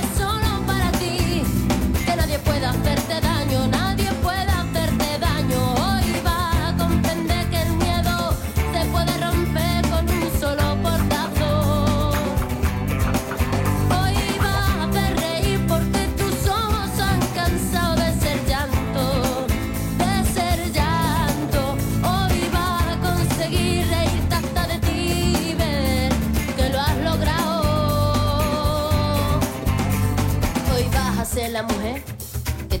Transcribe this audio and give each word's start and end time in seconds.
hacerte 2.71 3.19
daño, 3.21 3.80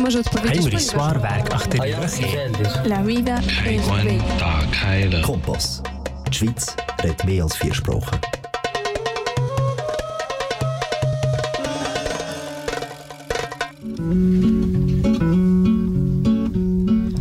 Może 0.00 0.20
odpowiedzieć. 0.20 0.52
Heinrich 0.52 0.70
ponieważ 0.70 0.82
Zwaarwerk 0.82 1.54
achter 1.54 1.80
die 1.80 1.96
rug. 1.96 2.86
La 2.86 3.02
vida 3.02 3.40
es 3.66 3.88
bella. 3.88 5.22
Kompass. 5.22 5.82
Die 6.28 6.34
Schweiz 6.34 6.76
redet 7.02 7.24
mehr 7.24 7.42
als 7.42 7.56
vier 7.56 7.74
Sprachen. 7.74 8.18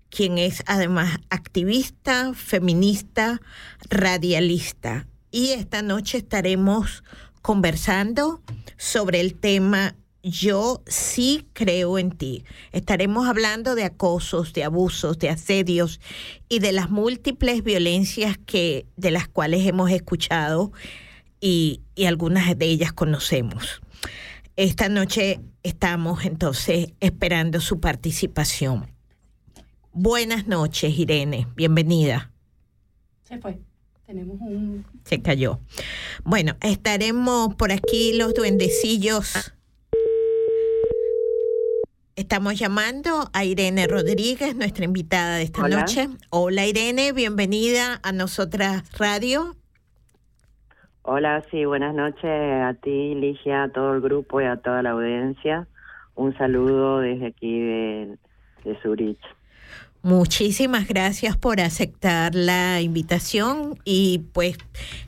quien 0.09 0.37
es 0.37 0.63
además 0.65 1.17
activista, 1.29 2.33
feminista, 2.33 3.41
radialista. 3.89 5.07
Y 5.29 5.51
esta 5.51 5.81
noche 5.81 6.19
estaremos 6.19 7.03
conversando 7.41 8.41
sobre 8.77 9.19
el 9.19 9.35
tema 9.35 9.95
Yo 10.23 10.83
sí 10.85 11.47
creo 11.53 11.97
en 11.97 12.11
ti. 12.11 12.43
Estaremos 12.71 13.27
hablando 13.27 13.73
de 13.73 13.83
acosos, 13.83 14.53
de 14.53 14.63
abusos, 14.63 15.17
de 15.17 15.29
asedios 15.29 15.99
y 16.47 16.59
de 16.59 16.71
las 16.71 16.91
múltiples 16.91 17.63
violencias 17.63 18.37
que 18.45 18.85
de 18.97 19.11
las 19.11 19.27
cuales 19.27 19.65
hemos 19.65 19.89
escuchado 19.89 20.71
y, 21.39 21.81
y 21.95 22.05
algunas 22.05 22.57
de 22.57 22.65
ellas 22.65 22.93
conocemos. 22.93 23.81
Esta 24.55 24.89
noche 24.89 25.39
estamos 25.63 26.23
entonces 26.25 26.93
esperando 26.99 27.59
su 27.59 27.79
participación. 27.79 28.91
Buenas 29.93 30.45
noches, 30.47 30.97
Irene. 30.97 31.47
Bienvenida. 31.55 32.31
Se 33.23 33.39
fue. 33.39 33.59
Tenemos 34.05 34.39
un... 34.41 34.85
Se 35.03 35.21
cayó. 35.21 35.59
Bueno, 36.23 36.55
estaremos 36.61 37.55
por 37.55 37.71
aquí 37.71 38.13
los 38.13 38.33
duendecillos. 38.33 39.53
Estamos 42.15 42.59
llamando 42.59 43.29
a 43.33 43.45
Irene 43.45 43.87
Rodríguez, 43.87 44.55
nuestra 44.55 44.83
invitada 44.85 45.37
de 45.37 45.43
esta 45.43 45.63
Hola. 45.63 45.79
noche. 45.79 46.09
Hola 46.29 46.65
Irene, 46.67 47.13
bienvenida 47.13 47.99
a 48.03 48.11
Nosotras 48.11 48.83
Radio. 48.97 49.55
hola, 51.03 51.43
sí, 51.49 51.65
buenas 51.65 51.95
noches 51.95 52.23
a 52.25 52.75
ti, 52.81 53.15
Ligia, 53.15 53.63
a 53.63 53.69
todo 53.69 53.95
el 53.95 54.01
grupo 54.01 54.41
y 54.41 54.45
a 54.45 54.57
toda 54.57 54.83
la 54.83 54.91
audiencia. 54.91 55.67
Un 56.15 56.37
saludo 56.37 56.99
desde 56.99 57.27
aquí 57.27 57.59
de, 57.59 58.17
de 58.65 58.77
Zurich. 58.83 59.19
Muchísimas 60.03 60.87
gracias 60.87 61.37
por 61.37 61.61
aceptar 61.61 62.35
la 62.35 62.81
invitación 62.81 63.79
y 63.85 64.25
pues 64.33 64.57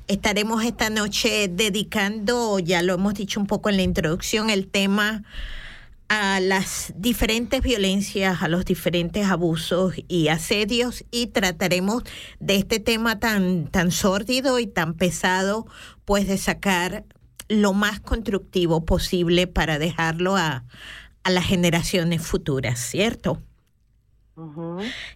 estaremos 0.07 0.63
esta 0.63 0.89
noche 0.89 1.47
dedicando, 1.49 2.59
ya 2.59 2.81
lo 2.81 2.93
hemos 2.93 3.15
dicho 3.15 3.39
un 3.39 3.47
poco 3.47 3.69
en 3.69 3.77
la 3.77 3.83
introducción, 3.83 4.49
el 4.49 4.67
tema 4.67 5.23
a 6.09 6.39
las 6.39 6.93
diferentes 6.95 7.61
violencias, 7.61 8.41
a 8.41 8.47
los 8.47 8.65
diferentes 8.65 9.25
abusos 9.27 9.95
y 10.07 10.27
asedios 10.27 11.05
y 11.11 11.27
trataremos 11.27 12.03
de 12.39 12.55
este 12.55 12.79
tema 12.79 13.19
tan 13.19 13.67
tan 13.67 13.91
sórdido 13.91 14.59
y 14.59 14.67
tan 14.67 14.93
pesado, 14.93 15.65
pues 16.05 16.27
de 16.27 16.37
sacar 16.37 17.05
lo 17.47 17.73
más 17.73 17.99
constructivo 17.99 18.85
posible 18.85 19.47
para 19.47 19.79
dejarlo 19.79 20.35
a, 20.35 20.65
a 21.23 21.29
las 21.29 21.45
generaciones 21.45 22.21
futuras, 22.21 22.79
¿cierto? 22.79 23.41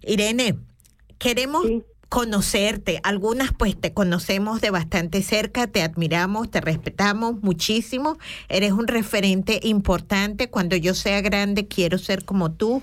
Irene, 0.04 0.58
queremos 1.18 1.66
Sí. 1.66 1.84
Conocerte. 2.10 3.00
Algunas 3.04 3.52
pues 3.54 3.80
te 3.80 3.94
conocemos 3.94 4.62
de 4.62 4.70
bastante 4.70 5.22
cerca, 5.22 5.68
te 5.68 5.82
admiramos, 5.82 6.50
te 6.50 6.62
respetamos 6.62 7.42
muchísimo. 7.42 8.18
Eres 8.50 8.72
un 8.72 8.88
referente 8.88 9.60
importante. 9.64 10.50
Cuando 10.50 10.76
yo 10.76 10.94
sea 10.94 11.22
grande 11.22 11.68
quiero 11.68 11.98
ser 11.98 12.26
como 12.26 12.52
tú. 12.52 12.82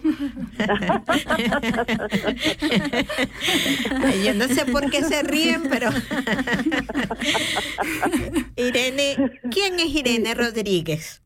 Yo 4.24 4.34
no 4.34 4.48
sé 4.48 4.64
por 4.66 4.90
qué 4.90 5.04
se 5.04 5.22
ríen, 5.22 5.64
pero 5.70 5.90
Irene, 8.56 9.40
¿quién 9.50 9.80
es 9.80 9.94
Irene 9.94 10.34
Rodríguez? 10.34 11.22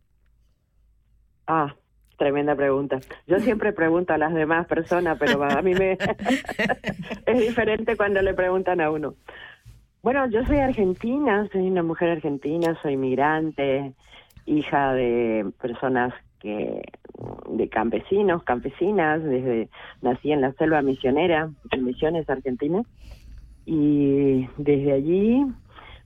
Ah, 1.47 1.75
tremenda 2.19 2.55
pregunta. 2.55 2.99
Yo 3.27 3.39
siempre 3.41 3.73
pregunto 3.73 4.13
a 4.13 4.19
las 4.19 4.35
demás 4.35 4.67
personas, 4.67 5.17
pero 5.19 5.43
a 5.43 5.63
mí 5.63 5.73
me 5.75 5.93
es 7.27 7.41
diferente 7.41 7.97
cuando 7.97 8.21
le 8.21 8.35
preguntan 8.35 8.83
a 8.83 8.91
uno. 8.91 9.15
Bueno, 10.03 10.29
yo 10.29 10.45
soy 10.45 10.59
argentina, 10.59 11.49
soy 11.51 11.69
una 11.69 11.83
mujer 11.83 12.11
argentina, 12.11 12.79
soy 12.83 12.97
migrante, 12.97 13.93
hija 14.47 14.93
de 14.93 15.51
personas 15.61 16.13
que 16.41 16.83
de 17.51 17.69
campesinos, 17.69 18.45
campesinas, 18.45 19.23
desde 19.25 19.69
nací 20.03 20.31
en 20.31 20.41
la 20.41 20.53
selva 20.53 20.83
misionera, 20.83 21.51
en 21.73 21.85
Misiones, 21.85 22.31
Argentina, 22.31 22.83
y 23.67 24.47
desde 24.57 24.93
allí 24.93 25.45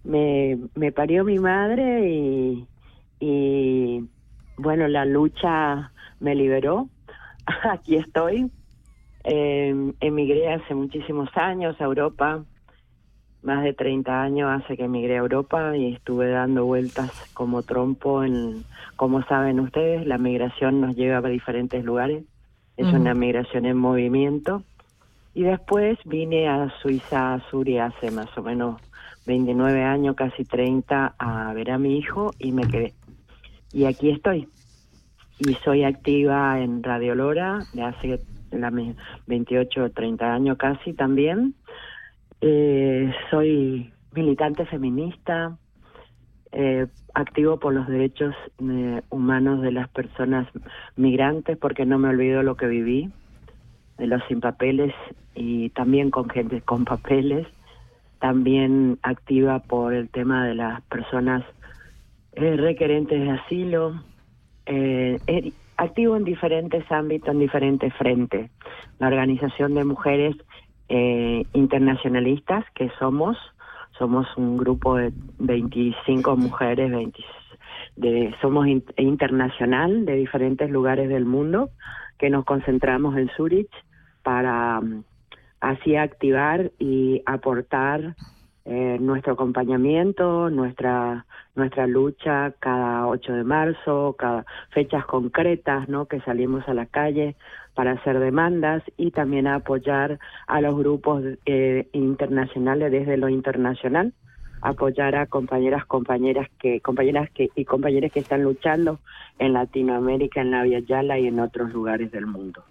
me, 0.05 0.59
me 0.75 0.91
parió 0.91 1.23
mi 1.23 1.39
madre 1.39 2.09
y, 2.09 2.67
y 3.21 4.09
bueno, 4.57 4.89
la 4.89 5.05
lucha 5.05 5.92
me 6.23 6.35
liberó. 6.35 6.89
Aquí 7.71 7.97
estoy. 7.97 8.51
Eh, 9.25 9.93
emigré 10.01 10.53
hace 10.53 10.75
muchísimos 10.75 11.29
años 11.37 11.79
a 11.81 11.85
Europa. 11.85 12.45
Más 13.43 13.65
de 13.65 13.75
30 13.75 14.23
años 14.23 14.51
hace 14.51 14.77
que 14.77 14.85
emigré 14.85 15.17
a 15.17 15.21
Europa 15.21 15.77
y 15.77 15.95
estuve 15.95 16.31
dando 16.31 16.65
vueltas 16.65 17.11
como 17.35 17.63
trompo 17.63 18.23
en, 18.23 18.65
como 18.95 19.23
saben 19.25 19.59
ustedes, 19.59 20.07
la 20.07 20.17
migración 20.17 20.81
nos 20.81 20.95
lleva 20.95 21.19
a 21.19 21.31
diferentes 21.31 21.85
lugares. 21.85 22.25
Es 22.77 22.87
una 22.93 23.15
migración 23.15 23.67
en 23.67 23.77
movimiento. 23.77 24.63
Y 25.35 25.43
después 25.43 25.99
vine 26.05 26.49
a 26.49 26.73
Suiza, 26.81 27.35
a 27.35 27.41
Zurich, 27.51 27.81
hace 27.81 28.11
más 28.11 28.37
o 28.37 28.43
menos 28.43 28.81
29 29.27 29.83
años, 29.83 30.17
casi 30.17 30.45
30, 30.45 31.15
a 31.19 31.53
ver 31.53 31.71
a 31.71 31.79
mi 31.79 31.99
hijo 31.99 32.33
y 32.39 32.53
me 32.53 32.67
quedé. 32.67 32.95
Y 33.73 33.85
aquí 33.85 34.11
estoy. 34.11 34.49
Y 35.39 35.55
soy 35.65 35.85
activa 35.85 36.61
en 36.61 36.83
Radio 36.83 37.15
Lora 37.15 37.61
de 37.73 37.83
hace 37.83 38.21
la 38.51 38.71
me- 38.71 38.95
28 39.27 39.85
o 39.85 39.91
30 39.91 40.33
años 40.33 40.57
casi 40.59 40.93
también. 40.93 41.55
Eh, 42.41 43.13
soy 43.31 43.93
militante 44.13 44.67
feminista, 44.67 45.57
eh, 46.53 46.87
activo 47.15 47.59
por 47.59 47.73
los 47.75 47.89
derechos 47.89 48.35
eh, 48.61 49.01
humanos 49.11 49.63
de 49.63 49.73
las 49.73 49.89
personas 49.89 50.47
migrantes, 50.97 51.57
porque 51.57 51.87
no 51.87 51.99
me 51.99 52.09
olvido 52.09 52.43
lo 52.43 52.57
que 52.57 52.67
viví, 52.67 53.11
de 53.99 54.07
los 54.07 54.23
sin 54.29 54.41
papeles 54.41 54.95
y 55.35 55.71
también 55.71 56.11
con 56.11 56.29
gente 56.29 56.61
con 56.61 56.85
papeles. 56.85 57.47
También 58.21 58.99
activa 59.03 59.61
por 59.61 59.95
el 59.95 60.09
tema 60.09 60.47
de 60.47 60.55
las 60.55 60.83
personas 60.83 61.43
eh, 62.35 62.57
requerentes 62.57 63.21
de 63.21 63.31
asilo. 63.31 64.03
Eh, 64.67 65.53
activo 65.77 66.17
en 66.17 66.25
diferentes 66.25 66.91
ámbitos, 66.91 67.29
en 67.31 67.41
diferentes 67.41 67.93
frentes. 67.95 68.51
La 68.99 69.09
Organización 69.09 69.75
de 69.75 69.85
Mujeres 69.85 70.37
eh, 70.89 71.45
Internacionalistas, 71.55 72.65
que 72.75 72.91
somos, 72.99 73.37
somos 73.99 74.27
un 74.37 74.57
grupo 74.57 74.97
de 74.97 75.13
25 75.39 76.37
mujeres, 76.37 76.91
20 76.91 77.19
de, 77.97 78.35
somos 78.41 78.67
in- 78.67 78.85
internacional 78.97 80.05
de 80.07 80.15
diferentes 80.17 80.71
lugares 80.71 81.09
del 81.09 81.25
mundo, 81.25 81.71
que 82.19 82.31
nos 82.31 82.45
concentramos 82.45 83.17
en 83.17 83.29
Zurich 83.37 83.71
para 84.23 84.81
mm, 84.81 85.05
así 85.61 85.97
activar 85.97 86.71
y 86.79 87.23
aportar 87.27 88.15
eh, 88.65 88.99
nuestro 89.01 89.33
acompañamiento, 89.33 90.51
nuestra 90.51 91.27
nuestra 91.55 91.87
lucha 91.87 92.53
cada 92.61 93.07
8 93.07 93.33
de 93.33 93.45
marzo, 93.45 94.15
cada 94.19 94.47
fechas 94.71 95.05
concretas, 95.05 95.89
¿no? 95.89 96.07
Que 96.07 96.21
salimos 96.21 96.67
a 96.69 96.75
la 96.75 96.87
calle 96.87 97.37
para 97.75 97.93
hacer 97.93 98.19
demandas 98.21 98.83
y 98.97 99.11
también 99.11 99.47
apoyar 99.47 100.19
a 100.47 100.61
los 100.61 100.77
grupos 100.77 101.25
eh, 101.47 101.89
internacionales 101.93 102.93
desde 102.93 103.17
lo 103.17 103.29
internacional, 103.29 104.13
apoyar 104.61 105.17
a 105.17 105.27
compañeras, 105.27 105.85
compañeras 105.87 106.49
que 106.59 106.81
compañeras 106.81 107.31
que 107.31 107.51
y 107.55 107.65
compañeros 107.65 108.13
que 108.13 108.21
están 108.21 108.43
luchando 108.43 109.01
en 109.39 109.55
Latinoamérica, 109.55 110.41
en 110.41 110.51
la 110.51 110.63
Via 110.63 110.81
Yala 110.81 111.19
y 111.19 111.27
en 111.27 111.41
otros 111.41 111.73
lugares 111.73 112.13
del 112.13 112.27
mundo. 112.27 112.63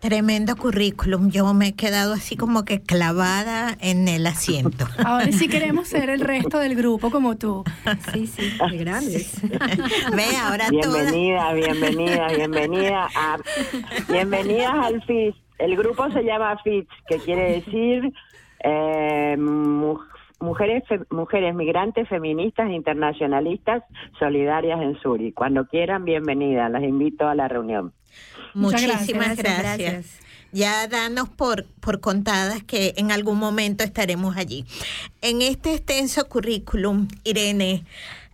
Tremendo 0.00 0.56
currículum. 0.56 1.30
Yo 1.30 1.52
me 1.54 1.68
he 1.68 1.72
quedado 1.74 2.12
así 2.12 2.36
como 2.36 2.64
que 2.64 2.80
clavada 2.82 3.76
en 3.80 4.08
el 4.08 4.26
asiento. 4.26 4.84
Ahora 5.04 5.32
sí 5.32 5.48
queremos 5.48 5.88
ser 5.88 6.10
el 6.10 6.20
resto 6.20 6.58
del 6.58 6.76
grupo 6.76 7.10
como 7.10 7.36
tú. 7.36 7.64
Sí, 8.12 8.26
sí, 8.26 8.50
qué 8.70 8.76
grandes. 8.76 9.40
Ve, 10.14 10.36
ahora 10.42 10.68
Bienvenida, 10.70 11.52
bienvenida, 11.54 12.28
bienvenida 12.28 13.08
a 13.16 13.38
bienvenidas 14.08 14.74
al 14.74 15.02
FIS. 15.02 15.34
El 15.58 15.76
grupo 15.76 16.10
se 16.10 16.22
llama 16.22 16.56
FIS, 16.62 16.84
que 17.08 17.16
quiere 17.18 17.52
decir 17.54 18.12
eh, 18.62 19.36
mu- 19.38 19.98
mujeres 20.40 20.84
fe- 20.86 21.00
mujeres 21.10 21.54
migrantes 21.54 22.06
feministas 22.08 22.70
internacionalistas 22.70 23.82
solidarias 24.18 24.80
en 24.82 25.00
Suri. 25.00 25.32
Cuando 25.32 25.66
quieran, 25.66 26.04
bienvenidas. 26.04 26.70
Las 26.70 26.82
invito 26.82 27.26
a 27.26 27.34
la 27.34 27.48
reunión. 27.48 27.92
Muchísimas 28.54 29.36
gracias. 29.36 29.36
gracias. 29.36 29.92
Gracias. 29.92 30.06
Ya 30.52 30.86
danos 30.88 31.28
por, 31.28 31.66
por 31.80 32.00
contadas 32.00 32.62
que 32.62 32.94
en 32.96 33.10
algún 33.12 33.38
momento 33.38 33.84
estaremos 33.84 34.36
allí. 34.36 34.64
En 35.20 35.42
este 35.42 35.74
extenso 35.74 36.28
currículum, 36.28 37.08
Irene, 37.24 37.84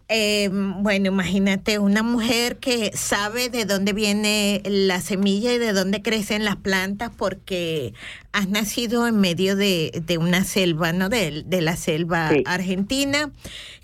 eh, 0.09 0.50
bueno, 0.52 1.07
imagínate 1.09 1.78
una 1.78 2.02
mujer 2.02 2.59
que 2.59 2.90
sabe 2.95 3.49
de 3.49 3.64
dónde 3.64 3.92
viene 3.95 4.62
la 4.66 5.00
semilla 5.00 5.52
y 5.54 5.59
de 5.59 5.73
dónde 5.73 6.02
crecen 6.02 6.45
las 6.45 6.57
plantas 6.57 7.11
porque 7.16 7.95
has 8.33 8.49
nacido 8.49 9.07
en 9.09 9.19
medio 9.19 9.57
de, 9.57 10.02
de 10.07 10.19
una 10.19 10.45
selva, 10.45 10.92
¿no? 10.92 11.09
De, 11.09 11.42
de 11.47 11.62
la 11.62 11.76
selva 11.76 12.28
Sí. 12.28 12.42
argentina 12.47 13.31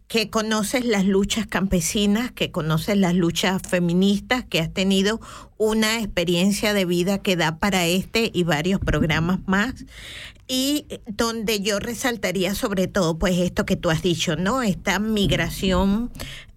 que 0.08 0.30
conoces 0.30 0.86
las 0.86 1.04
luchas 1.04 1.46
campesinas, 1.46 2.32
que 2.32 2.50
conoces 2.50 2.96
las 2.96 3.14
luchas 3.14 3.60
feministas, 3.62 4.44
que 4.46 4.58
has 4.60 4.72
tenido 4.72 5.20
una 5.58 5.98
experiencia 5.98 6.72
de 6.72 6.86
vida 6.86 7.18
que 7.18 7.36
da 7.36 7.58
para 7.58 7.86
este 7.86 8.30
y 8.32 8.42
varios 8.42 8.80
programas 8.80 9.40
más. 9.46 9.84
Y 10.48 10.86
donde 11.06 11.60
yo 11.60 11.78
resaltaría 11.78 12.54
sobre 12.54 12.88
todo, 12.88 13.18
pues 13.18 13.38
esto 13.38 13.66
que 13.66 13.76
tú 13.76 13.90
has 13.90 14.02
dicho, 14.02 14.34
¿no? 14.34 14.62
Esta 14.62 14.98
migración 14.98 16.10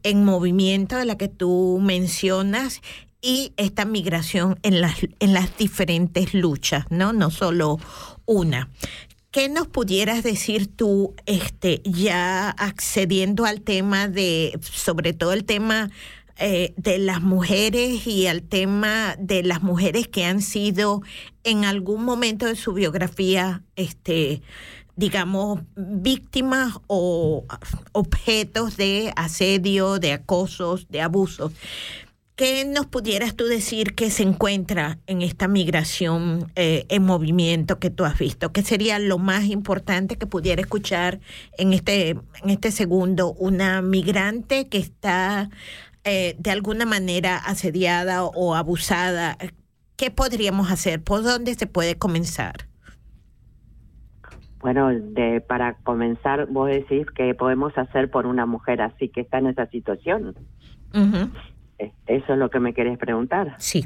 en 0.04 0.24
movimiento 0.24 0.96
de 0.96 1.06
la 1.06 1.18
que 1.18 1.28
tú 1.28 1.78
mencionas 1.82 2.82
y 3.22 3.54
esta 3.58 3.84
migración 3.84 4.60
en 4.64 4.80
las, 4.80 4.96
en 5.20 5.34
las 5.34 5.58
diferentes 5.58 6.34
luchas, 6.34 6.86
¿no? 6.90 7.12
No 7.12 7.30
solo 7.30 7.80
una. 8.26 8.70
¿Qué 9.32 9.48
nos 9.48 9.68
pudieras 9.68 10.24
decir 10.24 10.68
tú, 10.68 11.16
este, 11.26 11.82
ya 11.86 12.50
accediendo 12.50 13.46
al 13.46 13.62
tema 13.62 14.10
de, 14.10 14.60
sobre 14.62 15.14
todo 15.14 15.32
el 15.32 15.46
tema 15.46 15.90
eh, 16.36 16.74
de 16.76 16.98
las 16.98 17.22
mujeres 17.22 18.06
y 18.08 18.28
al 18.28 18.42
tema 18.42 19.16
de 19.18 19.44
las 19.44 19.64
mujeres 19.64 20.10
que 20.10 20.26
han 20.26 20.42
sido 20.42 21.02
en 21.46 21.64
algún 21.64 22.04
momento 22.04 22.46
de 22.46 22.58
su 22.58 22.74
biografía, 22.74 23.64
este, 23.78 24.42
digamos, 24.98 25.62
víctimas 25.78 26.74
o 26.88 27.46
objetos 27.94 28.76
de 28.76 29.14
asedio, 29.16 29.98
de 30.00 30.12
acosos, 30.12 30.90
de 30.90 31.00
abusos? 31.00 31.54
¿Qué 32.42 32.66
nos 32.66 32.88
pudieras 32.88 33.36
tú 33.36 33.46
decir 33.46 33.94
que 33.94 34.10
se 34.10 34.24
encuentra 34.24 34.98
en 35.06 35.22
esta 35.22 35.48
migración 35.48 36.52
eh, 36.56 36.88
en 36.90 37.04
movimiento 37.04 37.78
que 37.78 37.92
tú 37.92 38.04
has 38.04 38.18
visto? 38.18 38.52
¿Qué 38.52 38.64
sería 38.64 38.98
lo 38.98 39.20
más 39.20 39.46
importante 39.46 40.16
que 40.16 40.26
pudiera 40.26 40.60
escuchar 40.60 41.20
en 41.60 41.72
este, 41.72 42.10
en 42.10 42.50
este 42.50 42.72
segundo 42.72 43.32
una 43.34 43.84
migrante 43.84 44.68
que 44.70 44.80
está 44.80 45.52
eh, 46.04 46.36
de 46.40 46.50
alguna 46.50 46.88
manera 46.88 47.38
asediada 47.38 48.24
o 48.24 48.56
abusada? 48.56 49.38
¿Qué 49.96 50.10
podríamos 50.10 50.72
hacer? 50.72 51.04
¿Por 51.04 51.22
dónde 51.22 51.54
se 51.54 51.68
puede 51.68 51.96
comenzar? 51.96 52.66
Bueno, 54.62 54.90
de, 54.90 55.42
para 55.42 55.76
comenzar, 55.84 56.48
vos 56.48 56.70
decís 56.70 57.06
que 57.16 57.36
podemos 57.36 57.78
hacer 57.78 58.10
por 58.10 58.26
una 58.26 58.48
mujer 58.48 58.82
así 58.82 59.10
que 59.10 59.22
está 59.22 59.38
en 59.38 59.46
esa 59.46 59.68
situación. 59.68 60.34
Eh, 60.94 61.28
Eso 62.08 62.34
es 62.34 62.40
lo 62.40 62.50
que 62.50 62.60
me 62.60 62.74
querés 62.74 62.98
preguntar. 62.98 63.56
Sí. 63.58 63.84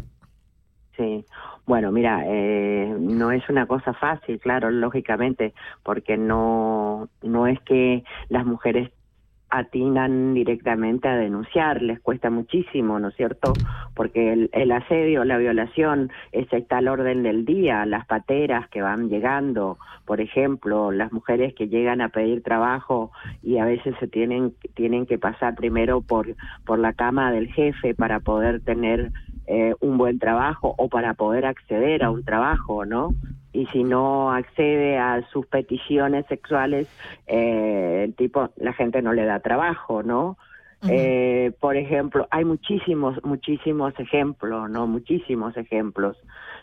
Sí, 0.97 1.25
bueno, 1.65 1.91
mira, 1.91 2.23
eh, 2.25 2.95
no 2.97 3.31
es 3.31 3.47
una 3.49 3.65
cosa 3.65 3.93
fácil, 3.93 4.39
claro, 4.39 4.71
lógicamente, 4.71 5.53
porque 5.83 6.15
no, 6.15 7.09
no 7.21 7.47
es 7.47 7.59
que 7.61 8.03
las 8.29 8.45
mujeres 8.45 8.91
atinan 9.49 10.33
directamente 10.33 11.07
a 11.07 11.15
denunciar, 11.15 11.81
les 11.81 11.99
cuesta 11.99 12.29
muchísimo, 12.29 12.99
¿no 12.99 13.09
es 13.09 13.15
cierto? 13.15 13.53
Porque 13.95 14.33
el, 14.33 14.49
el 14.53 14.71
asedio, 14.71 15.23
la 15.23 15.37
violación, 15.37 16.11
ese 16.31 16.57
está 16.57 16.79
al 16.79 16.87
orden 16.87 17.23
del 17.23 17.45
día, 17.45 17.85
las 17.85 18.05
pateras 18.05 18.67
que 18.69 18.81
van 18.81 19.09
llegando, 19.09 19.77
por 20.05 20.21
ejemplo, 20.21 20.91
las 20.91 21.11
mujeres 21.11 21.53
que 21.53 21.67
llegan 21.67 22.01
a 22.01 22.09
pedir 22.09 22.43
trabajo 22.43 23.11
y 23.41 23.57
a 23.57 23.65
veces 23.65 23.95
se 23.99 24.07
tienen, 24.07 24.53
tienen 24.73 25.05
que 25.05 25.17
pasar 25.17 25.55
primero 25.55 26.01
por, 26.01 26.35
por 26.65 26.79
la 26.79 26.93
cama 26.93 27.31
del 27.31 27.51
jefe 27.51 27.95
para 27.95 28.19
poder 28.19 28.61
tener 28.61 29.11
eh, 29.47 29.73
un 29.79 29.97
buen 29.97 30.19
trabajo 30.19 30.73
o 30.77 30.89
para 30.89 31.13
poder 31.13 31.45
acceder 31.45 32.03
a 32.03 32.11
un 32.11 32.23
trabajo, 32.23 32.85
¿no? 32.85 33.13
Y 33.55 33.67
si 33.67 33.85
no 33.85 34.33
accede 34.33 34.97
a 34.97 35.25
sus 35.29 35.45
peticiones 35.45 36.25
sexuales, 36.27 36.89
eh, 37.25 38.01
el 38.03 38.13
tipo, 38.13 38.49
la 38.57 38.73
gente 38.73 39.01
no 39.01 39.13
le 39.13 39.23
da 39.23 39.39
trabajo, 39.39 40.03
¿no? 40.03 40.37
Eh, 40.89 41.53
por 41.61 41.77
ejemplo, 41.77 42.27
hay 42.31 42.43
muchísimos, 42.43 43.23
muchísimos 43.23 43.97
ejemplos, 43.97 44.69
¿no? 44.69 44.87
Muchísimos 44.87 45.55
ejemplos. 45.55 46.17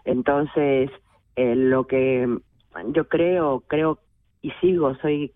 Entonces, 0.04 0.90
eh, 1.36 1.56
lo 1.56 1.86
que 1.86 2.28
yo 2.88 3.08
creo, 3.08 3.64
creo 3.66 3.98
y 4.42 4.50
sigo, 4.60 4.94
soy, 4.96 5.32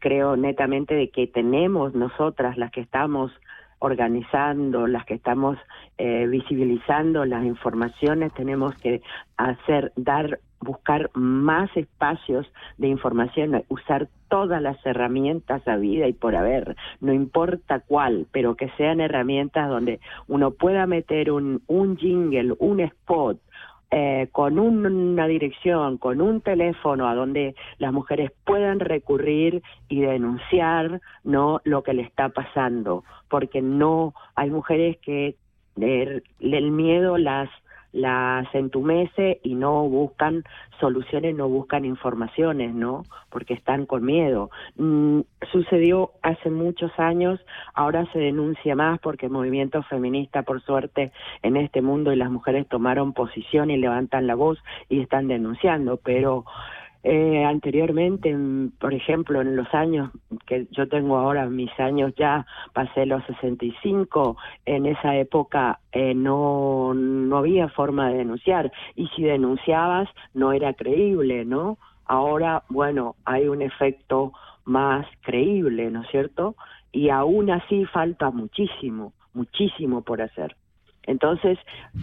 creo 0.00 0.36
netamente 0.36 0.94
de 0.94 1.08
que 1.08 1.26
tenemos 1.26 1.94
nosotras, 1.94 2.58
las 2.58 2.70
que 2.72 2.82
estamos 2.82 3.32
organizando, 3.80 4.86
las 4.86 5.04
que 5.04 5.14
estamos 5.14 5.58
eh, 5.98 6.26
visibilizando 6.28 7.24
las 7.24 7.44
informaciones, 7.44 8.32
tenemos 8.34 8.74
que 8.76 9.02
hacer, 9.36 9.92
dar, 9.96 10.38
buscar 10.60 11.10
más 11.14 11.74
espacios 11.76 12.46
de 12.78 12.88
información, 12.88 13.64
usar 13.68 14.08
todas 14.28 14.62
las 14.62 14.76
herramientas 14.86 15.66
a 15.66 15.76
vida 15.76 16.06
y 16.06 16.12
por 16.12 16.36
haber, 16.36 16.76
no 17.00 17.12
importa 17.12 17.80
cuál, 17.80 18.26
pero 18.30 18.54
que 18.54 18.70
sean 18.76 19.00
herramientas 19.00 19.68
donde 19.68 19.98
uno 20.28 20.52
pueda 20.52 20.86
meter 20.86 21.32
un, 21.32 21.62
un 21.66 21.96
jingle, 21.96 22.54
un 22.58 22.80
spot, 22.80 23.38
eh, 23.90 24.28
con 24.32 24.58
un- 24.58 24.86
una 24.86 25.26
dirección, 25.26 25.98
con 25.98 26.20
un 26.20 26.40
teléfono 26.40 27.08
a 27.08 27.14
donde 27.14 27.54
las 27.78 27.92
mujeres 27.92 28.30
puedan 28.44 28.78
recurrir 28.80 29.62
y 29.88 30.00
denunciar 30.00 31.00
no 31.24 31.60
lo 31.64 31.82
que 31.82 31.94
le 31.94 32.02
está 32.02 32.28
pasando, 32.28 33.04
porque 33.28 33.62
no 33.62 34.14
hay 34.36 34.50
mujeres 34.50 34.96
que 34.98 35.34
eh, 35.80 36.22
el 36.40 36.70
miedo 36.70 37.16
las 37.16 37.48
las 37.92 38.52
entumece 38.54 39.40
y 39.42 39.54
no 39.54 39.88
buscan 39.88 40.44
soluciones, 40.78 41.34
no 41.34 41.48
buscan 41.48 41.84
informaciones, 41.84 42.74
¿no? 42.74 43.04
Porque 43.30 43.54
están 43.54 43.86
con 43.86 44.04
miedo. 44.04 44.50
Mm, 44.76 45.20
sucedió 45.52 46.12
hace 46.22 46.50
muchos 46.50 46.90
años, 46.98 47.40
ahora 47.74 48.06
se 48.12 48.18
denuncia 48.18 48.74
más 48.74 48.98
porque 49.00 49.26
el 49.26 49.32
movimiento 49.32 49.82
feminista, 49.84 50.42
por 50.42 50.62
suerte, 50.62 51.12
en 51.42 51.56
este 51.56 51.82
mundo 51.82 52.12
y 52.12 52.16
las 52.16 52.30
mujeres 52.30 52.66
tomaron 52.68 53.12
posición 53.12 53.70
y 53.70 53.76
levantan 53.76 54.26
la 54.26 54.34
voz 54.34 54.58
y 54.88 55.00
están 55.00 55.28
denunciando, 55.28 55.98
pero 55.98 56.44
eh, 57.02 57.44
anteriormente, 57.44 58.34
mm, 58.34 58.72
por 58.78 58.92
ejemplo, 58.92 59.40
en 59.40 59.56
los 59.56 59.72
años 59.74 60.10
que 60.46 60.66
yo 60.70 60.86
tengo 60.88 61.16
ahora, 61.16 61.46
mis 61.46 61.70
años 61.80 62.12
ya 62.16 62.46
pasé 62.74 63.06
los 63.06 63.24
65, 63.24 64.36
en 64.66 64.86
esa 64.86 65.16
época 65.16 65.80
eh, 65.92 66.14
no, 66.14 66.92
no 66.94 67.38
había 67.38 67.68
forma 67.68 68.10
de 68.10 68.18
denunciar 68.18 68.70
y 68.96 69.06
si 69.08 69.22
denunciabas 69.22 70.08
no 70.34 70.52
era 70.52 70.74
creíble, 70.74 71.44
¿no? 71.44 71.78
Ahora, 72.04 72.64
bueno, 72.68 73.16
hay 73.24 73.48
un 73.48 73.62
efecto 73.62 74.32
más 74.64 75.06
creíble, 75.22 75.90
¿no 75.90 76.02
es 76.02 76.08
cierto? 76.10 76.54
Y 76.92 77.08
aún 77.08 77.50
así 77.50 77.86
falta 77.86 78.30
muchísimo, 78.30 79.12
muchísimo 79.32 80.02
por 80.02 80.20
hacer. 80.20 80.54
Entonces, 81.04 81.58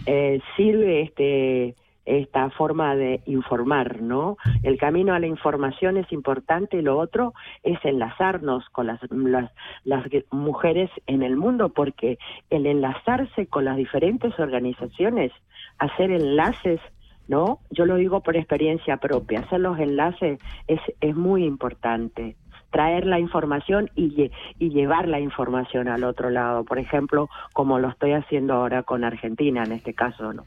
eh, 0.06 0.40
sirve 0.56 1.02
este 1.02 1.76
esta 2.08 2.48
forma 2.50 2.96
de 2.96 3.20
informar, 3.26 4.00
¿no? 4.00 4.36
El 4.62 4.78
camino 4.78 5.14
a 5.14 5.20
la 5.20 5.26
información 5.26 5.96
es 5.98 6.10
importante 6.12 6.78
y 6.78 6.82
lo 6.82 6.98
otro 6.98 7.34
es 7.62 7.78
enlazarnos 7.84 8.68
con 8.70 8.86
las, 8.86 9.00
las, 9.10 9.50
las 9.84 10.04
mujeres 10.30 10.90
en 11.06 11.22
el 11.22 11.36
mundo, 11.36 11.68
porque 11.68 12.18
el 12.50 12.66
enlazarse 12.66 13.46
con 13.46 13.66
las 13.66 13.76
diferentes 13.76 14.38
organizaciones, 14.38 15.32
hacer 15.78 16.10
enlaces 16.10 16.80
¿no? 17.28 17.60
Yo 17.70 17.84
lo 17.84 17.96
digo 17.96 18.22
por 18.22 18.36
experiencia 18.36 18.96
propia, 18.96 19.40
hacer 19.40 19.60
los 19.60 19.78
enlaces 19.78 20.40
es, 20.66 20.80
es 21.02 21.14
muy 21.14 21.44
importante 21.44 22.36
traer 22.70 23.06
la 23.06 23.18
información 23.18 23.90
y, 23.94 24.30
y 24.58 24.70
llevar 24.70 25.08
la 25.08 25.20
información 25.20 25.88
al 25.88 26.04
otro 26.04 26.30
lado, 26.30 26.64
por 26.64 26.78
ejemplo, 26.78 27.28
como 27.52 27.78
lo 27.78 27.88
estoy 27.88 28.12
haciendo 28.12 28.54
ahora 28.54 28.82
con 28.82 29.04
Argentina 29.04 29.62
en 29.62 29.72
este 29.72 29.94
caso, 29.94 30.32
¿no? 30.32 30.44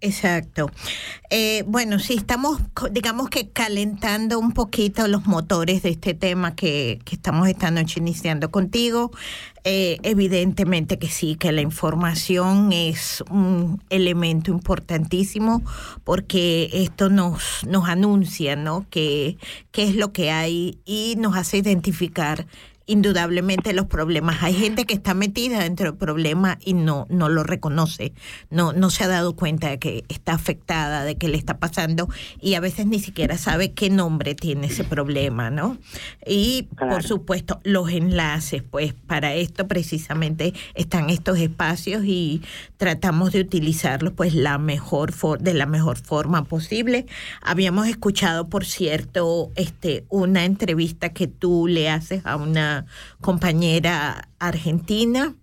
Exacto. 0.00 0.70
Eh, 1.30 1.64
bueno, 1.66 1.98
sí, 1.98 2.14
estamos, 2.14 2.60
digamos 2.90 3.30
que 3.30 3.48
calentando 3.48 4.38
un 4.38 4.52
poquito 4.52 5.08
los 5.08 5.26
motores 5.26 5.82
de 5.82 5.88
este 5.90 6.12
tema 6.12 6.54
que, 6.54 7.00
que 7.04 7.14
estamos 7.14 7.48
esta 7.48 7.70
noche 7.70 8.00
iniciando 8.00 8.50
contigo. 8.50 9.10
Eh, 9.64 9.98
evidentemente 10.04 10.98
que 10.98 11.08
sí, 11.08 11.34
que 11.34 11.50
la 11.50 11.60
información 11.60 12.72
es 12.72 13.24
un 13.30 13.82
elemento 13.90 14.52
importantísimo 14.52 15.60
porque 16.04 16.70
esto 16.72 17.08
nos, 17.08 17.64
nos 17.66 17.88
anuncia, 17.88 18.54
¿no? 18.54 18.86
qué 18.90 19.38
es 19.72 19.96
lo 19.96 20.12
que 20.12 20.30
hay 20.30 20.78
y 20.84 21.16
nos 21.18 21.36
hace 21.36 21.56
identificar 21.56 22.46
indudablemente 22.86 23.72
los 23.72 23.86
problemas. 23.86 24.42
Hay 24.42 24.54
gente 24.54 24.84
que 24.84 24.94
está 24.94 25.12
metida 25.12 25.60
dentro 25.60 25.86
del 25.86 25.98
problema 25.98 26.58
y 26.64 26.74
no, 26.74 27.06
no 27.10 27.28
lo 27.28 27.42
reconoce, 27.42 28.12
no, 28.50 28.72
no 28.72 28.90
se 28.90 29.04
ha 29.04 29.08
dado 29.08 29.34
cuenta 29.34 29.68
de 29.68 29.78
que 29.78 30.04
está 30.08 30.34
afectada, 30.34 31.04
de 31.04 31.16
que 31.16 31.28
le 31.28 31.36
está 31.36 31.58
pasando 31.58 32.08
y 32.40 32.54
a 32.54 32.60
veces 32.60 32.86
ni 32.86 33.00
siquiera 33.00 33.36
sabe 33.38 33.72
qué 33.72 33.90
nombre 33.90 34.34
tiene 34.34 34.68
ese 34.68 34.84
problema, 34.84 35.50
¿no? 35.50 35.78
Y 36.24 36.68
por 36.78 37.02
supuesto, 37.02 37.60
los 37.64 37.90
enlaces, 37.90 38.62
pues 38.62 38.94
para 38.94 39.34
esto 39.34 39.66
precisamente 39.66 40.54
están 40.74 41.10
estos 41.10 41.38
espacios 41.38 42.04
y 42.04 42.42
tratamos 42.76 43.32
de 43.32 43.40
utilizarlos 43.40 44.12
pues 44.12 44.34
la 44.34 44.58
mejor 44.58 45.12
de 45.40 45.54
la 45.54 45.66
mejor 45.66 45.98
forma 45.98 46.44
posible. 46.44 47.06
Habíamos 47.42 47.88
escuchado, 47.88 48.48
por 48.48 48.64
cierto, 48.64 49.50
este 49.56 50.04
una 50.08 50.44
entrevista 50.44 51.08
que 51.08 51.26
tú 51.26 51.66
le 51.66 51.88
haces 51.88 52.24
a 52.24 52.36
una 52.36 52.75
compañera 53.20 54.28
argentina. 54.38 55.34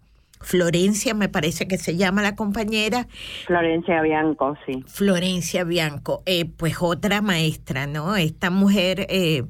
Florencia, 0.43 1.13
me 1.13 1.29
parece 1.29 1.67
que 1.67 1.77
se 1.77 1.95
llama 1.95 2.21
la 2.21 2.35
compañera. 2.35 3.07
Florencia 3.47 4.01
Bianco, 4.01 4.57
sí. 4.65 4.83
Florencia 4.87 5.63
Bianco, 5.63 6.21
eh, 6.25 6.45
pues 6.45 6.75
otra 6.79 7.21
maestra, 7.21 7.87
¿no? 7.87 8.15
Esta 8.15 8.49
mujer 8.49 9.07
eh, 9.09 9.43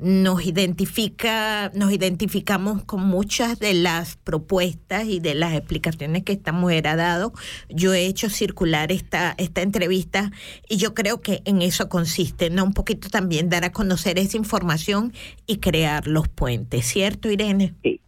nos 0.00 0.44
identifica, 0.46 1.70
nos 1.74 1.92
identificamos 1.92 2.84
con 2.84 3.06
muchas 3.06 3.58
de 3.58 3.74
las 3.74 4.16
propuestas 4.16 5.06
y 5.06 5.20
de 5.20 5.34
las 5.34 5.54
explicaciones 5.54 6.24
que 6.24 6.32
esta 6.32 6.52
mujer 6.52 6.88
ha 6.88 6.96
dado. 6.96 7.32
Yo 7.68 7.94
he 7.94 8.06
hecho 8.06 8.30
circular 8.30 8.92
esta, 8.92 9.34
esta 9.38 9.62
entrevista 9.62 10.30
y 10.68 10.76
yo 10.76 10.94
creo 10.94 11.20
que 11.20 11.42
en 11.44 11.62
eso 11.62 11.88
consiste, 11.88 12.50
¿no? 12.50 12.64
Un 12.64 12.74
poquito 12.74 13.08
también 13.08 13.48
dar 13.48 13.64
a 13.64 13.72
conocer 13.72 14.18
esa 14.18 14.36
información 14.36 15.12
y 15.46 15.58
crear 15.58 16.06
los 16.06 16.28
puentes, 16.28 16.86
¿cierto, 16.86 17.30
Irene? 17.30 17.74
Sí. 17.82 18.00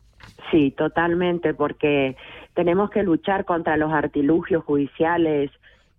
Sí, 0.50 0.72
totalmente, 0.72 1.54
porque 1.54 2.16
tenemos 2.54 2.90
que 2.90 3.02
luchar 3.02 3.44
contra 3.44 3.76
los 3.76 3.92
artilugios 3.92 4.64
judiciales, 4.64 5.50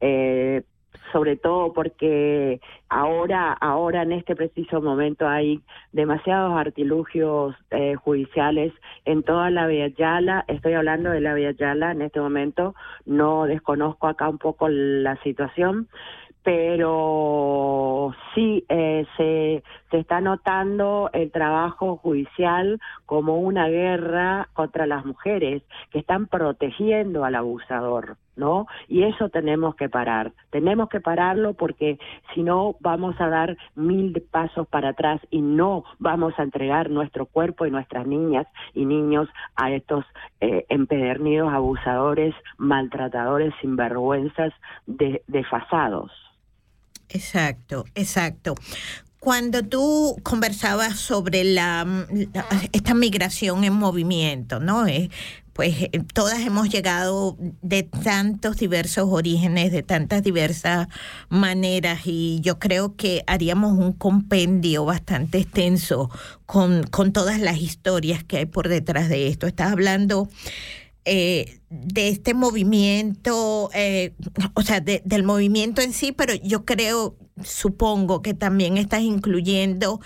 eh, 0.01 0.63
sobre 1.11 1.37
todo 1.37 1.73
porque 1.73 2.59
ahora, 2.89 3.53
ahora 3.53 4.03
en 4.03 4.11
este 4.11 4.35
preciso 4.35 4.81
momento 4.81 5.27
hay 5.27 5.61
demasiados 5.93 6.53
artilugios 6.57 7.55
eh, 7.69 7.95
judiciales 7.95 8.73
en 9.05 9.23
toda 9.23 9.49
la 9.49 9.67
Vía 9.67 9.87
Yala. 9.87 10.43
Estoy 10.47 10.73
hablando 10.73 11.09
de 11.09 11.21
la 11.21 11.33
Vía 11.33 11.51
Yala 11.51 11.91
en 11.91 12.01
este 12.01 12.19
momento. 12.19 12.75
No 13.05 13.45
desconozco 13.45 14.07
acá 14.07 14.27
un 14.29 14.37
poco 14.37 14.67
la 14.69 15.15
situación, 15.23 15.87
pero 16.43 18.13
sí 18.33 18.65
eh, 18.69 19.05
se, 19.17 19.63
se 19.91 19.99
está 19.99 20.21
notando 20.21 21.09
el 21.13 21.31
trabajo 21.31 21.97
judicial 21.97 22.79
como 23.05 23.37
una 23.39 23.67
guerra 23.67 24.47
contra 24.53 24.87
las 24.87 25.05
mujeres 25.05 25.63
que 25.91 25.99
están 25.99 26.27
protegiendo 26.27 27.25
al 27.25 27.35
abusador, 27.35 28.17
¿no? 28.37 28.67
Y 28.87 29.03
eso 29.03 29.29
tenemos 29.29 29.75
que 29.75 29.89
parar. 29.89 30.31
Tenemos 30.49 30.87
que 30.87 31.01
pararlo 31.01 31.53
porque 31.53 31.99
si 32.33 32.41
no 32.41 32.77
vamos 32.79 33.19
a 33.19 33.27
dar 33.27 33.57
mil 33.75 34.13
pasos 34.31 34.65
para 34.67 34.89
atrás 34.89 35.19
y 35.29 35.41
no 35.41 35.83
vamos 35.99 36.33
a 36.37 36.43
entregar 36.43 36.89
nuestro 36.89 37.25
cuerpo 37.25 37.65
y 37.65 37.71
nuestras 37.71 38.07
niñas 38.07 38.47
y 38.73 38.85
niños 38.85 39.27
a 39.55 39.71
estos 39.71 40.05
eh, 40.39 40.65
empedernidos 40.69 41.53
abusadores, 41.53 42.33
maltratadores, 42.57 43.53
sinvergüenzas, 43.61 44.53
de, 44.87 45.21
desfasados. 45.27 46.11
Exacto, 47.09 47.83
exacto. 47.93 48.55
Cuando 49.21 49.61
tú 49.61 50.17
conversabas 50.23 50.97
sobre 50.97 51.43
la, 51.43 51.85
esta 52.71 52.95
migración 52.95 53.63
en 53.63 53.73
movimiento, 53.73 54.59
¿no? 54.59 54.87
Eh, 54.87 55.11
pues 55.53 55.75
eh, 55.79 56.03
todas 56.15 56.39
hemos 56.39 56.69
llegado 56.69 57.37
de 57.61 57.83
tantos 57.83 58.57
diversos 58.57 59.05
orígenes, 59.11 59.71
de 59.71 59.83
tantas 59.83 60.23
diversas 60.23 60.87
maneras 61.29 61.99
y 62.05 62.39
yo 62.41 62.57
creo 62.57 62.95
que 62.95 63.23
haríamos 63.27 63.77
un 63.77 63.93
compendio 63.93 64.85
bastante 64.85 65.37
extenso 65.37 66.09
con, 66.47 66.81
con 66.81 67.13
todas 67.13 67.39
las 67.39 67.57
historias 67.57 68.23
que 68.23 68.37
hay 68.37 68.45
por 68.47 68.69
detrás 68.69 69.07
de 69.07 69.27
esto. 69.27 69.45
Estás 69.45 69.71
hablando 69.71 70.29
eh, 71.05 71.61
de 71.69 72.09
este 72.09 72.33
movimiento, 72.33 73.69
eh, 73.73 74.13
o 74.53 74.61
sea, 74.61 74.81
del 74.81 75.23
movimiento 75.23 75.81
en 75.81 75.93
sí, 75.93 76.11
pero 76.11 76.33
yo 76.35 76.65
creo, 76.65 77.15
supongo 77.43 78.21
que 78.21 78.33
también 78.33 78.77
estás 78.77 79.01
incluyendo 79.01 79.99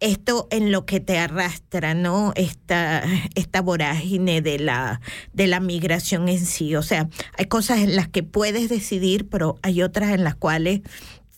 esto 0.00 0.48
en 0.50 0.72
lo 0.72 0.86
que 0.86 0.98
te 0.98 1.18
arrastra, 1.18 1.94
¿no? 1.94 2.32
Esta, 2.34 3.04
esta 3.34 3.60
vorágine 3.60 4.40
de 4.40 4.58
la, 4.58 5.00
de 5.32 5.46
la 5.46 5.60
migración 5.60 6.28
en 6.28 6.44
sí. 6.44 6.74
O 6.74 6.82
sea, 6.82 7.08
hay 7.36 7.46
cosas 7.46 7.80
en 7.80 7.94
las 7.94 8.08
que 8.08 8.22
puedes 8.22 8.68
decidir, 8.68 9.28
pero 9.28 9.58
hay 9.62 9.82
otras 9.82 10.10
en 10.10 10.24
las 10.24 10.34
cuales 10.34 10.80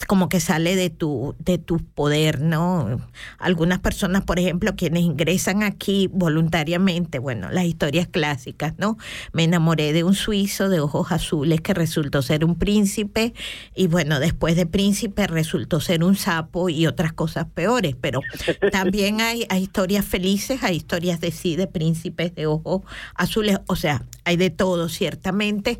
como 0.04 0.28
que 0.28 0.40
sale 0.40 0.76
de 0.76 0.90
tu, 0.90 1.34
de 1.38 1.58
tu 1.58 1.78
poder, 1.78 2.40
¿no? 2.40 3.00
Algunas 3.38 3.78
personas, 3.78 4.22
por 4.22 4.38
ejemplo, 4.38 4.74
quienes 4.76 5.02
ingresan 5.02 5.62
aquí 5.62 6.08
voluntariamente, 6.12 7.18
bueno, 7.18 7.50
las 7.50 7.64
historias 7.64 8.08
clásicas, 8.08 8.74
¿no? 8.78 8.98
Me 9.32 9.44
enamoré 9.44 9.92
de 9.92 10.04
un 10.04 10.14
suizo 10.14 10.68
de 10.68 10.80
ojos 10.80 11.12
azules 11.12 11.60
que 11.60 11.74
resultó 11.74 12.22
ser 12.22 12.44
un 12.44 12.56
príncipe 12.56 13.34
y 13.74 13.86
bueno, 13.86 14.20
después 14.20 14.56
de 14.56 14.66
príncipe 14.66 15.26
resultó 15.26 15.80
ser 15.80 16.04
un 16.04 16.16
sapo 16.16 16.68
y 16.68 16.86
otras 16.86 17.12
cosas 17.12 17.46
peores, 17.52 17.96
pero 18.00 18.20
también 18.72 19.20
hay, 19.20 19.46
hay 19.48 19.62
historias 19.62 20.04
felices, 20.04 20.62
hay 20.62 20.76
historias 20.76 21.20
de 21.20 21.30
sí, 21.30 21.56
de 21.56 21.66
príncipes 21.66 22.34
de 22.34 22.46
ojos 22.46 22.82
azules, 23.14 23.58
o 23.66 23.76
sea, 23.76 24.02
hay 24.24 24.36
de 24.36 24.50
todo 24.50 24.88
ciertamente, 24.88 25.78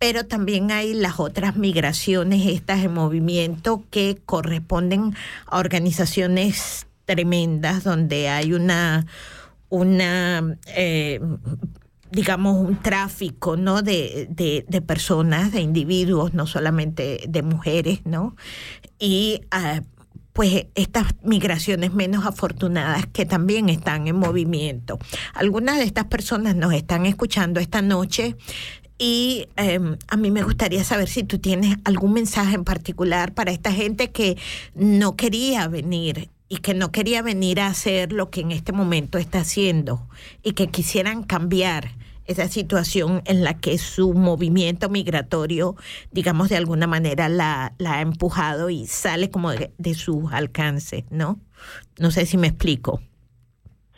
pero 0.00 0.24
también 0.24 0.72
hay 0.72 0.94
las 0.94 1.20
otras 1.20 1.56
migraciones, 1.56 2.46
estas 2.46 2.82
en 2.82 2.94
movimiento, 2.94 3.84
que 3.90 4.18
corresponden 4.24 5.14
a 5.44 5.58
organizaciones 5.58 6.86
tremendas 7.04 7.84
donde 7.84 8.30
hay 8.30 8.54
una, 8.54 9.04
una 9.68 10.56
eh, 10.74 11.20
digamos, 12.10 12.56
un 12.56 12.80
tráfico, 12.80 13.58
¿no? 13.58 13.82
De, 13.82 14.26
de, 14.30 14.80
personas, 14.80 15.52
de 15.52 15.60
individuos, 15.60 16.32
no 16.32 16.46
solamente 16.46 17.20
de 17.28 17.42
mujeres, 17.42 18.00
¿no? 18.06 18.36
Y 18.98 19.42
ah, 19.50 19.82
pues 20.32 20.66
estas 20.76 21.14
migraciones 21.22 21.92
menos 21.92 22.24
afortunadas 22.24 23.06
que 23.12 23.26
también 23.26 23.68
están 23.68 24.08
en 24.08 24.16
movimiento. 24.16 24.98
Algunas 25.34 25.76
de 25.76 25.84
estas 25.84 26.06
personas 26.06 26.56
nos 26.56 26.72
están 26.72 27.04
escuchando 27.04 27.60
esta 27.60 27.82
noche 27.82 28.36
y 29.02 29.48
em, 29.56 29.96
a 30.08 30.16
mí 30.18 30.30
me 30.30 30.42
gustaría 30.42 30.84
saber 30.84 31.08
si 31.08 31.24
tú 31.24 31.38
tienes 31.38 31.78
algún 31.84 32.12
mensaje 32.12 32.54
en 32.54 32.64
particular 32.64 33.32
para 33.32 33.50
esta 33.50 33.72
gente 33.72 34.10
que 34.10 34.36
no 34.74 35.16
quería 35.16 35.66
venir 35.68 36.28
y 36.50 36.58
que 36.58 36.74
no 36.74 36.92
quería 36.92 37.22
venir 37.22 37.60
a 37.60 37.68
hacer 37.68 38.12
lo 38.12 38.28
que 38.28 38.42
en 38.42 38.52
este 38.52 38.72
momento 38.72 39.16
está 39.16 39.40
haciendo 39.40 40.06
y 40.42 40.52
que 40.52 40.68
quisieran 40.68 41.22
cambiar 41.22 41.92
esa 42.26 42.46
situación 42.48 43.22
en 43.24 43.42
la 43.42 43.54
que 43.54 43.78
su 43.78 44.12
movimiento 44.12 44.90
migratorio, 44.90 45.76
digamos, 46.12 46.50
de 46.50 46.58
alguna 46.58 46.86
manera 46.86 47.30
la, 47.30 47.72
ha 47.78 48.00
empujado 48.02 48.68
y 48.68 48.86
sale 48.86 49.30
como 49.30 49.50
de, 49.52 49.72
de 49.78 49.94
sus 49.94 50.30
alcances, 50.30 51.04
¿no? 51.08 51.40
No 51.98 52.10
sé 52.10 52.26
si 52.26 52.36
me 52.36 52.48
explico. 52.48 53.00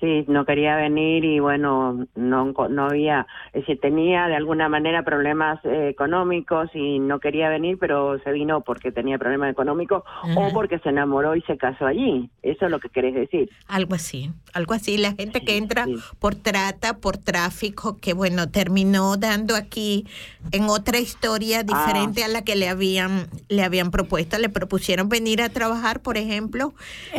Sí, 0.02 0.24
no 0.26 0.44
quería 0.44 0.74
venir 0.74 1.24
y 1.24 1.38
bueno, 1.38 2.06
no, 2.16 2.52
no 2.68 2.86
había, 2.86 3.24
es 3.52 3.60
decir, 3.62 3.78
tenía 3.80 4.26
de 4.26 4.34
alguna 4.34 4.68
manera 4.68 5.04
problemas 5.04 5.64
eh, 5.64 5.90
económicos 5.90 6.68
y 6.74 6.98
no 6.98 7.20
quería 7.20 7.48
venir, 7.48 7.78
pero 7.78 8.18
se 8.24 8.32
vino 8.32 8.62
porque 8.62 8.90
tenía 8.90 9.16
problemas 9.16 9.52
económicos 9.52 10.02
o 10.36 10.52
porque 10.52 10.80
se 10.80 10.88
enamoró 10.88 11.36
y 11.36 11.42
se 11.42 11.56
casó 11.56 11.86
allí. 11.86 12.28
Eso 12.42 12.64
es 12.64 12.70
lo 12.72 12.80
que 12.80 12.88
querés 12.88 13.14
decir. 13.14 13.48
Algo 13.68 13.94
así, 13.94 14.32
algo 14.52 14.74
así. 14.74 14.98
La 14.98 15.12
gente 15.12 15.40
que 15.44 15.56
entra 15.56 15.86
por 16.18 16.34
trata, 16.34 16.98
por 16.98 17.16
tráfico, 17.16 17.98
que 18.00 18.12
bueno, 18.12 18.50
terminó 18.50 19.16
dando 19.16 19.54
aquí 19.54 20.04
en 20.50 20.64
otra 20.64 20.98
historia 20.98 21.60
Ah. 21.60 21.62
diferente 21.62 22.24
a 22.24 22.28
la 22.28 22.42
que 22.42 22.56
le 22.56 22.68
habían, 22.68 23.28
le 23.48 23.62
habían 23.62 23.92
propuesto. 23.92 24.36
Le 24.38 24.48
propusieron 24.48 25.08
venir 25.08 25.42
a 25.42 25.48
trabajar, 25.48 26.00
por 26.02 26.16
ejemplo. 26.16 26.74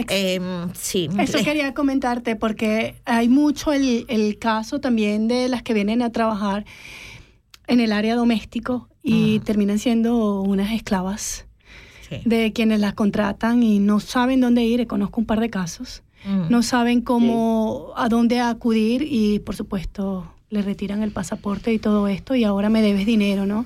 Em, 0.09 0.69
sí. 0.73 1.07
Eso 1.17 1.37
le- 1.37 1.43
quería 1.45 1.73
comentarte 1.73 2.35
porque 2.35 2.72
hay 3.05 3.29
mucho 3.29 3.73
el, 3.73 4.05
el 4.07 4.39
caso 4.39 4.79
también 4.79 5.27
de 5.27 5.47
las 5.49 5.63
que 5.63 5.73
vienen 5.73 6.01
a 6.01 6.11
trabajar 6.11 6.65
en 7.67 7.79
el 7.79 7.91
área 7.91 8.15
doméstico 8.15 8.89
y 9.01 9.39
terminan 9.39 9.79
siendo 9.79 10.41
unas 10.41 10.71
esclavas 10.71 11.45
de 12.25 12.53
quienes 12.53 12.79
las 12.79 12.93
contratan 12.93 13.63
y 13.63 13.79
no 13.79 13.99
saben 13.99 14.39
dónde 14.39 14.63
ir. 14.63 14.79
Y 14.79 14.85
Conozco 14.85 15.19
un 15.19 15.25
par 15.25 15.39
de 15.39 15.49
casos. 15.49 16.03
Mm. 16.25 16.49
No 16.49 16.63
saben 16.63 17.01
cómo, 17.01 17.91
a 17.95 18.07
dónde 18.07 18.39
acudir 18.39 19.05
y 19.09 19.39
por 19.39 19.55
supuesto 19.55 20.31
le 20.49 20.61
retiran 20.61 21.03
el 21.03 21.11
pasaporte 21.11 21.73
y 21.73 21.79
todo 21.79 22.07
esto 22.07 22.35
y 22.35 22.43
ahora 22.43 22.69
me 22.69 22.81
debes 22.81 23.05
dinero, 23.05 23.45
¿no? 23.45 23.65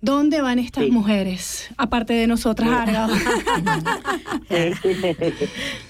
¿Dónde 0.00 0.40
van 0.40 0.60
estas 0.60 0.88
mujeres? 0.90 1.70
Aparte 1.76 2.12
de 2.12 2.28
nosotras, 2.28 2.68
Arga. 2.68 3.08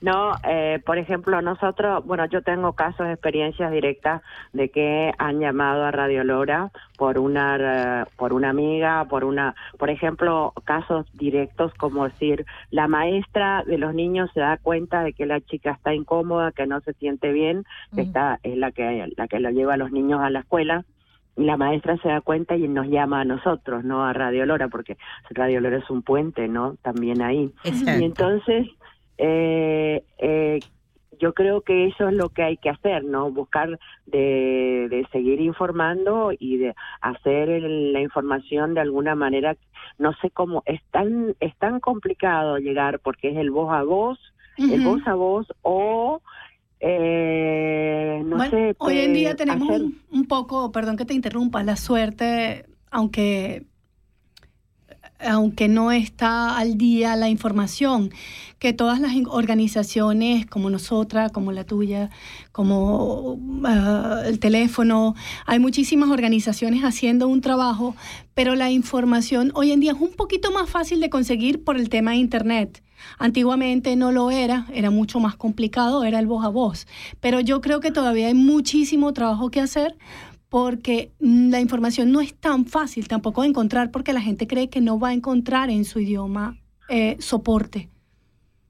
No, 0.00 0.32
eh, 0.48 0.80
por 0.84 0.96
ejemplo, 0.96 1.42
nosotros, 1.42 2.04
bueno, 2.06 2.24
yo 2.26 2.42
tengo 2.42 2.72
casos, 2.72 3.06
experiencias 3.08 3.70
directas 3.70 4.22
de 4.52 4.70
que 4.70 5.12
han 5.18 5.40
llamado 5.40 5.84
a 5.84 5.90
Radio 5.90 6.24
Lora 6.24 6.70
por 6.96 7.18
una, 7.18 7.56
eh, 8.02 8.04
por 8.16 8.32
una 8.32 8.48
amiga, 8.48 9.04
por 9.04 9.24
una, 9.24 9.54
por 9.78 9.90
ejemplo, 9.90 10.54
casos 10.64 11.06
directos 11.12 11.74
como 11.74 12.04
decir, 12.04 12.46
la 12.70 12.88
maestra 12.88 13.62
de 13.66 13.76
los 13.76 13.94
niños 13.94 14.30
se 14.32 14.40
da 14.40 14.56
cuenta 14.56 15.02
de 15.02 15.12
que 15.12 15.26
la 15.26 15.40
chica 15.42 15.72
está 15.72 15.92
incómoda, 15.92 16.52
que 16.52 16.66
no 16.66 16.80
se 16.80 16.94
siente 16.94 17.32
bien, 17.32 17.64
que 17.94 18.00
está, 18.00 18.38
es 18.42 18.56
la 18.56 18.72
que, 18.72 19.06
la 19.16 19.28
que 19.28 19.38
lo 19.38 19.50
lleva 19.50 19.74
a 19.74 19.78
los 19.78 19.92
niños 19.92 20.20
a 20.20 20.30
la 20.30 20.40
escuela, 20.40 20.84
y 21.36 21.44
la 21.44 21.56
maestra 21.56 21.96
se 21.98 22.08
da 22.08 22.20
cuenta 22.20 22.56
y 22.56 22.68
nos 22.68 22.88
llama 22.88 23.20
a 23.20 23.24
nosotros, 23.24 23.84
no 23.84 24.04
a 24.04 24.12
Radio 24.12 24.46
Lora, 24.46 24.68
porque 24.68 24.96
Radio 25.30 25.60
Lora 25.60 25.78
es 25.78 25.88
un 25.90 26.02
puente, 26.02 26.48
¿no? 26.48 26.76
También 26.82 27.22
ahí. 27.22 27.52
Exacto. 27.64 28.00
Y 28.00 28.04
entonces, 28.04 28.68
eh, 29.22 30.02
eh, 30.18 30.62
yo 31.20 31.34
creo 31.34 31.60
que 31.60 31.86
eso 31.88 32.08
es 32.08 32.14
lo 32.14 32.30
que 32.30 32.42
hay 32.42 32.56
que 32.56 32.70
hacer, 32.70 33.04
¿no? 33.04 33.30
Buscar 33.30 33.78
de, 34.06 34.86
de 34.88 35.06
seguir 35.12 35.40
informando 35.40 36.30
y 36.38 36.56
de 36.56 36.74
hacer 37.02 37.50
el- 37.50 37.92
la 37.92 38.00
información 38.00 38.72
de 38.74 38.80
alguna 38.80 39.14
manera. 39.14 39.54
No 39.98 40.12
sé 40.22 40.30
cómo, 40.30 40.62
es 40.64 40.80
tan, 40.90 41.34
es 41.40 41.54
tan 41.58 41.78
complicado 41.80 42.56
llegar 42.58 43.00
porque 43.00 43.30
es 43.30 43.36
el 43.36 43.50
voz 43.50 43.70
a 43.72 43.82
voz, 43.82 44.18
el 44.56 44.80
voz 44.82 45.02
a 45.06 45.14
voz 45.14 45.46
o... 45.62 46.20
Eh, 46.82 48.22
no 48.24 48.36
Bueno, 48.38 48.50
sé. 48.50 48.74
hoy 48.78 48.98
en 48.98 49.12
día 49.12 49.28
pues, 49.30 49.36
tenemos 49.36 49.68
hacer- 49.68 49.82
un, 49.82 50.00
un 50.10 50.26
poco, 50.26 50.72
perdón 50.72 50.96
que 50.96 51.04
te 51.04 51.12
interrumpa, 51.14 51.62
la 51.62 51.76
suerte, 51.76 52.64
aunque 52.90 53.66
aunque 55.22 55.68
no 55.68 55.92
está 55.92 56.56
al 56.56 56.76
día 56.78 57.16
la 57.16 57.28
información, 57.28 58.10
que 58.58 58.72
todas 58.72 59.00
las 59.00 59.12
organizaciones 59.26 60.46
como 60.46 60.70
nosotras, 60.70 61.32
como 61.32 61.52
la 61.52 61.64
tuya, 61.64 62.10
como 62.52 63.38
ah, 63.64 64.22
el 64.26 64.38
teléfono, 64.38 65.14
hay 65.46 65.58
muchísimas 65.58 66.10
organizaciones 66.10 66.82
haciendo 66.82 67.26
un 67.28 67.40
trabajo, 67.40 67.96
pero 68.34 68.54
la 68.54 68.70
información 68.70 69.50
hoy 69.54 69.72
en 69.72 69.80
día 69.80 69.92
es 69.92 70.00
un 70.00 70.12
poquito 70.12 70.52
más 70.52 70.68
fácil 70.68 71.00
de 71.00 71.10
conseguir 71.10 71.64
por 71.64 71.76
el 71.76 71.88
tema 71.88 72.12
de 72.12 72.18
Internet. 72.18 72.82
Antiguamente 73.18 73.96
no 73.96 74.12
lo 74.12 74.30
era, 74.30 74.66
era 74.72 74.90
mucho 74.90 75.20
más 75.20 75.36
complicado, 75.36 76.04
era 76.04 76.18
el 76.18 76.26
voz 76.26 76.44
a 76.44 76.48
voz. 76.48 76.86
Pero 77.20 77.40
yo 77.40 77.60
creo 77.60 77.80
que 77.80 77.90
todavía 77.90 78.26
hay 78.26 78.34
muchísimo 78.34 79.12
trabajo 79.12 79.50
que 79.50 79.60
hacer 79.60 79.96
porque 80.50 81.12
la 81.20 81.60
información 81.60 82.12
no 82.12 82.20
es 82.20 82.34
tan 82.34 82.66
fácil 82.66 83.08
tampoco 83.08 83.42
de 83.42 83.48
encontrar 83.48 83.90
porque 83.90 84.12
la 84.12 84.20
gente 84.20 84.46
cree 84.46 84.68
que 84.68 84.80
no 84.80 84.98
va 84.98 85.08
a 85.08 85.12
encontrar 85.14 85.70
en 85.70 85.84
su 85.84 86.00
idioma 86.00 86.56
eh, 86.88 87.16
soporte. 87.20 87.88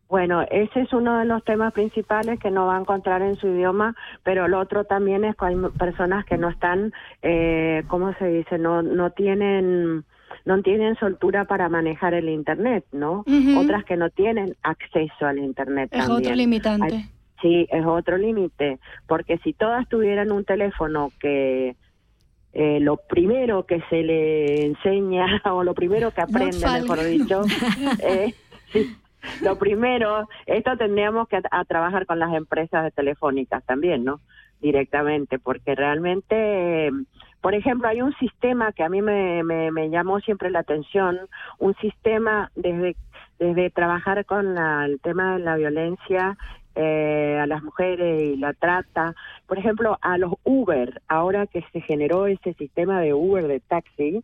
Bueno, 0.08 0.42
ese 0.50 0.80
es 0.82 0.92
uno 0.92 1.18
de 1.20 1.24
los 1.24 1.42
temas 1.44 1.72
principales 1.72 2.38
que 2.40 2.50
no 2.50 2.66
va 2.66 2.76
a 2.76 2.80
encontrar 2.80 3.22
en 3.22 3.36
su 3.36 3.46
idioma, 3.46 3.94
pero 4.24 4.46
el 4.46 4.54
otro 4.54 4.84
también 4.84 5.24
es 5.24 5.36
que 5.36 5.46
hay 5.46 5.56
personas 5.78 6.24
que 6.26 6.36
no 6.36 6.50
están, 6.50 6.92
eh, 7.22 7.84
¿cómo 7.88 8.12
se 8.18 8.26
dice? 8.26 8.58
No, 8.58 8.82
no 8.82 9.10
tienen 9.12 10.04
no 10.46 10.62
tienen 10.62 10.96
soltura 10.96 11.44
para 11.44 11.68
manejar 11.68 12.14
el 12.14 12.28
internet, 12.28 12.84
¿no? 12.92 13.24
Otras 13.58 13.84
que 13.84 13.96
no 13.96 14.10
tienen 14.10 14.56
acceso 14.62 15.26
al 15.26 15.38
internet 15.38 15.90
Es 15.92 16.00
también. 16.06 16.18
otro 16.26 16.34
limitante. 16.36 16.94
Hay- 16.96 17.10
sí, 17.42 17.66
es 17.70 17.84
otro 17.86 18.16
límite, 18.16 18.78
porque 19.06 19.38
si 19.38 19.52
todas 19.52 19.88
tuvieran 19.88 20.32
un 20.32 20.44
teléfono 20.44 21.12
que 21.18 21.76
eh, 22.52 22.80
lo 22.80 22.96
primero 23.08 23.64
que 23.64 23.80
se 23.88 24.02
le 24.02 24.66
enseña 24.66 25.24
o 25.52 25.62
lo 25.62 25.74
primero 25.74 26.10
que 26.12 26.20
aprende, 26.20 26.66
mejor 26.82 27.04
dicho, 27.04 27.44
eh, 27.98 28.34
sí, 28.72 28.90
lo 29.40 29.56
primero, 29.58 30.28
esto 30.46 30.76
tendríamos 30.76 31.28
que 31.28 31.36
a, 31.36 31.42
a 31.50 31.64
trabajar 31.64 32.06
con 32.06 32.18
las 32.18 32.32
empresas 32.34 32.84
de 32.84 32.90
telefónicas 32.90 33.64
también, 33.64 34.04
¿no? 34.04 34.20
Directamente, 34.60 35.38
porque 35.38 35.74
realmente, 35.74 36.86
eh, 36.88 36.90
por 37.40 37.54
ejemplo, 37.54 37.88
hay 37.88 38.02
un 38.02 38.12
sistema 38.14 38.72
que 38.72 38.82
a 38.82 38.88
mí 38.90 39.00
me, 39.00 39.42
me, 39.42 39.70
me 39.70 39.88
llamó 39.88 40.20
siempre 40.20 40.50
la 40.50 40.58
atención, 40.58 41.18
un 41.58 41.74
sistema 41.76 42.50
desde, 42.54 42.96
desde 43.38 43.70
trabajar 43.70 44.26
con 44.26 44.54
la- 44.54 44.84
el 44.84 45.00
tema 45.00 45.34
de 45.34 45.44
la 45.44 45.56
violencia 45.56 46.36
eh, 46.74 47.38
a 47.40 47.46
las 47.46 47.62
mujeres 47.62 48.22
y 48.22 48.36
la 48.36 48.52
trata, 48.52 49.14
por 49.46 49.58
ejemplo, 49.58 49.98
a 50.02 50.18
los 50.18 50.34
Uber, 50.44 51.00
ahora 51.08 51.46
que 51.46 51.64
se 51.72 51.80
generó 51.80 52.26
ese 52.26 52.54
sistema 52.54 53.00
de 53.00 53.14
Uber 53.14 53.46
de 53.48 53.60
taxi, 53.60 54.22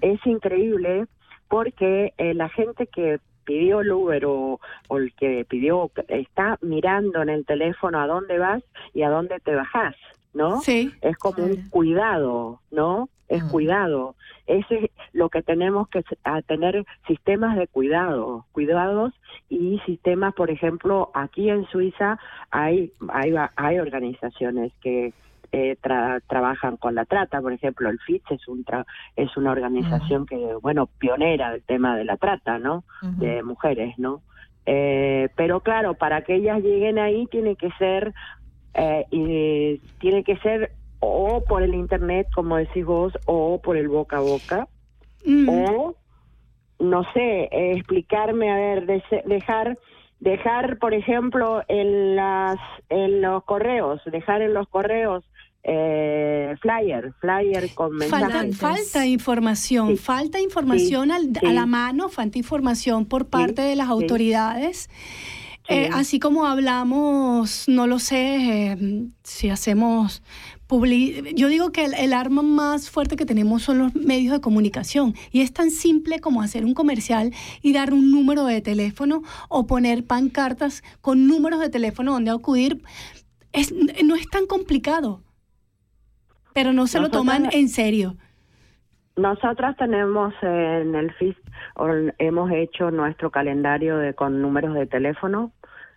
es 0.00 0.24
increíble 0.26 1.06
porque 1.48 2.12
eh, 2.18 2.34
la 2.34 2.48
gente 2.48 2.86
que 2.86 3.20
pidió 3.44 3.80
el 3.80 3.90
Uber 3.90 4.26
o, 4.26 4.60
o 4.88 4.98
el 4.98 5.14
que 5.14 5.46
pidió 5.48 5.90
está 6.08 6.58
mirando 6.60 7.22
en 7.22 7.30
el 7.30 7.46
teléfono 7.46 7.98
a 7.98 8.06
dónde 8.06 8.38
vas 8.38 8.62
y 8.92 9.02
a 9.02 9.08
dónde 9.08 9.40
te 9.40 9.54
bajás, 9.54 9.96
¿no? 10.34 10.60
Sí. 10.60 10.92
Es 11.00 11.16
como 11.16 11.44
un 11.44 11.68
cuidado, 11.70 12.60
¿no? 12.70 13.08
Es 13.28 13.44
cuidado. 13.44 14.14
Ese 14.46 14.84
es 14.86 14.90
lo 15.12 15.28
que 15.28 15.42
tenemos 15.42 15.88
que 15.88 16.02
a 16.24 16.40
tener 16.40 16.84
sistemas 17.06 17.56
de 17.58 17.66
cuidado, 17.66 18.46
cuidados 18.52 19.12
y 19.50 19.78
sistemas, 19.84 20.32
por 20.34 20.50
ejemplo, 20.50 21.10
aquí 21.12 21.50
en 21.50 21.66
Suiza 21.66 22.18
hay 22.50 22.90
hay, 23.10 23.34
hay 23.56 23.78
organizaciones 23.78 24.72
que 24.80 25.12
eh, 25.52 25.76
tra- 25.82 26.22
trabajan 26.26 26.76
con 26.78 26.94
la 26.94 27.04
trata, 27.04 27.40
por 27.42 27.52
ejemplo, 27.52 27.88
el 27.90 27.98
FITS 28.00 28.30
es 28.32 28.48
un 28.48 28.64
tra- 28.64 28.86
es 29.16 29.36
una 29.36 29.50
organización 29.52 30.24
que 30.26 30.36
bueno 30.62 30.86
pionera 30.98 31.52
del 31.52 31.62
tema 31.62 31.94
de 31.96 32.04
la 32.06 32.16
trata, 32.16 32.58
¿no? 32.58 32.84
De 33.18 33.42
mujeres, 33.42 33.98
¿no? 33.98 34.22
Eh, 34.64 35.28
pero 35.36 35.60
claro, 35.60 35.94
para 35.94 36.22
que 36.22 36.34
ellas 36.36 36.62
lleguen 36.62 36.98
ahí 36.98 37.26
tiene 37.30 37.56
que 37.56 37.70
ser 37.78 38.12
eh, 38.78 39.04
y 39.10 39.78
tiene 40.00 40.22
que 40.24 40.36
ser 40.38 40.72
o 41.00 41.42
por 41.48 41.62
el 41.62 41.74
internet, 41.74 42.26
como 42.34 42.56
decís 42.56 42.84
vos, 42.84 43.12
o 43.26 43.60
por 43.60 43.76
el 43.76 43.88
boca 43.88 44.16
a 44.18 44.20
boca, 44.20 44.68
Mm. 45.24 45.48
o 45.48 45.94
no 46.80 47.02
sé, 47.12 47.48
eh, 47.50 47.72
explicarme, 47.76 48.50
a 48.50 48.56
ver, 48.56 48.86
dese- 48.86 49.22
dejar 49.26 49.76
dejar, 50.20 50.78
por 50.78 50.94
ejemplo, 50.94 51.62
en 51.68 52.16
las 52.16 52.56
en 52.88 53.20
los 53.20 53.44
correos, 53.44 54.00
dejar 54.06 54.42
en 54.42 54.54
los 54.54 54.66
correos 54.68 55.24
eh, 55.64 56.54
flyer, 56.62 57.12
flyer 57.20 57.74
con 57.74 57.94
mensajes. 57.96 58.56
falta 58.58 59.06
información, 59.06 59.96
falta 59.98 60.40
información 60.40 61.10
al- 61.10 61.30
a 61.46 61.52
la 61.52 61.66
mano, 61.66 62.08
falta 62.08 62.38
información 62.38 63.04
por 63.06 63.26
parte 63.28 63.62
de 63.62 63.76
las 63.76 63.88
autoridades. 63.88 64.88
Eh, 65.70 65.90
así 65.92 66.18
como 66.18 66.46
hablamos, 66.46 67.68
no 67.68 67.86
lo 67.86 67.98
sé, 67.98 68.72
eh, 68.72 69.08
si 69.22 69.50
hacemos 69.50 70.22
Yo 71.34 71.48
digo 71.48 71.72
que 71.72 71.84
el, 71.84 71.92
el 71.92 72.14
arma 72.14 72.40
más 72.40 72.88
fuerte 72.88 73.16
que 73.16 73.26
tenemos 73.26 73.64
son 73.64 73.78
los 73.78 73.94
medios 73.94 74.32
de 74.32 74.40
comunicación 74.40 75.12
y 75.30 75.42
es 75.42 75.52
tan 75.52 75.70
simple 75.70 76.20
como 76.20 76.40
hacer 76.40 76.64
un 76.64 76.72
comercial 76.72 77.32
y 77.60 77.74
dar 77.74 77.92
un 77.92 78.10
número 78.10 78.46
de 78.46 78.62
teléfono 78.62 79.22
o 79.50 79.66
poner 79.66 80.06
pancartas 80.06 80.82
con 81.02 81.26
números 81.26 81.60
de 81.60 81.68
teléfono 81.68 82.12
donde 82.12 82.30
acudir. 82.30 82.80
Es, 83.52 83.70
no 84.02 84.14
es 84.14 84.26
tan 84.30 84.46
complicado, 84.46 85.20
pero 86.54 86.72
no 86.72 86.86
se 86.86 86.98
lo 86.98 87.10
toman 87.10 87.50
en 87.52 87.68
serio. 87.68 88.16
Nosotras 89.16 89.76
tenemos 89.76 90.32
en 90.42 90.94
el 90.94 91.12
FIS, 91.14 91.36
hemos 92.18 92.50
hecho 92.52 92.90
nuestro 92.90 93.30
calendario 93.30 93.98
de 93.98 94.14
con 94.14 94.40
números 94.40 94.74
de 94.74 94.86
teléfono 94.86 95.52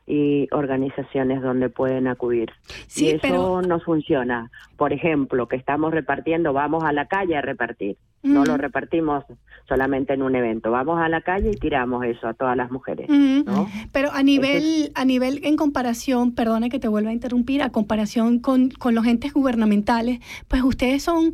y 0.07 0.47
organizaciones 0.51 1.41
donde 1.41 1.69
pueden 1.69 2.07
acudir. 2.07 2.51
Sí, 2.87 3.05
y 3.05 3.09
eso 3.09 3.19
pero- 3.21 3.61
no 3.61 3.79
funciona. 3.79 4.51
Por 4.77 4.93
ejemplo, 4.93 5.47
que 5.47 5.55
estamos 5.55 5.91
repartiendo, 5.93 6.53
vamos 6.53 6.83
a 6.83 6.91
la 6.91 7.05
calle 7.07 7.37
a 7.37 7.41
repartir. 7.41 7.97
No 8.23 8.45
lo 8.45 8.55
repartimos 8.55 9.23
solamente 9.67 10.13
en 10.13 10.21
un 10.21 10.35
evento. 10.35 10.69
Vamos 10.69 10.99
a 11.01 11.09
la 11.09 11.21
calle 11.21 11.51
y 11.53 11.57
tiramos 11.57 12.05
eso 12.05 12.27
a 12.27 12.35
todas 12.35 12.55
las 12.55 12.69
mujeres. 12.69 13.09
¿no? 13.09 13.67
Pero 13.91 14.11
a 14.11 14.21
nivel, 14.21 14.91
a 14.93 15.05
nivel 15.05 15.39
en 15.43 15.55
comparación, 15.55 16.33
perdona 16.35 16.69
que 16.69 16.77
te 16.77 16.87
vuelva 16.87 17.09
a 17.09 17.13
interrumpir, 17.13 17.63
a 17.63 17.71
comparación 17.71 18.37
con, 18.37 18.69
con 18.69 18.93
los 18.93 19.07
entes 19.07 19.33
gubernamentales, 19.33 20.19
pues 20.47 20.61
ustedes 20.61 21.01
son, 21.01 21.33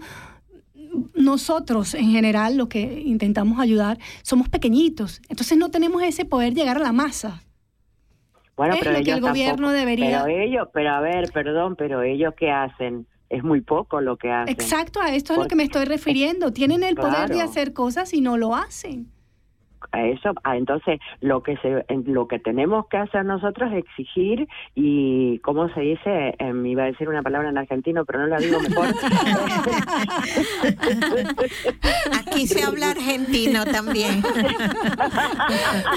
nosotros 1.13 1.93
en 1.93 2.11
general, 2.11 2.57
lo 2.57 2.69
que 2.69 3.01
intentamos 3.05 3.59
ayudar, 3.59 3.97
somos 4.21 4.47
pequeñitos. 4.49 5.21
Entonces 5.29 5.57
no 5.57 5.69
tenemos 5.69 6.03
ese 6.03 6.25
poder 6.25 6.53
llegar 6.53 6.77
a 6.77 6.81
la 6.81 6.93
masa. 6.93 7.43
Bueno, 8.57 8.73
Es 8.73 8.79
pero 8.79 8.91
lo 8.91 8.97
que 8.97 9.01
ellos 9.03 9.15
el 9.17 9.21
gobierno 9.21 9.55
tampoco- 9.67 9.71
debería- 9.73 10.23
Pero 10.25 10.41
ellos, 10.41 10.67
pero 10.73 10.89
a 10.91 10.99
ver, 10.99 11.31
perdón, 11.31 11.75
pero 11.77 12.01
ellos 12.01 12.33
qué 12.37 12.51
hacen? 12.51 13.05
Es 13.29 13.43
muy 13.43 13.61
poco 13.61 14.01
lo 14.01 14.17
que 14.17 14.31
hacen. 14.31 14.49
Exacto, 14.53 14.99
a 15.01 15.13
esto 15.13 15.33
es 15.33 15.37
lo 15.37 15.43
Porque- 15.43 15.49
que 15.49 15.55
me 15.57 15.63
estoy 15.63 15.85
refiriendo. 15.85 16.51
Tienen 16.51 16.81
el 16.83 16.95
poder 16.95 17.27
de 17.29 17.35
Claro. 17.35 17.49
hacer 17.49 17.73
cosas 17.73 18.13
y 18.13 18.21
no 18.21 18.37
lo 18.37 18.55
hacen. 18.55 19.11
A 19.91 20.05
eso 20.05 20.33
ah, 20.43 20.57
entonces 20.57 20.99
lo 21.21 21.43
que 21.43 21.57
se 21.57 21.85
en- 21.87 22.03
lo 22.13 22.27
que 22.27 22.39
tenemos 22.39 22.87
que 22.87 22.97
hacer 22.97 23.25
nosotros 23.25 23.71
es 23.71 23.79
exigir 23.79 24.47
y 24.75 25.39
cómo 25.39 25.69
se 25.73 25.81
dice 25.81 26.35
Eh, 26.39 26.53
me 26.53 26.69
iba 26.69 26.83
a 26.83 26.87
decir 26.87 27.07
una 27.09 27.21
palabra 27.21 27.49
en 27.49 27.57
argentino 27.57 28.05
pero 28.05 28.19
no 28.19 28.27
la 28.27 28.37
digo 28.37 28.59
mejor 28.59 28.87
Aquí 32.19 32.47
se 32.47 32.63
habla 32.63 32.91
argentino 32.91 33.65
también. 33.65 34.21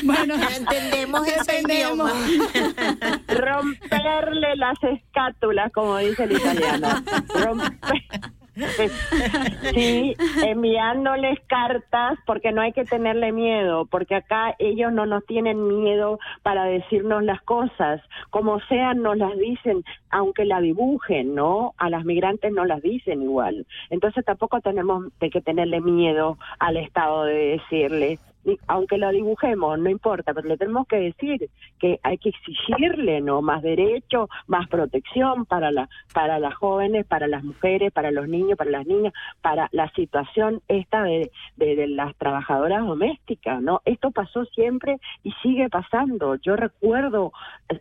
Bueno, 0.04 0.34
entendemos 0.56 1.26
ese 1.26 1.58
entendemos. 1.58 2.10
idioma. 2.28 3.20
romperle 3.28 4.56
las 4.56 4.78
escátulas 4.82 5.70
como 5.72 5.96
dice 5.98 6.24
el 6.24 6.32
italiano 6.32 6.88
Romper- 7.34 8.32
Sí, 9.74 10.16
enviándoles 10.42 11.38
cartas 11.46 12.18
porque 12.26 12.52
no 12.52 12.60
hay 12.60 12.72
que 12.72 12.84
tenerle 12.84 13.32
miedo, 13.32 13.86
porque 13.86 14.16
acá 14.16 14.54
ellos 14.58 14.92
no 14.92 15.06
nos 15.06 15.24
tienen 15.26 15.66
miedo 15.82 16.18
para 16.42 16.64
decirnos 16.64 17.22
las 17.22 17.40
cosas, 17.42 18.02
como 18.30 18.60
sean 18.60 19.02
nos 19.02 19.16
las 19.16 19.36
dicen, 19.38 19.84
aunque 20.10 20.44
la 20.44 20.60
dibujen, 20.60 21.34
¿no? 21.34 21.74
A 21.78 21.88
las 21.90 22.04
migrantes 22.04 22.52
no 22.52 22.64
las 22.64 22.82
dicen 22.82 23.22
igual. 23.22 23.66
Entonces 23.90 24.24
tampoco 24.24 24.60
tenemos 24.60 25.06
de 25.20 25.30
que 25.30 25.40
tenerle 25.40 25.80
miedo 25.80 26.38
al 26.58 26.76
Estado 26.76 27.24
de 27.24 27.58
decirle, 27.58 28.18
aunque 28.66 28.98
lo 28.98 29.10
dibujemos, 29.10 29.78
no 29.78 29.90
importa, 29.90 30.32
pero 30.32 30.48
le 30.48 30.56
tenemos 30.56 30.86
que 30.86 30.96
decir 30.96 31.50
que 31.78 32.00
hay 32.02 32.18
que 32.18 32.30
exigirle 32.30 33.20
no 33.20 33.42
más 33.42 33.62
derecho, 33.62 34.28
más 34.46 34.68
protección 34.68 35.44
para 35.44 35.70
la 35.70 35.88
para 36.14 36.38
las 36.38 36.54
jóvenes, 36.54 37.06
para 37.06 37.26
las 37.26 37.44
mujeres, 37.44 37.92
para 37.92 38.10
los 38.10 38.28
niños, 38.28 38.56
para 38.56 38.70
las 38.70 38.86
niñas, 38.86 39.12
para 39.42 39.68
la 39.72 39.90
situación 39.92 40.62
esta 40.68 41.02
de, 41.02 41.30
de, 41.56 41.76
de 41.76 41.86
las 41.88 42.16
trabajadoras 42.16 42.86
domésticas, 42.86 43.60
¿no? 43.62 43.82
Esto 43.84 44.10
pasó 44.10 44.44
siempre 44.46 44.98
y 45.22 45.32
sigue 45.42 45.68
pasando. 45.68 46.36
Yo 46.36 46.56
recuerdo 46.56 47.32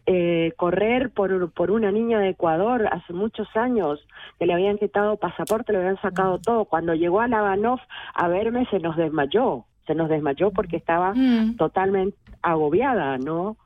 eh, 0.06 0.54
correr 0.58 1.12
por 1.12 1.52
por 1.52 1.72
una 1.72 1.92
niña 1.92 2.20
de 2.20 2.30
Ecuador 2.30 2.88
hace 2.92 3.14
muchos 3.14 3.48
años 3.56 4.06
que 4.38 4.46
le 4.46 4.54
habían 4.54 4.78
quitado 4.78 5.18
pasaporte, 5.18 5.72
le 5.72 5.80
habían 5.80 6.02
sacado 6.02 6.40
todo. 6.40 6.66
Cuando 6.66 6.94
llegó 6.94 7.22
a 7.22 7.28
Labanov 7.28 7.80
a 8.14 8.28
verme 8.28 8.66
se 8.68 8.80
nos 8.80 8.96
desmayó 8.98 9.66
se 9.90 9.96
nos 9.96 10.08
desmayó 10.08 10.52
porque 10.52 10.78
estaba 10.78 11.16
Mm. 11.16 11.56
totalmente 11.56 12.16
agobiada, 12.44 13.18
¿no? 13.18 13.58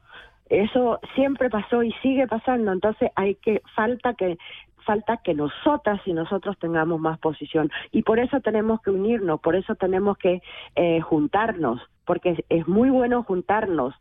Eso 0.50 1.00
siempre 1.16 1.50
pasó 1.50 1.84
y 1.84 1.92
sigue 2.02 2.28
pasando, 2.28 2.72
entonces 2.72 3.12
hay 3.16 3.36
que 3.36 3.62
falta 3.76 4.14
que 4.14 4.38
falta 4.86 5.18
que 5.18 5.34
nosotras 5.34 6.02
y 6.06 6.14
nosotros 6.14 6.58
tengamos 6.60 7.00
más 7.00 7.18
posición 7.20 7.70
y 7.92 8.04
por 8.04 8.20
eso 8.20 8.40
tenemos 8.40 8.82
que 8.82 8.92
unirnos, 8.92 9.42
por 9.42 9.56
eso 9.56 9.76
tenemos 9.76 10.18
que 10.18 10.42
eh, 10.76 11.02
juntarnos, 11.02 11.82
porque 12.06 12.30
es, 12.32 12.40
es 12.50 12.68
muy 12.68 12.90
bueno 12.90 13.24
juntarnos 13.24 13.94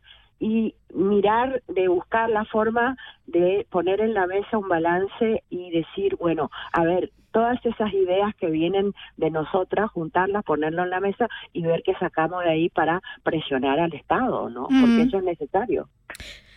y 0.43 0.75
mirar 0.93 1.63
de 1.69 1.87
buscar 1.87 2.29
la 2.29 2.43
forma 2.43 2.97
de 3.27 3.65
poner 3.69 4.01
en 4.01 4.13
la 4.13 4.27
mesa 4.27 4.57
un 4.57 4.67
balance 4.67 5.41
y 5.49 5.71
decir, 5.71 6.17
bueno, 6.17 6.51
a 6.73 6.83
ver, 6.83 7.13
todas 7.31 7.65
esas 7.65 7.93
ideas 7.93 8.35
que 8.35 8.47
vienen 8.47 8.91
de 9.15 9.31
nosotras, 9.31 9.89
juntarlas, 9.91 10.43
ponerlo 10.43 10.83
en 10.83 10.89
la 10.89 10.99
mesa 10.99 11.29
y 11.53 11.63
ver 11.63 11.81
qué 11.83 11.93
sacamos 11.93 12.43
de 12.43 12.49
ahí 12.49 12.67
para 12.67 13.01
presionar 13.23 13.79
al 13.79 13.93
Estado, 13.93 14.49
¿no? 14.49 14.63
Porque 14.67 15.03
eso 15.03 15.19
es 15.19 15.23
necesario. 15.23 15.87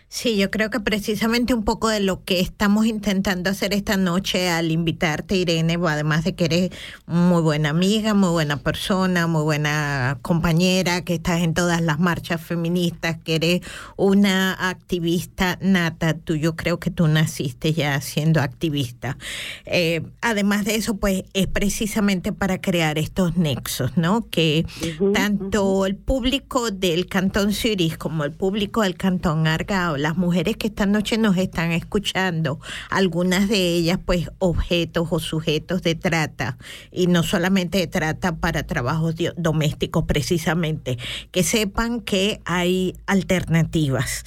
Sí, 0.09 0.37
yo 0.37 0.49
creo 0.49 0.69
que 0.69 0.79
precisamente 0.79 1.53
un 1.53 1.65
poco 1.65 1.89
de 1.89 1.99
lo 1.99 2.23
que 2.23 2.39
estamos 2.39 2.85
intentando 2.85 3.49
hacer 3.49 3.73
esta 3.73 3.97
noche 3.97 4.49
al 4.49 4.71
invitarte, 4.71 5.35
Irene, 5.35 5.77
además 5.85 6.23
de 6.23 6.33
que 6.33 6.45
eres 6.45 6.69
muy 7.05 7.41
buena 7.41 7.69
amiga, 7.69 8.13
muy 8.13 8.29
buena 8.29 8.55
persona, 8.55 9.27
muy 9.27 9.43
buena 9.43 10.17
compañera, 10.21 11.03
que 11.03 11.15
estás 11.15 11.41
en 11.41 11.53
todas 11.53 11.81
las 11.81 11.99
marchas 11.99 12.39
feministas, 12.39 13.17
que 13.21 13.35
eres 13.35 13.61
una 13.97 14.53
activista 14.69 15.59
nata, 15.61 16.13
tú 16.13 16.35
yo 16.35 16.55
creo 16.55 16.79
que 16.79 16.89
tú 16.89 17.09
naciste 17.09 17.73
ya 17.73 17.99
siendo 17.99 18.39
activista. 18.39 19.17
Eh, 19.65 20.03
además 20.21 20.63
de 20.63 20.75
eso, 20.75 20.95
pues 20.95 21.23
es 21.33 21.47
precisamente 21.47 22.31
para 22.31 22.61
crear 22.61 22.97
estos 22.97 23.35
nexos, 23.35 23.97
¿no? 23.97 24.25
Que 24.29 24.65
tanto 25.13 25.85
el 25.85 25.97
público 25.97 26.71
del 26.71 27.07
Cantón 27.07 27.51
Zurich 27.51 27.97
como 27.97 28.23
el 28.23 28.31
público 28.31 28.83
del 28.83 28.95
Cantón 28.95 29.47
Argao, 29.47 29.96
las 29.97 30.17
mujeres 30.17 30.57
que 30.57 30.67
esta 30.67 30.85
noche 30.85 31.17
nos 31.17 31.37
están 31.37 31.71
escuchando, 31.71 32.59
algunas 32.89 33.49
de 33.49 33.75
ellas 33.75 33.99
pues 34.03 34.29
objetos 34.39 35.07
o 35.11 35.19
sujetos 35.19 35.81
de 35.81 35.95
trata, 35.95 36.57
y 36.91 37.07
no 37.07 37.23
solamente 37.23 37.77
de 37.79 37.87
trata 37.87 38.37
para 38.37 38.63
trabajos 38.63 39.15
domésticos 39.35 40.05
precisamente, 40.05 40.97
que 41.31 41.43
sepan 41.43 42.01
que 42.01 42.41
hay 42.45 42.95
alternativas 43.05 44.23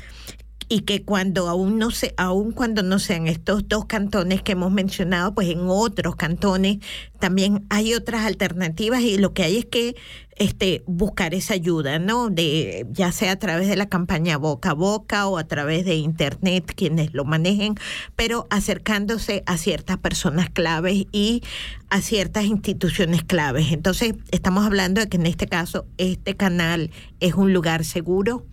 y 0.73 0.83
que 0.83 1.03
cuando 1.03 1.49
aún 1.49 1.79
no 1.79 1.91
se, 1.91 2.15
aún 2.17 2.53
cuando 2.53 2.85
no 2.85 3.01
sean 3.01 3.27
estos 3.27 3.67
dos 3.69 3.87
cantones 3.87 4.41
que 4.41 4.53
hemos 4.53 4.71
mencionado, 4.71 5.35
pues 5.35 5.49
en 5.49 5.63
otros 5.67 6.15
cantones 6.15 6.79
también 7.19 7.67
hay 7.71 7.93
otras 7.95 8.25
alternativas 8.25 9.03
y 9.03 9.19
lo 9.19 9.35
que 9.35 9.43
hay 9.43 9.59
es 9.59 9.67
que 9.67 9.97
este 10.41 10.83
buscar 10.87 11.35
esa 11.35 11.53
ayuda, 11.53 11.99
¿no? 11.99 12.31
De 12.31 12.87
ya 12.91 13.13
sea 13.13 13.33
a 13.33 13.39
través 13.39 13.69
de 13.69 13.77
la 13.77 13.91
campaña 13.91 14.39
boca 14.39 14.71
a 14.71 14.73
boca 14.75 15.29
o 15.29 15.37
a 15.37 15.45
través 15.45 15.85
de 15.85 15.97
internet 15.97 16.73
quienes 16.75 17.13
lo 17.13 17.27
manejen, 17.27 17.75
pero 18.17 18.47
acercándose 18.49 19.43
a 19.45 19.59
ciertas 19.59 19.99
personas 19.99 20.49
claves 20.49 21.05
y 21.13 21.43
a 21.91 22.01
ciertas 22.01 22.47
instituciones 22.47 23.23
claves. 23.23 23.71
Entonces, 23.71 24.15
estamos 24.31 24.65
hablando 24.65 25.03
de 25.03 25.11
que 25.11 25.19
en 25.19 25.27
este 25.27 25.47
caso 25.47 25.85
este 25.99 26.35
canal 26.37 26.91
es 27.21 27.35
un 27.35 27.53
lugar 27.53 27.85
seguro, 27.85 28.47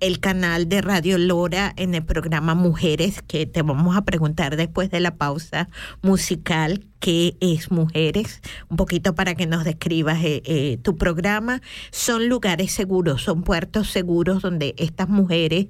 el 0.00 0.20
canal 0.20 0.68
de 0.68 0.82
Radio 0.82 1.16
Lora 1.16 1.72
en 1.76 1.94
el 1.94 2.04
programa 2.04 2.54
Mujeres, 2.54 3.22
que 3.26 3.46
te 3.46 3.62
vamos 3.62 3.96
a 3.96 4.02
preguntar 4.02 4.56
después 4.56 4.90
de 4.90 5.00
la 5.00 5.16
pausa 5.16 5.70
musical 6.02 6.89
qué 7.00 7.36
es 7.40 7.70
Mujeres, 7.70 8.40
un 8.68 8.76
poquito 8.76 9.14
para 9.14 9.34
que 9.34 9.46
nos 9.46 9.64
describas 9.64 10.22
eh, 10.22 10.42
eh, 10.44 10.78
tu 10.82 10.96
programa. 10.96 11.62
Son 11.90 12.28
lugares 12.28 12.72
seguros, 12.72 13.22
son 13.22 13.42
puertos 13.42 13.88
seguros 13.90 14.42
donde 14.42 14.74
estas 14.78 15.08
mujeres 15.08 15.68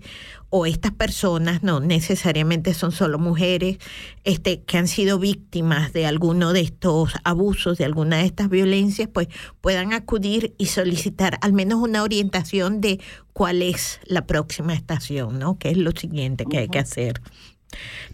o 0.51 0.67
estas 0.67 0.91
personas, 0.91 1.63
no 1.63 1.79
necesariamente 1.79 2.75
son 2.75 2.91
solo 2.91 3.19
mujeres, 3.19 3.79
este, 4.25 4.63
que 4.63 4.79
han 4.79 4.89
sido 4.89 5.21
víctimas 5.21 5.93
de 5.93 6.07
alguno 6.07 6.53
de 6.53 6.61
estos 6.61 7.15
abusos, 7.23 7.79
de 7.79 7.85
alguna 7.85 8.19
de 8.19 8.27
estas 8.27 8.51
violencias, 8.51 9.09
pues 9.13 9.29
puedan 9.61 9.93
acudir 9.93 10.55
y 10.59 10.67
solicitar 10.67 11.39
al 11.41 11.53
menos 11.53 11.79
una 11.79 12.03
orientación 12.03 12.81
de 12.81 13.01
cuál 13.33 13.63
es 13.63 14.01
la 14.05 14.27
próxima 14.27 14.75
estación, 14.75 15.39
¿no? 15.39 15.57
¿Qué 15.57 15.71
es 15.71 15.77
lo 15.77 15.93
siguiente 15.93 16.45
que 16.45 16.59
hay 16.59 16.69
que 16.69 16.81
hacer? 16.81 17.23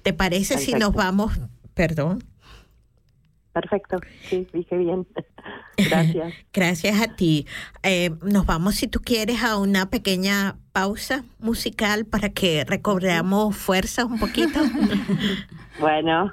¿Te 0.02 0.12
parece 0.12 0.58
si 0.58 0.74
nos 0.74 0.92
vamos, 0.92 1.32
perdón? 1.72 2.22
Perfecto, 3.56 3.96
sí, 4.20 4.46
dije 4.52 4.76
bien. 4.76 5.06
Gracias. 5.78 6.34
Gracias 6.52 7.00
a 7.00 7.16
ti. 7.16 7.46
Eh, 7.82 8.10
nos 8.22 8.44
vamos, 8.44 8.74
si 8.74 8.86
tú 8.86 9.00
quieres, 9.00 9.42
a 9.42 9.56
una 9.56 9.88
pequeña 9.88 10.58
pausa 10.72 11.24
musical 11.38 12.04
para 12.04 12.28
que 12.28 12.66
recobramos 12.66 13.56
fuerzas 13.56 14.04
un 14.04 14.18
poquito. 14.18 14.60
Bueno. 15.78 16.32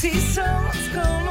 Si 0.00 0.12
somos 0.20 0.76
como 0.94 1.27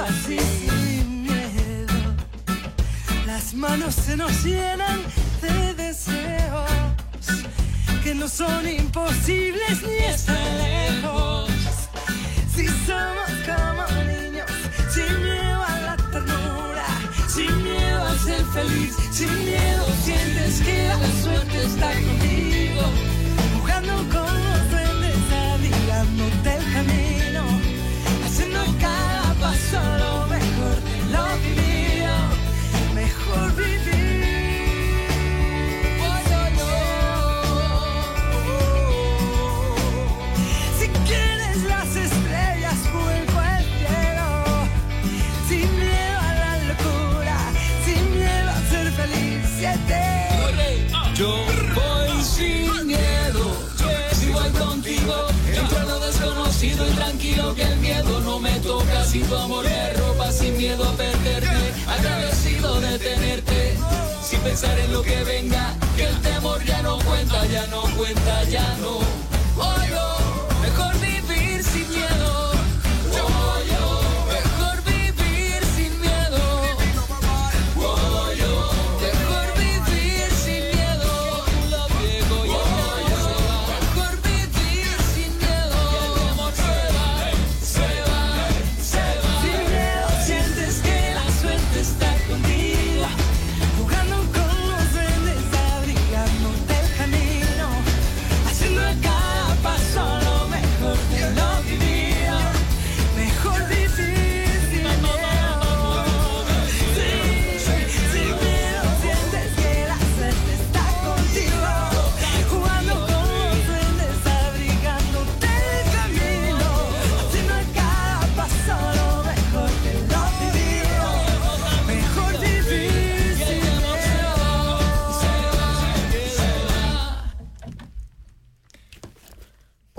así 0.00 0.38
sin 0.38 1.22
miedo. 1.22 2.14
Las 3.26 3.54
manos 3.54 3.94
se 3.94 4.16
nos 4.16 4.44
llenan 4.44 5.00
de 5.42 5.74
deseos 5.74 6.70
que 8.02 8.14
no 8.14 8.28
son 8.28 8.68
imposibles 8.68 9.82
ni 9.82 9.96
están 10.04 10.58
lejos. 10.58 11.50
Si 12.54 12.66
somos 12.86 13.30
como 13.46 13.84
niños, 14.04 14.50
sin 14.94 15.22
miedo 15.22 15.62
a 15.62 15.80
la 15.80 15.96
ternura, 15.96 16.86
sin 17.28 17.62
miedo 17.62 18.02
a 18.02 18.18
ser 18.18 18.44
feliz, 18.54 18.94
sin 19.12 19.44
miedo 19.44 19.86
sientes 20.04 20.60
que 20.62 20.88
la 20.88 21.22
suerte 21.22 21.64
está 21.64 21.92
contigo, 21.92 22.82
desconocido 56.70 56.86
y 56.86 56.90
tranquilo 56.92 57.54
que 57.54 57.62
el 57.62 57.76
miedo 57.76 58.20
no 58.20 58.38
me 58.38 58.52
toca. 58.60 59.04
Si 59.04 59.20
tu 59.20 59.36
amor 59.36 59.64
me 59.64 59.92
ropa, 59.94 60.32
sin 60.32 60.56
miedo 60.56 60.84
a 60.84 60.92
perderte, 60.92 61.74
agradecido 61.86 62.80
de 62.80 62.98
tenerte, 62.98 63.76
sin 64.22 64.40
pensar 64.40 64.78
en 64.78 64.92
lo 64.92 65.02
que 65.02 65.22
venga, 65.24 65.74
que 65.96 66.04
el 66.04 66.20
temor 66.20 66.62
ya 66.64 66.82
no 66.82 66.98
cuenta, 66.98 67.46
ya 67.46 67.66
no 67.68 67.82
cuenta, 67.96 68.44
ya 68.44 68.76
no. 68.80 68.98
Oigo, 69.56 69.80
mejor 69.88 70.19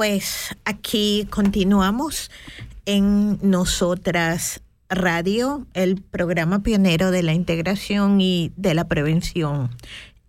Pues 0.01 0.57
aquí 0.65 1.27
continuamos 1.29 2.31
en 2.87 3.37
Nosotras 3.47 4.61
Radio, 4.89 5.67
el 5.75 6.01
programa 6.01 6.63
pionero 6.63 7.11
de 7.11 7.21
la 7.21 7.33
integración 7.33 8.19
y 8.19 8.51
de 8.55 8.73
la 8.73 8.87
prevención 8.87 9.69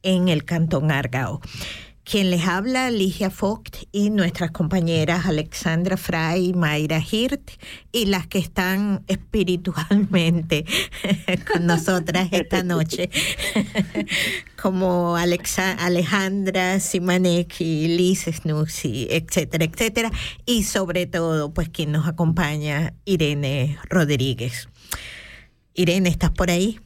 en 0.03 0.29
el 0.29 0.45
Cantón 0.45 0.91
Argao. 0.91 1.41
Quien 2.05 2.31
les 2.31 2.47
habla, 2.47 2.91
Ligia 2.91 3.29
Vogt 3.29 3.85
y 3.93 4.11
nuestras 4.11 4.51
compañeras 4.51 5.25
Alexandra 5.25 5.97
Fray 5.97 6.49
y 6.49 6.53
Mayra 6.53 7.01
Hirt, 7.01 7.53
y 7.93 8.07
las 8.07 8.27
que 8.27 8.39
están 8.39 9.05
espiritualmente 9.07 10.65
con 11.53 11.67
nosotras 11.67 12.29
esta 12.33 12.65
noche, 12.65 13.09
como 14.61 15.17
Alexa, 15.17 15.73
Alejandra 15.73 16.81
Simanek 16.81 17.61
Liz 17.61 18.25
Snussi, 18.25 19.07
etcétera, 19.09 19.65
etcétera, 19.65 20.11
y 20.45 20.65
sobre 20.65 21.07
todo, 21.07 21.55
pues 21.55 21.69
quien 21.69 21.93
nos 21.93 22.09
acompaña, 22.09 22.95
Irene 23.05 23.79
Rodríguez. 23.89 24.69
Irene, 25.75 26.09
¿estás 26.09 26.31
por 26.33 26.51
ahí? 26.51 26.81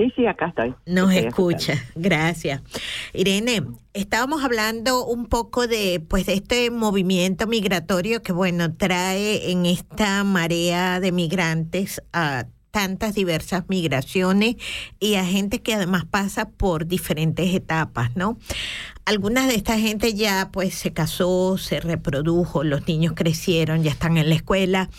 Sí, 0.00 0.10
sí, 0.16 0.26
acá 0.26 0.46
estoy. 0.46 0.74
Nos 0.86 1.12
Estoy 1.12 1.28
escucha, 1.28 1.74
gracias. 1.94 2.62
Irene, 3.12 3.62
estábamos 3.92 4.42
hablando 4.42 5.04
un 5.04 5.26
poco 5.26 5.66
de 5.66 6.02
pues 6.08 6.24
de 6.24 6.34
este 6.34 6.70
movimiento 6.70 7.46
migratorio 7.46 8.22
que 8.22 8.32
bueno, 8.32 8.72
trae 8.72 9.50
en 9.50 9.66
esta 9.66 10.24
marea 10.24 11.00
de 11.00 11.12
migrantes 11.12 12.02
a 12.14 12.46
tantas 12.70 13.14
diversas 13.14 13.64
migraciones 13.68 14.56
y 14.98 15.14
a 15.14 15.24
gente 15.24 15.60
que 15.60 15.74
además 15.74 16.04
pasa 16.04 16.48
por 16.48 16.86
diferentes 16.86 17.54
etapas, 17.54 18.16
¿no? 18.16 18.38
Algunas 19.04 19.48
de 19.48 19.56
esta 19.56 19.78
gente 19.78 20.14
ya 20.14 20.50
pues 20.52 20.74
se 20.74 20.92
casó, 20.92 21.58
se 21.58 21.80
reprodujo, 21.80 22.62
los 22.62 22.86
niños 22.86 23.14
crecieron, 23.16 23.82
ya 23.82 23.90
están 23.90 24.16
en 24.18 24.28
la 24.28 24.36
escuela 24.36 24.90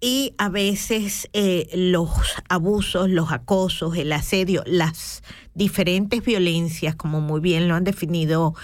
y 0.00 0.34
a 0.38 0.48
veces 0.48 1.28
eh, 1.32 1.68
los 1.74 2.10
abusos, 2.48 3.08
los 3.08 3.30
acosos, 3.30 3.96
el 3.96 4.12
asedio, 4.12 4.64
las 4.66 5.22
diferentes 5.54 6.24
violencias, 6.24 6.96
como 6.96 7.20
muy 7.20 7.40
bien 7.40 7.68
lo 7.68 7.74
han 7.74 7.84
definido 7.84 8.54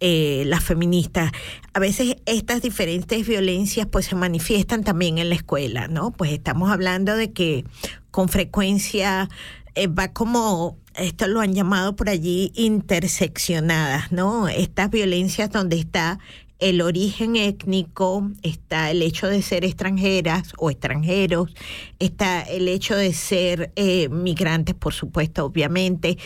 eh, 0.00 0.44
las 0.46 0.62
feministas, 0.62 1.32
a 1.72 1.80
veces 1.80 2.16
estas 2.26 2.60
diferentes 2.60 3.26
violencias 3.26 3.86
pues 3.86 4.06
se 4.06 4.14
manifiestan 4.14 4.84
también 4.84 5.18
en 5.18 5.30
la 5.30 5.34
escuela, 5.34 5.88
¿no? 5.88 6.10
Pues 6.10 6.30
estamos 6.32 6.70
hablando 6.70 7.16
de 7.16 7.32
que 7.32 7.64
con 8.14 8.28
frecuencia 8.28 9.28
eh, 9.74 9.88
va 9.88 10.12
como, 10.12 10.78
esto 10.94 11.26
lo 11.26 11.40
han 11.40 11.52
llamado 11.52 11.96
por 11.96 12.08
allí 12.08 12.52
interseccionadas, 12.54 14.12
¿no? 14.12 14.46
Estas 14.46 14.88
violencias 14.88 15.50
donde 15.50 15.80
está 15.80 16.20
el 16.60 16.80
origen 16.80 17.34
étnico, 17.34 18.30
está 18.44 18.92
el 18.92 19.02
hecho 19.02 19.26
de 19.26 19.42
ser 19.42 19.64
extranjeras 19.64 20.52
o 20.58 20.70
extranjeros, 20.70 21.56
está 21.98 22.42
el 22.42 22.68
hecho 22.68 22.94
de 22.94 23.12
ser 23.12 23.72
eh, 23.74 24.08
migrantes, 24.10 24.76
por 24.76 24.94
supuesto, 24.94 25.44
obviamente, 25.44 26.16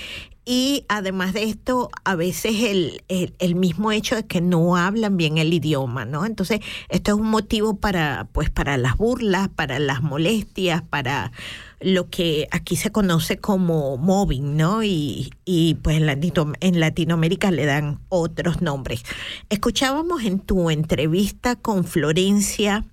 Y 0.50 0.86
además 0.88 1.34
de 1.34 1.42
esto, 1.42 1.90
a 2.04 2.14
veces 2.14 2.54
el, 2.62 3.02
el, 3.08 3.34
el 3.38 3.54
mismo 3.54 3.92
hecho 3.92 4.14
de 4.16 4.24
que 4.24 4.40
no 4.40 4.76
hablan 4.76 5.18
bien 5.18 5.36
el 5.36 5.52
idioma, 5.52 6.06
¿no? 6.06 6.24
Entonces, 6.24 6.60
esto 6.88 7.10
es 7.12 7.18
un 7.18 7.28
motivo 7.28 7.76
para, 7.76 8.28
pues, 8.32 8.48
para 8.48 8.78
las 8.78 8.96
burlas, 8.96 9.50
para 9.50 9.78
las 9.78 10.00
molestias, 10.02 10.80
para 10.80 11.32
lo 11.80 12.08
que 12.08 12.48
aquí 12.50 12.76
se 12.76 12.90
conoce 12.90 13.36
como 13.36 13.98
mobbing, 13.98 14.56
¿no? 14.56 14.82
Y, 14.82 15.30
y 15.44 15.74
pues 15.74 15.98
en, 15.98 16.06
Latino- 16.06 16.54
en 16.60 16.80
Latinoamérica 16.80 17.50
le 17.50 17.66
dan 17.66 17.98
otros 18.08 18.62
nombres. 18.62 19.02
Escuchábamos 19.50 20.22
en 20.24 20.38
tu 20.40 20.70
entrevista 20.70 21.56
con 21.56 21.84
Florencia, 21.84 22.86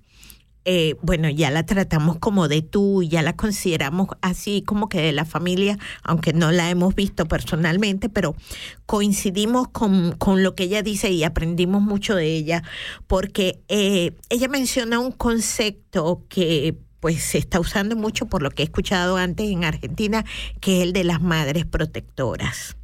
eh, 0.68 0.96
bueno, 1.00 1.30
ya 1.30 1.52
la 1.52 1.64
tratamos 1.64 2.18
como 2.18 2.48
de 2.48 2.60
tú, 2.60 3.04
ya 3.04 3.22
la 3.22 3.36
consideramos 3.36 4.08
así 4.20 4.62
como 4.62 4.88
que 4.88 5.00
de 5.00 5.12
la 5.12 5.24
familia, 5.24 5.78
aunque 6.02 6.32
no 6.32 6.50
la 6.50 6.68
hemos 6.68 6.96
visto 6.96 7.26
personalmente, 7.26 8.08
pero 8.08 8.34
coincidimos 8.84 9.68
con, 9.68 10.16
con 10.18 10.42
lo 10.42 10.56
que 10.56 10.64
ella 10.64 10.82
dice 10.82 11.08
y 11.10 11.22
aprendimos 11.22 11.82
mucho 11.82 12.16
de 12.16 12.34
ella, 12.34 12.64
porque 13.06 13.60
eh, 13.68 14.16
ella 14.28 14.48
menciona 14.48 14.98
un 14.98 15.12
concepto 15.12 16.24
que 16.28 16.74
pues 16.98 17.22
se 17.22 17.38
está 17.38 17.60
usando 17.60 17.94
mucho 17.94 18.26
por 18.26 18.42
lo 18.42 18.50
que 18.50 18.64
he 18.64 18.66
escuchado 18.66 19.16
antes 19.16 19.48
en 19.48 19.62
Argentina, 19.62 20.24
que 20.60 20.78
es 20.78 20.82
el 20.82 20.92
de 20.92 21.04
las 21.04 21.22
madres 21.22 21.64
protectoras. 21.64 22.76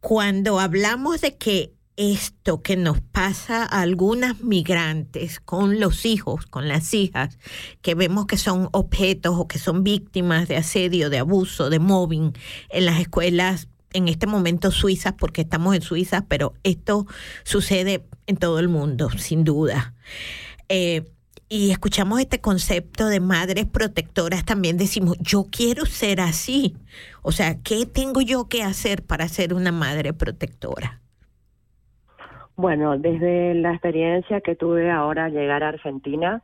Cuando 0.00 0.60
hablamos 0.60 1.22
de 1.22 1.36
que 1.38 1.72
esto 1.96 2.62
que 2.62 2.76
nos 2.76 3.00
pasa 3.00 3.64
a 3.64 3.82
algunas 3.82 4.40
migrantes 4.40 5.40
con 5.40 5.78
los 5.78 6.06
hijos, 6.06 6.46
con 6.46 6.68
las 6.68 6.94
hijas, 6.94 7.38
que 7.82 7.94
vemos 7.94 8.26
que 8.26 8.38
son 8.38 8.68
objetos 8.72 9.34
o 9.36 9.46
que 9.46 9.58
son 9.58 9.84
víctimas 9.84 10.48
de 10.48 10.56
asedio, 10.56 11.10
de 11.10 11.18
abuso, 11.18 11.70
de 11.70 11.78
mobbing 11.78 12.32
en 12.70 12.86
las 12.86 13.00
escuelas, 13.00 13.68
en 13.92 14.08
este 14.08 14.26
momento 14.26 14.70
suizas, 14.70 15.12
porque 15.12 15.42
estamos 15.42 15.74
en 15.74 15.82
Suiza, 15.82 16.24
pero 16.26 16.54
esto 16.62 17.06
sucede 17.44 18.04
en 18.26 18.36
todo 18.36 18.58
el 18.58 18.68
mundo, 18.68 19.10
sin 19.10 19.44
duda. 19.44 19.94
Eh, 20.70 21.04
y 21.50 21.70
escuchamos 21.70 22.18
este 22.18 22.40
concepto 22.40 23.08
de 23.08 23.20
madres 23.20 23.66
protectoras, 23.66 24.46
también 24.46 24.78
decimos, 24.78 25.18
yo 25.20 25.48
quiero 25.50 25.84
ser 25.84 26.22
así. 26.22 26.74
O 27.20 27.30
sea, 27.30 27.60
¿qué 27.60 27.84
tengo 27.84 28.22
yo 28.22 28.48
que 28.48 28.62
hacer 28.62 29.02
para 29.02 29.28
ser 29.28 29.52
una 29.52 29.70
madre 29.70 30.14
protectora? 30.14 31.01
Bueno, 32.62 32.96
desde 32.96 33.54
la 33.54 33.72
experiencia 33.72 34.40
que 34.40 34.54
tuve 34.54 34.88
ahora 34.88 35.28
llegar 35.28 35.64
a 35.64 35.70
Argentina, 35.70 36.42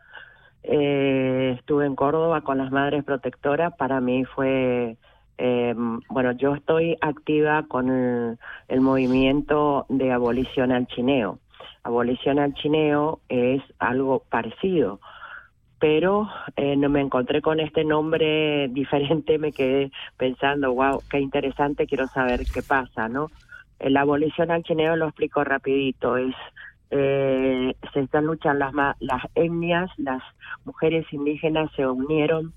eh, 0.64 1.54
estuve 1.56 1.86
en 1.86 1.94
Córdoba 1.94 2.40
con 2.40 2.58
las 2.58 2.72
Madres 2.72 3.04
Protectoras, 3.04 3.72
para 3.76 4.00
mí 4.00 4.24
fue, 4.24 4.96
eh, 5.38 5.74
bueno, 6.08 6.32
yo 6.32 6.56
estoy 6.56 6.96
activa 7.00 7.66
con 7.68 7.88
el, 7.88 8.38
el 8.66 8.80
movimiento 8.80 9.86
de 9.88 10.10
abolición 10.10 10.72
al 10.72 10.88
chineo. 10.88 11.38
Abolición 11.84 12.40
al 12.40 12.52
chineo 12.54 13.20
es 13.28 13.62
algo 13.78 14.24
parecido, 14.28 14.98
pero 15.78 16.28
eh, 16.56 16.74
no 16.74 16.88
me 16.88 17.00
encontré 17.00 17.40
con 17.40 17.60
este 17.60 17.84
nombre 17.84 18.66
diferente, 18.72 19.38
me 19.38 19.52
quedé 19.52 19.92
pensando, 20.16 20.74
wow, 20.74 21.00
qué 21.08 21.20
interesante, 21.20 21.86
quiero 21.86 22.08
saber 22.08 22.40
qué 22.52 22.60
pasa, 22.60 23.08
¿no? 23.08 23.28
Eh, 23.80 23.90
La 23.90 24.02
abolición 24.02 24.50
al 24.50 24.62
chineo 24.62 24.96
lo 24.96 25.06
explico 25.06 25.44
rapidito, 25.44 26.16
es 26.16 26.34
eh, 26.90 27.74
se 27.92 28.00
están 28.00 28.24
luchando 28.24 28.64
las, 28.64 28.96
las 29.00 29.22
etnias, 29.34 29.90
las 29.98 30.22
mujeres 30.64 31.04
indígenas 31.12 31.70
se 31.76 31.86
unieron 31.86 32.54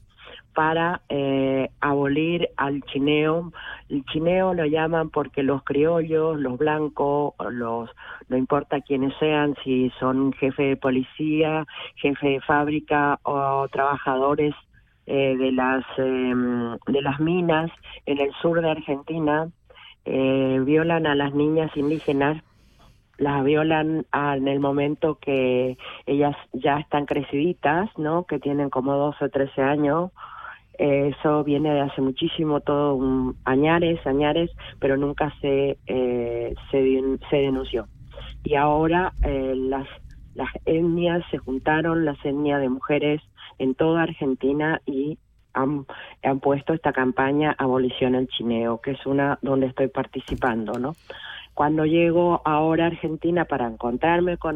para 0.53 1.01
eh, 1.09 1.69
abolir 1.80 2.49
al 2.57 2.82
chineo. 2.84 3.51
El 3.89 4.05
chineo 4.05 4.53
lo 4.53 4.65
llaman 4.65 5.09
porque 5.09 5.43
los 5.43 5.63
criollos, 5.63 6.39
los 6.39 6.57
blancos, 6.57 7.34
los 7.51 7.89
no 8.30 8.38
importa 8.38 8.82
quiénes 8.82 9.13
sean, 9.19 9.55
si 9.63 9.91
son 9.99 10.34
jefe 10.34 10.63
de 10.63 10.78
policía, 10.78 11.65
jefe 11.95 12.28
de 12.30 12.41
fábrica 12.41 13.19
o 13.24 13.67
trabajadores 13.69 14.53
eh, 15.05 15.36
de 15.38 15.51
las 15.51 15.84
em, 15.97 16.78
de 16.88 17.01
las 17.01 17.19
minas 17.19 17.72
en 18.05 18.22
el 18.22 18.32
sur 18.41 18.61
de 18.61 18.69
Argentina, 18.69 19.49
eh, 20.05 20.59
violan 20.63 21.05
a 21.05 21.15
las 21.15 21.33
niñas 21.33 21.75
indígenas 21.75 22.43
las 23.21 23.43
violan 23.43 24.07
en 24.11 24.47
el 24.47 24.59
momento 24.59 25.19
que 25.21 25.77
ellas 26.07 26.35
ya 26.53 26.79
están 26.79 27.05
creciditas, 27.05 27.87
¿no? 27.95 28.23
Que 28.23 28.39
tienen 28.39 28.71
como 28.71 28.95
12 28.95 29.25
o 29.25 29.29
13 29.29 29.61
años. 29.61 30.11
Eh, 30.79 31.13
eso 31.15 31.43
viene 31.43 31.71
de 31.71 31.81
hace 31.81 32.01
muchísimo, 32.01 32.61
todo 32.61 32.95
un 32.95 33.37
añares, 33.45 34.05
añares, 34.07 34.49
pero 34.79 34.97
nunca 34.97 35.31
se, 35.39 35.77
eh, 35.85 36.55
se, 36.71 37.01
se 37.29 37.35
denunció. 37.37 37.87
Y 38.43 38.55
ahora 38.55 39.13
eh, 39.23 39.53
las, 39.55 39.87
las 40.33 40.49
etnias 40.65 41.23
se 41.29 41.37
juntaron, 41.37 42.05
las 42.05 42.17
etnias 42.25 42.59
de 42.59 42.69
mujeres 42.69 43.21
en 43.59 43.75
toda 43.75 44.01
Argentina 44.01 44.81
y 44.87 45.19
han, 45.53 45.85
puesto 46.39 46.73
esta 46.73 46.93
campaña 46.93 47.55
Abolición 47.57 48.15
al 48.15 48.27
Chineo, 48.27 48.79
que 48.81 48.91
es 48.91 49.05
una 49.05 49.39
donde 49.41 49.67
estoy 49.67 49.87
participando, 49.87 50.79
¿no? 50.79 50.95
Cuando 51.53 51.85
llego 51.85 52.41
ahora 52.45 52.85
a 52.85 52.87
Argentina 52.87 53.45
para 53.45 53.67
encontrarme 53.67 54.37
con, 54.37 54.55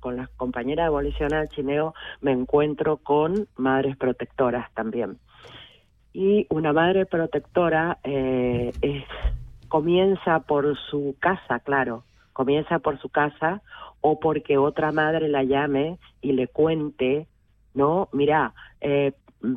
con 0.00 0.16
las 0.16 0.28
compañeras 0.30 0.84
de 0.84 0.88
abolición 0.88 1.32
al 1.32 1.48
chineo, 1.48 1.94
me 2.20 2.32
encuentro 2.32 2.98
con 2.98 3.48
madres 3.56 3.96
protectoras 3.96 4.70
también. 4.74 5.18
Y 6.12 6.46
una 6.50 6.72
madre 6.72 7.06
protectora 7.06 7.98
eh, 8.04 8.72
es, 8.82 9.04
comienza 9.68 10.40
por 10.40 10.76
su 10.90 11.16
casa, 11.18 11.60
claro, 11.60 12.04
comienza 12.32 12.78
por 12.78 13.00
su 13.00 13.08
casa 13.08 13.62
o 14.00 14.20
porque 14.20 14.58
otra 14.58 14.92
madre 14.92 15.28
la 15.28 15.42
llame 15.42 15.98
y 16.20 16.32
le 16.32 16.46
cuente, 16.46 17.26
¿no? 17.72 18.08
Mira, 18.12 18.54
eh, 18.80 19.12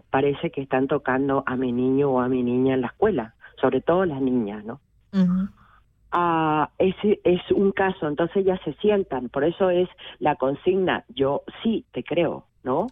parece 0.09 0.51
que 0.51 0.61
están 0.61 0.87
tocando 0.87 1.43
a 1.45 1.55
mi 1.55 1.71
niño 1.71 2.09
o 2.11 2.19
a 2.19 2.27
mi 2.27 2.43
niña 2.43 2.73
en 2.75 2.81
la 2.81 2.87
escuela, 2.87 3.35
sobre 3.61 3.81
todo 3.81 4.05
las 4.05 4.21
niñas, 4.21 4.63
¿no? 4.65 4.81
Ah, 6.11 6.69
ese 6.77 7.19
es 7.25 7.41
un 7.51 7.71
caso, 7.71 8.07
entonces 8.07 8.45
ya 8.45 8.57
se 8.59 8.73
sientan, 8.75 9.29
por 9.29 9.43
eso 9.43 9.69
es 9.69 9.89
la 10.19 10.35
consigna, 10.35 11.03
yo 11.09 11.43
sí 11.63 11.85
te 11.91 12.03
creo, 12.03 12.45
¿no? 12.63 12.89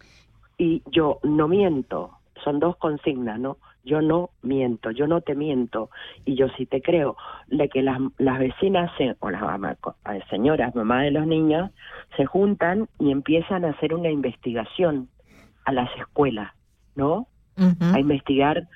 Y 0.58 0.84
yo 0.92 1.20
no 1.24 1.48
miento, 1.48 2.12
son 2.44 2.60
dos 2.60 2.76
consignas, 2.78 3.40
¿no? 3.40 3.58
Yo 3.84 4.02
no 4.02 4.32
miento, 4.42 4.92
yo 4.92 5.08
no 5.08 5.22
te 5.22 5.36
miento 5.36 5.90
y 6.26 6.36
yo 6.36 6.48
sí 6.58 6.66
te 6.66 6.82
creo. 6.82 7.16
De 7.48 7.70
que 7.70 7.82
las, 7.84 8.00
las 8.18 8.40
vecinas 8.40 8.92
se- 8.98 9.16
o 9.20 9.30
las 9.30 9.42
mamá- 9.42 9.78
eh, 10.12 10.22
señoras, 10.30 10.76
mamá 10.76 11.04
de 11.04 11.12
los 11.12 11.26
niños, 11.28 11.72
se 12.18 12.26
juntan 12.26 12.90
y 13.00 13.12
empiezan 13.12 13.64
a 13.64 13.70
hacer 13.70 13.94
una 13.94 14.10
investigación 14.10 15.10
a 15.66 15.72
las 15.72 15.90
escuelas, 15.98 16.52
¿no? 16.96 17.28
A 17.58 18.00
investigar 18.00 18.68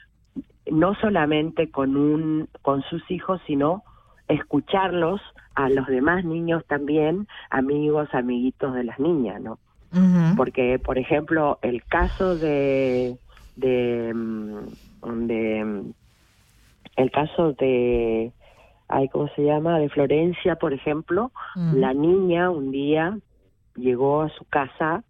no 0.72 0.96
solamente 0.96 1.70
con 1.70 1.98
un 1.98 2.48
con 2.62 2.82
sus 2.84 3.10
hijos, 3.12 3.42
sino 3.46 3.84
escucharlos 4.28 5.20
a 5.56 5.70
los 5.70 5.88
demás 5.88 6.24
niños 6.24 6.64
también, 6.68 7.28
amigos, 7.50 8.08
amiguitos 8.14 8.74
de 8.74 8.84
las 8.86 9.00
niñas, 9.00 9.42
¿no? 9.42 9.60
Porque, 10.38 10.80
por 10.80 10.98
ejemplo, 10.98 11.60
el 11.62 11.84
caso 11.84 12.38
de 12.38 13.18
de, 13.56 14.14
mm, 14.14 15.28
de 15.28 15.66
mm, 15.66 15.94
el 16.96 17.12
caso 17.12 17.54
de 17.54 18.32
ay, 18.90 19.08
¿cómo 19.10 19.30
se 19.36 19.44
llama? 19.44 19.80
de 19.80 19.90
Florencia, 19.90 20.56
por 20.56 20.74
ejemplo, 20.74 21.32
la 21.56 21.94
niña 21.94 22.50
un 22.50 22.72
día 22.72 23.18
llegó 23.76 24.24
a 24.24 24.30
su 24.30 24.46
casa 24.46 25.04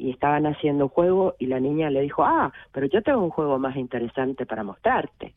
y 0.00 0.10
estaban 0.10 0.46
haciendo 0.46 0.88
juego 0.88 1.34
y 1.38 1.46
la 1.46 1.60
niña 1.60 1.90
le 1.90 2.00
dijo, 2.00 2.24
ah, 2.24 2.50
pero 2.72 2.86
yo 2.86 3.02
tengo 3.02 3.20
un 3.20 3.28
juego 3.28 3.58
más 3.58 3.76
interesante 3.76 4.46
para 4.46 4.64
mostrarte, 4.64 5.34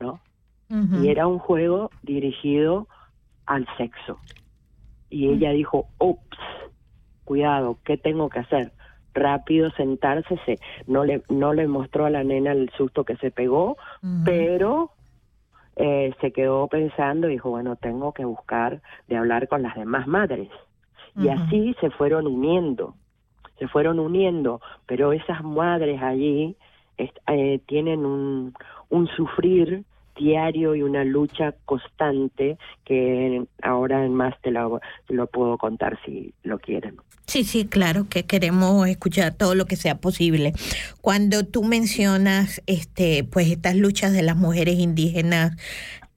¿no? 0.00 0.20
Y 0.70 1.08
era 1.08 1.26
un 1.26 1.38
juego 1.38 1.90
dirigido 2.02 2.88
al 3.46 3.66
sexo. 3.76 4.18
Y 5.08 5.28
ella 5.28 5.50
dijo, 5.50 5.86
ups, 5.98 6.38
cuidado, 7.24 7.78
¿qué 7.84 7.96
tengo 7.98 8.28
que 8.30 8.40
hacer? 8.40 8.72
Rápido 9.14 9.70
sentarse, 9.72 10.38
se, 10.44 10.58
no 10.86 11.04
le 11.04 11.22
no 11.28 11.52
le 11.52 11.66
mostró 11.66 12.06
a 12.06 12.10
la 12.10 12.24
nena 12.24 12.52
el 12.52 12.70
susto 12.76 13.04
que 13.04 13.16
se 13.16 13.30
pegó, 13.30 13.76
pero 14.24 14.92
eh, 15.76 16.14
se 16.20 16.32
quedó 16.32 16.66
pensando 16.68 17.28
y 17.28 17.32
dijo, 17.32 17.50
bueno, 17.50 17.76
tengo 17.76 18.12
que 18.12 18.24
buscar 18.24 18.80
de 19.06 19.16
hablar 19.16 19.48
con 19.48 19.62
las 19.62 19.74
demás 19.74 20.06
madres. 20.06 20.48
Y 21.16 21.28
así 21.28 21.74
se 21.80 21.90
fueron 21.90 22.26
uniendo, 22.26 22.94
se 23.58 23.68
fueron 23.68 23.98
uniendo, 23.98 24.60
pero 24.86 25.12
esas 25.12 25.42
madres 25.42 26.00
allí 26.02 26.56
eh, 26.98 27.60
tienen 27.66 28.04
un, 28.04 28.54
un 28.88 29.08
sufrir 29.08 29.84
diario 30.18 30.74
y 30.74 30.82
una 30.82 31.04
lucha 31.04 31.54
constante 31.64 32.58
que 32.84 33.44
ahora 33.62 34.04
en 34.04 34.14
más 34.14 34.34
te 34.42 34.50
lo, 34.50 34.80
lo 35.08 35.26
puedo 35.28 35.56
contar 35.56 35.98
si 36.04 36.34
lo 36.42 36.58
quieren. 36.58 36.96
Sí, 37.26 37.44
sí, 37.44 37.66
claro 37.66 38.08
que 38.08 38.24
queremos 38.24 38.88
escuchar 38.88 39.34
todo 39.34 39.54
lo 39.54 39.66
que 39.66 39.76
sea 39.76 39.96
posible. 40.00 40.54
Cuando 41.00 41.44
tú 41.44 41.62
mencionas 41.62 42.62
este 42.66 43.22
pues 43.22 43.50
estas 43.50 43.76
luchas 43.76 44.12
de 44.12 44.22
las 44.22 44.36
mujeres 44.36 44.78
indígenas 44.78 45.56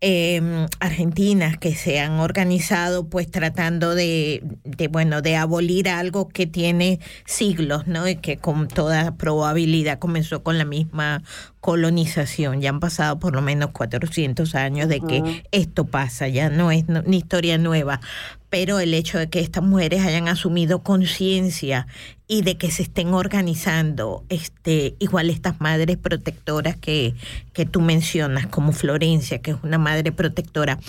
eh, 0.03 0.67
argentinas 0.79 1.57
que 1.59 1.75
se 1.75 1.99
han 1.99 2.19
organizado 2.19 3.07
pues 3.07 3.29
tratando 3.29 3.93
de, 3.93 4.43
de, 4.63 4.87
bueno 4.87 5.21
de 5.21 5.35
abolir 5.35 5.89
algo 5.89 6.27
que 6.27 6.47
tiene 6.47 6.99
siglos 7.25 7.85
no 7.85 8.07
y 8.07 8.15
que 8.15 8.37
con 8.37 8.67
toda 8.67 9.15
probabilidad 9.15 9.99
comenzó 9.99 10.41
con 10.41 10.57
la 10.57 10.65
misma 10.65 11.21
colonización. 11.59 12.61
Ya 12.61 12.71
han 12.71 12.79
pasado 12.79 13.19
por 13.19 13.35
lo 13.35 13.43
menos 13.43 13.69
400 13.71 14.55
años 14.55 14.89
de 14.89 15.01
que 15.01 15.21
uh 15.21 15.25
-huh. 15.25 15.43
esto 15.51 15.85
pasa 15.85 16.27
ya 16.27 16.49
no 16.49 16.71
es 16.71 16.85
una 16.87 17.15
historia 17.15 17.59
nueva. 17.59 18.01
Pero 18.49 18.79
el 18.79 18.93
hecho 18.93 19.17
de 19.17 19.29
que 19.29 19.39
estas 19.39 19.63
mujeres 19.63 20.03
hayan 20.03 20.27
asumido 20.27 20.83
conciencia 20.83 21.87
y 22.31 22.43
de 22.43 22.55
que 22.55 22.71
se 22.71 22.83
estén 22.83 23.13
organizando, 23.13 24.23
este, 24.29 24.95
igual 24.99 25.29
estas 25.29 25.59
madres 25.59 25.97
protectoras 25.97 26.77
que, 26.77 27.13
que 27.51 27.65
tú 27.65 27.81
mencionas, 27.81 28.47
como 28.47 28.71
Florencia, 28.71 29.41
que 29.41 29.51
es 29.51 29.57
una 29.63 29.77
madre 29.77 30.13
protectora, 30.13 30.79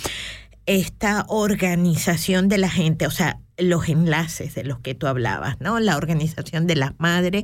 esta 0.66 1.24
organización 1.26 2.48
de 2.48 2.58
la 2.58 2.70
gente, 2.70 3.08
o 3.08 3.10
sea, 3.10 3.40
los 3.58 3.88
enlaces 3.88 4.54
de 4.54 4.62
los 4.62 4.78
que 4.78 4.94
tú 4.94 5.08
hablabas, 5.08 5.60
¿no? 5.60 5.80
La 5.80 5.96
organización 5.96 6.68
de 6.68 6.76
las 6.76 6.92
madres 7.00 7.42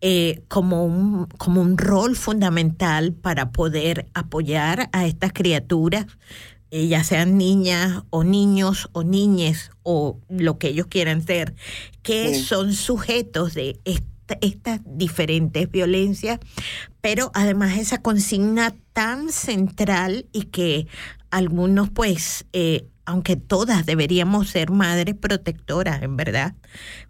eh, 0.00 0.42
como, 0.46 0.84
un, 0.84 1.26
como 1.36 1.60
un 1.60 1.76
rol 1.76 2.14
fundamental 2.14 3.14
para 3.14 3.50
poder 3.50 4.06
apoyar 4.14 4.90
a 4.92 5.06
estas 5.06 5.32
criaturas 5.32 6.06
eh, 6.76 6.88
ya 6.88 7.04
sean 7.04 7.38
niñas 7.38 8.02
o 8.10 8.24
niños 8.24 8.88
o 8.90 9.04
niñes 9.04 9.70
o 9.84 10.18
lo 10.28 10.58
que 10.58 10.70
ellos 10.70 10.88
quieran 10.88 11.22
ser, 11.22 11.54
que 12.02 12.34
son 12.34 12.72
sujetos 12.72 13.54
de 13.54 13.78
esta, 13.84 14.36
estas 14.40 14.80
diferentes 14.84 15.70
violencias, 15.70 16.40
pero 17.00 17.30
además 17.32 17.78
esa 17.78 18.02
consigna 18.02 18.74
tan 18.92 19.30
central 19.30 20.26
y 20.32 20.46
que 20.46 20.88
algunos 21.30 21.90
pues... 21.90 22.44
Eh, 22.52 22.88
aunque 23.06 23.36
todas 23.36 23.84
deberíamos 23.84 24.48
ser 24.48 24.70
madres 24.70 25.14
protectoras, 25.14 26.02
en 26.02 26.16
verdad. 26.16 26.54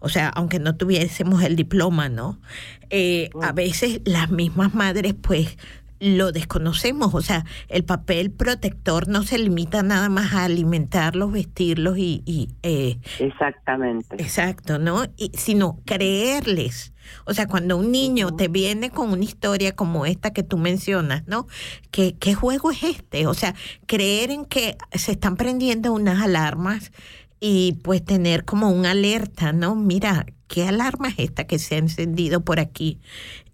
O 0.01 0.09
sea, 0.09 0.27
aunque 0.27 0.59
no 0.59 0.75
tuviésemos 0.75 1.41
el 1.41 1.55
diploma, 1.55 2.09
¿no? 2.09 2.41
Eh, 2.89 3.29
a 3.41 3.53
veces 3.53 4.01
las 4.03 4.29
mismas 4.29 4.73
madres, 4.73 5.13
pues, 5.13 5.57
lo 5.99 6.31
desconocemos, 6.31 7.13
o 7.13 7.21
sea, 7.21 7.45
el 7.69 7.83
papel 7.85 8.31
protector 8.31 9.07
no 9.07 9.23
se 9.23 9.37
limita 9.37 9.81
nada 9.83 10.09
más 10.09 10.33
a 10.33 10.43
alimentarlos, 10.45 11.31
vestirlos 11.31 11.97
y... 11.97 12.21
y 12.25 12.49
eh, 12.63 12.99
Exactamente. 13.19 14.21
Exacto, 14.21 14.77
¿no? 14.77 15.05
Y, 15.17 15.31
sino 15.33 15.79
creerles. 15.85 16.93
O 17.25 17.33
sea, 17.33 17.47
cuando 17.47 17.77
un 17.77 17.91
niño 17.91 18.27
uh 18.27 18.29
-huh. 18.31 18.37
te 18.37 18.47
viene 18.47 18.89
con 18.89 19.11
una 19.11 19.23
historia 19.23 19.75
como 19.75 20.05
esta 20.05 20.33
que 20.33 20.43
tú 20.43 20.57
mencionas, 20.57 21.27
¿no? 21.27 21.47
¿Qué, 21.91 22.15
¿Qué 22.19 22.33
juego 22.33 22.71
es 22.71 22.83
este? 22.83 23.27
O 23.27 23.33
sea, 23.33 23.53
creer 23.85 24.31
en 24.31 24.45
que 24.45 24.77
se 24.91 25.13
están 25.13 25.37
prendiendo 25.37 25.93
unas 25.93 26.21
alarmas 26.21 26.91
y 27.39 27.73
pues 27.83 28.03
tener 28.03 28.45
como 28.45 28.69
una 28.69 28.91
alerta, 28.91 29.53
¿no? 29.53 29.75
Mira, 29.75 30.25
¿qué 30.47 30.67
alarma 30.67 31.09
es 31.09 31.15
esta 31.19 31.45
que 31.45 31.59
se 31.59 31.75
ha 31.75 31.77
encendido 31.79 32.41
por 32.43 32.59
aquí? 32.59 32.99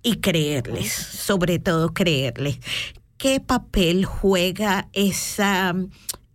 Y 0.04 0.18
creerles, 0.18 0.92
sobre 0.92 1.60
todo 1.60 1.94
creerles. 1.94 2.60
¿Qué 3.18 3.40
papel 3.40 4.06
juega 4.06 4.90
esa 4.94 5.76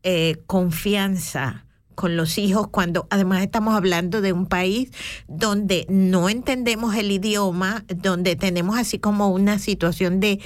eh, 0.03 0.37
confianza? 0.47 1.67
con 1.97 2.15
los 2.15 2.39
hijos 2.39 2.69
cuando 2.69 3.09
además 3.11 3.43
estamos 3.43 3.75
hablando 3.75 4.21
de 4.21 4.33
un 4.33 4.47
país 4.47 4.91
donde 5.27 5.87
no 5.89 6.29
entendemos 6.29 6.95
el 6.95 7.11
idioma, 7.11 7.85
donde 7.89 8.37
tenemos 8.37 8.79
así 8.79 8.99
como 8.99 9.31
una 9.31 9.59
situación 9.59 10.21
de, 10.21 10.39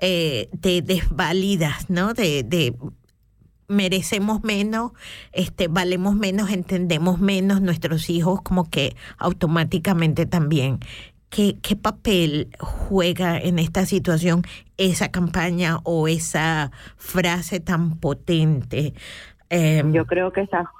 eh, 0.00 0.50
de 0.52 0.82
desvalidas, 0.82 1.88
¿no? 1.88 2.12
De, 2.12 2.42
de 2.42 2.74
merecemos 3.68 4.42
menos, 4.44 4.92
este, 5.32 5.68
valemos 5.68 6.14
menos, 6.14 6.50
entendemos 6.50 7.20
menos, 7.20 7.60
nuestros 7.60 8.10
hijos 8.10 8.42
como 8.42 8.68
que 8.70 8.96
automáticamente 9.18 10.26
también. 10.26 10.80
¿Qué, 11.28 11.56
¿Qué 11.60 11.76
papel 11.76 12.48
juega 12.60 13.38
en 13.38 13.58
esta 13.58 13.84
situación 13.84 14.42
esa 14.76 15.10
campaña 15.10 15.78
o 15.82 16.08
esa 16.08 16.70
frase 16.96 17.60
tan 17.60 17.96
potente? 17.98 18.94
Eh, 19.50 19.82
Yo 19.92 20.06
creo 20.06 20.32
que 20.32 20.42
esa, 20.42 20.70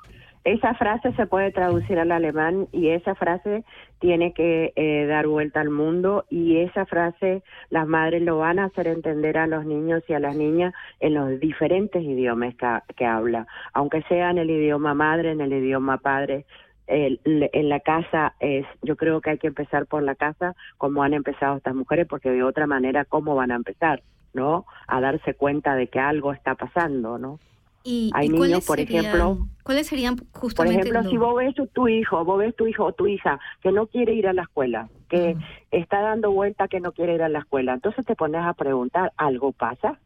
esa 0.47 0.75
frase 0.75 1.13
se 1.15 1.27
puede 1.27 1.51
traducir 1.51 1.99
al 1.99 2.13
alemán 2.13 2.69
y 2.71 2.91
esa 2.91 3.17
frase 3.17 3.65
tiene 3.99 4.33
que 4.33 4.73
eh, 4.77 5.05
dar 5.07 5.27
vuelta 5.27 5.61
al 5.61 5.71
mundo 5.71 6.25
y 6.31 6.59
esa 6.59 6.87
frase 6.87 7.43
las 7.69 7.89
madres 7.89 8.23
lo 8.23 8.39
van 8.39 8.61
a 8.61 8.67
hacer 8.67 8.87
entender 8.87 9.39
a 9.39 9.49
los 9.49 9.67
niños 9.67 10.05
y 10.07 10.13
a 10.13 10.21
las 10.21 10.37
niñas 10.37 10.73
en 11.01 11.15
los 11.15 11.41
diferentes 11.41 12.01
idiomas 12.01 12.55
que, 12.55 12.95
que 12.95 13.05
habla, 13.05 13.49
aunque 13.73 14.03
sea 14.03 14.31
en 14.31 14.39
el 14.39 14.49
idioma 14.49 14.95
madre, 14.95 15.33
en 15.33 15.41
el 15.41 15.53
idioma 15.53 15.99
padre, 15.99 16.47
el, 16.87 17.19
en 17.25 17.69
la 17.69 17.81
casa 17.81 18.35
es, 18.39 18.67
yo 18.83 18.95
creo 18.95 19.21
que 19.21 19.31
hay 19.31 19.39
que 19.39 19.49
empezar 19.49 19.87
por 19.87 20.05
la 20.05 20.15
casa 20.15 20.55
como 20.79 21.03
han 21.03 21.13
empezado 21.13 21.57
estas 21.57 21.75
mujeres, 21.75 22.07
porque 22.09 22.31
de 22.31 22.45
otra 22.45 22.69
manera, 22.69 23.05
¿cómo 23.05 23.35
van 23.35 23.51
a 23.51 23.57
empezar? 23.57 24.05
¿No? 24.33 24.65
A 24.87 25.01
darse 25.01 25.35
cuenta 25.35 25.75
de 25.75 25.89
que 25.89 25.99
algo 25.99 26.33
está 26.33 26.55
pasando, 26.55 27.19
¿no? 27.19 27.41
Y, 27.89 28.11
hay 28.15 28.27
¿y 28.27 28.31
niños, 28.31 28.65
por 28.65 28.79
serían, 28.79 29.05
ejemplo, 29.05 29.47
¿cuáles 29.63 29.87
serían 29.87 30.17
por 30.17 30.27
justamente 30.41 30.81
ejemplo, 30.81 31.03
los- 31.03 31.11
si 31.11 31.17
vos 31.17 31.37
ves 31.37 31.55
tu, 31.55 31.69
tu 31.69 31.87
hijo, 31.87 32.25
vos 32.25 32.39
ves 32.41 32.57
tu 32.57 32.67
hijo 32.67 32.85
o 32.87 32.93
tu 32.93 33.07
hija 33.07 33.39
que 33.63 33.71
no 33.71 33.87
quiere 33.87 34.13
ir 34.13 34.27
a 34.27 34.33
la 34.33 34.43
escuela, 34.43 34.89
que 35.09 35.37
está 35.71 36.01
dando 36.01 36.33
vuelta 36.33 36.67
que 36.67 36.81
no 36.81 36.91
quiere 36.91 37.15
ir 37.15 37.23
a 37.23 37.29
la 37.29 37.39
escuela, 37.39 37.75
entonces 37.75 38.05
te 38.05 38.17
pones 38.17 38.43
a 38.45 38.55
preguntar, 38.55 39.13
¿algo 39.17 39.53
pasa? 39.53 40.01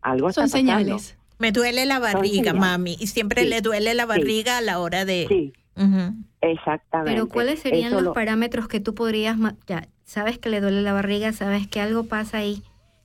¿Algo 0.00 0.32
Son 0.32 0.46
está 0.46 0.58
pasando? 0.58 0.82
señales. 0.98 1.16
Me 1.38 1.52
duele 1.52 1.86
la 1.86 2.00
barriga, 2.00 2.52
mami, 2.54 2.96
y 2.98 3.06
siempre 3.06 3.42
Sí, 3.42 3.48
le 3.48 3.60
duele 3.60 3.94
la 3.94 4.02
sí. 4.02 4.08
barriga 4.08 4.58
a 4.58 4.60
la 4.60 4.80
hora 4.80 5.04
de... 5.04 5.26
Sí, 5.28 5.52
Ujú. 5.76 6.14
exactamente. 6.40 7.12
Pero 7.12 7.28
¿cuáles 7.28 7.60
serían 7.60 7.86
Eso 7.88 7.96
los 7.96 8.04
lo- 8.06 8.12
parámetros 8.14 8.66
que 8.66 8.80
tú 8.80 8.94
podrías, 8.96 9.38
ma- 9.38 9.54
ya 9.68 9.86
sabes 10.04 10.38
que 10.38 10.48
le 10.50 10.60
duele 10.60 10.82
la 10.82 10.92
barriga, 10.92 11.32
sabes 11.32 11.68
que 11.68 11.80
algo 11.80 12.04
pasa 12.04 12.38
ahí? 12.38 12.62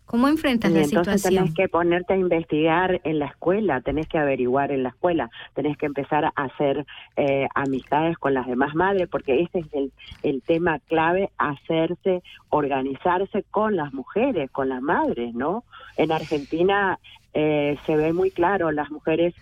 ¿Cómo 0.07 0.29
enfrentas 0.29 0.71
Y 0.71 0.73
la 0.73 0.79
entonces 0.79 1.21
situación? 1.21 1.43
tenés 1.45 1.55
que 1.55 1.67
ponerte 1.67 2.13
a 2.13 2.17
investigar 2.17 3.01
en 3.03 3.19
la 3.19 3.25
escuela, 3.25 3.81
tenés 3.81 4.07
que 4.07 4.17
averiguar 4.17 4.71
en 4.71 4.83
la 4.83 4.89
escuela, 4.89 5.29
tenés 5.53 5.77
que 5.77 5.85
empezar 5.85 6.23
a 6.25 6.29
hacer 6.35 6.85
eh, 7.17 7.47
amistades 7.53 8.17
con 8.17 8.33
las 8.33 8.47
demás 8.47 8.73
madres, 8.73 9.09
porque 9.09 9.41
ese 9.41 9.59
es 9.59 9.73
el, 9.73 9.91
el 10.23 10.41
tema 10.41 10.79
clave, 10.79 11.29
hacerse, 11.37 12.23
organizarse 12.49 13.43
con 13.51 13.75
las 13.75 13.93
mujeres, 13.93 14.49
con 14.49 14.69
las 14.69 14.81
madres, 14.81 15.33
¿no? 15.35 15.65
En 15.97 16.11
Argentina 16.13 16.99
eh, 17.33 17.77
se 17.85 17.97
ve 17.97 18.13
muy 18.13 18.31
claro, 18.31 18.71
las 18.71 18.89
mujeres 18.89 19.35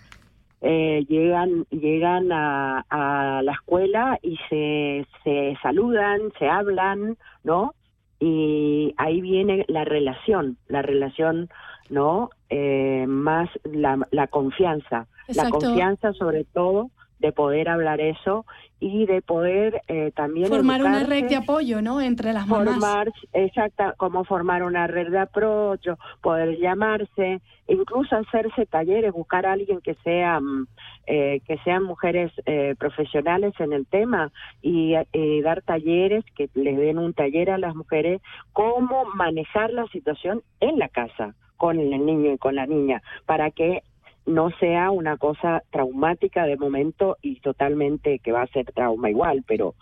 eh, 0.61 1.05
llegan 1.07 1.65
llegan 1.69 2.31
a, 2.31 2.83
a 2.89 3.43
la 3.43 3.51
escuela 3.51 4.17
y 4.23 4.37
se, 4.49 5.05
se 5.23 5.55
saludan, 5.61 6.21
se 6.39 6.49
hablan, 6.49 7.17
¿no? 7.43 7.75
Y 8.19 8.93
ahí 8.97 9.21
viene 9.21 9.65
la 9.67 9.83
relación, 9.83 10.57
la 10.67 10.81
relación, 10.81 11.49
¿no? 11.89 12.29
Eh, 12.49 13.05
más 13.07 13.49
la, 13.63 13.99
la 14.11 14.27
confianza, 14.27 15.07
la 15.27 15.49
confianza 15.49 16.13
sobre 16.13 16.43
todo 16.45 16.91
de 17.19 17.31
poder 17.31 17.69
hablar 17.69 18.01
eso 18.01 18.45
y 18.79 19.05
de 19.05 19.21
poder 19.21 19.81
eh, 19.87 20.11
también 20.15 20.47
Formar 20.47 20.83
una 20.83 21.03
red 21.03 21.27
de 21.27 21.37
apoyo, 21.37 21.81
¿no? 21.81 22.01
Entre 22.01 22.33
las 22.33 22.45
mamás. 22.45 22.75
formar, 22.75 23.11
exacta, 23.33 23.93
como 23.97 24.25
formar 24.25 24.63
una 24.63 24.87
red 24.87 25.09
de 25.09 25.19
apoyo, 25.19 25.97
poder 26.21 26.57
llamarse, 26.59 27.41
incluso 27.67 28.15
hacerse 28.15 28.65
talleres, 28.65 29.13
buscar 29.13 29.45
a 29.45 29.53
alguien 29.53 29.79
que 29.81 29.95
sea 30.03 30.39
mm, 30.39 30.67
eh, 31.07 31.41
que 31.45 31.59
sean 31.59 31.83
mujeres 31.83 32.31
eh, 32.47 32.73
profesionales 32.79 33.53
en 33.59 33.73
el 33.73 33.85
tema 33.85 34.31
y 34.63 34.95
eh, 34.95 35.41
dar 35.43 35.61
talleres 35.61 36.25
que 36.35 36.49
les 36.55 36.77
den 36.77 36.97
un 36.97 37.13
taller 37.13 37.51
a 37.51 37.59
las 37.59 37.75
mujeres 37.75 38.23
cómo 38.53 39.05
manejar 39.13 39.71
la 39.71 39.85
situación 39.89 40.41
en 40.61 40.79
la 40.79 40.89
casa 40.89 41.35
con 41.57 41.79
el 41.79 42.03
niño 42.03 42.33
y 42.33 42.37
con 42.39 42.55
la 42.55 42.65
niña 42.65 43.03
para 43.27 43.51
que 43.51 43.83
no 44.25 44.49
sea 44.59 44.91
una 44.91 45.17
cosa 45.17 45.61
traumática 45.71 46.45
de 46.45 46.57
momento 46.57 47.17
y 47.21 47.39
totalmente 47.39 48.19
que 48.19 48.31
va 48.31 48.43
a 48.43 48.47
ser 48.47 48.65
trauma 48.73 49.09
igual, 49.09 49.43
pero 49.47 49.75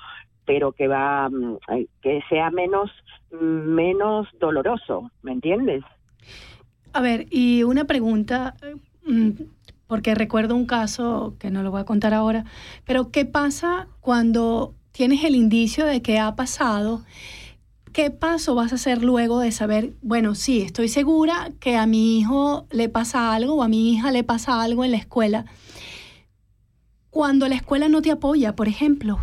pero 0.45 0.73
que 0.73 0.87
va 0.87 1.29
mm, 1.29 1.57
que 2.01 2.21
sea 2.29 2.51
menos 2.51 2.91
menos 3.31 4.27
doloroso, 4.39 5.09
¿me 5.21 5.31
entiendes? 5.31 5.83
A 6.93 7.01
ver, 7.01 7.25
y 7.31 7.63
una 7.63 7.85
pregunta, 7.85 8.55
mm, 9.05 9.29
porque 9.87 10.13
recuerdo 10.13 10.55
un 10.55 10.65
caso 10.65 11.35
que 11.39 11.49
no 11.49 11.63
lo 11.63 11.71
voy 11.71 11.81
a 11.81 11.85
contar 11.85 12.13
ahora, 12.13 12.45
pero 12.85 13.09
¿qué 13.11 13.25
pasa 13.25 13.87
cuando 14.01 14.75
tienes 14.91 15.23
el 15.23 15.35
indicio 15.35 15.85
de 15.85 16.01
que 16.01 16.19
ha 16.19 16.35
pasado? 16.35 17.01
¿Qué 17.93 18.09
paso 18.11 18.55
vas 18.55 18.71
a 18.71 18.75
hacer 18.75 19.03
luego 19.03 19.39
de 19.39 19.51
saber, 19.51 19.93
bueno, 20.01 20.35
sí, 20.35 20.61
estoy 20.61 20.89
segura 20.89 21.51
que 21.59 21.77
a 21.77 21.85
mi 21.85 22.19
hijo 22.19 22.67
le 22.71 22.89
pasa 22.89 23.33
algo 23.33 23.55
o 23.55 23.63
a 23.63 23.67
mi 23.67 23.93
hija 23.93 24.11
le 24.11 24.23
pasa 24.23 24.61
algo 24.61 24.83
en 24.83 24.91
la 24.91 24.97
escuela? 24.97 25.45
Cuando 27.09 27.47
la 27.47 27.55
escuela 27.55 27.89
no 27.89 28.01
te 28.01 28.11
apoya, 28.11 28.55
por 28.55 28.67
ejemplo. 28.67 29.19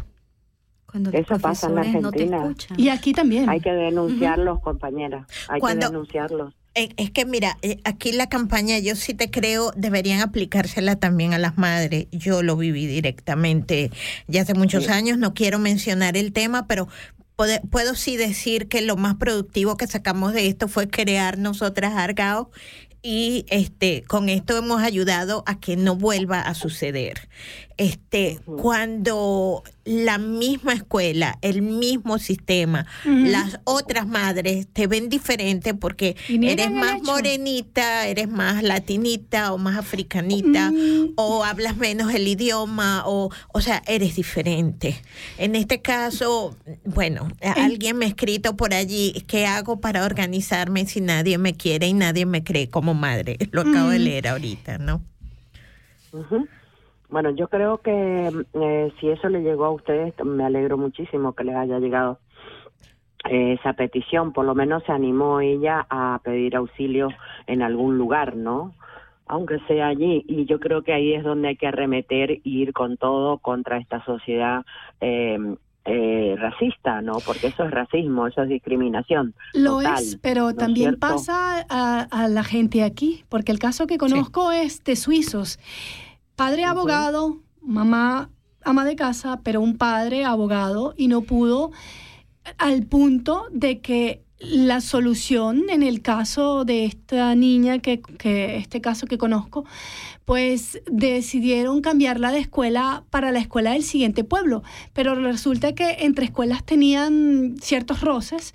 Cuando 0.87 1.11
Eso 1.13 1.39
pasa 1.39 1.67
en 1.69 1.75
la 1.77 1.81
Argentina. 1.83 2.55
Y 2.77 2.89
aquí 2.89 3.13
también. 3.13 3.49
Hay 3.49 3.61
que 3.61 3.71
denunciarlos, 3.73 4.61
compañeras. 4.61 5.27
Hay 5.49 5.61
Cuando- 5.61 5.87
que 5.87 5.93
denunciarlos. 5.93 6.55
Eh, 6.77 6.91
Es 6.97 7.11
que 7.11 7.25
mira, 7.25 7.59
eh, 7.63 7.81
aquí 7.85 8.13
la 8.13 8.29
campaña 8.29 8.79
yo 8.79 8.95
sí 8.95 9.13
te 9.13 9.29
creo 9.29 9.73
deberían 9.77 10.21
aplicársela 10.21 10.95
también 10.97 11.35
a 11.35 11.39
las 11.39 11.59
madres. 11.59 12.07
Yo 12.13 12.43
lo 12.45 12.57
viví 12.57 12.87
directamente 12.87 13.91
ya 14.29 14.43
hace 14.43 14.55
muchos 14.55 14.85
Sí. 14.85 14.91
años, 14.93 15.19
no 15.19 15.35
quiero 15.35 15.59
mencionar 15.59 16.17
el 16.17 16.33
tema, 16.33 16.69
pero 16.69 16.87
puede- 17.41 17.63
puedo 17.71 17.95
sí 17.95 18.19
decir 18.19 18.69
que 18.69 18.83
lo 18.83 18.97
más 18.97 19.15
productivo 19.15 19.79
que 19.79 19.87
sacamos 19.87 20.35
de 20.35 20.47
esto 20.47 20.69
fue 20.69 20.91
crear 20.91 21.39
nosotras 21.39 21.95
Argao 21.97 22.51
y 23.03 23.47
este 23.49 24.03
con 24.07 24.29
esto 24.29 24.59
hemos 24.59 24.83
ayudado 24.83 25.43
a 25.47 25.59
que 25.59 25.79
no 25.79 25.97
vuelva 25.97 26.43
a 26.43 26.53
suceder. 26.53 27.31
Este, 27.81 28.39
cuando 28.45 29.63
la 29.87 30.19
misma 30.19 30.75
escuela, 30.75 31.39
el 31.41 31.63
mismo 31.63 32.19
sistema, 32.19 32.85
las 33.07 33.59
otras 33.65 34.07
madres 34.07 34.67
te 34.71 34.87
ven 34.87 35.09
diferente 35.09 35.73
porque 35.73 36.15
eres 36.29 36.71
más 36.71 36.97
hecho. 36.97 37.05
morenita, 37.05 38.07
eres 38.07 38.29
más 38.29 38.63
latinita 38.63 39.55
o 39.55 39.57
más 39.57 39.79
africanita 39.79 40.71
o 41.17 41.43
hablas 41.43 41.79
menos 41.79 42.13
el 42.13 42.29
idioma 42.29 43.05
o 43.07 43.31
o 43.51 43.61
sea, 43.63 43.83
eres 43.87 44.15
diferente. 44.15 45.01
En 45.39 45.55
este 45.55 45.81
caso, 45.81 46.55
bueno, 46.85 47.29
alguien 47.41 47.97
me 47.97 48.05
ha 48.05 48.09
escrito 48.09 48.59
por 48.59 48.75
allí, 48.75 49.25
¿qué 49.27 49.47
hago 49.47 49.81
para 49.81 50.05
organizarme 50.05 50.85
si 50.85 51.01
nadie 51.01 51.39
me 51.39 51.55
quiere 51.55 51.87
y 51.87 51.95
nadie 51.95 52.27
me 52.27 52.45
cree 52.45 52.69
como 52.69 52.93
madre? 52.93 53.39
Lo 53.53 53.63
acabo 53.63 53.89
de 53.89 54.01
leer 54.01 54.29
ahorita, 54.29 54.77
¿no? 54.77 55.03
Bueno, 57.11 57.31
yo 57.31 57.49
creo 57.49 57.79
que 57.79 58.31
eh, 58.55 58.93
si 59.01 59.09
eso 59.11 59.29
le 59.29 59.43
llegó 59.43 59.65
a 59.67 59.71
ustedes, 59.71 60.15
me 60.25 60.45
alegro 60.45 60.79
muchísimo 60.79 61.35
que 61.35 61.45
les 61.45 61.57
haya 61.57 61.79
llegado 61.79 62.19
eh, 63.29 63.57
esa 63.59 63.73
petición. 63.73 64.33
Por 64.33 64.45
lo 64.45 64.55
menos 64.55 64.83
se 64.85 64.93
animó 64.93 65.41
ella 65.41 65.87
a 65.91 66.21
pedir 66.23 66.57
auxilio 66.57 67.09
en 67.47 67.63
algún 67.63 67.99
lugar, 67.99 68.37
¿no? 68.37 68.75
Aunque 69.27 69.59
sea 69.69 69.89
allí. 69.89 70.25
Y 70.29 70.47
yo 70.47 70.61
creo 70.61 70.83
que 70.83 70.93
ahí 70.93 71.15
es 71.15 71.25
donde 71.25 71.49
hay 71.49 71.57
que 71.57 71.67
arremeter 71.67 72.41
y 72.45 72.63
ir 72.63 72.73
con 72.73 72.97
todo 72.97 73.39
contra 73.39 73.79
esta 73.79 74.05
sociedad. 74.05 74.65
eh, 75.01 75.39
eh, 75.87 76.37
racista, 76.39 77.01
¿no? 77.01 77.15
Porque 77.25 77.49
eso 77.49 77.65
es 77.65 77.71
racismo, 77.71 78.27
eso 78.27 78.43
es 78.43 78.49
discriminación. 78.51 79.35
Lo 79.55 79.79
total, 79.79 79.95
es, 80.03 80.19
pero 80.21 80.43
¿no 80.43 80.51
es 80.51 80.57
también 80.57 80.97
pasa 80.99 81.65
a, 81.69 82.03
a 82.03 82.29
la 82.29 82.45
gente 82.45 82.85
aquí, 82.85 83.25
porque 83.29 83.51
el 83.51 83.59
caso 83.59 83.87
que 83.87 83.97
conozco 83.97 84.53
es 84.53 84.85
de 84.85 84.95
suizos. 84.95 85.59
Padre 86.41 86.65
abogado, 86.65 87.43
mamá 87.61 88.31
ama 88.65 88.87
de 88.87 88.97
casa, 88.97 89.43
pero 89.45 89.61
un 89.61 89.77
padre 89.77 90.25
abogado 90.25 90.95
y 90.97 91.09
no 91.09 91.21
pudo 91.21 91.71
al 92.57 92.87
punto 92.87 93.45
de 93.53 93.83
que 93.83 94.25
la 94.39 94.81
solución 94.81 95.65
en 95.69 95.83
el 95.83 96.01
caso 96.01 96.65
de 96.65 96.87
esta 96.87 97.35
niña, 97.35 97.81
que, 97.81 98.01
que 98.01 98.57
este 98.57 98.81
caso 98.81 99.07
que 99.07 99.19
conozco, 99.19 99.67
pues 100.25 100.81
decidieron 100.91 101.83
cambiarla 101.83 102.33
de 102.33 102.39
escuela 102.39 103.05
para 103.11 103.33
la 103.33 103.39
escuela 103.41 103.73
del 103.73 103.83
siguiente 103.83 104.25
pueblo. 104.25 104.63
Pero 104.95 105.15
resulta 105.17 105.75
que 105.75 105.99
entre 106.07 106.25
escuelas 106.25 106.65
tenían 106.65 107.57
ciertos 107.61 108.01
roces 108.01 108.55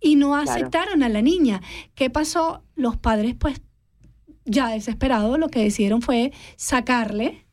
y 0.00 0.16
no 0.16 0.30
Claro. 0.30 0.50
aceptaron 0.50 1.04
a 1.04 1.08
la 1.08 1.22
niña. 1.22 1.62
¿Qué 1.94 2.10
pasó? 2.10 2.64
Los 2.74 2.96
padres, 2.96 3.36
pues, 3.38 3.62
ya 4.44 4.68
desesperados, 4.68 5.38
lo 5.38 5.48
que 5.48 5.60
decidieron 5.62 6.02
fue 6.02 6.32
sacarle 6.56 7.44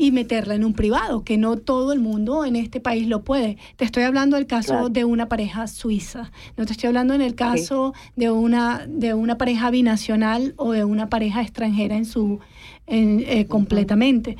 y 0.00 0.12
meterla 0.12 0.54
en 0.54 0.64
un 0.64 0.74
privado, 0.74 1.24
que 1.24 1.36
no 1.38 1.56
todo 1.56 1.92
el 1.92 1.98
mundo 1.98 2.44
en 2.44 2.54
este 2.54 2.78
país 2.80 3.08
lo 3.08 3.24
puede. 3.24 3.56
Te 3.76 3.84
estoy 3.84 4.04
hablando 4.04 4.36
del 4.36 4.46
caso 4.46 4.72
Claro. 4.74 4.88
de 4.90 5.04
una 5.04 5.28
pareja 5.28 5.66
suiza, 5.66 6.30
no 6.56 6.66
te 6.66 6.72
estoy 6.72 6.86
hablando 6.86 7.14
en 7.14 7.20
el 7.22 7.34
caso 7.34 7.94
de 8.14 8.30
una 8.30 8.86
de 8.86 9.14
una 9.14 9.36
pareja 9.38 9.70
binacional 9.70 10.54
o 10.56 10.70
de 10.70 10.84
una 10.84 11.08
pareja 11.08 11.42
extranjera 11.42 11.96
en 11.96 12.04
su 12.04 12.38
en, 12.86 13.24
eh, 13.26 13.46
completamente. 13.46 14.36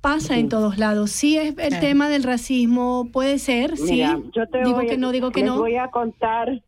Pasa 0.00 0.38
en 0.38 0.48
todos 0.48 0.78
lados. 0.78 1.10
Sí 1.10 1.36
es 1.36 1.54
el 1.58 1.80
tema 1.80 2.08
del 2.08 2.22
racismo, 2.22 3.08
puede 3.12 3.40
ser, 3.40 3.74
Mira, 3.80 4.16
sí. 4.16 4.30
yo 4.32 4.46
te 4.46 4.58
digo 4.58 4.74
voy- 4.76 4.86
que 4.86 4.96
no, 4.96 5.10
digo 5.10 5.32
que 5.32 5.40
les 5.40 5.48
no. 5.50 5.58
voy 5.58 5.74
a 5.74 5.88
contar, 5.90 6.62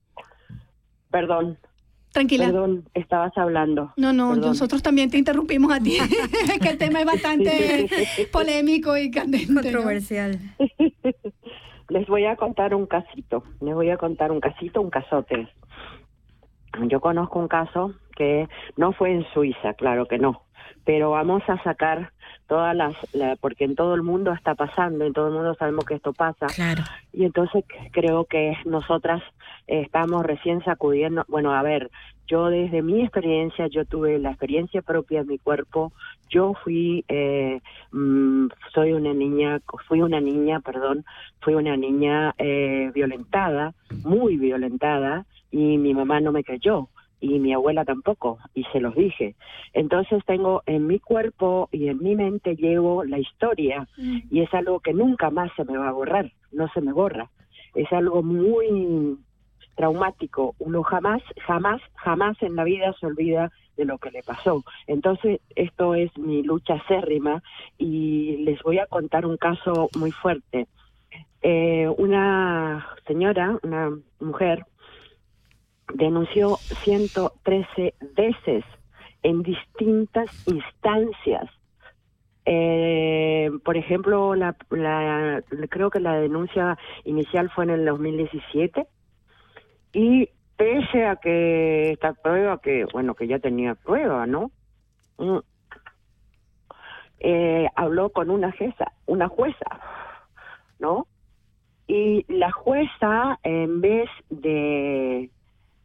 perdón. 1.13 1.57
Tranquila. 2.13 2.47
Perdón, 2.47 2.85
estabas 2.95 3.37
hablando. 3.37 3.93
No, 3.97 4.13
no, 4.13 4.31
Perdón. 4.31 4.51
nosotros 4.51 4.83
también 4.83 5.11
te 5.11 5.19
interrumpimos 5.19 5.73
a 5.73 5.81
ti, 5.81 5.97
que 6.63 6.69
el 6.69 6.79
tema 6.79 7.01
es 7.01 7.07
bastante 7.07 7.89
polémico 8.33 8.97
y 8.97 9.11
candente. 9.11 9.53
Controversial. 9.53 10.39
Les 11.89 12.07
voy 12.07 12.25
a 12.25 12.37
contar 12.37 12.75
un 12.75 12.87
casito. 12.87 13.43
Les 13.61 13.75
voy 13.75 13.91
a 13.91 13.97
contar 13.97 14.31
un 14.31 14.41
casito, 14.41 14.81
un 14.81 14.91
casote. 14.91 15.49
Yo 16.83 17.01
conozco 17.01 17.39
un 17.39 17.49
caso 17.49 17.95
que 18.17 18.49
no 18.77 18.93
fue 18.93 19.13
en 19.13 19.27
Suiza, 19.33 19.75
claro 19.75 20.07
que 20.07 20.19
no, 20.19 20.43
pero 20.85 21.11
vamos 21.11 21.43
a 21.49 21.61
sacar 21.65 22.13
todas 22.51 22.75
las, 22.75 22.97
la- 23.13 23.37
porque 23.37 23.63
en 23.65 23.77
todo 23.77 23.95
el 23.95 24.03
mundo 24.03 24.33
está 24.33 24.57
pasando, 24.57 25.05
en 25.05 25.13
todo 25.13 25.29
el 25.29 25.35
mundo 25.35 25.55
sabemos 25.55 25.85
que 25.85 25.95
esto 25.95 26.13
pasa. 26.13 26.49
Claro. 26.49 26.83
Y 27.13 27.25
entonces 27.25 27.65
creo 27.93 28.25
que 28.25 28.57
nosotras 28.65 29.23
estamos 29.69 30.27
recién 30.27 30.61
sacudiendo, 30.65 31.25
bueno, 31.29 31.53
a 31.55 31.63
ver, 31.63 31.93
yo 32.27 32.49
desde 32.49 32.83
mi 32.83 33.03
experiencia, 33.03 33.69
yo 33.69 33.85
tuve 33.85 34.19
la 34.19 34.31
experiencia 34.31 34.83
propia 34.83 35.21
en 35.21 35.29
mi 35.29 35.39
cuerpo, 35.39 35.93
yo 36.29 36.55
fui, 36.65 37.05
eh, 37.07 37.61
mm, 37.93 38.49
soy 38.75 38.95
una 38.95 39.15
niña, 39.15 39.61
fui 39.87 40.03
una 40.03 40.21
niña, 40.21 40.59
perdón, 40.59 41.05
fui 41.43 41.55
una 41.55 41.77
niña 41.77 42.35
eh, 42.39 42.91
violentada, 42.93 43.75
muy 44.03 44.37
violentada, 44.39 45.25
y 45.53 45.79
mi 45.79 45.95
mamá 45.95 46.19
no 46.21 46.33
me 46.33 46.43
creyó 46.43 46.89
y 47.21 47.39
mi 47.39 47.53
abuela 47.53 47.85
tampoco, 47.85 48.39
y 48.55 48.65
se 48.65 48.81
los 48.81 48.95
dije. 48.95 49.35
Entonces 49.73 50.25
tengo 50.27 50.63
en 50.67 50.87
mi 50.87 50.99
cuerpo 50.99 51.69
y 51.71 51.89
en 51.89 51.99
mi 51.99 52.17
mente 52.17 52.57
llevo 52.57 53.05
la 53.05 53.19
historia 53.19 53.87
y 53.97 54.41
es 54.41 54.53
algo 54.55 54.81
que 54.81 54.95
nunca 54.95 55.31
más 55.31 55.51
se 55.57 55.65
me 55.65 55.77
va 55.77 55.89
a 55.89 55.93
borrar, 55.93 56.33
no 56.53 56.69
se 56.73 56.81
me 56.81 56.93
borra. 56.93 57.31
Es 57.75 57.93
algo 57.93 58.23
muy 58.23 59.19
traumático, 59.77 60.55
uno 60.59 60.83
jamás, 60.83 61.23
jamás, 61.47 61.81
jamás 61.95 62.37
en 62.43 62.57
la 62.57 62.65
vida 62.65 62.95
se 62.99 63.07
olvida 63.07 63.51
de 63.77 63.85
lo 63.85 63.99
que 63.99 64.11
le 64.11 64.23
pasó. 64.23 64.63
Entonces, 64.87 65.41
esto 65.57 65.95
es 65.95 66.17
mi 66.19 66.43
lucha 66.43 66.75
acérrima 66.75 67.43
y 67.79 68.39
les 68.45 68.63
voy 68.63 68.79
a 68.79 68.87
contar 68.87 69.25
un 69.25 69.37
caso 69.37 69.89
muy 69.97 70.11
fuerte. 70.11 70.67
Eh, 71.43 71.89
una 71.97 72.87
señora, 73.07 73.59
una 73.63 73.91
mujer, 74.21 74.67
denunció 75.95 76.61
113 76.85 77.95
veces 78.15 78.65
en 79.23 79.43
distintas 79.43 80.29
instancias. 80.47 81.49
Eh, 82.47 83.51
por 83.65 83.77
ejemplo, 83.77 84.35
la, 84.35 84.57
la- 84.71 85.43
creo 85.69 85.91
que 85.91 86.01
la 86.01 86.15
denuncia 86.19 86.79
inicial 87.05 87.51
fue 87.51 87.65
en 87.65 87.71
el 87.71 87.85
2017 87.85 88.87
y 89.93 90.29
pese 90.57 91.07
a 91.07 91.17
que 91.17 91.93
esta 91.93 92.13
prueba, 92.15 92.61
que 92.61 92.87
bueno, 92.93 93.15
que 93.15 93.27
ya 93.27 93.39
tenía 93.39 93.75
prueba, 93.75 94.27
¿no? 94.27 94.51
Mm. 95.19 95.39
Eh, 97.21 97.69
habló 97.77 98.11
con 98.11 98.31
una 98.31 98.51
jueza, 98.53 98.93
una 99.07 99.29
jueza, 99.29 99.81
¿no? 100.79 101.07
Y 101.87 102.25
la 102.33 102.51
jueza, 102.53 103.39
en 103.43 103.81
vez 103.81 104.09
de 104.31 105.31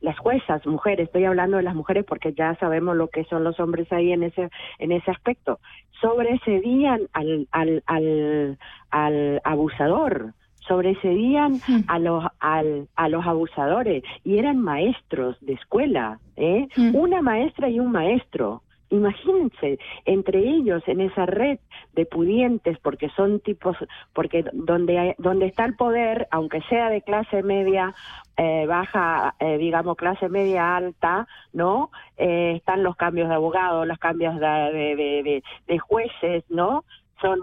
las 0.06 0.18
juezas, 0.20 0.66
mujeres, 0.66 1.08
estoy 1.08 1.26
hablando 1.26 1.58
de 1.58 1.64
las 1.64 1.76
mujeres 1.76 2.06
porque 2.08 2.34
ya 2.34 2.56
sabemos 2.56 2.96
lo 2.96 3.10
que 3.10 3.26
son 3.26 3.44
los 3.44 3.60
hombres 3.60 3.92
ahí 3.92 4.12
en 4.14 4.24
ese 4.24 4.50
en 4.80 4.92
ese 4.92 5.12
aspecto, 5.12 5.60
sobresedían 6.00 7.02
al 7.14 7.48
al 7.52 7.84
al, 7.88 8.58
al 8.92 9.42
abusador, 9.44 10.34
sobresedían 10.68 11.60
a 11.88 12.00
los 12.00 12.24
al, 12.40 12.88
a 12.96 13.10
los 13.10 13.26
abusadores 13.26 14.04
y 14.24 14.38
eran 14.38 14.60
maestros 14.60 15.38
de 15.42 15.54
escuela, 15.54 16.20
¿eh? 16.36 16.68
Una 16.94 17.22
maestra 17.22 17.68
y 17.70 17.80
un 17.80 17.92
maestro. 17.92 18.62
Imagínense, 18.90 19.80
entre 20.06 20.40
ellos 20.40 20.84
en 20.88 21.02
esa 21.02 21.26
red 21.26 21.58
de 21.94 22.06
pudientes, 22.06 22.78
porque 22.80 23.10
son 23.10 23.40
tipos, 23.40 23.76
porque 24.14 24.46
donde, 24.54 25.16
donde 25.18 25.48
está 25.48 25.66
el 25.66 25.76
poder, 25.76 26.28
aunque 26.32 26.62
sea 26.70 26.90
de 26.90 27.02
clase 27.02 27.42
media, 27.42 27.96
eh, 28.38 28.66
baja, 28.68 29.34
eh, 29.40 29.58
digamos, 29.58 29.98
clase 29.98 30.30
media 30.30 30.76
alta, 30.78 31.28
¿no? 31.52 31.90
Eh, 32.18 32.54
están 32.58 32.84
los 32.84 32.96
cambios 32.96 33.28
de 33.30 33.36
abogados, 33.36 33.88
los 33.88 33.98
cambios 33.98 34.40
de, 34.40 34.48
de- 34.48 35.24
de- 35.24 35.44
de 35.68 35.80
jueces, 35.80 36.44
¿no? 36.50 36.84
Son. 37.22 37.40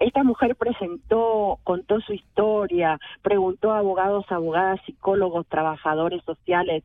Esta 0.00 0.22
mujer 0.22 0.54
presentó, 0.54 1.58
contó 1.64 2.00
su 2.00 2.12
historia, 2.12 2.98
preguntó 3.22 3.72
a 3.72 3.78
abogados, 3.78 4.24
abogadas, 4.30 4.80
psicólogos, 4.86 5.46
trabajadores 5.48 6.22
sociales. 6.24 6.84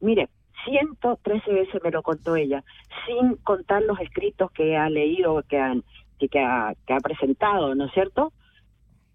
Mire, 0.00 0.28
113 0.64 1.52
veces 1.52 1.82
me 1.82 1.90
lo 1.90 2.02
contó 2.02 2.36
ella, 2.36 2.64
sin 3.06 3.36
contar 3.36 3.82
los 3.82 4.00
escritos 4.00 4.50
que 4.52 4.76
ha 4.76 4.88
leído, 4.88 5.42
que, 5.48 5.58
han, 5.58 5.84
que, 6.18 6.28
que, 6.28 6.40
ha, 6.40 6.74
que 6.86 6.92
ha 6.94 7.00
presentado, 7.00 7.74
¿no 7.74 7.86
es 7.86 7.92
cierto? 7.92 8.32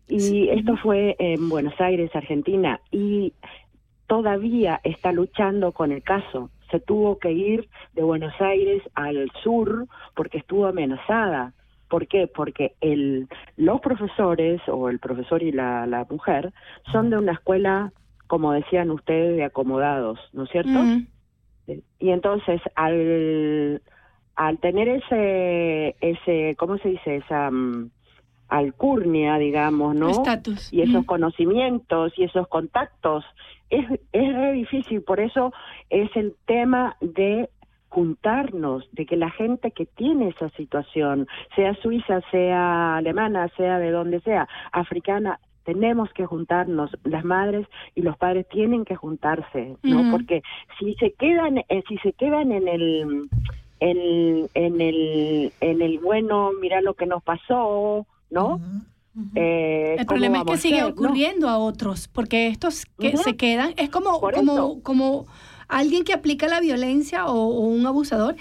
Y 0.09 0.49
esto 0.49 0.75
fue 0.77 1.15
en 1.19 1.49
Buenos 1.49 1.79
Aires, 1.79 2.09
Argentina, 2.15 2.81
y 2.91 3.31
todavía 4.07 4.81
está 4.83 5.11
luchando 5.11 5.71
con 5.71 5.91
el 5.91 6.01
caso. 6.01 6.49
Se 6.71 6.79
tuvo 6.79 7.19
que 7.19 7.31
ir 7.31 7.69
de 7.93 8.01
Buenos 8.01 8.33
Aires 8.41 8.81
al 8.95 9.31
sur 9.43 9.85
porque 10.15 10.39
estuvo 10.39 10.65
amenazada. 10.65 11.53
¿Por 11.89 12.07
qué? 12.07 12.27
Porque 12.27 12.73
el, 12.81 13.27
los 13.55 13.81
profesores, 13.81 14.61
o 14.67 14.89
el 14.89 14.97
profesor 14.99 15.43
y 15.43 15.51
la, 15.51 15.85
la 15.85 16.05
mujer, 16.09 16.53
son 16.91 17.11
de 17.11 17.17
una 17.17 17.33
escuela, 17.33 17.93
como 18.25 18.51
decían 18.51 18.89
ustedes, 18.89 19.35
de 19.35 19.43
acomodados, 19.43 20.19
¿no 20.33 20.43
es 20.43 20.49
cierto? 20.49 20.71
Mm. 20.71 21.07
Y 21.99 22.09
entonces, 22.09 22.61
al, 22.75 23.81
al 24.35 24.57
tener 24.59 24.87
ese, 24.87 25.95
ese, 26.01 26.55
¿cómo 26.57 26.77
se 26.77 26.89
dice? 26.89 27.17
Esa 27.17 27.51
mm, 27.51 27.91
alcurnia, 28.47 29.37
digamos, 29.37 29.95
¿no? 29.95 30.09
Estatus. 30.09 30.73
Y 30.73 30.81
esos 30.81 31.03
Mm. 31.03 31.05
conocimientos 31.05 32.13
y 32.17 32.23
esos 32.23 32.47
contactos, 32.47 33.23
es, 33.69 33.85
es 34.11 34.33
re 34.35 34.53
difícil. 34.53 35.01
Por 35.03 35.19
eso 35.19 35.53
es 35.89 36.09
el 36.15 36.35
tema 36.45 36.95
de 37.01 37.49
juntarnos, 37.89 38.87
de 38.91 39.05
que 39.05 39.17
la 39.17 39.31
gente 39.31 39.71
que 39.71 39.85
tiene 39.85 40.29
esa 40.29 40.49
situación, 40.51 41.27
sea 41.55 41.73
suiza, 41.81 42.21
sea 42.31 42.97
alemana, 42.97 43.49
sea 43.57 43.79
de 43.79 43.91
donde 43.91 44.21
sea, 44.21 44.47
africana, 44.71 45.39
tenemos 45.65 46.11
que 46.13 46.25
juntarnos, 46.25 46.91
las 47.03 47.23
madres 47.23 47.67
y 47.95 48.01
los 48.01 48.17
padres 48.17 48.47
tienen 48.49 48.85
que 48.85 48.95
juntarse, 48.95 49.75
¿no? 49.83 50.11
Porque 50.11 50.41
si 50.79 50.95
se 50.95 51.11
quedan, 51.11 51.59
eh, 51.69 51.83
si 51.87 51.97
se 51.97 52.13
quedan 52.13 52.51
en 52.51 52.67
el, 52.67 53.29
en, 53.79 54.49
en 54.53 54.81
el, 54.81 55.53
en 55.61 55.81
el 55.81 55.99
bueno, 55.99 56.51
mira 56.61 56.81
lo 56.81 56.93
que 56.93 57.05
nos 57.05 57.23
pasó, 57.23 58.05
¿no? 58.29 58.59
Eh, 59.35 59.95
El 59.99 60.05
¿cómo 60.05 60.07
problema 60.07 60.37
es 60.39 60.43
que 60.45 60.57
sigue 60.57 60.75
ser, 60.79 60.83
no? 60.85 60.89
ocurriendo 60.91 61.49
a 61.49 61.57
otros, 61.57 62.07
porque 62.07 62.47
estos 62.47 62.85
que 62.99 63.17
se 63.17 63.35
quedan, 63.35 63.73
es 63.77 63.89
como, 63.89 64.19
Por 64.19 64.33
como, 64.33 64.53
eso. 64.53 64.79
como 64.83 65.25
alguien 65.67 66.03
que 66.03 66.13
aplica 66.13 66.47
la 66.47 66.61
violencia 66.61 67.25
o, 67.27 67.35
o 67.35 67.59
un 67.67 67.85
abusador. 67.85 68.35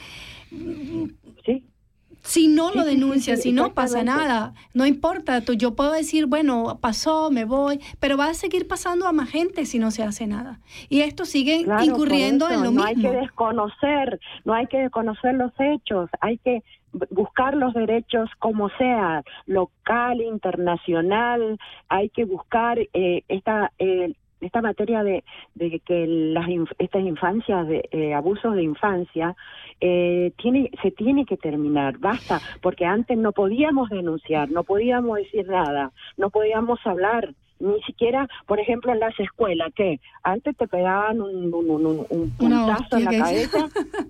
Si 2.29 2.47
no 2.47 2.67
lo 2.75 2.83
sí, 2.83 2.91
sí, 2.91 2.95
denuncia, 2.95 3.37
sí, 3.37 3.43
si 3.43 3.53
no 3.53 3.73
pasa 3.73 4.03
nada, 4.03 4.53
no 4.75 4.85
importa, 4.85 5.41
tú, 5.41 5.55
yo 5.55 5.75
puedo 5.75 5.93
decir, 5.93 6.27
bueno, 6.27 6.79
pasó, 6.81 7.31
me 7.31 7.47
voy, 7.47 7.81
pero 8.01 8.19
va 8.19 8.27
a 8.29 8.35
seguir 8.35 8.69
pasando 8.69 9.07
a 9.07 9.13
más 9.13 9.31
gente 9.31 9.65
si 9.65 9.79
no 9.79 9.91
se 9.91 10.03
hace 10.03 10.27
nada. 10.27 10.61
Y 10.91 11.01
esto 11.01 11.25
sigue 11.25 11.65
Claro, 11.65 11.83
incurriendo 11.85 12.51
en 12.51 12.63
lo 12.63 12.71
no 12.71 12.85
hay 12.85 12.95
mismo. 12.97 13.11
que 13.11 13.17
desconocer, 13.17 14.21
no 14.45 14.53
hay 14.53 14.67
que 14.67 14.77
desconocer 14.79 15.35
los 15.37 15.53
hechos, 15.59 16.11
hay 16.21 16.37
que 16.39 16.63
buscar 17.11 17.55
los 17.55 17.73
derechos 17.73 18.29
como 18.39 18.69
sea, 18.77 19.23
local, 19.47 20.21
internacional, 20.21 21.59
hay 21.89 22.11
que 22.11 22.25
buscar 22.27 22.79
eh, 22.93 23.25
esta 23.29 23.73
eh, 23.79 24.13
esta 24.41 24.63
materia 24.63 25.03
de, 25.03 25.25
de 25.55 25.81
que 25.81 26.07
las 26.07 26.47
inf- 26.47 26.75
estas 26.79 27.03
infancias 27.03 27.67
de 27.67 27.89
eh, 27.91 28.15
abusos 28.15 28.55
de 28.55 28.63
infancia 28.63 29.35
eh, 29.81 30.33
tiene 30.41 30.71
se 30.83 30.91
tiene 30.91 31.25
que 31.25 31.37
terminar 31.37 31.99
basta 31.99 32.41
porque 32.61 32.85
antes 32.85 33.17
no 33.19 33.33
podíamos 33.33 33.89
denunciar 33.91 34.51
no 34.51 34.65
podíamos 34.65 35.19
decir 35.19 35.47
nada 35.49 35.93
no 36.17 36.31
podíamos 36.31 36.79
hablar 36.85 37.35
ni 37.61 37.81
siquiera 37.83 38.29
por 38.47 38.61
ejemplo 38.61 38.93
en 38.93 39.01
las 39.01 39.19
escuelas 39.19 39.73
que 39.75 40.01
antes 40.23 40.57
te 40.57 40.69
pegaban 40.69 41.21
un, 41.21 41.53
un, 41.53 42.31
puntazo 42.39 42.97
en 42.97 43.05
la 43.05 43.11
cabeza. 43.19 43.69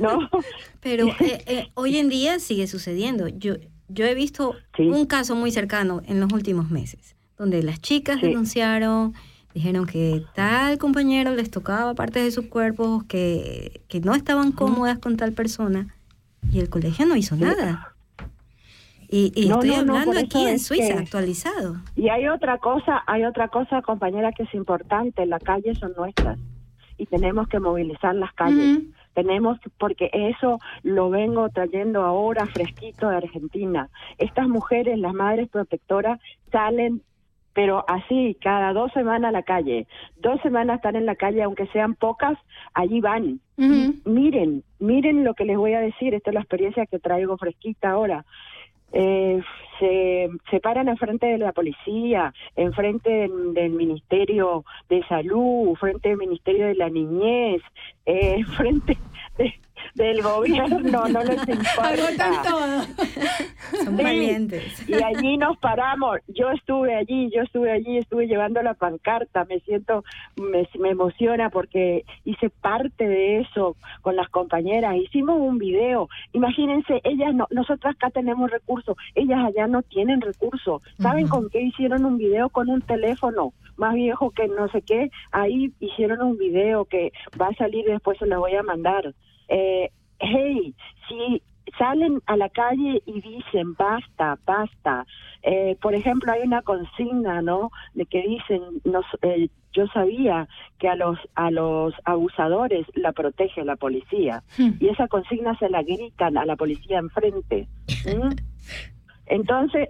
No. 0.00 0.28
Pero 0.80 1.08
eh, 1.20 1.44
eh, 1.46 1.66
hoy 1.74 1.98
en 1.98 2.08
día 2.08 2.38
sigue 2.38 2.66
sucediendo. 2.66 3.28
Yo, 3.28 3.56
yo 3.88 4.06
he 4.06 4.14
visto 4.14 4.54
un 4.78 5.04
caso 5.04 5.34
muy 5.36 5.50
cercano 5.50 6.00
en 6.06 6.18
los 6.20 6.32
últimos 6.32 6.70
meses, 6.70 7.13
donde 7.38 7.62
las 7.62 7.80
chicas 7.80 8.20
Sí. 8.20 8.26
denunciaron, 8.28 9.14
dijeron 9.54 9.86
que 9.86 10.22
tal 10.34 10.78
compañero 10.78 11.34
les 11.34 11.50
tocaba 11.50 11.94
partes 11.94 12.24
de 12.24 12.30
sus 12.30 12.46
cuerpos, 12.46 13.04
que, 13.04 13.82
que 13.88 14.00
no 14.00 14.14
estaban 14.14 14.52
cómodas 14.52 14.98
con 14.98 15.16
tal 15.16 15.32
persona, 15.32 15.94
y 16.50 16.60
el 16.60 16.68
colegio 16.68 17.06
no 17.06 17.16
hizo 17.16 17.36
nada. 17.36 17.90
Y, 19.08 19.32
y 19.36 19.48
No, 19.48 19.56
estoy 19.62 19.70
no, 19.84 19.96
hablando 19.96 20.18
aquí 20.18 20.44
en 20.46 20.58
Suiza, 20.58 20.94
que- 20.94 21.00
actualizado. 21.00 21.76
Y 21.94 22.08
hay 22.08 22.26
otra 22.28 22.58
cosa, 22.58 23.02
hay 23.06 23.24
otra 23.24 23.48
cosa, 23.48 23.82
compañera, 23.82 24.32
que 24.32 24.42
es 24.44 24.54
importante. 24.54 25.24
Las 25.26 25.42
calles 25.42 25.78
son 25.78 25.92
nuestras 25.96 26.38
y 26.96 27.06
tenemos 27.06 27.46
que 27.48 27.60
movilizar 27.60 28.14
las 28.14 28.32
calles. 28.32 28.80
Tenemos 29.14 29.60
que- 29.60 29.70
porque 29.78 30.10
eso 30.12 30.58
lo 30.82 31.10
vengo 31.10 31.48
trayendo 31.50 32.02
ahora 32.02 32.46
fresquito 32.46 33.08
de 33.08 33.16
Argentina. 33.18 33.88
Estas 34.18 34.48
mujeres, 34.48 34.98
las 34.98 35.14
madres 35.14 35.48
protectoras, 35.48 36.18
salen 36.50 37.02
pero 37.54 37.84
así, 37.88 38.36
cada 38.42 38.72
dos 38.72 38.92
semanas 38.92 39.28
a 39.30 39.32
la 39.32 39.42
calle. 39.42 39.86
Dos 40.16 40.40
semanas 40.42 40.76
están 40.76 40.96
en 40.96 41.06
la 41.06 41.14
calle, 41.14 41.42
aunque 41.42 41.66
sean 41.68 41.94
pocas, 41.94 42.36
allí 42.74 43.00
van. 43.00 43.40
Miren, 44.04 44.62
miren 44.80 45.24
lo 45.24 45.34
que 45.34 45.44
les 45.44 45.56
voy 45.56 45.72
a 45.72 45.80
decir, 45.80 46.12
esta 46.14 46.30
es 46.30 46.34
la 46.34 46.40
experiencia 46.40 46.84
que 46.86 46.98
traigo 46.98 47.36
fresquita 47.38 47.90
ahora. 47.90 48.24
Eh, 48.96 49.42
se, 49.80 50.28
se 50.50 50.60
paran 50.60 50.88
enfrente 50.88 51.26
de 51.26 51.38
la 51.38 51.52
policía, 51.52 52.32
enfrente 52.54 53.10
del, 53.10 53.52
del 53.54 53.72
Ministerio 53.72 54.64
de 54.88 55.02
Salud, 55.08 55.74
frente 55.76 56.10
del 56.10 56.18
Ministerio 56.18 56.66
de 56.66 56.74
la 56.76 56.88
Niñez, 56.90 57.60
eh, 58.06 58.44
frente 58.56 58.96
de- 59.38 59.54
del 59.94 60.22
gobierno, 60.22 61.08
no 61.08 61.22
les 61.24 61.48
importa. 61.48 62.44
Son 63.84 63.96
Sí, 63.96 64.02
valientes. 64.02 64.88
Y 64.88 64.94
allí 64.94 65.36
nos 65.36 65.56
paramos. 65.58 66.18
Yo 66.28 66.50
estuve 66.50 66.94
allí, 66.94 67.30
yo 67.34 67.42
estuve 67.42 67.70
allí, 67.70 67.98
estuve 67.98 68.26
llevando 68.26 68.62
la 68.62 68.74
pancarta. 68.74 69.44
Me 69.44 69.60
siento, 69.60 70.04
me, 70.36 70.68
me 70.78 70.90
emociona 70.90 71.50
porque 71.50 72.04
hice 72.24 72.50
parte 72.50 73.06
de 73.06 73.40
eso 73.40 73.76
con 74.02 74.16
las 74.16 74.28
compañeras. 74.28 74.96
Hicimos 74.96 75.38
un 75.40 75.58
video. 75.58 76.08
Imagínense, 76.32 77.00
ellas 77.04 77.34
no, 77.34 77.46
nosotras 77.50 77.94
acá 77.94 78.10
tenemos 78.10 78.50
recursos, 78.50 78.96
ellas 79.14 79.38
allá 79.44 79.66
no 79.66 79.82
tienen 79.82 80.20
recursos. 80.20 80.82
¿Saben 80.98 81.28
con 81.28 81.48
qué 81.50 81.60
hicieron 81.62 82.04
un 82.04 82.18
video? 82.18 82.48
Con 82.48 82.68
un 82.68 82.80
teléfono 82.80 83.52
más 83.76 83.94
viejo 83.94 84.30
que 84.30 84.48
no 84.48 84.68
sé 84.68 84.82
qué. 84.82 85.10
Ahí 85.32 85.72
hicieron 85.80 86.22
un 86.22 86.38
video 86.38 86.84
que 86.84 87.12
va 87.40 87.48
a 87.48 87.54
salir 87.54 87.84
después 87.86 88.18
se 88.18 88.26
lo 88.26 88.40
voy 88.40 88.54
a 88.54 88.62
mandar. 88.62 89.14
Eh, 89.48 89.90
hey, 90.18 90.74
si 91.08 91.42
salen 91.78 92.20
a 92.26 92.36
la 92.36 92.48
calle 92.48 93.02
y 93.06 93.20
dicen 93.20 93.74
basta, 93.74 94.38
basta. 94.44 95.06
Eh, 95.42 95.76
por 95.80 95.94
ejemplo, 95.94 96.32
hay 96.32 96.42
una 96.42 96.62
consigna, 96.62 97.42
¿no? 97.42 97.70
De 97.94 98.06
que 98.06 98.22
dicen, 98.22 98.62
nos, 98.84 99.04
eh, 99.22 99.48
yo 99.72 99.86
sabía 99.88 100.48
que 100.78 100.88
a 100.88 100.94
los 100.94 101.18
a 101.34 101.50
los 101.50 101.94
abusadores 102.04 102.86
la 102.94 103.12
protege 103.12 103.64
la 103.64 103.76
policía 103.76 104.42
y 104.58 104.88
esa 104.88 105.08
consigna 105.08 105.58
se 105.58 105.68
la 105.68 105.82
gritan 105.82 106.38
a 106.38 106.46
la 106.46 106.56
policía 106.56 106.98
enfrente. 106.98 107.66
¿Mm? 108.06 108.34
Entonces, 109.26 109.88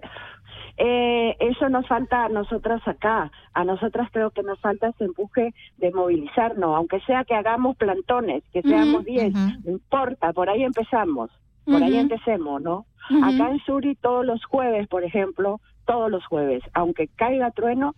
eh, 0.77 1.37
eso 1.41 1.68
nos 1.68 1.87
falta 1.87 2.25
a 2.25 2.29
nosotras 2.29 2.87
acá. 2.87 3.31
A 3.53 3.64
nosotras 3.64 4.09
creo 4.12 4.31
que 4.31 4.43
nos 4.43 4.59
falta 4.61 4.89
ese 4.89 5.05
empuje 5.05 5.55
de 5.79 5.91
movilizarnos, 5.93 6.75
aunque 6.77 7.01
sea 7.01 7.25
que 7.25 7.35
hagamos 7.35 7.77
plantones, 7.77 8.43
que 8.53 8.62
seamos 8.62 9.03
Ujú, 9.03 9.05
10, 9.12 9.35
no 9.64 9.70
importa, 9.72 10.33
por 10.33 10.49
ahí 10.51 10.64
empezamos, 10.64 11.31
por 11.64 11.83
ahí 11.83 11.97
empecemos, 11.97 12.61
¿no? 12.62 12.87
Acá 13.22 13.51
en 13.51 13.59
Suri 13.61 13.95
todos 13.97 14.25
los 14.25 14.45
jueves, 14.47 14.89
por 14.89 15.05
ejemplo, 15.05 15.61
todos 15.87 16.11
los 16.11 16.25
jueves, 16.27 16.62
aunque 16.72 17.09
caiga 17.09 17.51
trueno, 17.51 17.95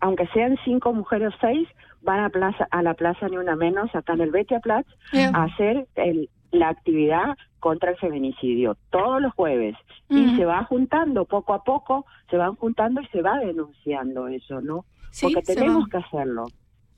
aunque 0.00 0.26
sean 0.28 0.56
cinco 0.64 0.92
mujeres 0.92 1.34
o 1.34 1.36
seis, 1.40 1.68
van 2.02 2.20
a 2.20 2.28
plaza 2.30 2.68
a 2.70 2.82
la 2.82 2.94
plaza 2.94 3.28
ni 3.28 3.36
una 3.38 3.56
menos 3.56 3.92
acá 3.94 4.12
en 4.12 4.20
el 4.20 4.30
Betia 4.30 4.60
Platz 4.60 4.86
Yeah. 5.12 5.30
a 5.34 5.44
hacer 5.44 5.86
el- 5.96 6.28
la 6.54 6.68
actividad 6.70 7.36
contra 7.60 7.90
el 7.90 7.96
feminicidio 7.98 8.76
todos 8.90 9.20
los 9.20 9.32
jueves 9.34 9.74
y 10.08 10.26
Ujú. 10.26 10.36
se 10.36 10.44
va 10.44 10.64
juntando 10.64 11.24
poco 11.24 11.54
a 11.54 11.64
poco, 11.64 12.06
se 12.30 12.36
van 12.36 12.54
juntando 12.56 13.00
y 13.00 13.06
se 13.08 13.22
va 13.22 13.38
denunciando 13.38 14.28
eso, 14.28 14.60
¿no? 14.60 14.84
Sí, 15.10 15.26
Porque 15.26 15.42
tenemos 15.42 15.88
que 15.88 15.96
hacerlo. 15.98 16.46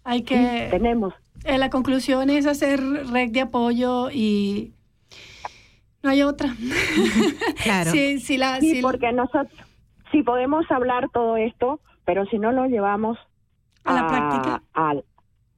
Hay 0.05 0.19
Sí, 0.21 0.25
que... 0.25 0.69
tenemos. 0.71 1.15
Eh, 1.45 1.59
la 1.59 1.71
conclusión 1.71 2.31
es 2.31 2.47
hacer 2.47 2.81
red 3.13 3.31
de 3.31 3.43
apoyo 3.43 4.11
y 4.11 4.73
no 6.03 6.11
hay 6.11 6.23
otra. 6.23 6.55
Claro. 7.63 7.91
Sí, 7.91 8.21
sí, 8.21 8.39
la, 8.39 8.61
Sí, 8.61 8.77
sí, 8.77 8.83
porque 8.83 9.13
nosotros 9.13 9.49
sí 10.13 10.23
podemos 10.23 10.65
hablar 10.71 11.09
todo 11.13 11.37
esto, 11.37 11.81
pero 12.05 12.25
si 12.27 12.39
no 12.39 12.53
lo 12.53 12.67
llevamos 12.67 13.19
A 13.85 13.93
la 13.93 14.07
práctica. 14.07 14.63
al- 14.73 15.05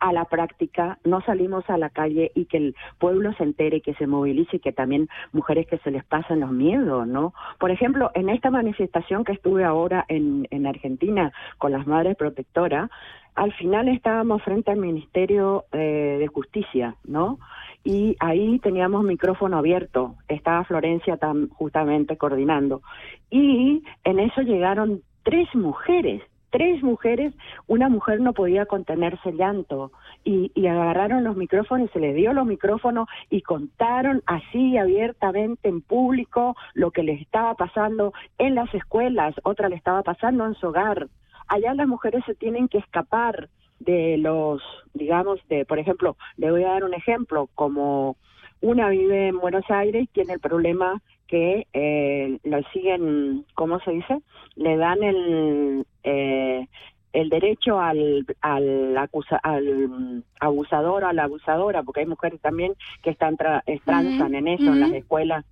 a 0.01 0.13
la 0.13 0.25
práctica, 0.25 0.99
no 1.05 1.21
salimos 1.23 1.69
a 1.69 1.79
la 1.79 1.91
calle 1.91 2.31
y 2.35 2.47
que 2.47 2.57
el 2.57 2.77
pueblo 2.99 3.33
se 3.35 3.45
entere, 3.45 3.81
que 3.81 3.95
se 3.95 4.07
movilice 4.07 4.57
y 4.57 4.61
que 4.61 4.73
también 4.73 5.09
mujeres 5.33 5.67
que 5.67 5.79
se 5.79 5.91
les 5.91 6.05
pasan 6.05 6.41
los 6.41 6.53
miedos, 6.53 7.07
¿no? 7.07 7.35
Por 7.59 7.71
ejemplo, 7.71 8.11
en 8.15 8.29
esta 8.29 8.51
manifestación 8.51 9.25
que 9.25 9.33
estuve 9.33 9.65
ahora 9.65 10.05
en, 10.09 10.47
en 10.51 10.67
Argentina 10.67 11.33
con 11.59 11.73
las 11.73 11.87
madres 11.87 12.17
protectoras, 12.17 12.91
al 13.39 13.53
final 13.53 13.89
estábamos 13.89 14.43
frente 14.43 14.73
al 14.73 14.79
Ministerio 14.79 15.65
eh, 15.71 16.17
de 16.19 16.27
Justicia, 16.27 16.97
¿no? 17.05 17.39
Y 17.85 18.17
ahí 18.19 18.59
teníamos 18.59 19.05
micrófono 19.05 19.59
abierto, 19.59 20.17
estaba 20.27 20.65
Florencia 20.65 21.17
tam, 21.19 21.49
justamente 21.51 22.17
coordinando. 22.17 22.83
Y 23.31 23.85
en 24.03 24.19
eso 24.19 24.43
llegaron 24.43 25.03
tres 25.23 25.55
mujeres, 25.55 26.21
tres 26.51 26.83
mujeres, 26.83 27.35
una 27.67 27.89
mujer 27.89 28.21
no 28.21 28.33
podía 28.33 28.67
contenerse 28.67 29.31
el 29.31 29.37
llanto 29.37 29.93
y, 30.25 30.51
y, 30.55 30.67
agarraron 30.67 31.25
los 31.25 31.37
micrófonos, 31.37 31.91
se 31.93 32.01
les 32.01 32.15
dio 32.15 32.33
los 32.33 32.47
micrófonos 32.47 33.09
y 33.31 33.43
contaron 33.43 34.23
así 34.27 34.77
abiertamente 34.77 35.69
en 35.69 35.81
público 35.81 36.57
lo 36.75 36.91
que 36.91 37.03
les 37.03 37.21
estaba 37.21 37.55
pasando 37.55 38.13
en 38.39 38.55
las 38.55 38.73
escuelas, 38.75 39.35
otra 39.43 39.69
le 39.69 39.77
estaba 39.77 40.03
pasando 40.03 40.47
en 40.47 40.55
su 40.55 40.69
hogar. 40.69 41.09
Allá 41.49 41.75
las 41.75 41.89
mujeres 41.89 42.23
se 42.27 42.35
tienen 42.35 42.69
que 42.69 42.79
escapar 42.79 43.49
de 43.81 44.19
los, 44.19 44.63
digamos, 44.95 45.41
de, 45.49 45.65
por 45.65 45.79
ejemplo, 45.79 46.17
le 46.37 46.51
voy 46.51 46.65
a 46.65 46.71
dar 46.71 46.85
un 46.85 46.95
ejemplo, 46.95 47.49
como 47.55 48.17
una 48.61 48.89
vive 48.89 49.29
en 49.29 49.39
Buenos 49.39 49.65
Aires 49.69 50.05
y 50.05 50.07
tiene 50.09 50.35
el 50.35 50.41
problema 50.41 51.01
que 51.29 51.67
eh, 51.73 52.39
lo 52.43 52.61
siguen, 52.73 53.45
¿cómo 53.55 53.79
se 53.81 53.93
dice? 53.93 54.21
Le 54.57 54.77
dan 54.77 55.03
el 55.03 55.87
eh, 56.03 56.67
el 57.13 57.29
derecho 57.31 57.81
al 57.81 58.27
al, 58.41 58.97
acusa, 58.97 59.37
al 59.37 60.25
abusador 60.41 61.05
o 61.05 61.09
a 61.09 61.13
la 61.13 61.25
abusadora, 61.25 61.83
porque 61.83 62.01
hay 62.01 62.07
mujeres 62.07 62.41
también 62.41 62.73
que 63.03 63.11
están 63.11 63.37
tra 63.37 63.63
transan 63.85 64.35
en 64.35 64.49
eso, 64.49 64.65
en 64.65 64.81
las 64.81 64.93
escuelas 64.93 65.45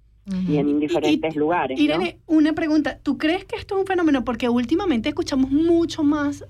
y 0.48 0.56
en 0.56 0.80
diferentes 0.80 1.36
Y- 1.36 1.38
lugares. 1.38 1.78
Irene, 1.78 2.18
una 2.26 2.52
pregunta. 2.52 2.98
¿Tú 3.02 3.16
crees 3.16 3.44
que 3.44 3.56
esto 3.56 3.74
es 3.76 3.80
un 3.82 3.86
fenómeno? 3.86 4.24
Porque 4.24 4.48
últimamente 4.48 5.08
escuchamos 5.10 5.50
mucho 5.50 6.02
más 6.02 6.44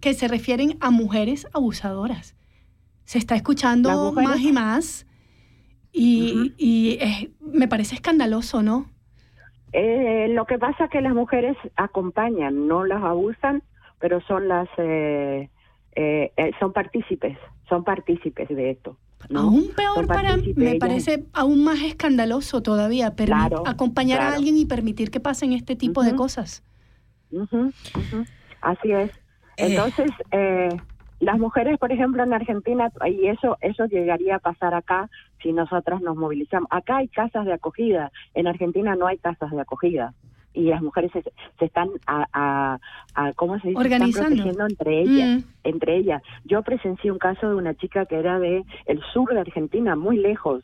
que 0.00 0.14
se 0.14 0.28
refieren 0.28 0.76
a 0.80 0.90
mujeres 0.90 1.46
abusadoras. 1.52 2.34
Se 3.04 3.18
está 3.18 3.34
escuchando 3.34 3.90
mujeres- 4.12 4.28
más 4.30 4.40
y 4.40 4.52
más 4.52 5.06
y, 5.92 6.54
y 6.58 6.98
es- 7.00 7.28
me 7.40 7.68
parece 7.68 7.94
escandaloso, 7.96 8.62
¿no? 8.62 8.86
Eh, 9.72 10.28
lo 10.30 10.44
que 10.46 10.58
pasa 10.58 10.84
es 10.84 10.90
que 10.90 11.00
las 11.00 11.14
mujeres 11.14 11.56
acompañan, 11.76 12.66
no 12.68 12.84
las 12.84 13.02
abusan, 13.02 13.62
pero 14.00 14.20
son 14.22 14.48
las 14.48 14.68
eh, 14.78 15.48
eh, 15.94 16.32
eh, 16.36 16.50
son 16.60 16.72
partícipes, 16.72 17.38
son 17.68 17.84
partícipes 17.84 18.48
de 18.48 18.70
esto. 18.70 18.96
¿no? 19.30 19.40
Aún 19.40 19.68
peor 19.76 20.06
para 20.08 20.36
me 20.36 20.70
ellas. 20.70 20.76
parece 20.80 21.24
aún 21.32 21.62
más 21.64 21.80
escandaloso 21.82 22.60
todavía 22.62 23.14
Claro, 23.14 23.62
acompañar 23.66 24.20
a 24.20 24.34
alguien 24.34 24.56
y 24.56 24.66
permitir 24.66 25.10
que 25.12 25.20
pasen 25.20 25.52
este 25.52 25.76
tipo 25.76 26.02
de 26.02 26.14
cosas. 26.16 26.62
Así 28.60 28.90
es. 28.92 29.10
Eh. 29.56 29.68
Entonces, 29.68 30.10
eh, 30.32 30.68
las 31.24 31.38
mujeres, 31.38 31.78
por 31.78 31.90
ejemplo, 31.92 32.22
en 32.22 32.32
Argentina, 32.32 32.90
y 33.08 33.26
eso 33.28 33.56
eso 33.60 33.86
llegaría 33.86 34.36
a 34.36 34.38
pasar 34.40 34.74
acá 34.74 35.08
si 35.42 35.52
nosotras 35.52 36.00
nos 36.02 36.16
movilizamos. 36.16 36.68
Acá 36.70 36.98
hay 36.98 37.08
casas 37.08 37.44
de 37.46 37.52
acogida, 37.52 38.10
en 38.34 38.46
Argentina 38.48 38.94
no 38.96 39.06
hay 39.06 39.18
casas 39.18 39.50
de 39.50 39.60
acogida. 39.60 40.14
Y 40.54 40.64
las 40.64 40.82
mujeres 40.82 41.10
se, 41.12 41.22
se 41.22 41.64
están 41.64 41.88
a, 42.06 42.26
a, 42.32 42.78
a- 43.14 43.32
¿cómo 43.34 43.58
se 43.60 43.68
dice? 43.68 43.80
Están 43.80 43.92
Organizando. 43.92 44.28
protegiendo 44.36 44.66
entre 44.66 45.00
ellas, 45.00 45.28
Mm. 45.44 45.48
entre 45.64 45.96
ellas. 45.96 46.22
Yo 46.44 46.62
presencié 46.62 47.10
un 47.10 47.18
caso 47.18 47.48
de 47.48 47.54
una 47.54 47.74
chica 47.74 48.04
que 48.04 48.16
era 48.16 48.38
de 48.38 48.62
el 48.86 49.00
sur 49.14 49.32
de 49.32 49.40
Argentina, 49.40 49.96
muy 49.96 50.18
lejos, 50.18 50.62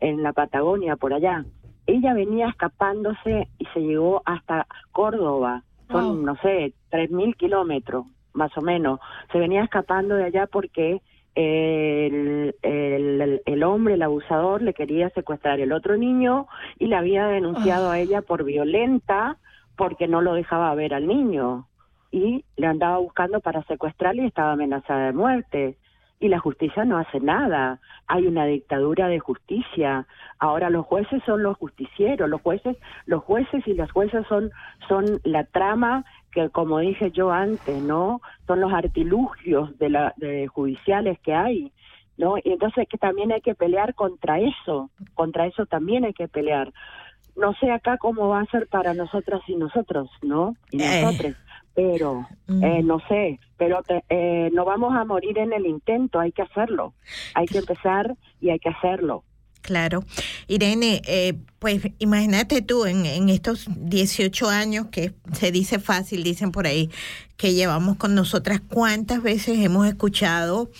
en 0.00 0.22
la 0.22 0.32
Patagonia, 0.32 0.96
por 0.96 1.14
allá. 1.14 1.44
Ella 1.86 2.14
venía 2.14 2.48
escapándose 2.48 3.48
y 3.58 3.64
se 3.74 3.80
llegó 3.80 4.22
hasta 4.24 4.66
Córdoba. 4.92 5.62
Son, 5.90 6.16
Wow. 6.18 6.22
no 6.26 6.36
sé, 6.36 6.72
tres 6.90 7.10
mil 7.10 7.34
kilómetros, 7.36 8.06
más 8.34 8.56
o 8.56 8.60
menos. 8.60 9.00
Se 9.32 9.38
venía 9.38 9.64
escapando 9.64 10.16
de 10.16 10.24
allá 10.24 10.46
porque 10.46 11.00
el, 11.34 12.54
el, 12.62 13.62
hombre, 13.64 13.94
el 13.94 14.02
abusador, 14.02 14.62
le 14.62 14.74
quería 14.74 15.10
secuestrar 15.10 15.60
el 15.60 15.72
otro 15.72 15.96
niño 15.96 16.46
y 16.78 16.86
le 16.86 16.96
había 16.96 17.26
denunciado 17.26 17.90
a 17.90 17.98
ella 17.98 18.22
por 18.22 18.44
violenta 18.44 19.36
porque 19.76 20.06
no 20.06 20.20
lo 20.20 20.34
dejaba 20.34 20.74
ver 20.74 20.94
al 20.94 21.06
niño. 21.06 21.66
Y 22.10 22.44
le 22.56 22.66
andaba 22.68 22.98
buscando 22.98 23.40
para 23.40 23.64
secuestrarle 23.64 24.22
y 24.22 24.26
estaba 24.26 24.52
amenazada 24.52 25.06
de 25.06 25.12
muerte. 25.12 25.76
Y 26.20 26.28
la 26.28 26.38
justicia 26.38 26.84
no 26.84 26.96
hace 26.96 27.18
nada. 27.18 27.80
Hay 28.06 28.28
una 28.28 28.46
dictadura 28.46 29.08
de 29.08 29.18
justicia. 29.18 30.06
Ahora 30.38 30.70
los 30.70 30.86
jueces 30.86 31.20
son 31.26 31.42
los 31.42 31.56
justicieros, 31.56 32.30
los 32.30 32.40
jueces, 32.40 32.76
los 33.06 33.24
jueces 33.24 33.66
y 33.66 33.74
las 33.74 33.90
jueces 33.90 34.24
son, 34.28 34.52
son 34.88 35.04
la 35.24 35.42
trama 35.44 36.04
que 36.34 36.50
como 36.50 36.80
dije 36.80 37.10
yo 37.12 37.30
antes, 37.30 37.80
¿no? 37.80 38.20
Son 38.46 38.60
los 38.60 38.72
artilugios 38.72 39.78
de 39.78 39.88
la 39.88 40.12
de 40.16 40.46
judiciales 40.48 41.18
que 41.20 41.32
hay, 41.34 41.72
¿no? 42.16 42.36
Y 42.38 42.42
entonces 42.50 42.86
que 42.88 42.98
también 42.98 43.32
hay 43.32 43.40
que 43.40 43.54
pelear 43.54 43.94
contra 43.94 44.38
eso, 44.40 44.90
contra 45.14 45.46
eso 45.46 45.64
también 45.66 46.04
hay 46.04 46.12
que 46.12 46.28
pelear. 46.28 46.72
No 47.36 47.52
sé 47.54 47.70
acá 47.70 47.98
cómo 47.98 48.28
va 48.28 48.40
a 48.40 48.46
ser 48.46 48.68
para 48.68 48.94
nosotras 48.94 49.40
y 49.48 49.56
nosotros, 49.56 50.10
¿no? 50.22 50.54
Y 50.70 50.78
Eh. 50.82 51.00
nosotros, 51.00 51.34
pero 51.74 52.26
eh, 52.62 52.82
no 52.82 53.00
sé, 53.08 53.40
pero 53.56 53.82
te- 53.82 54.04
eh, 54.08 54.50
no 54.52 54.64
vamos 54.64 54.94
a 54.94 55.04
morir 55.04 55.38
en 55.38 55.52
el 55.52 55.66
intento, 55.66 56.20
hay 56.20 56.32
que 56.32 56.42
hacerlo, 56.42 56.94
hay 57.34 57.46
que 57.48 57.58
empezar 57.58 58.14
y 58.40 58.50
hay 58.50 58.58
que 58.58 58.68
hacerlo. 58.70 59.24
Claro. 59.64 60.04
Irene, 60.46 61.00
eh, 61.06 61.38
pues 61.58 61.80
imagínate 61.98 62.60
tú 62.60 62.84
en, 62.84 63.30
estos 63.30 63.66
18 63.74 64.50
años 64.50 64.88
que 64.90 65.14
se 65.32 65.52
dice 65.52 65.78
fácil, 65.78 66.22
dicen 66.22 66.52
por 66.52 66.66
ahí, 66.66 66.90
que 67.38 67.54
llevamos 67.54 67.96
con 67.96 68.14
nosotras, 68.14 68.60
cuántas 68.68 69.22
veces 69.22 69.58
hemos 69.60 69.86
escuchado 69.86 70.70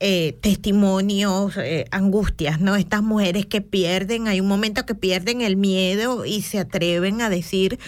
eh, 0.00 0.36
testimonios, 0.42 1.56
eh, 1.56 1.86
angustias, 1.90 2.60
¿no? 2.60 2.76
Estas 2.76 3.02
mujeres 3.02 3.46
que 3.46 3.62
pierden, 3.62 4.28
hay 4.28 4.42
un 4.42 4.48
momento 4.48 4.84
que 4.84 4.94
pierden 4.94 5.40
el 5.40 5.56
miedo 5.56 6.26
y 6.26 6.42
se 6.42 6.58
atreven 6.58 7.22
a 7.22 7.30
decir 7.30 7.78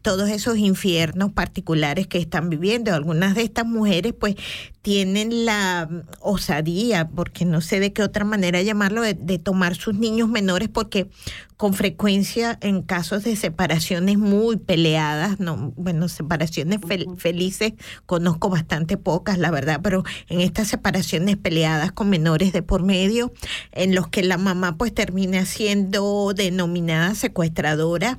todos 0.00 0.28
esos 0.30 0.58
infiernos 0.58 1.32
particulares 1.32 2.06
que 2.06 2.18
están 2.18 2.50
viviendo. 2.50 2.92
Algunas 2.94 3.34
de 3.34 3.42
estas 3.42 3.66
mujeres 3.66 4.14
pues 4.18 4.34
tienen 4.82 5.44
la 5.44 5.88
mm, 5.88 6.00
osadía, 6.20 7.08
porque 7.08 7.44
no 7.44 7.60
sé 7.60 7.78
de 7.78 7.92
qué 7.92 8.02
otra 8.02 8.24
manera 8.24 8.62
llamarlo, 8.62 9.02
de, 9.02 9.14
de 9.14 9.38
tomar 9.38 9.76
sus 9.76 9.94
niños 9.94 10.28
menores 10.28 10.68
porque 10.68 11.08
con 11.56 11.74
frecuencia 11.74 12.58
en 12.60 12.82
casos 12.82 13.22
de 13.22 13.36
separaciones 13.36 14.18
muy 14.18 14.56
peleadas, 14.56 15.38
no, 15.38 15.72
bueno, 15.76 16.08
separaciones 16.08 16.80
fel- 16.80 17.16
felices 17.16 17.74
conozco 18.04 18.48
bastante 18.48 18.96
pocas, 18.96 19.38
la 19.38 19.52
verdad, 19.52 19.78
pero 19.80 20.02
en 20.28 20.40
estas 20.40 20.66
separaciones 20.66 21.36
peleadas 21.36 21.92
con 21.92 22.08
menores 22.10 22.52
de 22.52 22.62
por 22.62 22.82
medio, 22.82 23.32
en 23.70 23.94
los 23.94 24.08
que 24.08 24.24
la 24.24 24.38
mamá 24.38 24.76
pues 24.76 24.92
termina 24.92 25.46
siendo 25.46 26.32
denominada 26.34 27.14
secuestradora 27.14 28.18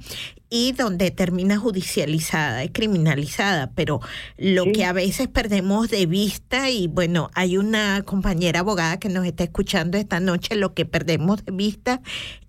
y 0.55 0.71
donde 0.73 1.09
termina 1.09 1.57
judicializada 1.57 2.63
y 2.63 2.69
criminalizada, 2.69 3.71
pero 3.73 4.01
lo 4.37 4.65
que 4.71 4.85
a 4.85 4.93
veces 4.93 5.27
perdemos 5.27 5.89
de 5.89 6.05
vista 6.05 6.69
y 6.69 6.85
bueno, 6.87 7.31
hay 7.33 7.57
una 7.57 8.03
compañera 8.05 8.59
abogada 8.59 8.99
que 8.99 9.09
nos 9.09 9.25
está 9.25 9.43
escuchando 9.45 9.97
esta 9.97 10.19
noche, 10.19 10.53
lo 10.55 10.75
que 10.75 10.85
perdemos 10.85 11.43
de 11.43 11.53
vista 11.53 12.01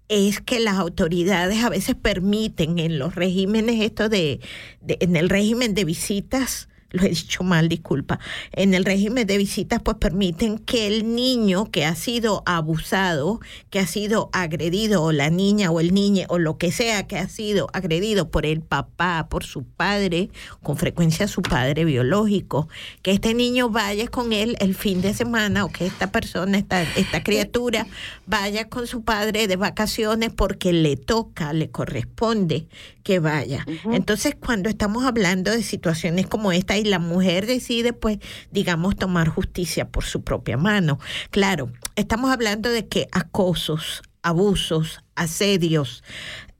es 0.09 0.42
que 0.42 0.61
las 0.61 0.74
autoridades 0.74 1.64
a 1.64 1.70
veces 1.70 1.94
permiten 1.94 2.78
en 2.78 2.98
los 2.98 3.14
regímenes 3.14 3.80
esto 3.80 4.11
de, 4.11 4.40
de- 4.82 4.98
en 5.00 5.16
el 5.16 5.30
régimen 5.30 5.72
de 5.72 5.86
visitas 5.86 6.68
lo 6.95 7.05
he 7.05 7.09
dicho 7.09 7.42
mal, 7.42 7.68
disculpa, 7.68 8.20
en 8.53 8.72
el 8.72 8.84
régimen 8.84 9.26
de 9.26 9.36
visitas 9.36 9.82
pues 9.82 9.97
permiten 9.99 10.59
que 10.59 10.86
el 10.86 11.14
niño 11.14 11.70
que 11.70 11.84
ha 11.84 11.95
sido 11.97 12.42
abusado, 12.47 13.40
que 13.70 13.80
ha 13.80 13.86
sido 13.86 14.30
agredido, 14.32 15.03
o 15.03 15.12
la 15.12 15.28
niña 15.28 15.70
o 15.70 15.80
el 15.80 15.92
niño 15.92 16.26
o 16.28 16.38
lo 16.38 16.57
que 16.57 16.70
sea 16.70 17.07
que 17.09 17.18
ha 17.18 17.28
sido 17.28 17.68
agredido 17.72 18.30
por 18.30 18.47
el 18.47 18.61
papá, 18.61 19.26
por 19.28 19.45
su 19.45 19.64
padre, 19.64 20.30
con 20.62 20.76
frecuencia 20.76 21.26
su 21.26 21.42
padre 21.42 21.84
biológico, 21.84 22.68
que 23.03 23.11
este 23.11 23.34
niño 23.34 23.70
vaya 23.70 24.07
con 24.07 24.32
él 24.32 24.57
el 24.61 24.74
fin 24.76 25.01
de 25.01 25.14
semana 25.14 25.64
o 25.64 25.70
que 25.70 25.86
esta 25.86 26.12
persona, 26.12 26.59
esta, 26.59 26.82
esta 26.82 27.24
criatura 27.24 27.88
vaya 28.26 28.68
con 28.68 28.86
su 28.86 29.03
padre 29.03 29.49
de 29.49 29.57
vacaciones 29.57 30.30
porque 30.30 30.72
le 30.72 30.97
toca, 30.97 31.53
le 31.53 31.70
corresponde 31.70 32.68
que 33.05 33.18
vaya. 33.18 33.66
Entonces, 33.92 34.34
cuando 34.34 34.68
estamos 34.70 35.05
hablando 35.05 35.51
de 35.51 35.62
situaciones 35.62 36.26
como 36.26 36.53
esta 36.53 36.76
y 36.85 36.89
la 36.91 36.99
mujer 36.99 37.47
decide, 37.47 37.93
pues, 37.93 38.18
digamos, 38.51 38.97
tomar 38.97 39.28
justicia 39.28 39.89
por 39.89 40.05
su 40.05 40.22
propia 40.22 40.57
mano. 40.57 40.99
Claro, 41.30 41.70
estamos 41.97 42.30
hablando 42.30 42.70
de 42.70 42.87
que 42.87 43.09
acosos, 43.12 44.03
abusos, 44.22 45.01
asedios, 45.14 46.03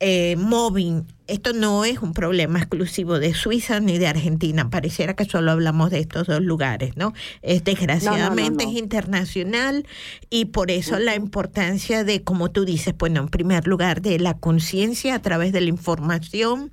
eh, 0.01 0.37
mobbing. 0.37 1.07
Esto 1.27 1.55
no 1.55 1.87
es 1.87 2.01
un 2.01 2.13
problema 2.13 2.59
exclusivo 2.59 3.19
de 3.19 3.33
Suiza 3.33 3.81
ni 3.81 3.97
de 3.97 4.07
Argentina. 4.07 4.69
Pareciera 4.69 5.15
que 5.15 5.25
solo 5.25 5.51
hablamos 5.51 5.91
de 5.91 6.01
estos 6.01 6.27
dos 6.27 6.43
lugares, 6.43 6.97
¿no? 6.97 7.15
Es 7.41 7.65
desgraciadamente 7.65 8.65
no, 8.65 8.71
no. 8.71 8.77
es 8.77 8.83
internacional 8.83 9.87
y 10.29 10.47
por 10.47 10.71
eso 10.71 10.99
la 10.99 11.15
importancia 11.15 12.05
de, 12.05 12.23
como 12.23 12.51
tú 12.51 12.67
dices, 12.67 12.95
bueno, 12.99 13.21
en 13.21 13.29
primer 13.29 13.67
lugar, 13.67 14.03
de 14.03 14.19
la 14.19 14.35
conciencia 14.35 15.15
a 15.15 15.23
través 15.23 15.53
de 15.53 15.63
la 15.63 15.71
información, 15.71 16.71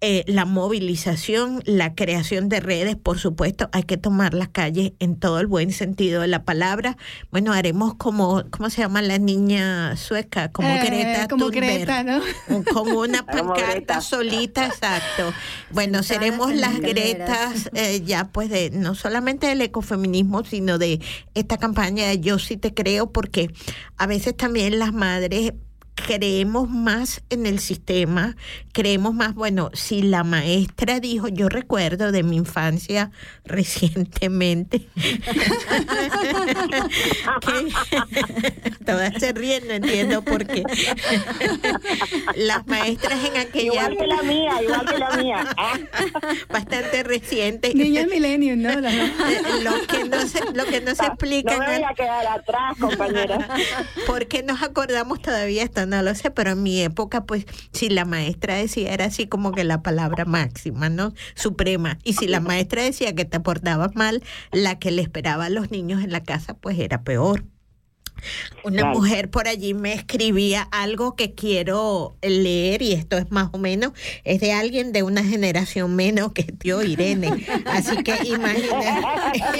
eh, 0.00 0.24
la 0.26 0.44
movilización, 0.44 1.62
la 1.64 1.94
creación 1.94 2.48
de 2.48 2.60
redes, 2.60 2.96
por 2.96 3.18
supuesto, 3.18 3.70
hay 3.72 3.84
que 3.84 3.96
tomar 3.96 4.34
las 4.34 4.48
calles 4.48 4.92
en 4.98 5.16
todo 5.16 5.40
el 5.40 5.46
buen 5.46 5.72
sentido 5.72 6.20
de 6.20 6.28
la 6.28 6.44
palabra. 6.44 6.96
Bueno, 7.30 7.52
haremos 7.52 7.94
como, 7.94 8.44
¿cómo 8.50 8.68
se 8.68 8.82
llama 8.82 9.00
la 9.00 9.18
niña 9.18 9.96
sueca? 9.96 10.52
Como 10.52 10.68
Eh, 10.68 10.80
Greta 10.84 11.28
como 11.28 11.46
Thunberg. 11.50 11.86
Greta, 11.86 12.04
¿no? 12.04 12.20
Con 12.72 12.92
una 12.92 13.24
Como 13.26 13.54
pancarta 13.54 14.00
solita, 14.00 14.66
exacto. 14.66 15.32
Bueno, 15.70 16.02
Sentadas 16.02 16.06
seremos 16.06 16.54
las. 16.54 16.74
Gretas 16.80 17.70
eh, 17.74 18.02
ya 18.04 18.26
pues 18.26 18.50
de 18.50 18.70
no 18.70 18.94
solamente 18.94 19.46
del 19.46 19.62
ecofeminismo, 19.62 20.44
sino 20.44 20.78
de 20.78 21.00
esta 21.34 21.56
campaña 21.56 22.08
de 22.08 22.20
Yo 22.20 22.38
sí 22.38 22.56
te 22.56 22.74
creo, 22.74 23.10
porque 23.10 23.50
a 23.96 24.06
veces 24.06 24.36
también 24.36 24.78
las 24.78 24.92
madres 24.92 25.52
creemos 25.94 26.68
más 26.68 27.22
en 27.30 27.46
el 27.46 27.58
sistema, 27.60 28.36
creemos 28.72 29.14
más, 29.14 29.34
bueno, 29.34 29.70
si 29.74 30.02
la 30.02 30.24
maestra 30.24 30.98
dijo, 31.00 31.28
yo 31.28 31.48
recuerdo 31.48 32.10
de 32.12 32.22
mi 32.22 32.36
infancia 32.36 33.10
recientemente, 33.44 34.88
que 37.46 38.74
todas 38.84 39.12
se 39.18 39.32
ríen, 39.32 39.66
no 39.68 39.74
entiendo 39.74 40.22
por 40.22 40.46
qué. 40.46 40.62
Las 42.36 42.66
maestras 42.66 43.24
en 43.24 43.36
aquella 43.36 43.64
Igual 43.64 43.96
que 43.96 44.06
la 44.06 44.22
mía, 44.22 44.62
igual 44.62 44.86
que 44.86 44.98
la 44.98 45.10
mía. 45.16 45.56
Bastante 46.48 47.02
reciente. 47.02 47.72
Niña 47.74 48.06
millennium, 48.06 48.60
¿no? 48.62 48.80
La- 48.80 48.92
lo 49.62 49.86
que 49.86 50.04
no 50.04 50.26
se, 50.26 50.40
lo 50.52 50.64
que 50.64 50.80
no 50.80 50.94
se 50.94 51.04
explica 51.06 51.52
No 51.54 51.58
me 51.60 51.74
voy 51.76 51.84
a 51.84 51.94
quedar 51.94 52.26
atrás, 52.26 52.76
compañera. 52.80 53.48
¿Por 54.06 54.26
qué 54.26 54.42
nos 54.42 54.62
acordamos 54.62 55.20
todavía 55.22 55.62
No 55.86 56.02
lo 56.02 56.14
sé, 56.14 56.30
pero 56.30 56.52
en 56.52 56.62
mi 56.62 56.80
época, 56.80 57.24
pues, 57.24 57.46
si 57.72 57.88
la 57.88 58.04
maestra 58.04 58.54
decía, 58.56 58.92
era 58.92 59.06
así 59.06 59.26
como 59.26 59.52
que 59.52 59.64
la 59.64 59.82
palabra 59.82 60.24
máxima, 60.24 60.88
¿no? 60.88 61.12
Suprema. 61.34 61.98
Y 62.04 62.14
si 62.14 62.26
la 62.28 62.40
maestra 62.40 62.82
decía 62.82 63.14
que 63.14 63.24
te 63.24 63.40
portabas 63.40 63.94
mal, 63.94 64.22
la 64.52 64.78
que 64.78 64.90
le 64.90 65.02
esperaba 65.02 65.46
a 65.46 65.50
los 65.50 65.70
niños 65.70 66.02
en 66.02 66.12
la 66.12 66.22
casa, 66.22 66.54
pues 66.54 66.78
era 66.78 67.02
peor. 67.02 67.44
Una 68.64 68.82
Claro. 68.82 68.98
mujer 68.98 69.30
por 69.30 69.48
allí 69.48 69.74
me 69.74 69.92
escribía 69.92 70.62
algo 70.72 71.16
que 71.16 71.34
quiero 71.34 72.16
leer 72.22 72.82
y 72.82 72.92
esto 72.92 73.18
es 73.18 73.30
más 73.30 73.50
o 73.52 73.58
menos, 73.58 73.92
es 74.24 74.40
de 74.40 74.52
alguien 74.52 74.92
de 74.92 75.02
una 75.02 75.22
generación 75.24 75.94
menos 75.96 76.32
que 76.32 76.44
tío 76.44 76.82
Irene. 76.82 77.44
Así 77.66 77.96
que 78.02 78.14
imagínate, 78.26 79.54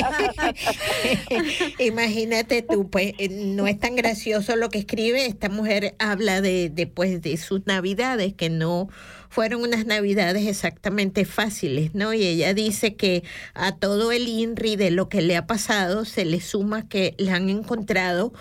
imagínate 1.78 2.62
tú, 2.62 2.88
pues 2.90 3.12
no 3.30 3.66
es 3.66 3.78
tan 3.78 3.96
gracioso 3.96 4.57
lo 4.57 4.68
que 4.70 4.78
escribe. 4.78 5.26
Esta 5.26 5.48
mujer 5.48 5.94
habla 5.98 6.40
de, 6.40 6.70
de, 6.70 6.86
pues, 6.86 7.20
de 7.22 7.36
sus 7.36 7.66
navidades 7.66 8.34
que 8.34 8.50
no 8.50 8.88
fueron 9.35 9.62
unas 9.62 9.85
navidades 9.85 10.47
exactamente 10.47 11.24
fáciles, 11.24 11.93
¿no? 11.93 12.14
Y 12.14 12.24
ella 12.24 12.55
dice 12.55 12.95
que 12.95 13.24
a 13.53 13.76
todo 13.76 14.12
el 14.12 14.28
INRI 14.28 14.76
de 14.76 14.93
lo 14.93 15.09
que 15.09 15.22
le 15.22 15.37
ha 15.37 15.45
pasado 15.45 16.05
se 16.05 16.24
le 16.24 16.41
suma 16.41 16.89
que 16.89 17.16
le 17.18 17.32
han 17.32 17.51
encontrado 17.51 18.32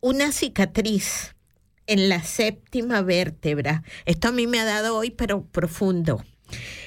una 0.00 0.30
cicatriz 0.30 1.34
en 1.86 2.10
la 2.10 2.22
séptima 2.22 3.00
vértebra. 3.00 3.82
Esto 4.04 4.28
a 4.28 4.32
mí 4.32 4.46
me 4.46 4.60
ha 4.60 4.66
dado 4.66 4.94
hoy, 4.94 5.10
pero 5.10 5.46
profundo. 5.46 6.22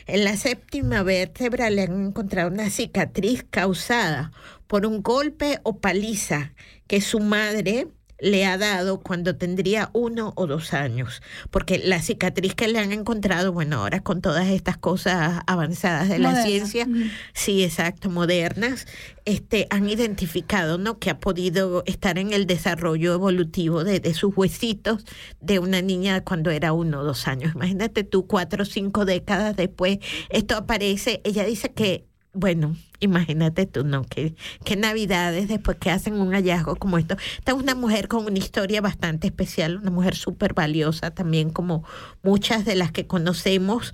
En 0.06 0.26
la 0.26 0.38
séptima 0.38 1.02
vértebra 1.02 1.72
le 1.72 1.82
han 1.82 2.06
encontrado 2.10 2.52
una 2.52 2.70
cicatriz 2.70 3.44
causada 3.50 4.32
por 4.68 4.86
un 4.86 5.02
golpe 5.02 5.60
o 5.64 5.80
paliza 5.80 6.54
que 6.86 7.02
su 7.02 7.20
madre 7.20 7.88
le 8.26 8.44
ha 8.44 8.58
dado 8.58 9.02
cuando 9.02 9.36
tendría 9.36 9.92
uno 9.94 10.34
o 10.36 10.48
dos 10.48 10.74
años, 10.74 11.22
porque 11.52 11.78
la 11.78 12.02
cicatriz 12.02 12.56
que 12.56 12.68
le 12.68 12.80
han 12.80 12.92
encontrado, 12.92 13.54
bueno, 13.54 13.82
ahora 13.82 14.00
con 14.00 14.20
todas 14.20 14.48
estas 14.48 14.78
cosas 14.78 15.44
avanzadas 15.46 16.10
de 16.10 16.18
la 16.18 16.44
ciencia, 16.44 16.88
sí, 17.34 17.64
exacto, 17.64 18.10
modernas, 18.10 18.88
este, 19.26 19.68
han 19.70 19.88
identificado, 19.88 20.80
¿no? 20.80 20.98
Que 20.98 21.12
ha 21.12 21.20
podido 21.20 21.84
estar 21.86 22.18
en 22.18 22.34
el 22.34 22.48
desarrollo 22.48 23.14
evolutivo 23.14 23.84
de, 23.84 24.00
de 24.00 24.16
sus 24.16 24.36
huesitos 24.36 25.06
de 25.40 25.60
una 25.60 25.84
niña 25.84 26.24
cuando 26.24 26.50
era 26.50 26.74
uno 26.74 27.02
o 27.02 27.04
dos 27.04 27.28
años. 27.28 27.54
Imagínate 27.54 28.04
tú, 28.04 28.26
cuatro 28.26 28.64
o 28.64 28.66
cinco 28.66 29.06
décadas 29.06 29.56
después, 29.56 30.00
esto 30.30 30.58
aparece. 30.58 31.22
Ella 31.24 31.46
dice 31.46 31.74
que, 31.74 32.08
bueno, 32.34 32.76
imagínate 33.06 33.66
tú, 33.66 33.84
¿no? 33.86 34.04
Que, 34.04 34.36
que 34.64 34.76
navidades 34.76 35.48
después 35.48 35.78
que 35.78 35.92
hacen 35.92 36.16
un 36.20 36.34
hallazgo 36.34 36.76
como 36.76 36.98
esto. 36.98 37.16
Esta 37.38 37.54
es 37.54 37.58
una 37.58 37.76
mujer 37.76 38.08
con 38.08 38.26
una 38.26 38.38
historia 38.38 38.82
bastante 38.82 39.28
especial, 39.28 39.78
una 39.78 39.92
mujer 39.92 40.16
súper 40.16 40.54
valiosa 40.54 41.12
también 41.12 41.50
como 41.50 41.84
muchas 42.24 42.66
de 42.66 42.76
las 42.76 42.92
que 42.92 43.08
conocemos 43.08 43.94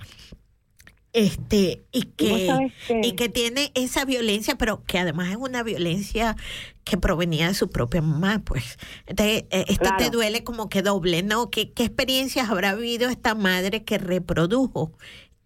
este 1.14 1.82
y 1.92 2.04
que 2.04 2.72
y 3.02 3.12
que 3.12 3.28
tiene 3.28 3.70
esa 3.74 4.06
violencia 4.06 4.56
pero 4.56 4.82
que 4.84 4.98
además 4.98 5.28
es 5.30 5.36
una 5.36 5.62
violencia 5.62 6.36
que 6.84 6.96
provenía 6.96 7.48
de 7.48 7.54
su 7.54 7.68
propia 7.68 8.00
mamá 8.00 8.40
pues 8.42 8.78
Entonces, 9.06 9.44
eh, 9.50 9.66
esto 9.68 9.90
te 9.98 10.08
Claro. 10.08 10.10
duele 10.10 10.42
como 10.42 10.70
que 10.70 10.80
doble 10.80 11.22
no 11.22 11.50
¿Qué, 11.50 11.70
qué 11.72 11.84
experiencias 11.84 12.48
habrá 12.48 12.74
vivido 12.74 13.10
esta 13.10 13.34
madre 13.34 13.84
que 13.84 13.98
reprodujo 13.98 14.92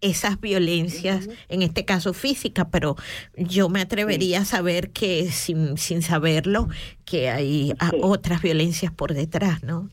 esas 0.01 0.39
violencias 0.39 1.29
en 1.49 1.61
este 1.61 1.85
caso 1.85 2.13
física 2.13 2.69
pero 2.69 2.95
yo 3.35 3.69
me 3.69 3.81
atrevería 3.81 4.41
a 4.41 4.45
saber 4.45 4.91
que 4.91 5.31
sin, 5.31 5.77
sin 5.77 6.01
saberlo 6.01 6.67
que 7.05 7.29
hay 7.29 7.73
ah, 7.79 7.91
otras 8.01 8.41
violencias 8.41 8.91
por 8.91 9.13
detrás 9.13 9.63
no 9.63 9.89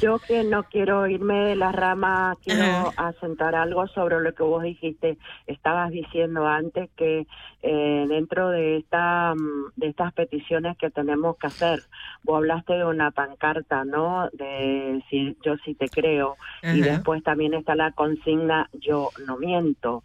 Yo 0.00 0.18
que 0.18 0.42
no 0.44 0.64
quiero 0.64 1.06
irme 1.06 1.38
de 1.46 1.56
la 1.56 1.70
rama, 1.72 2.36
quiero 2.42 2.92
asentar 2.96 3.54
algo 3.54 3.86
sobre 3.88 4.20
lo 4.20 4.32
que 4.34 4.42
vos 4.42 4.62
dijiste. 4.62 5.18
Estabas 5.46 5.90
diciendo 5.90 6.46
antes 6.46 6.90
que 6.96 7.26
eh, 7.62 8.06
dentro 8.08 8.50
de 8.50 8.78
esta 8.78 9.34
mm, 9.34 9.72
de 9.76 9.88
estas 9.88 10.12
peticiones 10.12 10.76
que 10.78 10.90
tenemos 10.90 11.36
que 11.38 11.46
hacer, 11.48 11.82
vos 12.24 12.36
hablaste 12.38 12.74
de 12.74 12.84
una 12.84 13.10
pancarta, 13.10 13.84
¿no? 13.84 14.28
De 14.32 15.02
si 15.10 15.36
yo 15.44 15.56
sí 15.64 15.74
te 15.74 15.88
creo 15.88 16.36
y 16.76 16.82
después 16.82 17.22
también 17.22 17.54
está 17.54 17.74
la 17.74 17.92
consigna 17.92 18.68
yo 18.72 19.10
no 19.26 19.36
miento. 19.36 20.02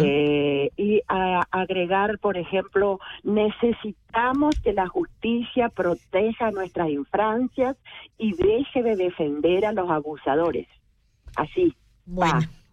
Eh, 0.00 0.70
y 0.76 1.00
a- 1.08 1.42
agregar, 1.50 2.18
por 2.18 2.36
ejemplo, 2.36 3.00
necesitamos 3.24 4.54
que 4.62 4.72
la 4.72 4.86
justicia 4.88 5.68
proteja 5.68 6.50
nuestras 6.50 6.88
infancias 6.88 7.76
y 8.16 8.32
deje 8.34 8.82
de 8.82 8.96
defender 9.18 9.66
a 9.66 9.72
los 9.72 9.90
abusadores. 9.90 10.66
Así. 11.36 11.74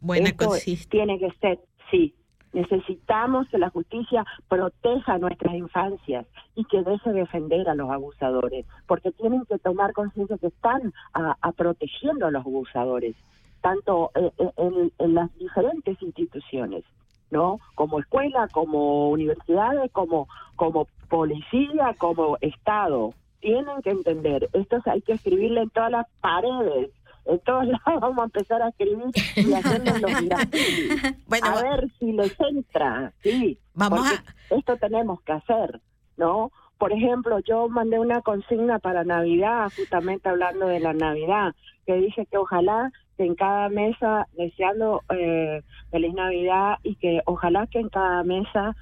buena 0.01 0.29
Esto 0.29 0.47
consistencia 0.47 0.89
tiene 0.89 1.19
que 1.19 1.31
ser, 1.39 1.59
sí. 1.91 2.13
Necesitamos 2.53 3.49
que 3.49 3.57
la 3.57 3.69
justicia 3.69 4.25
proteja 4.47 5.17
nuestras 5.17 5.55
infancias 5.55 6.25
y 6.55 6.63
que 6.65 6.81
deje 6.83 7.11
de 7.11 7.19
defender 7.21 7.67
a 7.67 7.75
los 7.75 7.89
abusadores, 7.89 8.65
porque 8.87 9.11
tienen 9.11 9.43
que 9.45 9.57
tomar 9.59 9.91
conciencia 9.91 10.37
que 10.37 10.47
están 10.47 10.93
a- 11.13 11.35
a 11.41 11.51
protegiendo 11.51 12.25
a 12.27 12.31
los 12.31 12.45
abusadores, 12.45 13.13
tanto 13.61 14.11
eh, 14.15 14.31
eh, 14.37 14.49
en, 14.55 14.91
en 14.99 15.13
las 15.15 15.35
diferentes 15.37 16.01
instituciones, 16.01 16.85
¿no? 17.29 17.59
Como 17.75 17.99
escuela, 17.99 18.47
como 18.53 19.09
universidades, 19.09 19.91
como 19.91 20.27
como 20.55 20.87
policía, 21.09 21.93
como 21.97 22.37
Estado. 22.39 23.13
Tienen 23.45 23.79
que 23.83 23.91
entender, 23.91 24.49
esto 24.53 24.77
hay 24.85 25.03
que 25.03 25.13
escribirle 25.13 25.61
en 25.61 25.69
todas 25.69 25.91
las 25.91 26.07
paredes, 26.19 26.89
en 27.25 27.39
todos 27.41 27.67
lados 27.85 28.01
vamos 28.01 28.17
a 28.17 28.23
empezar 28.23 28.59
a 28.63 28.69
escribir 28.69 29.05
y 29.35 29.53
hacernos 29.53 30.01
los 30.01 30.21
grafitis. 30.25 31.27
Bueno, 31.27 31.45
a 31.45 31.61
ver 31.61 31.91
si 31.99 32.11
les 32.11 32.35
entra, 32.39 33.13
sí. 33.21 33.59
Vamos 33.75 33.99
porque 33.99 34.57
esto 34.57 34.77
tenemos 34.77 35.21
que 35.21 35.33
hacer, 35.33 35.79
¿no? 36.17 36.51
Por 36.79 36.91
ejemplo, 36.91 37.37
yo 37.37 37.69
mandé 37.69 37.99
una 37.99 38.21
consigna 38.21 38.79
para 38.79 39.03
Navidad, 39.03 39.71
justamente 39.77 40.27
hablando 40.27 40.65
de 40.65 40.79
la 40.79 40.93
Navidad, 40.93 41.53
que 41.85 41.93
dije 41.97 42.25
que 42.25 42.37
ojalá 42.39 42.91
que 43.15 43.25
en 43.25 43.35
cada 43.35 43.69
mesa, 43.69 44.27
deseando 44.33 45.03
eh, 45.09 45.61
feliz 45.91 46.15
Navidad 46.15 46.79
y 46.81 46.95
que 46.95 47.21
ojalá 47.27 47.67
que 47.67 47.77
en 47.77 47.89
cada 47.89 48.23
mesa 48.23 48.75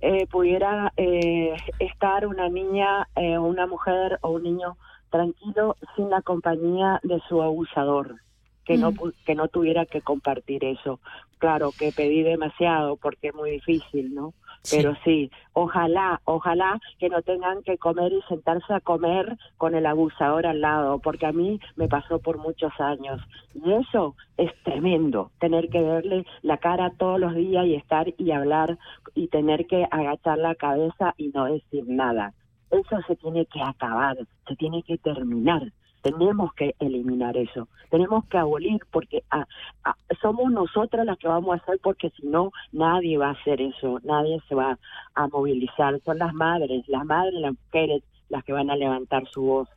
eh, 0.00 0.26
pudiera 0.26 0.92
eh, 0.96 1.56
estar 1.78 2.26
una 2.26 2.48
niña, 2.48 3.08
eh, 3.16 3.38
una 3.38 3.66
mujer 3.66 4.18
o 4.22 4.30
un 4.30 4.44
niño 4.44 4.76
tranquilo 5.10 5.76
sin 5.96 6.10
la 6.10 6.22
compañía 6.22 7.00
de 7.02 7.20
su 7.28 7.42
abusador, 7.42 8.16
que 8.64 8.76
no 8.76 8.92
Mm. 8.92 9.12
que 9.24 9.34
no 9.34 9.48
tuviera 9.48 9.86
que 9.86 10.00
compartir 10.02 10.64
eso. 10.64 11.00
Claro 11.38 11.72
que 11.76 11.92
pedí 11.92 12.22
demasiado 12.22 12.96
porque 12.96 13.28
es 13.28 13.34
muy 13.34 13.52
difícil, 13.52 14.14
¿no? 14.14 14.34
Pero 14.70 14.94
sí, 15.04 15.30
ojalá, 15.52 16.20
ojalá 16.24 16.80
que 16.98 17.08
no 17.08 17.22
tengan 17.22 17.62
que 17.62 17.78
comer 17.78 18.12
y 18.12 18.22
sentarse 18.22 18.74
a 18.74 18.80
comer 18.80 19.36
con 19.56 19.74
el 19.74 19.86
abusador 19.86 20.46
al 20.46 20.60
lado, 20.60 20.98
porque 20.98 21.26
a 21.26 21.32
mí 21.32 21.60
me 21.76 21.88
pasó 21.88 22.18
por 22.18 22.38
muchos 22.38 22.72
años. 22.78 23.20
Y 23.54 23.72
eso 23.72 24.14
es 24.36 24.50
tremendo, 24.64 25.30
tener 25.38 25.68
que 25.68 25.80
verle 25.80 26.26
la 26.42 26.58
cara 26.58 26.92
todos 26.98 27.18
los 27.18 27.34
días 27.34 27.66
y 27.66 27.74
estar 27.74 28.12
y 28.18 28.30
hablar 28.30 28.78
y 29.14 29.28
tener 29.28 29.66
que 29.66 29.86
agachar 29.90 30.38
la 30.38 30.54
cabeza 30.54 31.14
y 31.16 31.28
no 31.28 31.46
decir 31.46 31.84
nada. 31.86 32.34
Eso 32.70 33.00
se 33.06 33.16
tiene 33.16 33.46
que 33.46 33.62
acabar, 33.62 34.18
se 34.46 34.56
tiene 34.56 34.82
que 34.82 34.98
terminar. 34.98 35.72
Tenemos 36.02 36.52
que 36.54 36.74
eliminar 36.78 37.36
eso, 37.36 37.68
tenemos 37.90 38.24
que 38.26 38.38
abolir 38.38 38.80
porque 38.90 39.24
ah, 39.30 39.46
ah, 39.84 39.96
somos 40.20 40.50
nosotras 40.52 41.04
las 41.04 41.18
que 41.18 41.28
vamos 41.28 41.52
a 41.52 41.62
hacer 41.62 41.78
porque 41.82 42.10
si 42.10 42.26
no 42.26 42.52
nadie 42.72 43.18
va 43.18 43.28
a 43.28 43.32
hacer 43.32 43.60
eso, 43.60 44.00
nadie 44.04 44.40
se 44.48 44.54
va 44.54 44.78
a 45.14 45.28
movilizar, 45.28 46.00
son 46.04 46.18
las 46.18 46.32
madres, 46.34 46.88
las 46.88 47.04
madres, 47.04 47.34
las 47.34 47.52
mujeres 47.52 48.02
las 48.28 48.44
que 48.44 48.52
van 48.52 48.70
a 48.70 48.76
levantar 48.76 49.26
su 49.28 49.42
voz. 49.42 49.68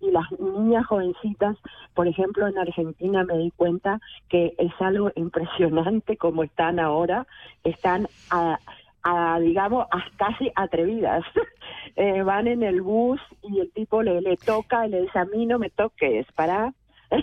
Y 0.00 0.12
las 0.12 0.30
niñas 0.38 0.86
jovencitas, 0.86 1.56
por 1.94 2.06
ejemplo, 2.06 2.46
en 2.46 2.56
Argentina 2.58 3.24
me 3.24 3.36
di 3.38 3.50
cuenta 3.50 4.00
que 4.28 4.54
es 4.56 4.72
algo 4.78 5.10
impresionante 5.16 6.16
como 6.16 6.44
están 6.44 6.78
ahora, 6.78 7.26
están 7.64 8.06
a, 8.30 8.60
a, 9.04 9.38
digamos, 9.38 9.86
a 9.90 10.02
casi 10.16 10.50
atrevidas. 10.54 11.22
Eh, 11.96 12.24
van 12.24 12.48
en 12.48 12.64
el 12.64 12.82
bus 12.82 13.20
y 13.44 13.60
el 13.60 13.70
tipo 13.70 14.02
le, 14.02 14.20
le 14.20 14.36
toca 14.36 14.84
le 14.88 15.02
dice, 15.02 15.16
a 15.16 15.26
mí 15.26 15.46
no 15.46 15.60
me 15.60 15.70
toques, 15.70 16.26
para. 16.34 16.74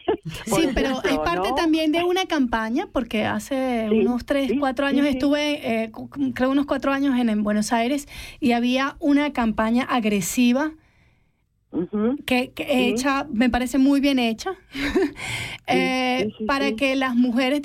Sí, 0.45 0.69
pero 0.73 1.01
es 1.03 1.17
parte 1.19 1.49
también 1.57 1.91
de 1.91 2.05
una 2.05 2.25
campaña, 2.25 2.87
porque 2.93 3.25
hace 3.25 3.89
unos 3.91 4.25
tres, 4.25 4.53
cuatro 4.57 4.85
años 4.85 5.05
estuve, 5.07 5.83
eh, 5.83 5.91
creo 6.33 6.51
unos 6.51 6.67
cuatro 6.67 6.93
años 6.93 7.19
en, 7.19 7.27
en 7.27 7.43
Buenos 7.43 7.73
Aires, 7.73 8.07
y 8.39 8.53
había 8.53 8.95
una 8.99 9.33
campaña 9.33 9.83
agresiva 9.83 10.71
que, 12.25 12.51
que 12.53 12.63
Sí. 12.63 12.69
hecha, 12.69 13.27
me 13.29 13.49
parece 13.49 13.77
muy 13.77 13.99
bien 13.99 14.19
hecha, 14.19 14.55
eh, 15.67 16.27
sí, 16.27 16.35
sí, 16.37 16.45
para 16.45 16.69
sí. 16.69 16.75
que 16.77 16.95
las 16.95 17.13
mujeres 17.15 17.61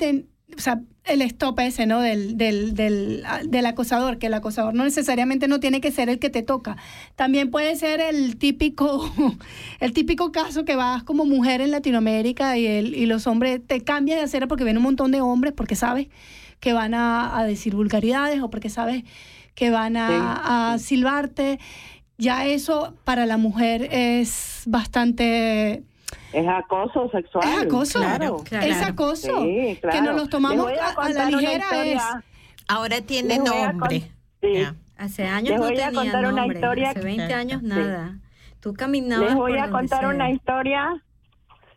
o 0.55 0.59
sea, 0.59 0.81
el 1.09 1.21
stop 1.21 1.59
ese, 1.59 1.85
¿no? 1.85 2.01
Del, 2.01 2.37
del, 2.37 2.75
del, 2.75 3.23
ah, 3.25 3.41
del 3.43 3.65
acosador, 3.65 4.17
que 4.17 4.27
el 4.27 4.33
acosador 4.33 4.73
no 4.73 4.83
necesariamente 4.83 5.47
no 5.47 5.59
tiene 5.59 5.81
que 5.81 5.91
ser 5.91 6.09
el 6.09 6.19
que 6.19 6.29
te 6.29 6.43
toca. 6.43 6.77
También 7.15 7.51
puede 7.51 7.75
ser 7.75 7.99
el 7.99 8.37
típico, 8.37 9.11
el 9.79 9.93
típico 9.93 10.31
caso 10.31 10.65
que 10.65 10.75
vas 10.75 11.03
como 11.03 11.25
mujer 11.25 11.61
en 11.61 11.71
Latinoamérica 11.71 12.57
y, 12.57 12.67
el, 12.67 12.95
y 12.95 13.05
los 13.05 13.27
hombres 13.27 13.61
te 13.65 13.81
cambian 13.81 14.19
de 14.19 14.25
acera 14.25 14.47
porque 14.47 14.63
ven 14.63 14.77
un 14.77 14.83
montón 14.83 15.11
de 15.11 15.21
hombres 15.21 15.53
porque 15.55 15.75
sabes 15.75 16.07
que 16.59 16.73
van 16.73 16.93
a, 16.93 17.37
a 17.37 17.45
decir 17.45 17.75
vulgaridades 17.75 18.41
o 18.41 18.49
porque 18.49 18.69
sabes 18.69 19.03
que 19.55 19.69
van 19.71 19.97
a, 19.97 20.73
a 20.73 20.79
silbarte. 20.79 21.59
Ya 22.17 22.45
eso 22.45 22.95
para 23.03 23.25
la 23.25 23.37
mujer 23.37 23.87
es 23.91 24.63
bastante... 24.65 25.83
Es 26.33 26.47
acoso 26.47 27.09
sexual. 27.09 27.43
Es 27.47 27.63
acoso, 27.65 27.99
claro. 27.99 28.37
es 28.61 28.81
acoso. 28.81 29.41
Sí, 29.43 29.77
claro. 29.81 29.97
Que 29.97 30.01
nos 30.05 30.15
los 30.15 30.29
tomamos 30.29 30.67
a, 30.71 31.01
a 31.01 31.09
la 31.09 31.25
ligera 31.29 31.65
es... 31.85 32.03
Ahora 32.67 33.01
tiene 33.01 33.35
a 33.35 33.37
nombre. 33.71 34.11
Hace 34.97 35.25
años 35.25 35.51
Les 35.51 35.59
no 35.59 35.65
voy 35.67 35.73
a 35.79 35.85
tenía 35.87 35.91
contar 36.01 36.25
una 36.25 36.41
nombre, 36.41 36.57
historia 36.59 36.89
hace 36.89 36.99
que- 36.99 37.05
20 37.05 37.33
años 37.33 37.61
Sí. 37.61 37.67
nada. 37.67 38.15
Tú 38.59 38.73
caminabas 38.73 39.27
Les 39.27 39.35
voy 39.35 39.51
por 39.51 39.59
a 39.59 39.69
contar 39.69 39.99
sea. 39.99 40.09
una 40.09 40.31
historia. 40.31 41.03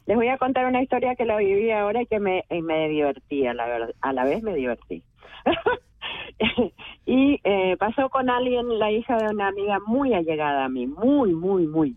Les 0.06 0.16
voy 0.16 0.28
a 0.28 0.38
contar 0.38 0.66
una 0.66 0.82
historia 0.82 1.14
que 1.14 1.24
la 1.24 1.36
viví 1.36 1.70
ahora 1.70 2.02
y 2.02 2.06
que 2.06 2.18
me, 2.18 2.44
y 2.50 2.62
me 2.62 2.88
divertía, 2.88 3.52
la 3.54 3.66
verdad. 3.66 3.94
A 4.00 4.12
la 4.12 4.24
vez 4.24 4.42
me 4.42 4.54
divertí. 4.54 5.04
y 7.06 7.40
eh, 7.44 7.76
pasó 7.78 8.08
con 8.08 8.30
alguien, 8.30 8.78
la 8.78 8.90
hija 8.90 9.16
de 9.18 9.32
una 9.32 9.48
amiga 9.48 9.78
muy 9.86 10.14
allegada 10.14 10.64
a 10.64 10.68
mí, 10.68 10.86
muy, 10.86 11.32
muy, 11.34 11.66
muy. 11.66 11.96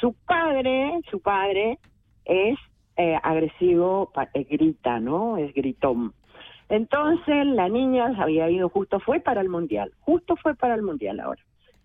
Su 0.00 0.14
padre, 0.26 1.00
su 1.10 1.20
padre 1.20 1.78
es 2.24 2.58
eh, 2.96 3.18
agresivo, 3.22 4.12
eh, 4.34 4.44
grita, 4.44 5.00
¿no? 5.00 5.36
Es 5.36 5.52
gritón. 5.54 6.14
Entonces 6.68 7.46
la 7.46 7.68
niña 7.68 8.14
se 8.14 8.20
había 8.22 8.50
ido 8.50 8.68
justo, 8.68 9.00
fue 9.00 9.20
para 9.20 9.40
el 9.40 9.48
mundial, 9.48 9.92
justo 10.00 10.36
fue 10.36 10.54
para 10.54 10.74
el 10.74 10.82
mundial 10.82 11.20
ahora. 11.20 11.42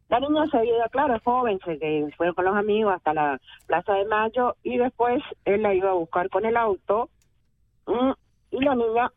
La 0.09 0.19
niña 0.19 0.45
se 0.47 0.57
había 0.57 0.75
ido, 0.75 0.89
claro, 0.91 1.17
joven, 1.23 1.59
se, 1.63 1.77
se 1.77 2.11
fue 2.17 2.33
con 2.33 2.45
los 2.45 2.55
amigos 2.55 2.93
hasta 2.93 3.13
la 3.13 3.39
Plaza 3.65 3.93
de 3.93 4.05
Mayo 4.05 4.55
y 4.61 4.77
después 4.77 5.23
él 5.45 5.63
la 5.63 5.73
iba 5.73 5.91
a 5.91 5.93
buscar 5.93 6.29
con 6.29 6.45
el 6.45 6.57
auto 6.57 7.09
mm, 7.87 8.11
y 8.51 8.63
la 8.63 8.75
niña 8.75 9.11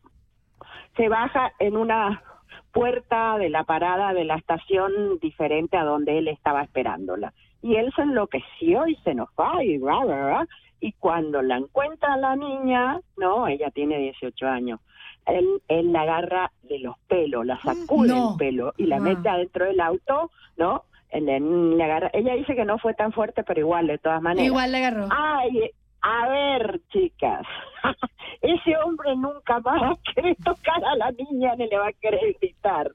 se 0.95 1.09
baja 1.09 1.51
en 1.59 1.77
una 1.77 2.23
puerta 2.71 3.37
de 3.37 3.49
la 3.49 3.63
parada 3.63 4.13
de 4.13 4.23
la 4.23 4.35
estación 4.35 5.19
diferente 5.19 5.77
a 5.77 5.83
donde 5.83 6.17
él 6.17 6.27
estaba 6.27 6.63
esperándola. 6.63 7.33
Y 7.61 7.75
él 7.75 7.91
se 7.95 8.01
enloqueció 8.03 8.87
y 8.87 8.95
se 8.97 9.11
enojó 9.11 9.61
y 9.61 9.77
bla, 9.77 9.99
bla, 10.05 10.25
bla. 10.25 10.47
Y 10.79 10.91
cuando 10.93 11.41
la 11.41 11.57
encuentra 11.57 12.17
la 12.17 12.35
niña, 12.35 12.99
no, 13.17 13.47
ella 13.47 13.71
tiene 13.71 13.97
18 13.97 14.45
años, 14.47 14.79
él, 15.25 15.45
él 15.67 15.91
la 15.91 16.01
agarra 16.03 16.51
de 16.63 16.79
los 16.79 16.95
pelos, 17.07 17.45
la 17.45 17.59
sacude 17.61 18.09
No. 18.09 18.31
el 18.31 18.37
pelo 18.37 18.73
y 18.77 18.85
la 18.85 18.97
Ah. 18.97 18.99
mete 18.99 19.27
adentro 19.27 19.65
del 19.65 19.79
auto, 19.81 20.29
¿no? 20.55 20.83
Él 21.09 21.25
le 21.25 21.83
agarra- 21.83 22.11
ella 22.13 22.33
dice 22.35 22.55
que 22.55 22.63
no 22.65 22.77
fue 22.77 22.93
tan 22.93 23.11
fuerte, 23.11 23.43
pero 23.43 23.59
igual, 23.61 23.87
de 23.87 23.97
todas 23.97 24.21
maneras. 24.21 24.45
Igual 24.45 24.71
le 24.71 24.77
agarró. 24.77 25.07
Ay, 25.09 25.71
a 26.01 26.29
ver, 26.29 26.79
chicas, 26.89 27.41
ese 28.41 28.77
hombre 28.85 29.15
nunca 29.15 29.59
más 29.61 29.81
va 29.81 29.91
a 29.93 30.13
querer 30.13 30.35
tocar 30.43 30.83
a 30.85 30.95
la 30.95 31.11
niña 31.11 31.55
ni 31.55 31.67
le 31.67 31.77
va 31.77 31.87
a 31.87 31.93
querer 31.93 32.35
gritar. 32.39 32.91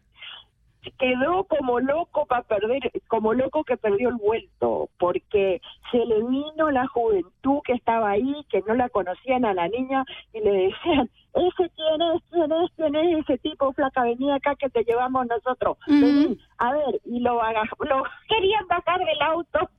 Quedó 0.99 1.45
como 1.45 1.81
loco 1.81 2.27
para 2.27 2.43
perder, 2.43 2.91
como 3.09 3.35
loco 3.35 3.65
que 3.65 3.77
perdió 3.77 4.09
el 4.09 4.17
vuelto, 4.17 4.89
porque 4.99 5.61
se 5.91 5.99
le 5.99 6.23
vino 6.25 6.71
la 6.71 6.87
juventud 6.89 7.61
que 7.65 7.75
estaba 7.75 8.11
ahí, 8.11 8.45
que 8.51 8.63
no 8.67 8.75
la 8.75 8.89
conocían 8.89 9.45
a 9.45 9.55
la 9.55 9.69
niña 9.69 10.05
y 10.33 10.41
le 10.41 10.51
decían, 10.51 11.11
ese 11.35 11.71
quién 11.75 12.03
es, 12.03 12.23
quién 12.31 12.53
es, 12.53 12.71
quién 12.77 12.97
es 12.97 13.21
ese 13.21 13.39
tipo 13.39 13.73
flaca, 13.73 14.03
vení 14.03 14.31
acá 14.33 14.55
que 14.57 14.69
te 14.71 14.85
llevamos 14.85 15.27
nosotros, 15.27 15.79
vení, 15.87 16.39
a 16.59 16.73
ver, 16.73 17.01
y 17.05 17.21
lo, 17.21 17.35
lo 17.35 18.03
querían 18.29 18.67
bajar 18.69 18.99
del 18.99 19.23
auto. 19.23 19.71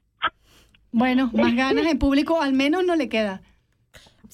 Bueno, 0.91 1.29
más 1.33 1.55
ganas 1.55 1.85
en 1.85 1.99
público 1.99 2.41
al 2.41 2.53
menos 2.53 2.85
no 2.85 2.95
le 2.95 3.09
queda. 3.09 3.41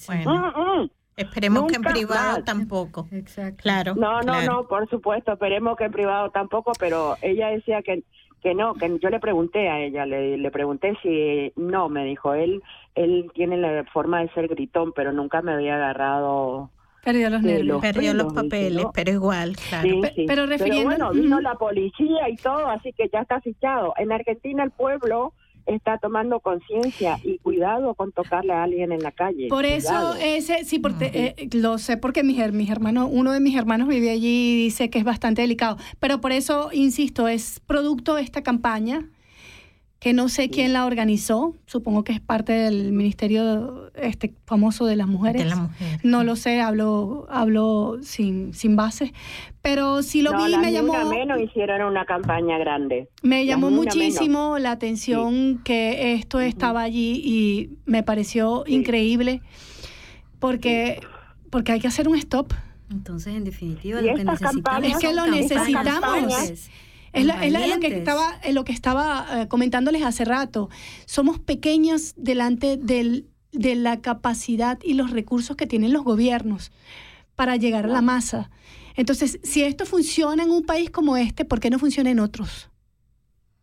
Bueno, 0.07 0.53
Mm, 0.55 0.89
esperemos 1.21 1.67
que 1.67 1.75
en 1.75 1.81
Nunca 1.81 1.91
privado 1.93 2.31
más. 2.37 2.45
tampoco. 2.45 3.07
Exacto. 3.11 3.61
Claro. 3.61 3.95
No, 3.95 4.17
no, 4.21 4.33
claro. 4.33 4.51
no, 4.53 4.67
por 4.67 4.89
supuesto, 4.89 5.33
esperemos 5.33 5.75
que 5.77 5.85
en 5.85 5.91
privado 5.91 6.29
tampoco, 6.31 6.71
pero 6.79 7.15
ella 7.21 7.47
decía 7.49 7.81
que 7.81 8.03
que 8.41 8.55
no, 8.55 8.73
que 8.73 8.97
yo 9.01 9.09
le 9.09 9.19
pregunté 9.19 9.67
a 9.67 9.81
ella, 9.81 10.05
le, 10.05 10.37
le 10.37 10.49
pregunté 10.51 10.93
si 11.03 11.51
no, 11.57 11.89
me 11.89 12.05
dijo, 12.05 12.33
él 12.33 12.63
él 12.95 13.29
tiene 13.33 13.57
la 13.57 13.83
forma 13.91 14.21
de 14.21 14.29
ser 14.29 14.47
gritón, 14.47 14.93
pero 14.93 15.11
nunca 15.11 15.41
me 15.41 15.51
había 15.51 15.75
agarrado 15.75 16.69
Perdió 17.03 17.29
los 17.29 17.41
nervios. 17.41 17.81
Perdió 17.81 18.13
los 18.13 18.27
pelos, 18.27 18.43
dice, 18.43 18.43
papeles, 18.43 18.83
¿no? 18.83 18.91
pero 18.93 19.11
igual, 19.11 19.55
claro. 19.69 19.89
Sí, 19.89 20.01
sí. 20.15 20.25
pero 20.27 20.45
refiriendo- 20.45 20.83
bueno, 20.85 21.11
vino 21.11 21.41
la 21.41 21.55
policía 21.55 22.29
y 22.29 22.35
todo, 22.37 22.67
así 22.69 22.93
que 22.93 23.09
ya 23.11 23.19
está 23.19 23.41
fichado. 23.41 23.93
En 23.97 24.11
Argentina 24.13 24.63
el 24.63 24.71
pueblo 24.71 25.33
está 25.69 25.97
tomando 25.97 26.39
conciencia 26.39 27.17
y 27.23 27.37
cuidado 27.37 27.93
con 27.95 28.11
tocarle 28.11 28.53
a 28.53 28.63
alguien 28.63 28.91
en 28.91 28.99
la 28.99 29.11
calle. 29.11 29.47
Por 29.49 29.65
eso 29.65 30.15
ese, 30.21 30.63
sí, 30.65 30.79
porque 30.79 31.11
eh, 31.37 31.49
lo 31.53 31.77
sé 31.77 31.97
porque 31.97 32.23
mis, 32.23 32.37
her- 32.39 32.51
mis 32.53 32.69
hermanos, 32.69 33.09
uno 33.11 33.31
de 33.31 33.39
mis 33.39 33.55
hermanos 33.55 33.87
vive 33.87 34.09
allí 34.09 34.53
y 34.53 34.63
dice 34.63 34.89
que 34.89 34.99
es 34.99 35.05
bastante 35.05 35.41
delicado. 35.41 35.77
Pero 35.99 36.21
por 36.21 36.31
eso, 36.31 36.69
insisto, 36.73 37.27
es 37.27 37.59
producto 37.65 38.15
de 38.15 38.23
esta 38.23 38.41
campaña 38.43 39.07
que 39.99 40.13
no 40.13 40.29
sé 40.29 40.49
quién 40.49 40.71
la 40.71 40.85
organizó. 40.85 41.55
Supongo 41.65 42.05
que 42.05 42.13
es 42.13 42.21
parte 42.21 42.53
del 42.53 42.93
ministerio 42.93 43.91
este 43.95 44.33
famoso 44.45 44.85
de 44.85 44.95
las 44.95 45.07
mujeres. 45.07 45.43
De 45.43 45.49
la 45.49 45.55
mujer. 45.57 45.99
No 46.03 46.23
lo 46.23 46.37
sé, 46.37 46.61
hablo, 46.61 47.27
hablo 47.29 47.97
sin, 48.01 48.53
sin 48.53 48.77
base. 48.77 49.13
Pero 49.61 50.01
sí 50.01 50.21
lo 50.21 50.31
no, 50.31 50.45
vi, 50.45 50.51
las 50.51 50.61
me 50.61 50.71
llamó. 50.71 50.93
Menos 51.09 51.41
hicieron 51.41 51.81
una 51.81 52.05
campaña 52.05 52.57
grande. 52.57 53.09
Me 53.23 53.45
llamó 53.45 53.71
muchísimo 53.71 54.57
la 54.57 54.71
atención 54.71 55.61
que 55.65 56.13
esto 56.13 56.39
estaba 56.39 56.81
allí 56.81 57.21
y 57.23 57.69
me 57.85 58.01
pareció 58.01 58.63
increíble 58.67 59.41
porque, 60.39 61.01
porque 61.49 61.73
hay 61.73 61.81
que 61.81 61.87
hacer 61.89 62.07
un 62.07 62.15
stop. 62.15 62.53
Entonces, 62.89 63.35
en 63.35 63.43
definitiva, 63.43 64.01
Y 64.01 64.07
lo 64.07 64.15
que 64.15 64.23
necesitamos 64.23 64.87
Es 64.89 64.97
que 64.97 65.13
lo 65.13 65.27
necesitamos. 65.27 65.83
campañas 66.01 66.69
Es, 67.13 67.25
la- 67.25 67.43
es 67.45 67.51
la- 67.51 67.67
lo 67.67 67.79
que 67.79 67.87
estaba, 67.87 68.31
eh, 68.43 68.53
lo 68.53 68.63
que 68.63 68.71
estaba 68.71 69.25
eh, 69.41 69.47
comentándoles 69.47 70.03
hace 70.03 70.25
rato. 70.25 70.69
Somos 71.05 71.39
pequeñas 71.39 72.13
delante 72.17 72.77
del- 72.77 73.27
de 73.51 73.75
la 73.75 73.99
capacidad 74.01 74.77
y 74.83 74.93
los 74.93 75.09
recursos 75.11 75.55
que 75.57 75.65
tienen 75.67 75.91
los 75.93 76.03
gobiernos 76.03 76.71
para 77.35 77.55
llegar 77.55 77.85
a 77.85 77.89
la 77.89 78.01
masa. 78.01 78.51
Entonces, 78.95 79.39
si 79.43 79.63
esto 79.63 79.85
funciona 79.85 80.43
en 80.43 80.51
un 80.51 80.63
país 80.65 80.89
como 80.91 81.15
este, 81.17 81.45
¿por 81.45 81.59
qué 81.59 81.69
no 81.69 81.79
funciona 81.79 82.11
en 82.11 82.19
otros? 82.19 82.69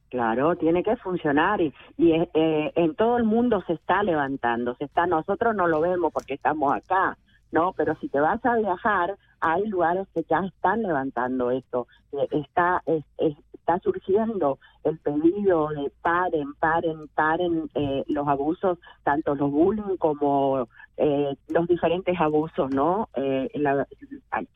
Claro, 0.08 0.56
tiene 0.56 0.82
que 0.82 0.96
funcionar 0.96 1.60
y, 1.60 1.74
y 1.98 2.12
eh, 2.12 2.72
en 2.76 2.94
todo 2.94 3.16
el 3.18 3.24
mundo 3.24 3.62
se 3.66 3.74
está 3.74 4.02
levantando, 4.02 4.74
se 4.76 4.84
está, 4.84 5.06
nosotros 5.06 5.54
no 5.54 5.66
lo 5.66 5.80
vemos 5.80 6.12
porque 6.12 6.34
estamos 6.34 6.72
acá, 6.74 7.18
¿no? 7.52 7.72
Pero 7.74 7.94
si 8.00 8.08
te 8.08 8.20
vas 8.20 8.44
a 8.44 8.56
viajar, 8.56 9.16
hay 9.40 9.66
lugares 9.66 10.06
que 10.14 10.24
ya 10.28 10.40
están 10.40 10.82
levantando 10.82 11.50
esto. 11.50 11.86
Está, 12.30 12.82
es- 12.86 13.04
es- 13.18 13.36
está 13.54 13.78
surgiendo 13.80 14.58
el 14.84 14.98
pedido 14.98 15.68
de 15.68 15.90
paren, 16.02 16.54
paren, 16.54 17.08
paren 17.14 17.68
eh, 17.74 18.04
los 18.08 18.26
abusos, 18.28 18.78
tanto 19.04 19.34
los 19.34 19.50
bullying 19.50 19.96
como 19.98 20.68
eh, 20.96 21.36
los 21.48 21.66
diferentes 21.68 22.18
abusos, 22.20 22.70
¿no? 22.70 23.08
Eh, 23.14 23.50
la- 23.54 23.86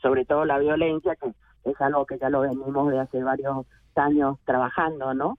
sobre 0.00 0.24
todo 0.24 0.44
la 0.44 0.58
violencia, 0.58 1.14
que 1.16 1.32
es 1.64 1.80
algo 1.80 2.06
que 2.06 2.18
ya 2.18 2.30
lo 2.30 2.40
venimos 2.40 2.90
de 2.90 3.00
hace 3.00 3.22
varios 3.22 3.66
años 3.96 4.38
trabajando, 4.46 5.12
¿no? 5.12 5.36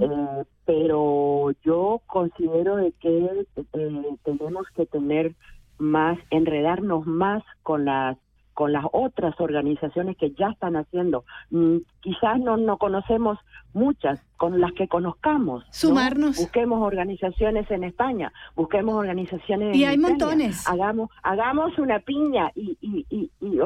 Eh, 0.00 0.44
pero 0.64 1.50
yo 1.62 2.00
considero 2.06 2.76
de 2.76 2.92
que 2.92 3.46
eh, 3.56 4.16
tenemos 4.22 4.66
que 4.74 4.86
tener 4.86 5.34
más, 5.78 6.18
enredarnos 6.30 7.06
más 7.06 7.42
con 7.62 7.84
las 7.84 8.16
con 8.58 8.72
las 8.72 8.86
otras 8.90 9.40
organizaciones 9.40 10.16
que 10.16 10.32
ya 10.32 10.48
están 10.48 10.74
haciendo. 10.74 11.24
Mm, 11.50 11.76
quizás 12.00 12.40
no, 12.40 12.56
no 12.56 12.76
conocemos 12.76 13.38
muchas, 13.72 14.20
con 14.36 14.60
las 14.60 14.72
que 14.72 14.88
conozcamos. 14.88 15.64
¿no? 15.64 15.72
Sumarnos. 15.72 16.38
Busquemos 16.38 16.82
organizaciones 16.82 17.70
en 17.70 17.84
España, 17.84 18.32
busquemos 18.56 18.96
organizaciones 18.96 19.76
Y 19.76 19.84
en 19.84 19.90
hay 19.90 19.94
Italia. 19.94 20.08
montones. 20.08 20.68
Hagamos, 20.68 21.08
hagamos 21.22 21.78
una 21.78 22.00
piña 22.00 22.50
y, 22.56 22.76
y, 22.80 23.06
y, 23.10 23.30
y 23.40 23.60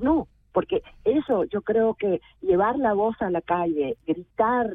no. 0.00 0.28
Porque 0.52 0.84
eso 1.04 1.42
yo 1.46 1.62
creo 1.62 1.94
que 1.94 2.20
llevar 2.40 2.76
la 2.78 2.92
voz 2.92 3.20
a 3.20 3.30
la 3.30 3.40
calle, 3.40 3.96
gritar 4.06 4.70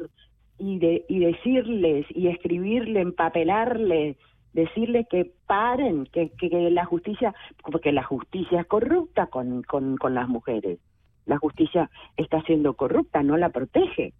y, 0.58 0.78
de, 0.78 1.06
y 1.08 1.20
decirles 1.20 2.04
y 2.10 2.28
escribirle, 2.28 3.00
empapelarle, 3.00 4.18
decirle 4.56 5.06
que 5.08 5.30
paren, 5.46 6.06
que, 6.06 6.30
que, 6.30 6.48
que 6.48 6.70
la 6.70 6.86
justicia, 6.86 7.34
porque 7.70 7.92
la 7.92 8.02
justicia 8.02 8.62
es 8.62 8.66
corrupta 8.66 9.26
con, 9.26 9.62
con, 9.62 9.96
con 9.98 10.14
las 10.14 10.28
mujeres. 10.28 10.78
La 11.26 11.38
justicia 11.38 11.90
está 12.16 12.42
siendo 12.42 12.74
corrupta, 12.74 13.22
no 13.22 13.36
la 13.36 13.50
protege. 13.50 14.14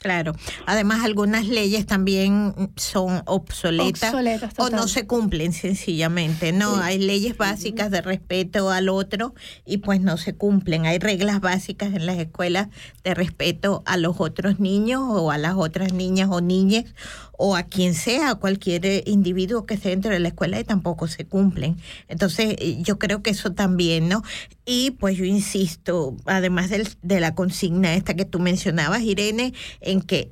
Claro. 0.00 0.32
Además, 0.66 1.04
algunas 1.04 1.46
leyes 1.46 1.86
también 1.86 2.72
son 2.76 3.22
obsoletas, 3.26 4.12
Obsoletas, 4.12 4.54
o 4.58 4.68
no 4.68 4.88
se 4.88 5.06
cumplen 5.06 5.52
sencillamente. 5.52 6.52
No, 6.52 6.76
hay 6.76 6.98
leyes 6.98 7.36
básicas 7.36 7.90
de 7.90 8.02
respeto 8.02 8.70
al 8.70 8.88
otro 8.88 9.34
y 9.64 9.78
pues 9.78 10.00
no 10.00 10.16
se 10.16 10.36
cumplen. 10.36 10.84
Hay 10.84 10.98
reglas 10.98 11.40
básicas 11.40 11.94
en 11.94 12.06
las 12.06 12.18
escuelas 12.18 12.68
de 13.02 13.14
respeto 13.14 13.82
a 13.86 13.96
los 13.96 14.20
otros 14.20 14.58
niños 14.58 15.00
o 15.06 15.30
a 15.30 15.38
las 15.38 15.54
otras 15.54 15.92
niñas 15.92 16.28
o 16.30 16.40
niñas 16.40 16.84
o 17.38 17.56
a 17.56 17.64
quien 17.64 17.94
sea, 17.94 18.30
a 18.30 18.34
cualquier 18.36 18.86
eh, 18.86 19.02
individuo 19.06 19.66
que 19.66 19.74
esté 19.74 19.90
dentro 19.90 20.12
de 20.12 20.20
la 20.20 20.28
escuela 20.28 20.58
y 20.60 20.64
tampoco 20.64 21.08
se 21.08 21.24
cumplen. 21.26 21.76
Entonces, 22.08 22.54
eh, 22.58 22.78
yo 22.82 22.98
creo 22.98 23.22
que 23.22 23.30
eso 23.30 23.52
también, 23.52 24.08
¿no? 24.08 24.22
Y 24.64 24.92
pues 24.92 25.16
yo 25.16 25.24
insisto, 25.24 26.16
además 26.26 26.70
del- 26.70 26.88
de 27.02 27.20
la 27.20 27.34
consigna 27.34 27.94
esta 27.94 28.14
que 28.14 28.24
tú 28.24 28.38
mencionabas, 28.40 29.02
Irene, 29.02 29.52
en 29.80 30.00
que 30.00 30.28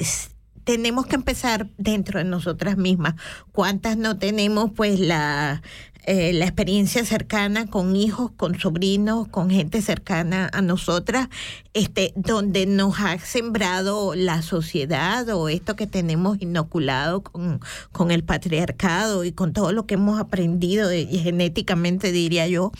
tenemos 0.65 1.07
que 1.07 1.17
empezar 1.17 1.69
dentro 1.77 2.19
de 2.21 2.25
nosotras 2.25 2.77
mismas. 2.77 3.15
¿Cuántas 3.51 3.97
no 3.97 4.19
tenemos 4.19 4.71
pues 4.77 5.01
la, 5.01 5.61
eh, 6.05 6.33
la 6.33 6.47
experiencia 6.47 7.05
cercana 7.05 7.67
con 7.67 7.95
hijos, 7.95 8.33
con 8.37 8.59
sobrinos, 8.59 9.29
con 9.29 9.51
gente 9.51 9.83
cercana 9.83 10.51
a 10.53 10.61
nosotras, 10.61 11.29
este, 11.75 12.13
donde 12.17 12.67
nos 12.67 12.99
ha 12.99 13.19
sembrado 13.19 14.15
la 14.15 14.43
sociedad 14.43 15.29
o 15.29 15.49
esto 15.49 15.77
que 15.77 15.87
tenemos 15.87 16.41
inoculado 16.41 17.23
con, 17.23 17.61
con 17.93 18.11
el 18.11 18.25
patriarcado 18.25 19.25
y 19.25 19.33
con 19.33 19.53
todo 19.53 19.73
lo 19.73 19.87
que 19.87 19.95
hemos 19.95 20.19
aprendido 20.19 20.91
genéticamente, 20.91 22.11
diría 22.11 22.49
yo, 22.49 22.73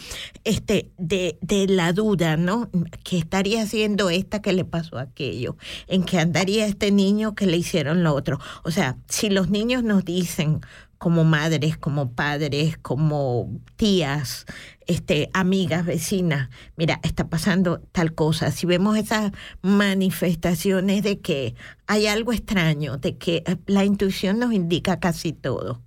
este, 0.45 0.91
de, 0.99 1.39
de 1.41 1.69
la 1.69 1.93
duda, 1.93 2.37
¿no? 2.37 2.71
¿Qué 3.05 3.19
estaría 3.19 3.63
haciendo 3.63 4.11
esta 4.11 4.43
que 4.43 4.53
le 4.53 4.65
pasó 4.65 4.99
aquello? 4.99 5.57
¿En 5.87 6.03
qué 6.03 6.19
andaría 6.19 6.67
este 6.67 6.91
niño 6.91 7.35
que 7.35 7.47
le 7.47 7.57
hicieron 7.57 8.03
lo 8.03 8.15
otro? 8.15 8.41
O 8.65 8.71
sea, 8.71 8.97
si 9.09 9.31
los 9.31 9.49
niños 9.49 9.85
nos 9.85 10.05
dicen 10.05 10.61
como 11.03 11.25
madres, 11.25 11.77
como 11.77 12.13
padres, 12.13 12.79
como 12.79 13.51
tías, 13.75 14.47
este, 14.87 15.31
amigas, 15.33 15.85
vecinas, 15.85 16.49
mira, 16.77 17.01
está 17.03 17.29
pasando 17.29 17.81
tal 17.91 18.15
cosa. 18.15 18.53
Si 18.53 18.67
vemos 18.67 18.97
esas 18.97 19.33
manifestaciones 19.63 21.03
de 21.03 21.19
que 21.19 21.57
hay 21.89 22.07
algo 22.07 22.33
extraño, 22.33 22.99
de 22.99 23.17
que 23.19 23.43
eh, 23.45 23.57
la 23.67 23.85
intuición 23.85 24.39
nos 24.39 24.53
indica 24.53 25.01
casi 25.01 25.33
todo. 25.33 25.83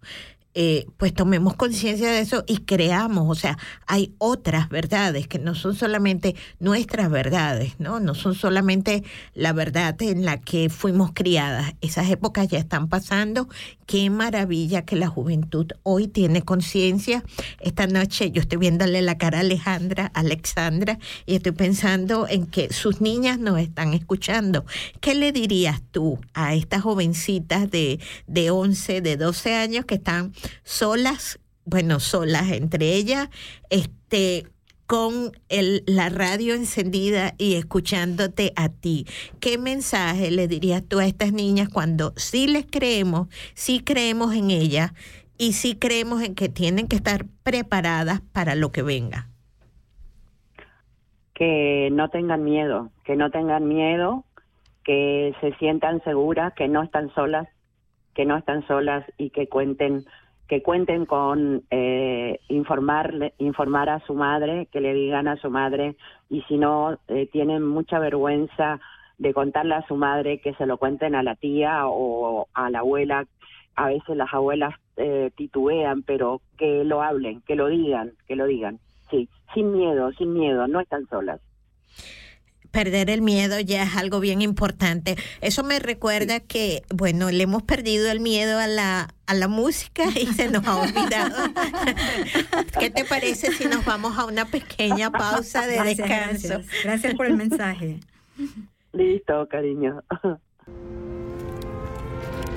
Eh, 0.58 0.88
pues 0.96 1.14
tomemos 1.14 1.56
conciencia 1.56 2.10
de 2.10 2.20
eso 2.20 2.46
y 2.48 2.60
creamos, 2.60 3.26
o 3.30 3.36
sea, 3.36 3.58
hay 3.88 4.16
otras 4.20 4.70
verdades 4.70 5.28
que 5.28 5.38
no 5.38 5.54
son 5.54 5.76
solamente 5.76 6.34
nuestras 6.60 7.12
verdades, 7.12 7.74
¿no? 7.78 8.00
No 8.00 8.16
son 8.16 8.36
solamente 8.36 9.04
la 9.34 9.52
verdad 9.52 10.02
en 10.02 10.24
la 10.24 10.40
que 10.40 10.70
fuimos 10.70 11.12
criadas. 11.14 11.74
Esas 11.82 12.10
épocas 12.10 12.48
ya 12.48 12.58
están 12.58 12.88
pasando. 12.88 13.50
Qué 13.86 14.10
maravilla 14.10 14.86
que 14.86 14.96
la 14.96 15.08
juventud 15.08 15.68
hoy 15.84 16.08
tiene 16.08 16.42
conciencia. 16.42 17.24
Esta 17.60 17.86
noche 17.86 18.32
yo 18.32 18.42
estoy 18.42 18.58
viéndole 18.58 19.02
la 19.02 19.18
cara 19.18 19.40
a 19.40 19.42
Alejandra, 19.42 20.10
Alexandra, 20.14 21.00
y 21.26 21.36
estoy 21.36 21.52
pensando 21.52 22.28
en 22.30 22.48
que 22.48 22.72
sus 22.72 23.02
niñas 23.02 23.40
nos 23.40 23.60
están 23.60 23.94
escuchando. 23.94 24.66
¿Qué 25.02 25.16
le 25.16 25.34
dirías 25.34 25.82
tú 25.92 26.18
a 26.34 26.56
estas 26.56 26.82
jovencitas 26.82 27.70
de, 27.70 28.00
de 28.26 28.52
11, 28.52 29.02
de 29.02 29.18
12 29.18 29.54
años 29.54 29.86
que 29.86 29.96
están 29.96 30.32
solas, 30.64 31.40
bueno, 31.66 32.00
solas 32.00 32.52
entre 32.52 32.94
ellas, 32.94 33.30
este 33.70 34.48
con 34.88 35.32
el, 35.50 35.84
la 35.88 36.10
radio 36.10 36.54
encendida 36.54 37.34
y 37.40 37.56
escuchándote 37.56 38.54
a 38.56 38.70
ti. 38.70 39.08
¿Qué 39.40 39.58
mensaje 39.58 40.30
le 40.30 40.48
dirías 40.48 40.84
tú 40.88 41.00
a 41.00 41.08
estas 41.08 41.34
niñas 41.34 41.70
cuando 41.70 42.14
sí 42.18 42.46
les 42.46 42.68
creemos, 42.68 43.28
sí 43.56 43.80
creemos 43.84 44.36
en 44.36 44.52
ellas 44.52 44.94
y 45.40 45.54
sí 45.54 45.76
creemos 45.76 46.22
en 46.22 46.36
que 46.36 46.50
tienen 46.50 46.88
que 46.88 46.98
estar 46.98 47.26
preparadas 47.44 48.22
para 48.32 48.54
lo 48.54 48.72
que 48.72 48.84
venga? 48.84 49.30
que 51.36 51.90
no 51.92 52.10
tengan 52.10 52.44
miedo, 52.44 52.90
que 53.04 53.16
no 53.16 53.30
tengan 53.30 53.68
miedo, 53.68 54.24
que 54.84 55.36
se 55.42 55.54
sientan 55.56 56.02
seguras, 56.04 56.54
que 56.54 56.68
no 56.68 56.82
están 56.82 57.14
solas, 57.14 57.48
que 58.16 58.26
no 58.26 58.38
están 58.38 58.66
solas 58.68 59.06
y 59.18 59.30
que 59.30 59.48
cuenten 59.48 60.06
que 60.48 60.62
cuenten 60.62 61.06
con 61.06 61.64
eh, 61.72 62.40
informarle, 62.50 63.34
informar 63.40 63.90
a 63.90 64.00
su 64.02 64.14
madre, 64.14 64.68
que 64.72 64.82
le 64.82 64.94
digan 64.94 65.28
a 65.28 65.38
su 65.38 65.50
madre 65.50 65.96
y 66.30 66.42
si 66.44 66.58
no 66.58 67.00
eh, 67.08 67.28
tienen 67.32 67.64
mucha 67.64 68.00
vergüenza 68.00 68.80
de 69.18 69.34
contarle 69.34 69.76
a 69.76 69.88
su 69.88 69.96
madre 69.96 70.40
que 70.40 70.54
se 70.56 70.66
lo 70.66 70.78
cuenten 70.78 71.16
a 71.16 71.24
la 71.24 71.36
tía 71.36 71.88
o 71.88 72.48
a 72.54 72.70
la 72.70 72.80
abuela. 72.80 73.26
A 73.76 73.88
veces 73.88 74.16
las 74.16 74.34
abuelas 74.34 74.74
eh, 74.98 75.32
titubean, 75.36 76.04
pero 76.04 76.42
que 76.58 76.84
lo 76.84 77.02
hablen, 77.02 77.42
que 77.42 77.56
lo 77.56 77.68
digan, 77.68 78.14
que 78.28 78.36
lo 78.36 78.46
digan. 78.46 78.80
Sí, 79.10 79.28
sin 79.54 79.74
miedo, 79.74 80.12
sin 80.14 80.34
miedo, 80.34 80.68
no 80.68 80.80
están 80.80 81.08
solas. 81.08 81.42
Perder 82.76 83.10
el 83.10 83.22
miedo 83.22 83.58
ya 83.62 83.84
es 83.84 83.96
algo 83.96 84.20
bien 84.20 84.42
importante. 84.42 85.16
Eso 85.40 85.64
me 85.64 85.80
recuerda 85.80 86.42
que, 86.42 86.84
bueno, 86.94 87.32
le 87.32 87.44
hemos 87.44 87.64
perdido 87.64 88.12
el 88.12 88.20
miedo 88.20 88.60
a 88.60 88.68
la, 88.68 89.14
a 89.28 89.34
la 89.34 89.48
música 89.48 90.04
y 90.14 90.28
se 90.34 90.50
nos 90.50 90.68
ha 90.68 90.76
olvidado. 90.82 91.54
¿Qué 92.80 92.90
te 92.90 93.06
parece 93.06 93.54
si 93.54 93.64
nos 93.66 93.86
vamos 93.86 94.18
a 94.18 94.26
una 94.26 94.44
pequeña 94.44 95.10
pausa 95.10 95.66
de 95.66 95.76
Gracias, 95.76 95.98
descanso? 95.98 96.48
gracias. 96.50 96.84
Gracias 96.84 97.14
por 97.16 97.28
el 97.28 97.38
mensaje. 97.38 98.02
Listo, 98.92 99.48
cariño. 99.48 100.04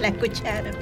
La 0.01 0.09
escucharon. 0.09 0.75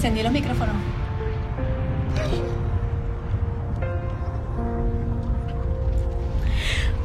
Encendí 0.00 0.22
los 0.22 0.32
micrófonos. 0.32 0.76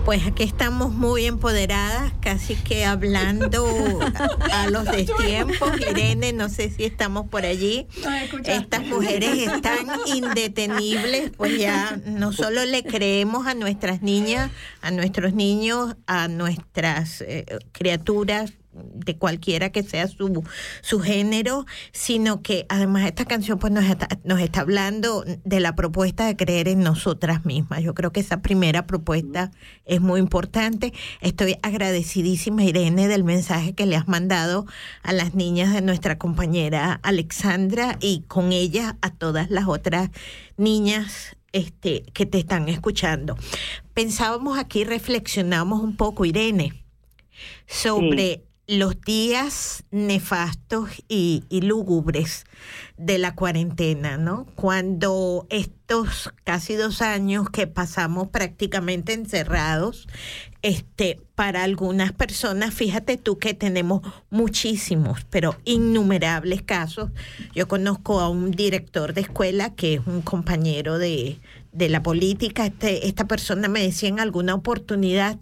Pues 0.05 0.25
aquí 0.25 0.43
estamos 0.43 0.93
muy 0.93 1.25
empoderadas, 1.25 2.13
casi 2.21 2.55
que 2.55 2.85
hablando 2.85 3.65
a, 4.49 4.61
a 4.61 4.69
los 4.69 4.85
destiempos. 4.85 5.77
Irene, 5.81 6.31
no 6.31 6.47
sé 6.47 6.69
si 6.69 6.85
estamos 6.85 7.27
por 7.27 7.43
allí. 7.43 7.87
Estas 8.45 8.85
mujeres 8.85 9.39
están 9.39 9.87
indetenibles, 10.05 11.31
pues 11.35 11.57
ya 11.57 11.99
no 12.05 12.31
solo 12.31 12.63
le 12.63 12.83
creemos 12.83 13.45
a 13.45 13.55
nuestras 13.55 14.03
niñas, 14.03 14.51
a 14.81 14.91
nuestros 14.91 15.33
niños, 15.33 15.97
a 16.05 16.29
nuestras 16.29 17.19
eh, 17.21 17.45
criaturas 17.73 18.53
de 18.93 19.17
cualquiera 19.17 19.71
que 19.71 19.83
sea 19.83 20.07
su, 20.07 20.43
su 20.81 20.99
género, 20.99 21.65
sino 21.91 22.41
que 22.41 22.65
además 22.69 23.05
esta 23.05 23.25
canción 23.25 23.59
pues 23.59 23.71
nos 23.71 23.85
está, 23.85 24.07
nos 24.23 24.39
está 24.39 24.61
hablando 24.61 25.23
de 25.43 25.59
la 25.59 25.75
propuesta 25.75 26.25
de 26.27 26.35
creer 26.35 26.67
en 26.67 26.81
nosotras 26.81 27.45
mismas. 27.45 27.83
Yo 27.83 27.93
creo 27.93 28.11
que 28.11 28.19
esa 28.19 28.41
primera 28.41 28.85
propuesta 28.85 29.51
es 29.85 30.01
muy 30.01 30.19
importante. 30.19 30.93
Estoy 31.21 31.57
agradecidísima, 31.61 32.63
Irene, 32.63 33.07
del 33.07 33.23
mensaje 33.23 33.73
que 33.73 33.85
le 33.85 33.95
has 33.95 34.07
mandado 34.07 34.65
a 35.03 35.13
las 35.13 35.35
niñas 35.35 35.73
de 35.73 35.81
nuestra 35.81 36.17
compañera 36.17 36.99
Alexandra 37.03 37.97
y 38.01 38.23
con 38.27 38.51
ella 38.51 38.97
a 39.01 39.11
todas 39.11 39.49
las 39.49 39.67
otras 39.67 40.09
niñas 40.57 41.35
este, 41.51 42.03
que 42.13 42.25
te 42.25 42.39
están 42.39 42.67
escuchando. 42.67 43.37
Pensábamos 43.93 44.57
aquí, 44.57 44.83
reflexionamos 44.83 45.81
un 45.81 45.95
poco, 45.95 46.25
Irene, 46.25 46.83
sobre 47.65 48.43
los 48.67 48.99
días 49.01 49.83
nefastos 49.91 50.89
y, 51.07 51.43
lúgubres 51.51 52.45
de 52.97 53.17
la 53.17 53.35
cuarentena, 53.35 54.17
¿no? 54.17 54.47
Cuando 54.55 55.45
estos 55.49 56.33
casi 56.43 56.75
dos 56.75 57.01
años 57.01 57.49
que 57.49 57.67
pasamos 57.67 58.29
prácticamente 58.29 59.13
encerrados, 59.13 60.07
este, 60.63 61.19
para 61.35 61.63
algunas 61.63 62.11
personas, 62.11 62.73
fíjate 62.73 63.17
tú 63.17 63.37
que 63.37 63.53
tenemos 63.53 64.01
muchísimos, 64.31 65.25
pero 65.29 65.55
innumerables 65.63 66.63
casos. 66.63 67.11
Yo 67.53 67.67
conozco 67.67 68.19
a 68.19 68.29
un 68.29 68.51
director 68.51 69.13
de 69.13 69.21
escuela 69.21 69.75
que 69.75 69.95
es 69.95 70.01
un 70.07 70.21
compañero 70.21 70.97
de, 70.97 71.39
de 71.71 71.89
la 71.89 72.01
política. 72.01 72.65
Este, 72.65 73.07
esta 73.07 73.27
persona 73.27 73.67
me 73.67 73.81
decía 73.81 74.09
en 74.09 74.19
alguna 74.19 74.55
oportunidad 74.55 75.37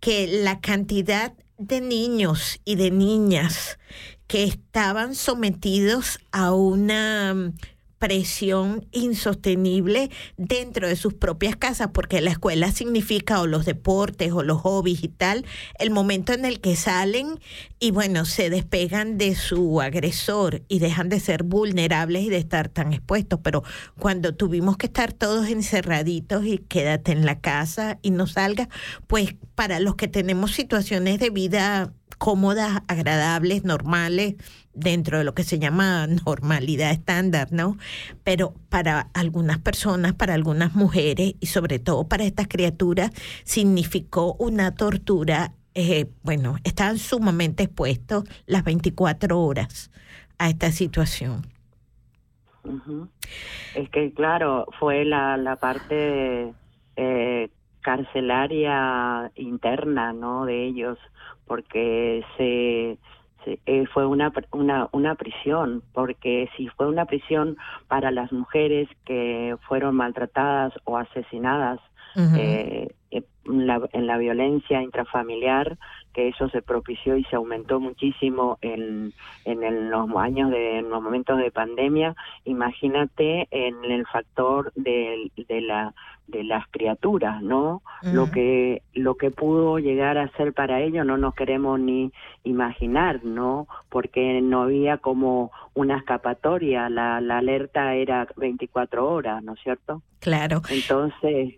que 0.00 0.26
la 0.26 0.60
cantidad 0.60 1.32
de 1.58 1.80
niños 1.80 2.60
y 2.64 2.76
de 2.76 2.90
niñas 2.90 3.78
que 4.26 4.44
estaban 4.44 5.14
sometidos 5.14 6.18
a 6.32 6.52
una 6.52 7.34
mm, 7.34 7.54
presión 7.98 8.86
insostenible 8.92 10.10
dentro 10.36 10.88
de 10.88 10.96
sus 10.96 11.14
propias 11.14 11.56
casas, 11.56 11.88
porque 11.92 12.20
la 12.20 12.30
escuela 12.30 12.70
significa 12.70 13.40
o 13.40 13.46
los 13.46 13.64
deportes 13.64 14.32
o 14.32 14.42
los 14.42 14.60
hobbies 14.60 15.02
y 15.02 15.08
tal, 15.08 15.44
el 15.78 15.90
momento 15.90 16.32
en 16.32 16.44
el 16.44 16.60
que 16.60 16.76
salen 16.76 17.40
y 17.78 17.90
bueno, 17.90 18.24
se 18.24 18.50
despegan 18.50 19.18
de 19.18 19.34
su 19.34 19.80
agresor 19.80 20.62
y 20.68 20.78
dejan 20.78 21.08
de 21.08 21.20
ser 21.20 21.42
vulnerables 21.42 22.24
y 22.24 22.28
de 22.28 22.38
estar 22.38 22.68
tan 22.68 22.92
expuestos, 22.92 23.40
pero 23.42 23.62
cuando 23.98 24.34
tuvimos 24.34 24.76
que 24.76 24.86
estar 24.86 25.12
todos 25.12 25.48
encerraditos 25.48 26.44
y 26.44 26.58
quédate 26.58 27.12
en 27.12 27.24
la 27.24 27.40
casa 27.40 27.98
y 28.02 28.10
no 28.10 28.26
salgas, 28.26 28.68
pues 29.06 29.34
para 29.54 29.80
los 29.80 29.96
que 29.96 30.08
tenemos 30.08 30.52
situaciones 30.52 31.18
de 31.18 31.30
vida 31.30 31.92
cómodas, 32.18 32.82
agradables, 32.88 33.64
normales, 33.64 34.34
dentro 34.72 35.18
de 35.18 35.24
lo 35.24 35.34
que 35.34 35.44
se 35.44 35.58
llama 35.58 36.06
normalidad 36.26 36.90
estándar, 36.90 37.48
¿no? 37.50 37.76
Pero 38.24 38.54
para 38.68 39.08
algunas 39.14 39.58
personas, 39.58 40.14
para 40.14 40.34
algunas 40.34 40.74
mujeres 40.74 41.34
y 41.40 41.46
sobre 41.46 41.78
todo 41.78 42.08
para 42.08 42.24
estas 42.24 42.48
criaturas, 42.48 43.10
significó 43.44 44.34
una 44.38 44.74
tortura. 44.74 45.52
eh, 45.74 46.06
bueno, 46.22 46.56
estaban 46.64 46.98
sumamente 46.98 47.64
expuestos 47.64 48.24
las 48.46 48.64
24 48.64 49.38
horas 49.38 49.90
a 50.38 50.48
esta 50.48 50.72
situación. 50.72 51.42
Es 53.74 53.88
que, 53.90 54.12
claro, 54.12 54.66
fue 54.78 55.04
la, 55.04 55.36
la 55.36 55.56
parte 55.56 56.52
eh, 56.96 57.48
carcelaria 57.80 59.30
interna, 59.36 60.12
¿no? 60.12 60.44
De 60.44 60.66
ellos, 60.66 60.98
porque 61.46 62.24
se, 62.36 62.98
se- 63.44 63.60
eh, 63.66 63.86
fue 63.92 64.06
una, 64.06 64.32
una, 64.52 64.88
una 64.92 65.14
prisión, 65.14 65.82
porque 65.92 66.48
si 66.56 66.68
fue 66.68 66.86
una 66.88 67.04
prisión 67.06 67.56
para 67.88 68.10
las 68.10 68.32
mujeres 68.32 68.88
que 69.04 69.56
fueron 69.68 69.94
maltratadas 69.94 70.72
o 70.84 70.96
asesinadas 70.96 71.80
eh, 72.34 72.88
eh, 72.90 72.94
la, 73.48 73.80
en 73.92 74.06
la 74.06 74.18
violencia 74.18 74.82
intrafamiliar, 74.82 75.78
que 76.12 76.28
eso 76.28 76.48
se 76.48 76.62
propició 76.62 77.16
y 77.16 77.24
se 77.24 77.36
aumentó 77.36 77.78
muchísimo 77.80 78.58
en, 78.62 79.12
en 79.44 79.62
el- 79.62 79.88
los 79.90 80.08
años 80.16 80.50
de 80.50 80.78
en 80.78 80.88
los 80.90 81.02
momentos 81.02 81.38
de 81.38 81.50
pandemia. 81.50 82.14
Imagínate 82.44 83.46
en 83.50 83.84
el 83.84 84.06
factor 84.06 84.72
del- 84.74 85.30
de, 85.48 85.60
la 85.60 85.94
de 86.26 86.42
las 86.42 86.66
criaturas, 86.72 87.40
¿no? 87.42 87.82
Lo 88.02 88.30
que 88.32 88.82
lo 88.94 89.14
que 89.16 89.30
pudo 89.30 89.78
llegar 89.78 90.18
a 90.18 90.28
ser 90.36 90.52
para 90.54 90.80
ellos 90.80 91.06
no 91.06 91.16
nos 91.16 91.34
queremos 91.34 91.78
ni 91.78 92.10
imaginar, 92.44 93.24
¿no? 93.24 93.68
Porque 93.90 94.40
no 94.42 94.62
había 94.62 94.96
como 94.98 95.52
una 95.74 95.98
escapatoria, 95.98 96.88
la, 96.88 97.20
la 97.20 97.38
alerta 97.38 97.94
era 97.94 98.26
24 98.36 99.08
horas, 99.08 99.42
¿no 99.44 99.52
es 99.54 99.60
cierto? 99.60 100.02
Claro. 100.20 100.62
Entonces, 100.70 101.54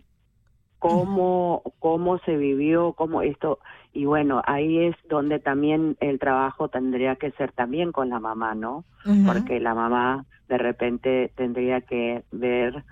cómo, 0.78 1.62
cómo 1.78 2.18
se 2.20 2.36
vivió, 2.36 2.92
cómo 2.92 3.22
esto, 3.22 3.58
y 3.92 4.04
bueno, 4.04 4.42
ahí 4.46 4.84
es 4.84 4.96
donde 5.08 5.38
también 5.38 5.96
el 6.00 6.18
trabajo 6.18 6.68
tendría 6.68 7.16
que 7.16 7.32
ser 7.32 7.52
también 7.52 7.92
con 7.92 8.10
la 8.10 8.20
mamá, 8.20 8.54
¿no? 8.54 8.84
Porque 9.26 9.58
la 9.58 9.74
mamá 9.74 10.26
de 10.48 10.58
repente 10.58 11.32
tendría 11.34 11.80
que 11.80 12.22
ver 12.30 12.84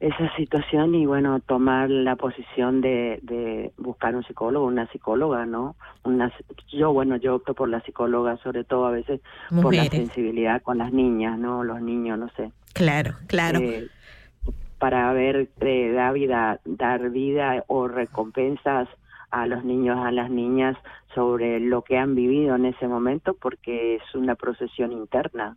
esa 0.00 0.34
situación 0.36 0.94
y 0.94 1.06
bueno, 1.06 1.40
tomar 1.40 1.88
la 1.88 2.16
posición 2.16 2.80
de, 2.80 3.20
de 3.22 3.72
buscar 3.78 4.16
un 4.16 4.24
psicólogo, 4.24 4.66
una 4.66 4.86
psicóloga, 4.88 5.46
¿no? 5.46 5.76
Una, 6.02 6.32
yo, 6.68 6.92
bueno, 6.92 7.16
yo 7.16 7.36
opto 7.36 7.54
por 7.54 7.68
la 7.68 7.80
psicóloga, 7.82 8.36
sobre 8.38 8.64
todo 8.64 8.86
a 8.86 8.90
veces 8.90 9.20
por 9.62 9.74
la 9.74 9.84
sensibilidad 9.86 10.62
con 10.62 10.78
las 10.78 10.92
niñas, 10.92 11.38
¿no? 11.38 11.64
Los 11.64 11.80
niños, 11.80 12.18
no 12.18 12.28
sé 12.36 12.50
Claro, 12.74 13.14
claro. 13.28 13.60
eh, 13.60 13.88
para 14.78 15.12
ver 15.12 15.48
eh, 15.60 16.10
vida, 16.12 16.60
dar 16.64 17.10
vida 17.10 17.64
o 17.68 17.88
recompensas 17.88 18.88
a 19.30 19.46
los 19.46 19.64
niños, 19.64 19.98
a 19.98 20.12
las 20.12 20.30
niñas 20.30 20.76
sobre 21.14 21.60
lo 21.60 21.82
que 21.82 21.98
han 21.98 22.14
vivido 22.14 22.54
en 22.54 22.66
ese 22.66 22.86
momento, 22.86 23.34
porque 23.34 23.96
es 23.96 24.14
una 24.14 24.34
procesión 24.36 24.92
interna. 24.92 25.56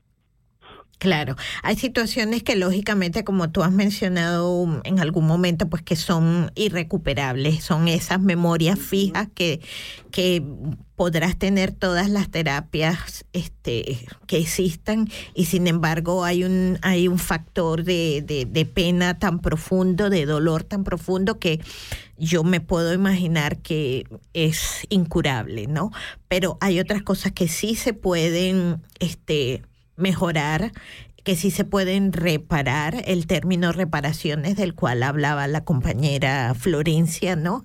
Claro, 0.99 1.36
hay 1.61 1.76
situaciones 1.76 2.41
que 2.41 2.56
lógicamente, 2.56 3.24
como 3.24 3.52
tú 3.52 3.61
has 3.61 3.72
mencionado 3.72 4.52
um, 4.52 4.80
en 4.84 4.99
algún 4.99 5.28
momento, 5.28 5.69
pues 5.69 5.84
que 5.84 5.95
son 5.95 6.52
irrecuperables, 6.56 7.64
son 7.64 7.88
esas 7.88 8.19
memorias 8.19 8.80
fijas 8.80 9.28
que, 9.36 9.61
que 10.10 10.44
podrás 10.95 11.38
tener 11.38 11.72
todas 11.72 12.10
las 12.10 12.32
terapias 12.32 13.26
este, 13.32 14.07
que 14.26 14.40
existan 14.40 15.07
y 15.36 15.45
sin 15.45 15.68
embargo 15.68 16.24
hay 16.24 16.44
un, 16.44 16.80
hay 16.82 17.07
un 17.07 17.19
factor 17.19 17.84
de, 17.84 18.24
de, 18.26 18.45
de 18.45 18.65
pena 18.65 19.19
tan 19.19 19.38
profundo, 19.38 20.10
de 20.10 20.26
dolor 20.26 20.64
tan 20.64 20.84
profundo 20.84 21.38
que 21.38 21.61
yo 22.18 22.44
me 22.44 22.60
puedo 22.60 22.91
imaginar 22.91 23.60
que 23.60 24.07
es 24.34 24.88
incurable, 24.90 25.68
¿no? 25.68 25.91
Pero 26.28 26.57
hay 26.60 26.80
otras 26.80 27.03
cosas 27.03 27.34
que 27.34 27.48
sí 27.48 27.76
se 27.76 27.94
pueden, 27.94 28.82
este, 28.99 29.61
mejorar, 29.98 30.72
que 31.24 31.36
sí 31.36 31.52
se 31.52 31.65
pueden 31.65 32.14
reparar, 32.14 32.95
el 33.06 33.28
término 33.28 33.74
reparaciones 33.74 34.56
del 34.56 34.74
cual 34.74 35.03
hablaba 35.03 35.45
la 35.48 35.65
compañera 35.65 36.53
Florencia, 36.56 37.36
¿no? 37.36 37.64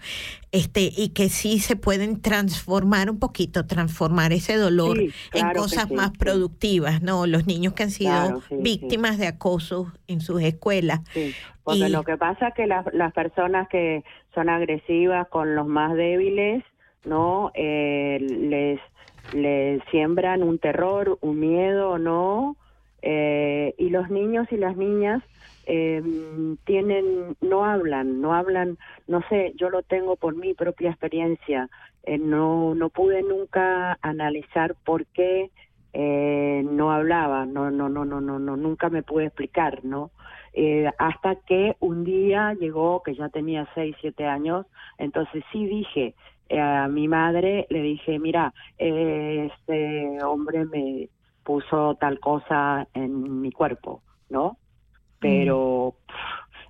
Este, 0.51 0.91
y 0.97 1.11
que 1.11 1.29
sí 1.29 1.61
se 1.61 1.77
pueden 1.77 2.21
transformar 2.21 3.09
un 3.09 3.21
poquito, 3.21 3.65
transformar 3.67 4.33
ese 4.33 4.57
dolor 4.57 4.99
Sí, 4.99 5.05
en 5.07 5.31
claro 5.31 5.63
cosas 5.63 5.89
sí, 5.89 5.95
más 5.95 6.11
sí. 6.11 6.19
productivas, 6.19 7.03
¿no? 7.03 7.27
Los 7.29 7.47
niños 7.47 7.75
que 7.75 7.85
han 7.85 7.93
sido 7.93 8.11
Claro, 8.11 8.43
víctimas 8.51 9.19
de 9.19 9.29
acoso 9.29 9.93
en 10.09 10.21
sus 10.21 10.43
escuelas. 10.43 11.01
Sí, 11.15 11.33
porque 11.63 11.89
Y- 11.89 11.93
lo 11.93 12.03
que 12.03 12.17
pasa 12.17 12.49
es 12.49 12.55
que 12.55 12.67
las, 12.67 12.85
las 12.93 13.13
personas 13.13 13.69
que 13.69 14.03
son 14.35 14.49
agresivas 14.49 15.29
con 15.29 15.55
los 15.55 15.69
más 15.69 15.95
débiles, 15.95 16.65
¿no? 17.05 17.53
Eh, 17.55 18.19
les, 18.21 18.81
les 19.33 19.83
siembran 19.91 20.43
un 20.43 20.59
terror, 20.59 21.19
un 21.21 21.41
miedo, 21.41 21.99
¿no? 21.99 22.57
Eh, 23.03 23.75
y 23.79 23.91
los 23.91 24.11
niños 24.11 24.47
y 24.51 24.57
las 24.57 24.77
niñas 24.77 25.23
eh, 25.67 26.03
tienen, 26.65 27.37
no 27.41 27.65
hablan, 27.65 28.21
no 28.21 28.35
hablan, 28.35 28.79
no 29.07 29.23
sé, 29.29 29.53
yo 29.57 29.71
lo 29.71 29.83
tengo 29.83 30.17
por 30.17 30.37
mi 30.37 30.55
propia 30.55 30.91
experiencia, 30.91 31.69
eh, 32.05 32.19
no, 32.19 32.75
no 32.75 32.91
pude 32.91 33.23
nunca 33.23 33.99
analizar 34.03 34.75
por 34.85 35.07
qué 35.07 35.51
eh, 35.93 36.65
no 36.65 36.91
hablaba, 36.91 37.45
no, 37.45 37.71
no, 37.71 37.89
no, 37.89 38.05
no, 38.05 38.21
no, 38.21 38.39
no, 38.39 38.57
nunca 38.57 38.89
me 38.89 39.03
pude 39.03 39.27
explicar, 39.27 39.85
¿no? 39.85 40.11
Eh, 40.55 40.91
hasta 40.99 41.37
que 41.37 41.77
un 41.81 42.05
día 42.05 42.55
llegó, 42.55 43.03
que 43.03 43.15
ya 43.15 43.29
tenía 43.29 43.69
seis, 43.75 43.97
siete 44.01 44.27
años, 44.27 44.67
entonces 44.99 45.45
sí 45.53 45.67
dije 45.67 46.15
a 46.59 46.89
mi 46.89 47.09
madre, 47.09 47.67
le 47.71 47.83
dije, 47.83 48.19
mira, 48.19 48.53
eh, 48.79 49.51
este 49.53 50.23
hombre 50.25 50.65
me 50.67 51.09
puso 51.43 51.97
tal 51.97 52.21
cosa 52.21 52.87
en 52.95 53.41
mi 53.41 53.53
cuerpo, 53.53 54.03
¿no? 54.29 54.57
Pero 55.19 55.95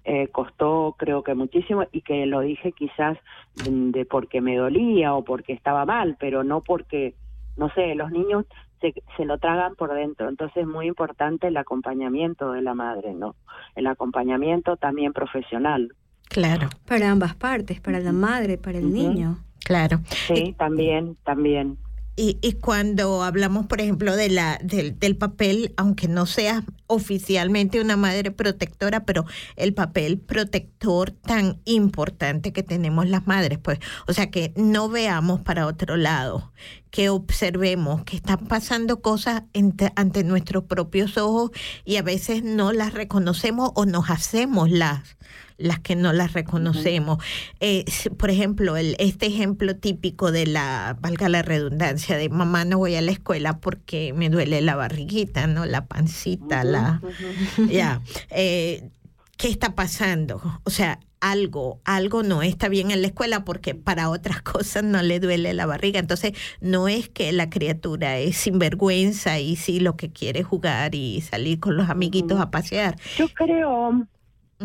eh, 0.05 0.29
costó 0.29 0.97
creo 0.99 1.23
que 1.23 1.35
muchísimo 1.35 1.85
y 1.93 2.03
que 2.03 2.27
lo 2.27 2.41
dije 2.41 2.73
quizás 2.73 3.17
de, 3.55 4.05
porque 4.05 4.41
me 4.41 4.57
dolía 4.57 5.15
o 5.15 5.25
porque 5.25 5.53
estaba 5.53 5.85
mal, 5.85 6.17
pero 6.19 6.45
no 6.45 6.61
porque, 6.61 7.15
no 7.57 7.71
sé, 7.71 7.95
los 7.95 8.11
niños 8.11 8.45
se, 8.81 8.95
se 9.17 9.25
lo 9.25 9.39
tragan 9.39 9.75
por 9.75 9.95
dentro. 9.95 10.29
Entonces 10.29 10.59
es 10.59 10.67
muy 10.67 10.87
importante 10.87 11.49
el 11.49 11.57
acompañamiento 11.57 12.53
de 12.53 12.63
la 12.63 12.75
madre, 12.75 13.15
¿no? 13.15 13.37
El 13.75 13.87
acompañamiento 13.87 14.77
también 14.77 15.13
profesional. 15.13 15.95
Claro, 16.29 16.69
Para 16.87 17.11
ambas 17.11 17.35
partes, 17.35 17.81
para 17.81 18.01
la 18.01 18.13
madre, 18.13 18.57
para 18.57 18.79
el 18.79 18.93
niño. 18.93 19.37
Claro. 19.65 20.03
Sí, 20.27 20.55
también, 20.59 21.17
también. 21.25 21.79
Y, 22.15 22.39
y 22.43 22.55
cuando 22.55 23.23
hablamos, 23.23 23.67
por 23.67 23.81
ejemplo, 23.81 24.15
de 24.15 24.29
la, 24.29 24.59
del, 24.63 24.99
del 24.99 25.17
papel, 25.17 25.73
aunque 25.79 26.09
no 26.09 26.27
seas 26.27 26.63
oficialmente 26.87 27.81
una 27.81 27.97
madre 27.97 28.31
protectora, 28.31 29.07
pero 29.07 29.25
el 29.57 29.73
papel 29.73 30.19
protector 30.19 31.11
tan 31.11 31.63
importante 31.65 32.53
que 32.53 32.63
tenemos 32.63 33.09
las 33.09 33.27
madres, 33.27 33.59
pues, 33.59 33.79
o 34.07 34.13
sea, 34.13 34.31
que 34.31 34.53
no 34.57 34.91
veamos 34.91 35.41
para 35.41 35.67
otro 35.67 35.97
lado, 35.97 36.53
que 36.93 37.09
observemos 37.09 38.05
que 38.05 38.17
están 38.17 38.47
pasando 38.47 39.01
cosas 39.01 39.45
ante, 39.55 39.91
ante 39.97 40.25
nuestros 40.25 40.65
propios 40.65 41.17
ojos 41.17 41.51
y 41.87 41.97
a 41.97 42.03
veces 42.03 42.45
no 42.45 42.71
las 42.71 42.93
reconocemos 42.93 43.73
o 43.75 43.87
nos 43.87 44.11
hacemos 44.11 44.71
las 44.71 45.17
las 45.59 45.79
que 45.79 45.95
no 45.95 46.13
las 46.13 46.33
reconocemos. 46.33 47.23
Eh, 47.61 47.85
por 48.19 48.31
ejemplo, 48.31 48.77
el, 48.77 48.97
este 48.99 49.27
ejemplo 49.27 49.77
típico 49.77 50.33
de 50.33 50.47
la, 50.47 50.97
valga 51.01 51.29
la 51.29 51.43
redundancia, 51.43 52.17
de 52.17 52.29
mamá 52.29 52.65
no 52.65 52.79
voy 52.79 52.97
a 52.97 53.01
la 53.01 53.13
escuela 53.13 53.61
porque 53.61 54.13
me 54.13 54.29
duele 54.29 54.61
la 54.61 54.75
barriguita, 54.75 55.47
¿no? 55.47 55.65
La 55.65 55.87
pancita, 55.87 56.65
la... 56.65 57.01
Ya. 57.71 58.03
Eh, 58.31 58.91
¿Qué 59.37 59.49
está 59.49 59.77
pasando? 59.77 60.43
O 60.65 60.71
sea, 60.71 60.99
algo, 61.23 61.81
algo 61.85 62.23
no 62.25 62.43
está 62.43 62.69
bien 62.69 62.91
en 62.91 63.01
la 63.01 63.07
escuela 63.07 63.45
porque 63.45 63.75
para 63.75 64.11
otras 64.11 64.43
cosas 64.43 64.85
no 64.85 65.03
le 65.03 65.21
duele 65.21 65.55
la 65.55 65.65
barriga. 65.65 65.99
Entonces, 65.99 66.33
no 66.61 66.89
es 66.89 67.09
que 67.09 67.33
la 67.33 67.49
criatura 67.49 68.19
es 68.19 68.37
sinvergüenza 68.37 69.39
y 69.39 69.57
sí 69.57 69.81
lo 69.81 69.97
que 69.97 70.13
quiere 70.13 70.41
es 70.41 70.47
jugar 70.47 70.95
y 70.95 71.21
salir 71.23 71.61
con 71.61 71.77
los 71.77 71.89
amiguitos 71.89 72.41
a 72.41 72.51
pasear. 72.51 72.97
Yo 73.17 73.29
creo, 73.29 74.07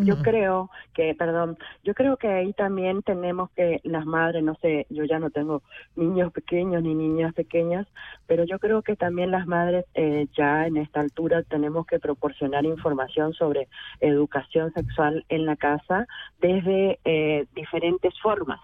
yo 0.03 0.22
creo 0.22 0.69
que, 0.94 1.15
perdón, 1.15 1.57
yo 1.84 1.94
creo 1.94 2.18
que 2.18 2.28
ahí 2.28 2.53
también 2.53 3.02
tenemos 3.03 3.49
que 3.52 3.80
las 3.84 4.06
madres, 4.06 4.44
no 4.44 4.56
sé, 4.56 4.86
yo 4.90 5.03
ya 5.06 5.19
no 5.19 5.30
tengo 5.30 5.64
niños 5.95 6.32
pequeños 6.32 6.84
ni 6.84 6.94
niñas 6.94 7.34
pequeñas, 7.34 7.88
pero 8.26 8.44
yo 8.44 8.60
creo 8.60 8.82
que 8.82 8.95
también 8.95 9.32
las 9.32 9.48
madres 9.48 9.86
eh, 9.94 10.28
ya 10.38 10.68
en 10.68 10.78
esta 10.78 10.99
altura 10.99 11.44
tenemos 11.44 11.86
que 11.86 11.99
proporcionar 11.99 12.65
información 12.65 13.34
sobre 13.34 13.68
educación 13.99 14.72
sexual 14.74 15.26
en 15.30 15.45
la 15.45 15.56
casa 15.56 16.06
desde 16.40 16.99
eh, 17.06 17.45
diferentes 17.56 18.14
formas. 18.22 18.60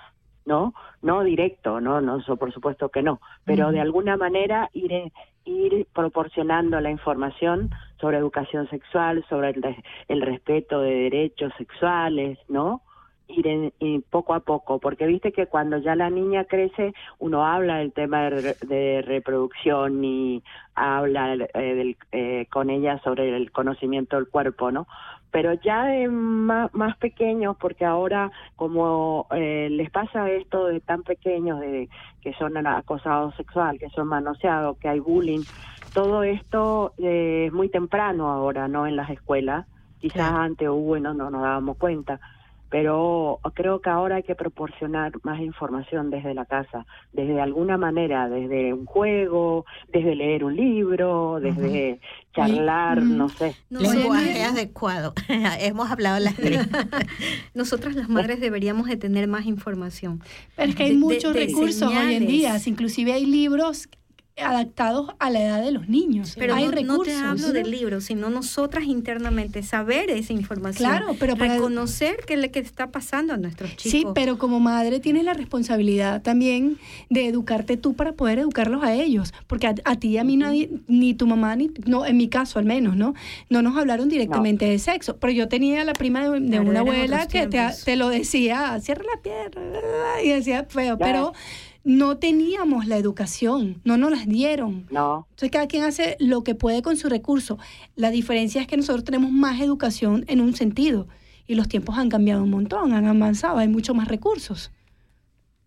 ¿No? 0.45 0.73
no 1.01 1.23
directo, 1.23 1.79
no, 1.81 2.01
no, 2.01 2.17
eso 2.17 2.37
por 2.37 2.51
supuesto 2.53 2.89
que 2.89 3.03
no, 3.03 3.19
pero 3.45 3.71
de 3.71 3.79
alguna 3.81 4.17
manera 4.17 4.69
ir, 4.73 5.11
ir 5.45 5.87
proporcionando 5.93 6.79
la 6.79 6.89
información 6.91 7.71
sobre 7.99 8.17
educación 8.17 8.69
sexual, 8.69 9.25
sobre 9.29 9.49
el, 9.51 9.75
el 10.07 10.21
respeto 10.21 10.81
de 10.81 10.93
derechos 11.09 11.53
sexuales, 11.57 12.37
¿no? 12.49 12.81
Ir 13.27 13.47
en- 13.47 13.73
y 13.79 13.99
poco 13.99 14.33
a 14.33 14.41
poco, 14.41 14.79
porque 14.79 15.07
viste 15.07 15.31
que 15.31 15.47
cuando 15.47 15.77
ya 15.77 15.95
la 15.95 16.09
niña 16.09 16.43
crece, 16.45 16.93
uno 17.19 17.45
habla 17.45 17.77
del 17.77 17.93
tema 17.93 18.29
de, 18.29 18.57
de 18.61 19.01
reproducción 19.01 20.03
y 20.03 20.43
habla 20.75 21.33
eh, 21.35 21.47
del- 21.75 21.97
eh, 22.11 22.47
con 22.51 22.69
ella 22.69 22.99
sobre 23.03 23.35
el 23.35 23.51
conocimiento 23.51 24.17
del 24.17 24.27
cuerpo, 24.27 24.71
¿no? 24.71 24.87
Pero 25.33 25.53
ya 25.55 25.85
de 25.85 26.07
más, 26.09 26.71
más 26.75 26.95
pequeños, 26.97 27.57
porque 27.59 27.85
ahora 27.85 28.31
como 28.55 29.25
eh, 29.31 29.67
les 29.71 29.89
pasa 29.89 30.29
esto 30.29 30.67
de 30.67 30.79
tan 30.79 31.01
pequeños, 31.01 31.59
de 31.59 31.89
que 32.21 32.33
son 32.35 32.55
acosados 32.67 33.35
sexual, 33.35 33.79
que 33.79 33.89
son 33.89 34.07
manoseados, 34.09 34.77
que 34.77 34.89
hay 34.89 34.99
bullying, 34.99 35.45
todo 35.91 36.21
esto 36.21 36.93
eh, 36.99 37.45
es 37.47 37.53
muy 37.53 37.69
temprano 37.69 38.29
ahora, 38.29 38.67
¿no? 38.67 38.85
En 38.85 38.95
las 38.95 39.09
escuelas. 39.09 39.65
Quizás 39.99 40.33
antes 40.33 40.69
hubo 40.69 40.97
y 40.97 41.01
no, 41.01 41.15
no 41.15 41.31
nos 41.31 41.41
dábamos 41.41 41.77
cuenta. 41.77 42.19
Pero 42.73 43.39
creo 43.53 43.81
que 43.81 43.89
ahora 43.91 44.15
hay 44.15 44.23
que 44.23 44.33
proporcionar 44.33 45.11
más 45.21 45.39
información 45.39 46.09
desde 46.09 46.33
la 46.33 46.45
casa, 46.45 46.87
desde 47.11 47.39
alguna 47.39 47.77
manera, 47.77 48.27
desde 48.29 48.73
un 48.73 48.87
juego, 48.87 49.63
desde 49.93 50.15
leer 50.15 50.43
un 50.43 50.55
libro, 50.55 51.37
desde 51.39 51.99
charlar, 52.33 52.99
Mm. 53.01 53.15
no 53.15 53.29
sé. 53.29 53.55
Lenguaje 53.69 54.41
adecuado. 54.43 55.13
Hemos 55.59 55.91
hablado 55.91 56.17
las 56.17 56.35
tres. 56.35 56.67
Nosotras 57.53 57.93
las 57.95 58.09
madres 58.09 58.39
deberíamos 58.39 58.87
de 58.87 58.97
tener 58.97 59.27
más 59.27 59.45
información. 59.45 60.23
Pero 60.55 60.69
es 60.71 60.75
que 60.75 60.83
hay 60.85 60.93
De- 60.93 60.97
muchos 60.97 61.31
de 61.35 61.45
recursos 61.45 61.93
hoy 61.95 62.15
en 62.15 62.25
día, 62.25 62.57
inclusive 62.65 63.13
hay 63.13 63.27
libros 63.27 63.87
adaptados 64.37 65.11
a 65.19 65.29
la 65.29 65.41
edad 65.41 65.61
de 65.63 65.71
los 65.71 65.87
niños. 65.87 66.33
Pero 66.37 66.55
hay 66.55 66.63
no, 66.65 66.71
no 66.71 66.75
te 66.75 66.81
recursos. 67.11 67.21
hablo 67.21 67.51
del 67.53 67.69
libro, 67.69 68.01
sino 68.01 68.29
nosotras 68.29 68.85
internamente 68.85 69.61
saber 69.63 70.09
esa 70.09 70.33
información. 70.33 70.89
Claro, 70.89 71.15
pero 71.19 71.35
para- 71.35 71.53
reconocer 71.55 72.17
qué 72.25 72.33
es 72.33 72.41
lo 72.41 72.51
que 72.51 72.59
está 72.59 72.91
pasando 72.91 73.33
a 73.33 73.37
nuestros 73.37 73.75
chicos. 73.75 73.91
Sí, 73.91 74.05
pero 74.15 74.37
como 74.39 74.59
madre 74.59 74.99
tienes 74.99 75.23
la 75.23 75.33
responsabilidad 75.33 76.21
también 76.23 76.77
de 77.09 77.27
educarte 77.27 77.77
tú 77.77 77.93
para 77.93 78.13
poder 78.13 78.39
educarlos 78.39 78.83
a 78.83 78.93
ellos, 78.95 79.33
porque 79.47 79.67
a, 79.67 79.75
a 79.85 79.95
ti 79.97 80.09
y 80.09 80.17
a 80.17 80.23
mí 80.23 80.35
nadie, 80.35 80.69
ni 80.87 81.13
tu 81.13 81.27
mamá, 81.27 81.55
ni 81.55 81.69
no, 81.85 82.05
en 82.05 82.17
mi 82.17 82.27
caso 82.27 82.57
al 82.57 82.65
menos, 82.65 82.95
¿no? 82.95 83.13
No 83.49 83.61
nos 83.61 83.77
hablaron 83.77 84.09
directamente 84.09 84.65
de 84.65 84.79
sexo, 84.79 85.17
pero 85.17 85.31
yo 85.31 85.47
tenía 85.47 85.83
la 85.83 85.93
prima 85.93 86.27
de, 86.27 86.39
de 86.39 86.47
Claro, 86.49 86.69
una 86.69 86.79
abuela 86.79 87.27
que 87.27 87.47
te, 87.47 87.95
lo 87.95 88.09
decía, 88.09 88.79
cierra 88.81 89.03
la 89.15 89.21
pierna, 89.21 89.79
y 90.23 90.29
decía 90.29 90.65
feo, 90.67 90.97
pero 90.97 91.33
no 91.83 92.17
teníamos 92.17 92.87
la 92.87 92.97
educación, 92.97 93.81
no 93.83 93.97
nos 93.97 94.11
las 94.11 94.27
dieron. 94.27 94.87
No. 94.89 95.27
Entonces 95.31 95.51
cada 95.51 95.67
quien 95.67 95.83
hace 95.83 96.15
lo 96.19 96.43
que 96.43 96.55
puede 96.55 96.81
con 96.81 96.95
su 96.97 97.09
recurso. 97.09 97.57
La 97.95 98.09
diferencia 98.09 98.61
es 98.61 98.67
que 98.67 98.77
nosotros 98.77 99.03
tenemos 99.03 99.31
más 99.31 99.59
educación 99.61 100.23
en 100.27 100.39
un 100.41 100.55
sentido 100.55 101.07
y 101.45 101.55
los 101.55 101.67
tiempos 101.67 101.97
han 101.97 102.09
cambiado 102.09 102.43
un 102.43 102.49
montón, 102.51 102.93
han 102.93 103.05
avanzado, 103.05 103.57
hay 103.57 103.67
mucho 103.67 103.93
más 103.93 104.07
recursos. 104.07 104.71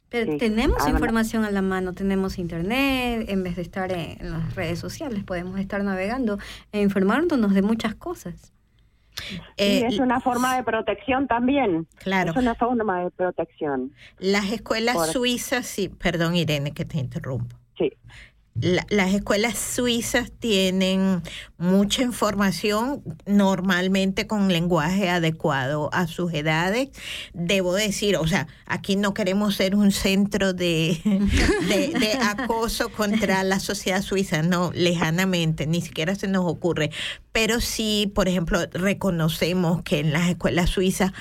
Pero 0.09 0.33
Sí. 0.33 0.39
tenemos 0.39 0.79
Ah, 0.87 0.91
información 0.91 1.45
a 1.45 1.51
la 1.51 1.63
mano, 1.63 1.93
tenemos 1.93 2.39
internet, 2.39 3.27
en 3.29 3.43
vez 3.43 3.57
de 3.57 3.63
estar 3.63 3.91
en, 3.93 4.17
en 4.21 4.31
las 4.31 4.55
redes 4.55 4.79
sociales, 4.79 5.25
podemos 5.25 5.59
estar 5.59 5.83
navegando 5.85 6.39
e 6.73 6.81
informándonos 6.81 7.53
de 7.55 7.63
muchas 7.63 7.95
cosas. 7.97 8.53
Sí, 9.17 9.41
Eh, 9.57 9.85
es 9.89 9.99
una 9.99 10.21
forma 10.21 10.57
de 10.57 10.63
protección 10.63 11.27
también. 11.27 11.87
Claro. 11.99 12.31
Es 12.33 12.37
una 12.37 12.55
forma 12.55 13.03
de 13.05 13.11
protección. 13.11 13.93
Las 14.19 14.51
escuelas 14.53 14.95
Por- 14.97 15.07
suizas, 15.09 15.67
sí, 15.67 15.89
perdón 15.89 16.37
Irene 16.37 16.73
que 16.73 16.85
te 16.85 16.99
interrumpo. 16.99 17.57
Sí. 17.79 17.93
La- 18.61 18.87
las 18.89 19.13
escuelas 19.15 19.59
suizas 19.59 20.31
tienen 20.39 21.23
mucha 21.59 22.03
información, 22.03 23.03
normalmente 23.27 24.27
con 24.27 24.49
lenguaje 24.49 25.09
adecuado 25.11 25.91
a 25.93 26.07
sus 26.07 26.33
edades. 26.33 26.89
Debo 27.35 27.75
decir, 27.75 28.17
o 28.17 28.27
sea, 28.27 28.47
aquí 28.67 28.97
no 28.97 29.13
queremos 29.15 29.57
ser 29.57 29.75
un 29.75 29.93
centro 29.93 30.53
de, 30.55 30.99
de, 31.69 31.89
de 31.99 32.13
acoso 32.15 32.89
contra 32.91 33.43
la 33.45 33.61
sociedad 33.61 34.03
suiza, 34.03 34.43
no, 34.43 34.71
lejanamente, 34.75 35.67
ni 35.67 35.81
siquiera 35.83 36.15
se 36.15 36.29
nos 36.29 36.45
ocurre. 36.47 36.91
Pero 37.33 37.61
sí, 37.61 38.11
por 38.15 38.29
ejemplo, 38.29 38.61
reconocemos 38.73 39.83
que 39.83 40.01
en 40.01 40.13
las 40.13 40.29
escuelas 40.29 40.71
suizas 40.71 41.13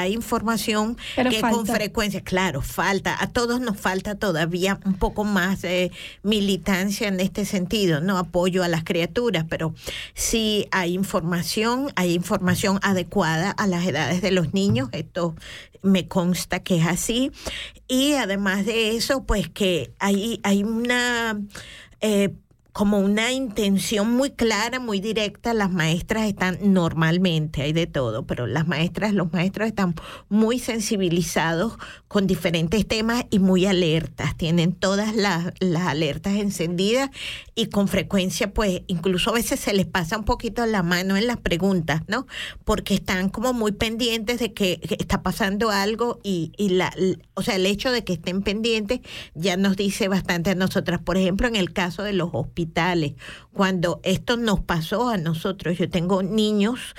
hay 0.00 0.12
información 0.12 0.96
Pero 1.14 1.30
que 1.30 1.40
con 1.40 1.66
frecuencia, 1.66 2.20
claro, 2.22 2.62
falta, 2.62 3.16
a 3.22 3.28
todos 3.28 3.60
nos 3.60 3.78
falta 3.78 4.16
todavía 4.16 4.80
un 4.84 4.94
poco 4.94 5.24
más 5.24 5.62
de 5.62 5.92
militancia 6.22 7.08
en 7.08 7.20
este 7.20 7.44
sentido, 7.44 8.00
no 8.00 8.18
apoyo 8.18 8.64
a 8.64 8.68
las 8.68 8.84
criaturas, 8.84 9.44
pero 9.48 9.74
sí 10.14 10.66
hay 10.70 10.94
información, 10.94 11.92
hay 11.96 12.14
información 12.14 12.78
adecuada 12.82 13.50
a 13.50 13.66
las 13.66 13.86
edades 13.86 14.20
de 14.20 14.32
los 14.32 14.52
niños, 14.52 14.88
esto 14.92 15.34
me 15.82 16.08
consta 16.08 16.60
que 16.60 16.78
es 16.78 16.86
así, 16.86 17.30
y 17.86 18.14
además 18.14 18.66
de 18.66 18.96
eso, 18.96 19.24
pues 19.24 19.48
que 19.48 19.92
hay, 19.98 20.40
hay 20.42 20.64
una... 20.64 21.40
eh, 22.00 22.34
como 22.74 22.98
una 22.98 23.30
intención 23.30 24.10
muy 24.10 24.30
clara, 24.30 24.80
muy 24.80 24.98
directa. 25.00 25.54
Las 25.54 25.70
maestras 25.70 26.26
están 26.26 26.58
normalmente, 26.60 27.62
hay 27.62 27.72
de 27.72 27.86
todo, 27.86 28.26
pero 28.26 28.48
las 28.48 28.66
maestras, 28.66 29.14
los 29.14 29.32
maestros 29.32 29.68
están 29.68 29.94
muy 30.28 30.58
sensibilizados 30.58 31.74
con 32.08 32.26
diferentes 32.26 32.84
temas 32.84 33.26
y 33.30 33.38
muy 33.38 33.64
alertas. 33.66 34.36
Tienen 34.36 34.72
todas 34.72 35.14
las, 35.14 35.52
las 35.60 35.86
alertas 35.86 36.34
encendidas 36.34 37.10
y 37.54 37.66
con 37.66 37.86
frecuencia, 37.86 38.52
pues, 38.52 38.82
incluso 38.88 39.30
a 39.30 39.34
veces 39.34 39.60
se 39.60 39.72
les 39.72 39.86
pasa 39.86 40.18
un 40.18 40.24
poquito 40.24 40.66
la 40.66 40.82
mano 40.82 41.16
en 41.16 41.28
las 41.28 41.36
preguntas, 41.36 42.02
¿no? 42.08 42.26
Porque 42.64 42.94
están 42.94 43.28
como 43.28 43.52
muy 43.52 43.70
pendientes 43.70 44.40
de 44.40 44.52
que 44.52 44.80
está 44.98 45.22
pasando 45.22 45.70
algo 45.70 46.18
y, 46.24 46.50
y 46.56 46.70
la, 46.70 46.92
o 47.34 47.42
sea, 47.42 47.54
el 47.54 47.66
hecho 47.66 47.92
de 47.92 48.02
que 48.02 48.14
estén 48.14 48.42
pendientes 48.42 48.98
ya 49.34 49.56
nos 49.56 49.76
dice 49.76 50.08
bastante 50.08 50.50
a 50.50 50.54
nosotras. 50.56 51.00
Por 51.00 51.16
ejemplo, 51.16 51.46
en 51.46 51.54
el 51.54 51.72
caso 51.72 52.02
de 52.02 52.12
los 52.12 52.30
hospitales, 52.32 52.63
cuando 53.52 54.00
esto 54.02 54.36
nos 54.36 54.60
pasó 54.60 55.08
a 55.08 55.16
nosotros, 55.16 55.78
yo 55.78 55.88
tengo 55.88 56.22
niños 56.22 56.94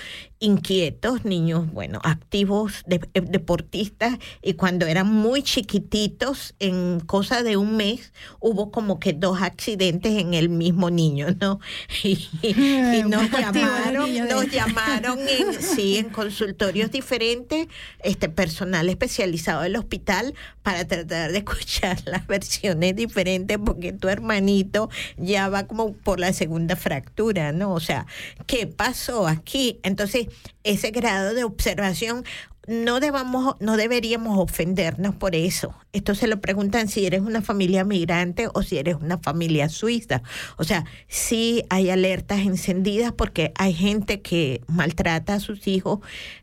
inquietos, 0.46 1.26
niños, 1.26 1.72
bueno, 1.72 2.00
activos, 2.04 2.84
de- 2.86 3.02
eh, 3.14 3.22
deportistas, 3.22 4.18
y 4.42 4.54
cuando 4.54 4.86
eran 4.86 5.08
muy 5.12 5.42
chiquititos, 5.44 6.56
en 6.60 7.00
cosa 7.02 7.44
de 7.44 7.58
un 7.58 7.76
mes, 7.78 8.14
hubo 8.40 8.72
como 8.72 9.00
que 9.00 9.14
dos 9.14 9.42
accidentes 9.42 10.14
en 10.22 10.34
el 10.34 10.50
mismo 10.50 10.90
niño, 10.90 11.28
¿no? 11.40 11.60
Y, 12.04 12.28
y 12.44 13.04
nos 13.08 13.30
llamaron, 13.32 14.14
de- 14.14 14.22
nos 14.22 14.48
llamaron 14.52 15.20
en, 15.28 15.62
sí, 15.62 15.98
en 15.98 16.10
consultorios 16.10 16.92
diferentes, 16.92 17.68
este 18.04 18.30
personal 18.30 18.88
especializado 18.90 19.62
del 19.64 19.76
hospital 19.76 20.34
para 20.64 20.86
tratar 20.88 21.32
de 21.32 21.38
escuchar 21.46 21.98
las 22.06 22.28
versiones 22.28 22.96
diferentes 22.96 23.58
porque 23.64 23.94
tu 23.94 24.08
hermanito 24.08 24.90
ya 25.18 25.50
va 25.50 25.66
como 25.68 25.94
por 25.94 26.20
la 26.20 26.34
segunda 26.34 26.76
fractura, 26.76 27.52
¿no? 27.52 27.74
O 27.74 27.80
sea, 27.80 28.06
¿qué 28.46 28.68
pasó 28.68 29.28
aquí? 29.28 29.80
Entonces, 29.84 30.28
ese 30.64 30.92
grado 30.92 31.34
de 31.34 31.44
observación 31.44 32.26
no 32.68 33.00
debamos, 33.00 33.56
no 33.60 33.78
deberíamos 33.78 34.40
ofendernos 34.40 35.16
por 35.16 35.36
eso. 35.36 35.76
Esto 35.94 36.16
se 36.16 36.28
lo 36.28 36.42
preguntan 36.42 36.88
si 36.88 37.06
eres 37.06 37.22
una 37.22 37.42
familia 37.42 37.84
migrante 37.84 38.48
o 38.54 38.64
si 38.64 38.78
eres 38.78 38.96
una 38.96 39.18
familia 39.18 39.70
suiza. 39.70 40.24
O 40.58 40.64
sea, 40.64 40.86
sí 41.08 41.64
hay 41.70 41.90
alertas 41.90 42.40
encendidas 42.40 43.12
porque 43.12 43.52
hay 43.56 43.74
gente 43.74 44.22
que 44.22 44.62
maltrata 44.68 45.36
a 45.36 45.40
sus 45.40 45.68
hijos 45.68 46.00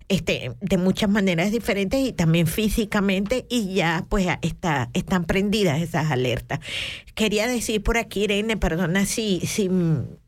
este, 0.09 0.53
de 0.61 0.77
muchas 0.77 1.11
maneras 1.11 1.51
diferentes 1.51 2.01
y 2.01 2.13
también 2.13 2.47
físicamente 2.47 3.47
y 3.49 3.75
ya 3.75 4.07
pues 4.09 4.27
está, 4.43 4.91
están 4.93 5.25
prendidas 5.25 5.81
esas 5.81 6.11
alertas. 6.11 6.61
Quería 7.15 7.49
decir 7.49 7.83
por 7.83 7.99
aquí, 7.99 8.25
Irene, 8.25 8.57
perdona 8.57 9.07
si, 9.07 9.41
si 9.41 9.69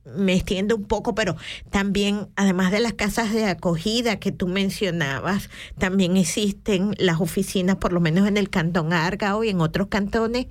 me 0.05 0.35
extiendo 0.35 0.76
un 0.76 0.85
poco, 0.85 1.14
pero 1.14 1.36
también, 1.70 2.28
además 2.36 2.70
de 2.72 2.81
las 2.81 2.94
casas 2.94 3.32
de 3.32 3.47
acogida 3.47 4.18
que 4.18 4.32
tú 4.32 4.47
mencionabas, 4.47 5.51
también 5.78 6.16
existen 6.16 6.94
las 6.98 7.20
oficinas, 7.20 7.76
por 7.76 7.93
lo 7.93 8.01
menos 8.01 8.28
en 8.28 8.36
el 8.36 8.51
cantón 8.51 8.93
Argao 8.93 9.44
y 9.44 9.48
en 9.48 9.60
otros 9.60 9.89
cantones, 9.89 10.47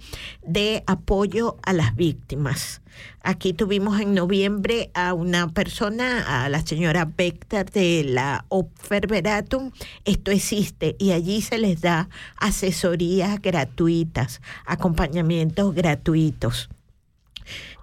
de 0.46 0.84
apoyo 0.88 1.58
a 1.64 1.74
las 1.74 1.96
víctimas. 1.96 2.82
Aquí 3.22 3.54
tuvimos 3.54 4.00
en 4.00 4.14
noviembre 4.14 4.92
a 4.94 5.14
una 5.14 5.50
persona, 5.50 6.44
a 6.44 6.50
la 6.50 6.66
señora 6.66 7.06
Bechter 7.06 7.70
de 7.72 8.04
la 8.04 8.46
Opferveratum. 8.50 9.72
Esto 10.06 10.32
existe 10.32 10.96
y 11.00 11.12
allí 11.12 11.42
se 11.42 11.58
les 11.58 11.82
da 11.82 12.10
asesorías 12.38 13.42
gratuitas, 13.42 14.42
acompañamientos 14.66 15.74
gratuitos. 15.74 16.70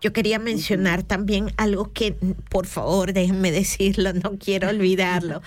Yo 0.01 0.13
quería 0.13 0.39
mencionar 0.39 1.03
también 1.03 1.53
algo 1.57 1.93
que, 1.93 2.13
por 2.49 2.67
favor, 2.67 3.13
déjenme 3.13 3.51
decirlo, 3.53 4.13
no 4.13 4.39
quiero 4.39 4.69
olvidarlo. 4.69 5.43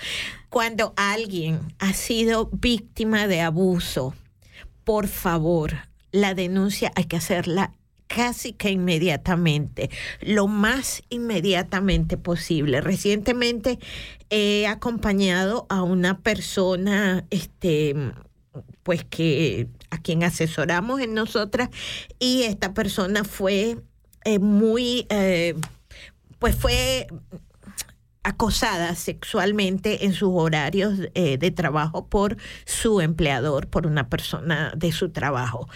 Cuando 0.48 0.94
alguien 0.96 1.60
ha 1.78 1.92
sido 1.92 2.48
víctima 2.52 3.26
de 3.26 3.40
abuso, 3.40 4.14
por 4.84 5.08
favor, 5.08 5.72
la 6.12 6.34
denuncia 6.34 6.92
hay 6.94 7.04
que 7.04 7.16
hacerla 7.16 7.72
casi 8.06 8.52
que 8.52 8.70
inmediatamente, 8.70 9.90
lo 10.20 10.46
más 10.46 11.02
inmediatamente 11.08 12.16
posible. 12.16 12.80
Recientemente 12.80 13.78
he 14.30 14.66
acompañado 14.68 15.66
a 15.68 15.82
una 15.82 16.18
persona, 16.20 17.24
este, 17.30 17.96
pues 18.84 19.04
que 19.04 19.68
a 19.90 19.98
quien 19.98 20.22
asesoramos 20.22 21.00
en 21.00 21.14
nosotras 21.14 21.70
y 22.20 22.42
esta 22.42 22.74
persona 22.74 23.24
fue 23.24 23.78
eh, 24.24 24.38
muy, 24.38 25.06
eh, 25.10 25.54
pues 26.38 26.54
fue 26.54 27.06
acosada 28.26 28.94
sexualmente 28.94 30.06
en 30.06 30.14
sus 30.14 30.30
horarios 30.32 30.94
eh, 31.14 31.36
de 31.36 31.50
trabajo 31.50 32.06
por 32.08 32.38
su 32.64 33.02
empleador, 33.02 33.68
por 33.68 33.86
una 33.86 34.08
persona 34.08 34.72
de 34.74 34.92
su 34.92 35.10
trabajo. 35.10 35.68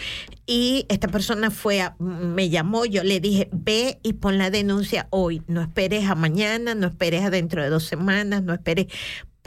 Y 0.46 0.86
esta 0.88 1.08
persona 1.08 1.50
fue, 1.50 1.82
a- 1.82 1.94
me 1.98 2.48
llamó, 2.48 2.86
yo 2.86 3.04
le 3.04 3.20
dije, 3.20 3.50
ve 3.52 3.98
y 4.02 4.14
pon 4.14 4.38
la 4.38 4.48
denuncia 4.48 5.08
hoy, 5.10 5.42
no 5.46 5.60
esperes 5.60 6.08
a 6.08 6.14
mañana, 6.14 6.74
no 6.74 6.86
esperes 6.86 7.22
a 7.22 7.28
dentro 7.30 7.62
de 7.62 7.68
dos 7.68 7.84
semanas, 7.84 8.42
no 8.42 8.54
esperes, 8.54 8.86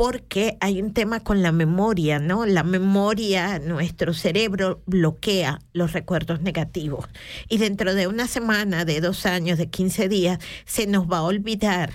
porque 0.01 0.57
hay 0.61 0.81
un 0.81 0.95
tema 0.95 1.19
con 1.19 1.43
la 1.43 1.51
memoria, 1.51 2.17
¿no? 2.17 2.47
La 2.47 2.63
memoria, 2.63 3.59
nuestro 3.59 4.15
cerebro 4.15 4.81
bloquea 4.87 5.59
los 5.73 5.93
recuerdos 5.93 6.41
negativos. 6.41 7.05
Y 7.49 7.59
dentro 7.59 7.93
de 7.93 8.07
una 8.07 8.27
semana, 8.27 8.83
de 8.83 8.99
dos 8.99 9.27
años, 9.27 9.59
de 9.59 9.69
15 9.69 10.09
días, 10.09 10.39
se 10.65 10.87
nos 10.87 11.05
va 11.05 11.19
a 11.19 11.21
olvidar 11.21 11.91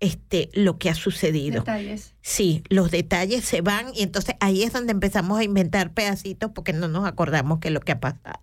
este, 0.00 0.48
lo 0.54 0.78
que 0.78 0.88
ha 0.88 0.94
sucedido. 0.94 1.60
Detalles. 1.60 2.14
Sí, 2.30 2.62
los 2.68 2.90
detalles 2.90 3.42
se 3.46 3.62
van 3.62 3.86
y 3.94 4.02
entonces 4.02 4.34
ahí 4.40 4.62
es 4.62 4.74
donde 4.74 4.92
empezamos 4.92 5.38
a 5.38 5.44
inventar 5.44 5.94
pedacitos 5.94 6.50
porque 6.54 6.74
no 6.74 6.86
nos 6.86 7.06
acordamos 7.06 7.58
qué 7.58 7.68
es 7.68 7.74
lo 7.74 7.80
que 7.80 7.92
ha 7.92 8.00
pasado. 8.00 8.38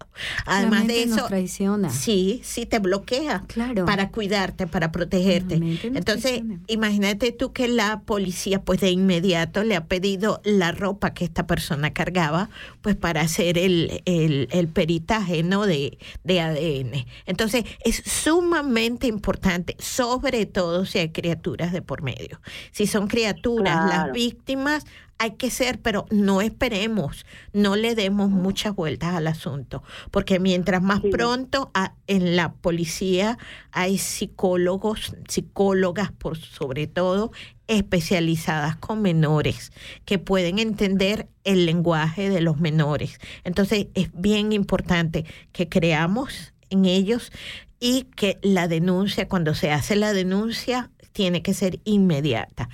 Además 0.47 0.87
de 0.87 1.05
nos 1.05 1.19
eso, 1.19 1.27
traiciona. 1.27 1.89
sí, 1.91 2.41
sí 2.43 2.65
te 2.65 2.79
bloquea 2.79 3.43
Claro. 3.47 3.85
para 3.85 4.09
cuidarte, 4.09 4.65
para 4.65 4.91
protegerte. 4.91 5.55
Entonces, 5.83 6.31
traiciona. 6.31 6.59
imagínate 6.65 7.31
tú 7.31 7.53
que 7.53 7.67
la 7.67 7.99
policía 8.01 8.59
pues 8.59 8.81
de 8.81 8.89
inmediato 8.89 9.63
le 9.63 9.75
ha 9.75 9.85
pedido 9.85 10.41
la 10.43 10.71
ropa 10.71 11.13
que 11.13 11.23
esta 11.23 11.45
persona 11.45 11.93
cargaba 11.93 12.49
pues 12.81 12.95
para 12.95 13.21
hacer 13.21 13.59
el, 13.59 14.01
el, 14.05 14.47
el 14.51 14.67
peritaje, 14.67 15.43
¿no? 15.43 15.67
De, 15.67 15.99
de 16.23 16.41
ADN. 16.41 17.05
Entonces, 17.27 17.65
es 17.83 18.01
sumamente 18.03 19.05
importante, 19.05 19.75
sobre 19.77 20.47
todo 20.47 20.85
si 20.87 20.97
hay 20.97 21.09
criaturas 21.09 21.71
de 21.71 21.83
por 21.83 22.01
medio. 22.01 22.41
Si 22.71 22.87
son 22.87 23.05
criaturas, 23.07 23.74
Claro. 23.83 24.13
víctimas, 24.13 24.85
hay 25.17 25.31
que 25.31 25.49
ser, 25.49 25.79
pero 25.79 26.05
no 26.11 26.41
esperemos, 26.41 27.25
no 27.53 27.77
le 27.77 27.95
demos 27.95 28.29
muchas 28.29 28.75
vueltas 28.75 29.15
al 29.15 29.27
asunto, 29.27 29.81
porque 30.11 30.39
mientras 30.39 30.81
más 30.81 30.99
pronto 31.09 31.71
a- 31.73 31.93
en 32.07 32.35
la 32.35 32.51
policía 32.53 33.37
hay 33.71 33.97
psicólogos, 33.97 35.15
psicólogas 35.29 36.11
por 36.11 36.37
sobre 36.37 36.87
todo, 36.87 37.31
especializadas 37.67 38.75
con 38.75 39.01
menores, 39.01 39.71
que 40.03 40.19
pueden 40.19 40.59
entender 40.59 41.29
el 41.43 41.65
lenguaje 41.65 42.29
de 42.29 42.41
los 42.41 42.59
menores. 42.59 43.19
Entonces 43.43 43.87
es 43.93 44.09
bien 44.13 44.51
importante 44.51 45.25
que 45.53 45.69
creamos 45.69 46.53
en 46.69 46.85
ellos 46.85 47.31
y 47.79 48.03
que 48.15 48.39
la 48.41 48.67
denuncia, 48.67 49.27
cuando 49.27 49.53
se 49.53 49.71
hace 49.71 49.95
la 49.95 50.13
denuncia, 50.13 50.89
tiene 51.15 51.41
que 51.41 51.53
ser 51.53 51.79
inmediata. 51.85 52.67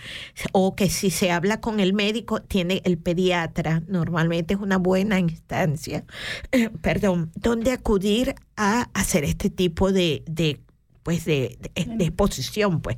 O 0.51 0.75
que 0.75 0.89
si 0.89 1.11
se 1.11 1.29
habla 1.31 1.61
con 1.61 1.79
el 1.79 1.93
médico, 1.93 2.41
tiene 2.41 2.81
el 2.85 2.97
pediatra, 2.97 3.83
normalmente 3.87 4.55
es 4.55 4.59
una 4.59 4.77
buena 4.77 5.19
instancia, 5.19 6.03
perdón, 6.81 7.31
donde 7.35 7.71
acudir 7.71 8.33
a 8.57 8.89
hacer 8.95 9.23
este 9.25 9.51
tipo 9.51 9.91
de, 9.91 10.23
de 10.27 10.59
pues 11.03 11.23
de, 11.25 11.57
de- 11.75 11.85
de 11.95 12.05
exposición, 12.05 12.81
pues, 12.81 12.97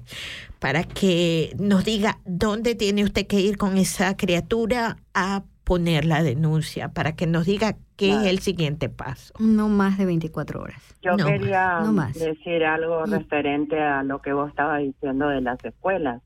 para 0.59 0.83
que 0.83 1.53
nos 1.59 1.83
diga 1.85 2.19
dónde 2.25 2.75
tiene 2.75 3.03
usted 3.03 3.27
que 3.27 3.39
ir 3.39 3.57
con 3.57 3.77
esa 3.77 4.15
criatura 4.17 4.97
a 5.13 5.43
poner 5.63 6.05
la 6.05 6.21
denuncia, 6.23 6.89
para 6.89 7.15
que 7.15 7.25
nos 7.27 7.45
diga 7.45 7.73
qué 7.95 8.07
Claro. 8.09 8.21
es 8.21 8.27
el 8.27 8.39
siguiente 8.39 8.89
paso. 8.89 9.33
No 9.39 9.69
más 9.69 9.97
de 9.97 10.05
24 10.05 10.61
horas. 10.61 10.81
Yo 11.01 11.15
No, 11.15 11.25
quería 11.25 11.79
no 11.81 11.93
más. 11.93 12.13
decir 12.19 12.65
algo 12.65 13.05
Mm. 13.07 13.11
referente 13.11 13.79
a 13.79 14.03
lo 14.03 14.21
que 14.21 14.33
vos 14.33 14.49
estabas 14.49 14.81
diciendo 14.81 15.27
de 15.29 15.41
las 15.41 15.63
escuelas. 15.63 16.21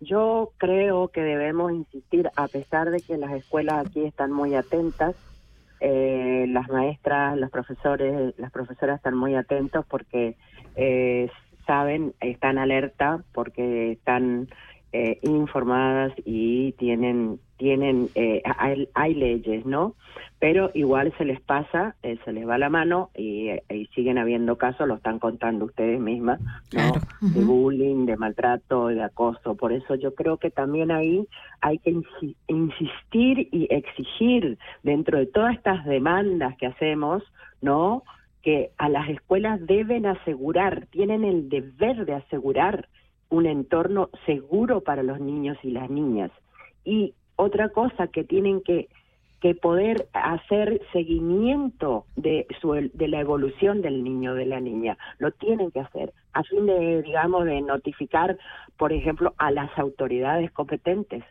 Yo 0.00 0.52
creo 0.58 1.08
que 1.08 1.22
debemos 1.22 1.72
insistir, 1.72 2.30
a 2.36 2.46
pesar 2.46 2.90
de 2.90 3.00
que 3.00 3.16
las 3.18 3.32
escuelas 3.32 3.84
aquí 3.86 4.04
están 4.04 4.30
muy 4.30 4.54
atentas, 4.54 5.16
eh, 5.80 6.46
las 6.48 6.68
maestras, 6.68 7.36
los 7.36 7.50
profesores, 7.50 8.34
las 8.38 8.50
profesoras 8.52 8.96
están 8.96 9.16
muy 9.16 9.34
atentos 9.34 9.84
porque 9.88 10.36
eh, 10.76 11.28
saben, 11.66 12.14
están 12.20 12.58
alerta 12.58 13.22
porque 13.32 13.92
están 13.92 14.48
eh, 14.92 15.18
informadas 15.22 16.12
y 16.24 16.72
tienen 16.72 17.40
tienen 17.58 18.08
eh, 18.14 18.40
hay, 18.56 18.88
hay 18.94 19.14
leyes, 19.14 19.66
¿no? 19.66 19.96
Pero 20.38 20.70
igual 20.74 21.12
se 21.18 21.24
les 21.24 21.40
pasa, 21.40 21.96
eh, 22.04 22.16
se 22.24 22.32
les 22.32 22.48
va 22.48 22.56
la 22.56 22.68
mano 22.70 23.10
y, 23.16 23.50
y 23.68 23.86
siguen 23.96 24.16
habiendo 24.16 24.56
casos, 24.56 24.86
lo 24.86 24.94
están 24.94 25.18
contando 25.18 25.64
ustedes 25.64 25.98
mismas, 25.98 26.40
¿no? 26.40 26.48
Claro. 26.70 27.00
De 27.20 27.44
bullying, 27.44 28.06
de 28.06 28.16
maltrato, 28.16 28.86
de 28.86 29.02
acoso. 29.02 29.56
Por 29.56 29.72
eso 29.72 29.96
yo 29.96 30.14
creo 30.14 30.36
que 30.36 30.50
también 30.50 30.92
ahí 30.92 31.26
hay 31.60 31.78
que 31.78 31.92
insi- 31.94 32.36
insistir 32.46 33.48
y 33.50 33.66
exigir 33.74 34.56
dentro 34.84 35.18
de 35.18 35.26
todas 35.26 35.56
estas 35.56 35.84
demandas 35.84 36.56
que 36.58 36.66
hacemos, 36.66 37.24
¿no? 37.60 38.04
Que 38.42 38.70
a 38.78 38.88
las 38.88 39.08
escuelas 39.08 39.66
deben 39.66 40.06
asegurar, 40.06 40.86
tienen 40.92 41.24
el 41.24 41.48
deber 41.48 42.06
de 42.06 42.14
asegurar 42.14 42.88
un 43.30 43.46
entorno 43.46 44.10
seguro 44.26 44.80
para 44.80 45.02
los 45.02 45.20
niños 45.20 45.58
y 45.62 45.70
las 45.70 45.90
niñas. 45.90 46.30
Y 46.84 47.14
otra 47.36 47.68
cosa 47.68 48.08
que 48.08 48.24
tienen 48.24 48.62
que 48.62 48.88
que 49.40 49.54
poder 49.54 50.08
hacer 50.12 50.80
seguimiento 50.92 52.04
de 52.16 52.46
su 52.60 52.72
de 52.72 53.08
la 53.08 53.20
evolución 53.20 53.82
del 53.82 54.02
niño 54.02 54.34
de 54.34 54.46
la 54.46 54.60
niña 54.60 54.98
lo 55.18 55.30
tienen 55.30 55.70
que 55.70 55.80
hacer 55.80 56.12
a 56.32 56.42
fin 56.42 56.66
de 56.66 57.02
digamos 57.02 57.44
de 57.44 57.60
notificar 57.60 58.36
por 58.76 58.92
ejemplo 58.92 59.34
a 59.38 59.50
las 59.50 59.76
autoridades 59.78 60.50
competentes 60.50 61.22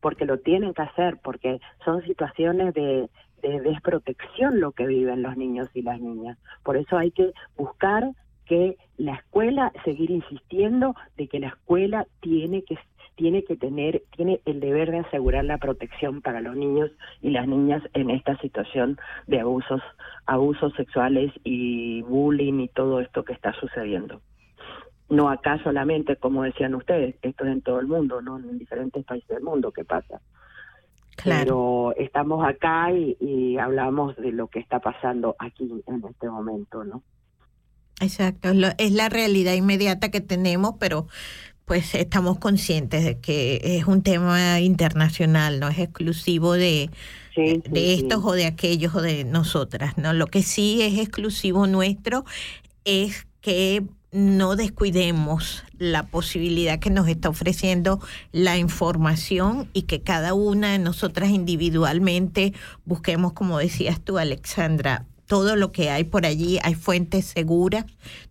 porque 0.00 0.26
lo 0.26 0.38
tienen 0.38 0.74
que 0.74 0.82
hacer 0.82 1.18
porque 1.22 1.60
son 1.84 2.02
situaciones 2.04 2.72
de 2.74 3.08
de 3.42 3.60
desprotección 3.60 4.60
lo 4.60 4.72
que 4.72 4.86
viven 4.86 5.22
los 5.22 5.36
niños 5.36 5.68
y 5.74 5.82
las 5.82 6.00
niñas 6.00 6.38
por 6.62 6.76
eso 6.76 6.96
hay 6.96 7.10
que 7.10 7.32
buscar 7.56 8.12
que 8.46 8.76
la 8.96 9.14
escuela 9.14 9.72
seguir 9.84 10.10
insistiendo 10.10 10.94
de 11.16 11.28
que 11.28 11.40
la 11.40 11.48
escuela 11.48 12.06
tiene 12.20 12.62
que 12.62 12.78
tiene 13.16 13.44
que 13.44 13.56
tener 13.56 14.02
tiene 14.14 14.40
el 14.44 14.60
deber 14.60 14.90
de 14.90 14.98
asegurar 14.98 15.44
la 15.44 15.58
protección 15.58 16.20
para 16.20 16.40
los 16.40 16.54
niños 16.54 16.90
y 17.22 17.30
las 17.30 17.48
niñas 17.48 17.82
en 17.94 18.10
esta 18.10 18.36
situación 18.38 18.98
de 19.26 19.40
abusos 19.40 19.82
abusos 20.26 20.72
sexuales 20.74 21.32
y 21.44 22.02
bullying 22.02 22.60
y 22.60 22.68
todo 22.68 23.00
esto 23.00 23.24
que 23.24 23.32
está 23.32 23.52
sucediendo. 23.54 24.20
No 25.08 25.30
acá 25.30 25.58
solamente 25.62 26.16
como 26.16 26.42
decían 26.42 26.74
ustedes 26.74 27.16
esto 27.22 27.44
es 27.44 27.52
en 27.52 27.62
todo 27.62 27.80
el 27.80 27.86
mundo 27.86 28.20
no 28.22 28.38
en 28.38 28.58
diferentes 28.58 29.04
países 29.04 29.28
del 29.28 29.42
mundo 29.42 29.72
que 29.72 29.84
pasa. 29.84 30.20
Claro. 31.16 31.40
pero 31.40 31.94
estamos 31.96 32.46
acá 32.46 32.92
y, 32.92 33.16
y 33.20 33.56
hablamos 33.56 34.14
de 34.16 34.32
lo 34.32 34.48
que 34.48 34.58
está 34.58 34.80
pasando 34.80 35.34
aquí 35.38 35.82
en 35.86 36.04
este 36.04 36.28
momento 36.28 36.84
no 36.84 37.02
Exacto, 38.00 38.50
es, 38.50 38.56
lo- 38.56 38.68
es 38.78 38.92
la 38.92 39.08
realidad 39.08 39.54
inmediata 39.54 40.10
que 40.10 40.20
tenemos, 40.20 40.74
pero 40.78 41.06
pues 41.64 41.94
estamos 41.94 42.38
conscientes 42.38 43.04
de 43.04 43.18
que 43.20 43.60
es 43.62 43.86
un 43.86 44.02
tema 44.02 44.60
internacional, 44.60 45.60
no 45.60 45.68
es 45.68 45.78
exclusivo 45.78 46.52
de, 46.54 46.90
Sí, 47.34 47.62
de 47.68 47.80
sí, 47.80 47.94
estos 47.94 48.20
sí. 48.22 48.28
o 48.28 48.32
de 48.32 48.46
aquellos 48.46 48.94
o 48.94 49.02
de 49.02 49.24
nosotras, 49.24 49.98
¿no? 49.98 50.12
Lo 50.14 50.26
que 50.28 50.42
sí 50.42 50.82
es 50.82 50.98
exclusivo 50.98 51.66
nuestro 51.66 52.24
es 52.84 53.26
que 53.42 53.84
no 54.12 54.56
descuidemos 54.56 55.64
la 55.78 56.04
posibilidad 56.06 56.78
que 56.78 56.90
nos 56.90 57.08
está 57.08 57.28
ofreciendo 57.28 58.00
la 58.32 58.56
información 58.58 59.68
y 59.74 59.82
que 59.82 60.02
cada 60.02 60.32
una 60.34 60.72
de 60.72 60.78
nosotras 60.78 61.30
individualmente 61.30 62.54
busquemos, 62.86 63.32
como 63.34 63.58
decías 63.58 64.00
tú, 64.02 64.18
Alexandra, 64.18 65.04
todo 65.26 65.56
lo 65.56 65.72
que 65.72 65.90
hay 65.90 66.04
por 66.04 66.24
allí, 66.26 66.58
hay 66.62 66.74
fuentes 66.74 67.26
seguras 67.26 67.84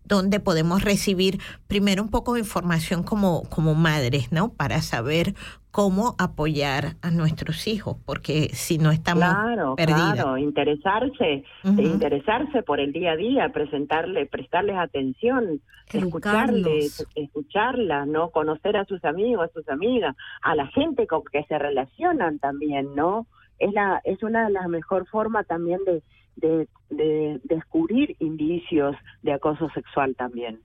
donde 0.04 0.40
podemos 0.40 0.82
recibir 0.82 1.38
primero 1.66 2.02
un 2.02 2.10
poco 2.10 2.34
de 2.34 2.40
información 2.40 3.02
como, 3.02 3.42
como 3.50 3.74
madres, 3.74 4.32
¿no? 4.32 4.52
Para 4.52 4.80
saber 4.82 5.34
cómo 5.70 6.14
apoyar 6.18 6.96
a 7.02 7.10
nuestros 7.10 7.66
hijos, 7.66 7.98
porque 8.06 8.48
si 8.54 8.78
no 8.78 8.92
estamos 8.92 9.24
Claro, 9.24 9.76
perdidas. 9.76 10.14
claro, 10.14 10.38
interesarse, 10.38 11.44
interesarse 11.64 12.62
por 12.62 12.80
el 12.80 12.92
día 12.92 13.12
a 13.12 13.16
día, 13.16 13.50
presentarle, 13.50 14.24
prestarles 14.24 14.76
atención, 14.78 15.60
escucharles, 15.92 17.06
escucharlas, 17.14 18.06
no 18.06 18.30
conocer 18.30 18.78
a 18.78 18.86
sus 18.86 19.04
amigos, 19.04 19.50
a 19.50 19.52
sus 19.52 19.68
amigas, 19.68 20.16
a 20.40 20.54
la 20.54 20.66
gente 20.68 21.06
con 21.06 21.22
que 21.30 21.44
se 21.44 21.58
relacionan 21.58 22.38
también, 22.38 22.94
¿no? 22.94 23.26
es 23.58 23.72
la 23.72 24.00
es 24.04 24.22
una 24.22 24.46
de 24.46 24.52
las 24.52 24.68
mejor 24.68 25.06
formas 25.08 25.46
también 25.46 25.80
de, 25.84 26.02
de, 26.36 26.68
de 26.90 27.40
descubrir 27.44 28.16
indicios 28.20 28.96
de 29.22 29.32
acoso 29.32 29.68
sexual 29.70 30.14
también, 30.16 30.60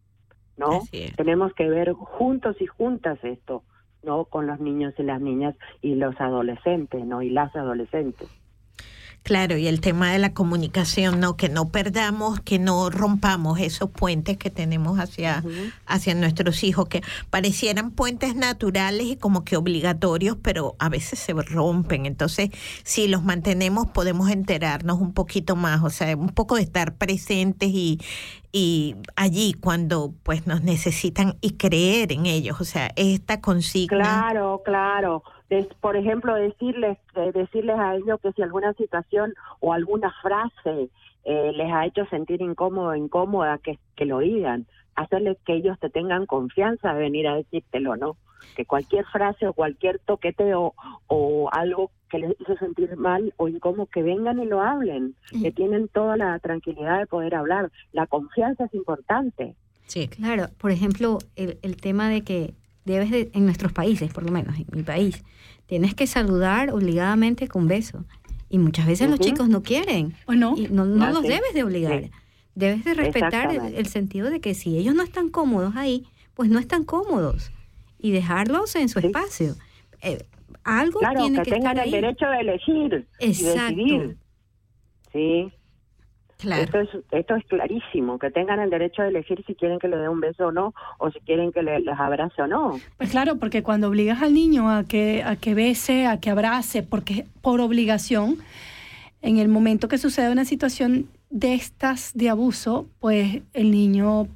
¿no? 0.57 0.81
Tenemos 1.15 1.53
que 1.53 1.67
ver 1.67 1.93
juntos 1.93 2.55
y 2.59 2.67
juntas 2.67 3.17
esto, 3.23 3.63
¿no? 4.03 4.25
Con 4.25 4.47
los 4.47 4.59
niños 4.59 4.93
y 4.97 5.03
las 5.03 5.21
niñas 5.21 5.55
y 5.81 5.95
los 5.95 6.19
adolescentes, 6.19 7.05
¿no? 7.05 7.21
Y 7.21 7.29
las 7.29 7.55
adolescentes. 7.55 8.29
Claro, 9.23 9.55
y 9.55 9.67
el 9.67 9.81
tema 9.81 10.11
de 10.11 10.17
la 10.17 10.33
comunicación, 10.33 11.19
¿no? 11.19 11.37
Que 11.37 11.47
no 11.47 11.69
perdamos, 11.69 12.39
que 12.39 12.57
no 12.57 12.89
rompamos 12.89 13.59
esos 13.59 13.87
puentes 13.91 14.35
que 14.37 14.49
tenemos 14.49 14.99
hacia, 14.99 15.43
hacia 15.85 16.15
nuestros 16.15 16.63
hijos, 16.63 16.87
que 16.87 17.03
parecieran 17.29 17.91
puentes 17.91 18.35
naturales 18.35 19.05
y 19.05 19.15
como 19.17 19.43
que 19.43 19.57
obligatorios, 19.57 20.37
pero 20.41 20.75
a 20.79 20.89
veces 20.89 21.19
se 21.19 21.33
rompen. 21.33 22.07
Entonces, 22.07 22.49
si 22.83 23.07
los 23.07 23.23
mantenemos, 23.23 23.87
podemos 23.87 24.31
enterarnos 24.31 24.99
un 24.99 25.13
poquito 25.13 25.55
más, 25.55 25.83
o 25.83 25.91
sea, 25.91 26.17
un 26.17 26.29
poco 26.29 26.55
de 26.55 26.63
estar 26.63 26.95
presentes 26.95 27.69
y, 27.69 27.99
y 28.51 28.95
allí 29.15 29.53
cuando 29.53 30.15
pues 30.23 30.47
nos 30.47 30.63
necesitan 30.63 31.37
y 31.41 31.51
creer 31.51 32.11
en 32.11 32.25
ellos, 32.25 32.59
o 32.59 32.65
sea, 32.65 32.91
esta 32.95 33.39
consigna. 33.39 33.99
Claro, 33.99 34.61
claro. 34.65 35.23
Des- 35.51 35.67
por 35.81 35.95
ejemplo, 35.97 36.33
decirles 36.33 36.97
eh, 37.15 37.31
decirles 37.33 37.77
a 37.77 37.95
ellos 37.95 38.19
que 38.23 38.31
si 38.31 38.41
alguna 38.41 38.71
situación 38.73 39.33
o 39.59 39.73
alguna 39.73 40.11
frase 40.23 40.89
eh, 41.25 41.51
les 41.53 41.71
ha 41.71 41.85
hecho 41.85 42.05
sentir 42.05 42.41
incómodo, 42.41 42.95
incómoda, 42.95 43.59
que, 43.59 43.77
que 43.95 44.05
lo 44.05 44.19
digan. 44.19 44.65
Hacerles 44.95 45.37
que 45.45 45.53
ellos 45.53 45.77
te 45.79 45.89
tengan 45.89 46.25
confianza 46.25 46.93
de 46.93 46.99
venir 47.01 47.27
a 47.27 47.35
decírtelo, 47.35 47.95
¿no? 47.97 48.17
Que 48.55 48.65
cualquier 48.65 49.05
frase 49.05 49.45
o 49.47 49.53
cualquier 49.53 49.99
toqueteo 49.99 50.73
o 51.07 51.49
algo 51.51 51.91
que 52.09 52.19
les 52.19 52.31
hizo 52.41 52.55
sentir 52.57 52.95
mal 52.97 53.33
o 53.37 53.47
incómodo, 53.47 53.85
que 53.87 54.03
vengan 54.03 54.39
y 54.39 54.45
lo 54.45 54.61
hablen, 54.61 55.15
que 55.41 55.51
tienen 55.51 55.87
toda 55.89 56.17
la 56.17 56.39
tranquilidad 56.39 56.99
de 56.99 57.05
poder 57.07 57.35
hablar. 57.35 57.71
La 57.93 58.07
confianza 58.07 58.65
es 58.65 58.73
importante. 58.73 59.55
Sí. 59.85 60.07
Claro, 60.07 60.45
por 60.57 60.71
ejemplo, 60.71 61.19
el, 61.35 61.57
el 61.61 61.75
tema 61.77 62.09
de 62.09 62.21
que 62.21 62.53
debes 62.85 63.11
de, 63.11 63.29
en 63.33 63.45
nuestros 63.45 63.71
países, 63.71 64.11
por 64.13 64.23
lo 64.23 64.31
menos 64.31 64.57
en 64.57 64.65
mi 64.71 64.83
país, 64.83 65.23
tienes 65.67 65.93
que 65.95 66.07
saludar 66.07 66.71
obligadamente 66.71 67.47
con 67.47 67.67
beso. 67.67 68.05
Y 68.49 68.57
muchas 68.57 68.85
veces 68.85 69.09
los 69.09 69.19
chicos 69.19 69.47
no 69.47 69.63
quieren. 69.63 70.13
¿O 70.25 70.33
no? 70.33 70.55
Y 70.57 70.67
no, 70.67 70.85
no 70.85 71.05
Ah, 71.05 71.11
los 71.11 71.21
sí. 71.21 71.29
debes 71.29 71.53
de 71.53 71.63
obligar. 71.63 72.03
Sí. 72.03 72.11
Debes 72.53 72.83
de 72.83 72.93
respetar 72.93 73.49
el, 73.53 73.85
sentido 73.85 74.29
de 74.29 74.41
que 74.41 74.53
si 74.53 74.77
ellos 74.77 74.93
no 74.93 75.03
están 75.03 75.29
cómodos 75.29 75.75
ahí, 75.77 76.05
pues 76.33 76.49
no 76.49 76.59
están 76.59 76.83
cómodos. 76.83 77.51
Y 77.97 78.11
dejarlos 78.11 78.75
en 78.75 78.89
su 78.89 78.99
espacio. 78.99 79.55
Eh, 80.01 80.25
algo 80.65 80.99
Claro, 80.99 81.21
tiene 81.21 81.37
que, 81.37 81.43
que, 81.43 81.51
tengan 81.51 81.77
estar 81.77 81.87
el 81.87 81.93
ahí. 81.93 82.01
derecho 82.01 82.25
de 82.25 82.39
elegir 82.39 83.07
Exacto. 83.19 83.71
y 83.71 83.83
decidir. 83.83 84.17
Sí. 85.13 85.53
Esto, 86.43 86.79
es, 86.79 86.89
esto 87.11 87.35
es 87.35 87.45
clarísimo, 87.45 88.17
que 88.17 88.31
tengan 88.31 88.59
el 88.59 88.69
derecho 88.69 89.01
de 89.01 89.09
elegir 89.09 89.43
si 89.45 89.55
quieren 89.55 89.79
que 89.79 89.87
le 89.87 89.97
dé 89.97 90.09
un 90.09 90.19
beso 90.19 90.47
o 90.47 90.51
no, 90.51 90.73
o 90.97 91.11
si 91.11 91.19
quieren 91.19 91.51
que 91.51 91.61
le, 91.61 91.79
les 91.79 91.99
abrace 91.99 92.41
o 92.41 92.47
no. 92.47 92.79
Pues 92.97 93.11
claro, 93.11 93.37
porque 93.37 93.63
cuando 93.63 93.87
obligas 93.87 94.21
al 94.21 94.33
niño 94.33 94.69
a 94.69 94.83
que, 94.83 95.23
a 95.23 95.35
que 95.35 95.53
bese, 95.53 96.07
a 96.07 96.19
que 96.19 96.29
abrace, 96.29 96.83
porque 96.83 97.25
por 97.41 97.61
obligación, 97.61 98.37
en 99.21 99.37
el 99.37 99.47
momento 99.47 99.87
que 99.87 99.97
sucede 99.97 100.31
una 100.31 100.45
situación 100.45 101.07
de 101.29 101.53
estas 101.53 102.11
de 102.13 102.29
abuso, 102.29 102.87
pues 102.99 103.41
el 103.53 103.71
niño, 103.71 104.27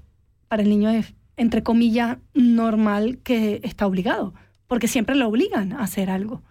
para 0.47 0.63
el 0.63 0.69
niño 0.69 0.89
es, 0.89 1.13
entre 1.37 1.63
comillas, 1.63 2.17
normal 2.33 3.19
que 3.23 3.59
está 3.63 3.87
obligado, 3.87 4.33
porque 4.67 4.87
siempre 4.87 5.15
lo 5.15 5.27
obligan 5.27 5.73
a 5.73 5.83
hacer 5.83 6.09
algo. 6.09 6.41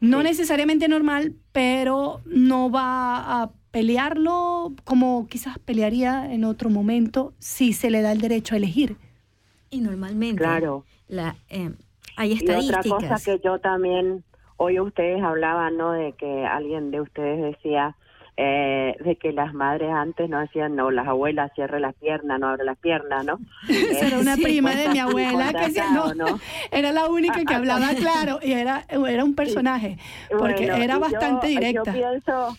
No 0.00 0.22
necesariamente 0.22 0.86
normal, 0.86 1.34
pero 1.50 2.20
no 2.24 2.70
va 2.70 3.42
a 3.42 3.50
pelearlo 3.70 4.72
como 4.84 5.26
quizás 5.28 5.58
pelearía 5.58 6.32
en 6.32 6.44
otro 6.44 6.70
momento 6.70 7.32
si 7.38 7.72
se 7.72 7.90
le 7.90 8.02
da 8.02 8.12
el 8.12 8.20
derecho 8.20 8.54
a 8.54 8.58
elegir. 8.58 8.96
Y 9.70 9.80
normalmente 9.80 10.42
Claro. 10.42 10.84
la, 11.08 11.36
eh, 11.50 11.70
hay 12.16 12.30
Y 12.32 12.34
otra 12.34 12.60
estadísticas. 12.80 12.88
cosa 13.02 13.20
que 13.24 13.40
yo 13.44 13.58
también, 13.60 14.24
hoy 14.56 14.80
ustedes 14.80 15.22
hablaban, 15.22 15.76
¿no? 15.76 15.92
De 15.92 16.12
que 16.12 16.44
alguien 16.46 16.90
de 16.90 17.00
ustedes 17.02 17.40
decía 17.54 17.94
eh, 18.40 18.94
de 19.04 19.16
que 19.16 19.32
las 19.32 19.52
madres 19.52 19.90
antes 19.92 20.30
no 20.30 20.38
hacían, 20.38 20.76
no, 20.76 20.92
las 20.92 21.08
abuelas 21.08 21.50
cierre 21.56 21.80
las 21.80 21.92
piernas, 21.96 22.38
no 22.38 22.46
abre 22.48 22.64
las 22.64 22.78
piernas, 22.78 23.24
¿no? 23.24 23.40
Esa 23.68 24.06
era 24.06 24.18
una 24.20 24.36
Sí, 24.36 24.42
prima 24.42 24.74
de 24.76 24.88
mi 24.90 24.98
abuela 25.00 25.52
que 25.52 25.64
decía, 25.66 25.90
no, 25.92 26.38
era 26.70 26.92
la 26.92 27.08
única 27.08 27.44
que 27.44 27.54
hablaba 27.54 27.88
claro 27.96 28.38
y 28.40 28.52
era, 28.52 28.84
era 28.88 29.24
un 29.24 29.34
personaje, 29.34 29.98
porque 30.38 30.66
Bueno, 30.68 30.76
era 30.76 30.98
bastante 31.00 31.52
yo- 31.52 31.58
directa. 31.60 31.92
Yo 31.92 31.98
pienso, 32.00 32.56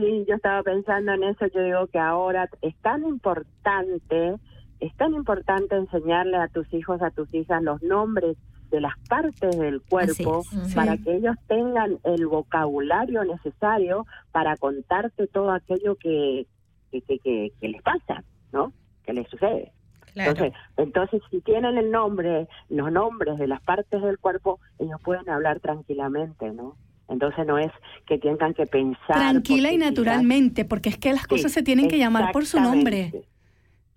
sí, 0.00 0.24
yo 0.28 0.34
estaba 0.36 0.62
pensando 0.62 1.12
en 1.12 1.24
eso, 1.24 1.46
yo 1.46 1.62
digo 1.62 1.86
que 1.88 1.98
ahora 1.98 2.48
es 2.62 2.74
tan 2.76 3.04
importante, 3.06 4.36
es 4.80 4.94
tan 4.96 5.14
importante 5.14 5.76
enseñarle 5.76 6.36
a 6.36 6.48
tus 6.48 6.72
hijos, 6.72 7.02
a 7.02 7.10
tus 7.10 7.32
hijas 7.34 7.62
los 7.62 7.82
nombres 7.82 8.36
de 8.70 8.80
las 8.80 8.92
partes 9.08 9.58
del 9.58 9.80
cuerpo 9.82 10.42
es. 10.64 10.74
para 10.74 10.96
Sí. 10.96 11.02
que 11.04 11.16
ellos 11.16 11.36
tengan 11.46 11.98
el 12.04 12.26
vocabulario 12.26 13.24
necesario 13.24 14.06
para 14.30 14.56
contarte 14.56 15.26
todo 15.26 15.50
aquello 15.52 15.96
que, 15.96 16.46
que, 16.90 17.00
que, 17.02 17.18
que- 17.18 17.52
que 17.60 17.68
les 17.68 17.82
pasa, 17.82 18.22
¿no? 18.52 18.72
Que 19.04 19.12
les 19.14 19.26
sucede. 19.28 19.72
Claro. 20.12 20.30
Entonces, 20.32 20.58
entonces, 20.76 21.22
si 21.30 21.40
tienen 21.40 21.78
el 21.78 21.90
nombre, 21.90 22.46
los 22.68 22.90
nombres 22.92 23.38
de 23.38 23.46
las 23.46 23.60
partes 23.62 24.02
del 24.02 24.18
cuerpo, 24.18 24.58
ellos 24.78 25.00
pueden 25.02 25.28
hablar 25.30 25.60
tranquilamente, 25.60 26.50
¿no? 26.52 26.76
Entonces 27.08 27.46
no 27.46 27.58
es 27.58 27.72
que 28.06 28.18
tengan 28.18 28.54
que 28.54 28.66
pensar. 28.66 29.16
Tranquila 29.16 29.68
porque 29.68 29.74
y 29.74 29.78
naturalmente, 29.78 30.64
porque 30.64 30.90
es 30.90 30.98
que 30.98 31.12
las 31.12 31.26
cosas 31.26 31.52
se 31.52 31.62
tienen 31.62 31.88
que 31.88 31.98
llamar 31.98 32.32
por 32.32 32.46
su 32.46 32.60
nombre. 32.60 33.12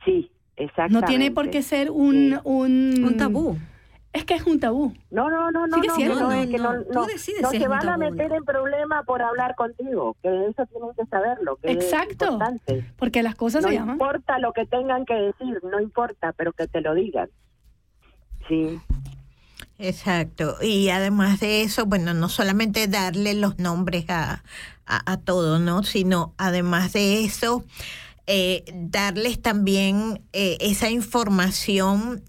Sí, 0.05 0.31
exactamente. 0.55 1.01
No 1.01 1.05
tiene 1.05 1.31
por 1.31 1.49
qué 1.49 1.61
ser 1.61 1.91
un, 1.91 2.39
un... 2.43 3.03
Un 3.03 3.17
tabú. 3.17 3.57
Es 4.13 4.25
que 4.25 4.33
es 4.33 4.45
un 4.45 4.59
tabú. 4.59 4.93
No, 5.09 5.29
no, 5.29 5.51
no, 5.51 5.67
no, 5.67 5.77
no, 5.77 5.95
siendo. 5.95 6.19
no, 6.19 6.31
es 6.33 6.47
que 6.47 6.57
no, 6.57 6.73
no, 6.73 6.83
tú 6.83 6.93
no, 6.93 7.05
decides 7.05 7.43
no 7.43 7.49
si 7.49 7.57
es 7.57 7.63
se 7.63 7.69
un 7.69 7.77
van 7.77 7.87
a 7.87 7.97
meter 7.97 8.33
en 8.33 8.43
problema 8.43 9.03
por 9.03 9.21
hablar 9.21 9.55
contigo, 9.55 10.17
que 10.21 10.47
eso 10.47 10.65
tienen 10.65 10.89
que 10.97 11.05
saberlo, 11.05 11.55
que 11.57 11.71
Exacto. 11.71 12.25
es 12.25 12.31
importante. 12.31 12.85
Porque 12.97 13.23
las 13.23 13.35
cosas 13.35 13.61
no 13.61 13.69
se 13.69 13.75
llaman. 13.75 13.95
importa 13.95 14.37
lo 14.39 14.51
que 14.51 14.65
tengan 14.65 15.05
que 15.05 15.13
decir, 15.13 15.59
no 15.63 15.79
importa, 15.79 16.33
pero 16.33 16.51
que 16.51 16.67
te 16.67 16.81
lo 16.81 16.93
digan. 16.93 17.29
Sí. 18.49 18.81
Exacto. 19.81 20.57
Y 20.61 20.89
además 20.89 21.39
de 21.39 21.63
eso, 21.63 21.87
bueno, 21.87 22.13
no 22.13 22.29
solamente 22.29 22.87
darle 22.87 23.33
los 23.33 23.57
nombres 23.57 24.05
a, 24.09 24.43
a, 24.85 25.17
todo, 25.17 25.57
¿no? 25.57 25.83
Sino 25.83 26.35
además 26.37 26.93
de 26.93 27.23
eso, 27.23 27.65
eh, 28.27 28.63
darles 28.75 29.41
también 29.41 30.21
eh, 30.33 30.57
esa 30.61 30.91
información, 30.91 32.23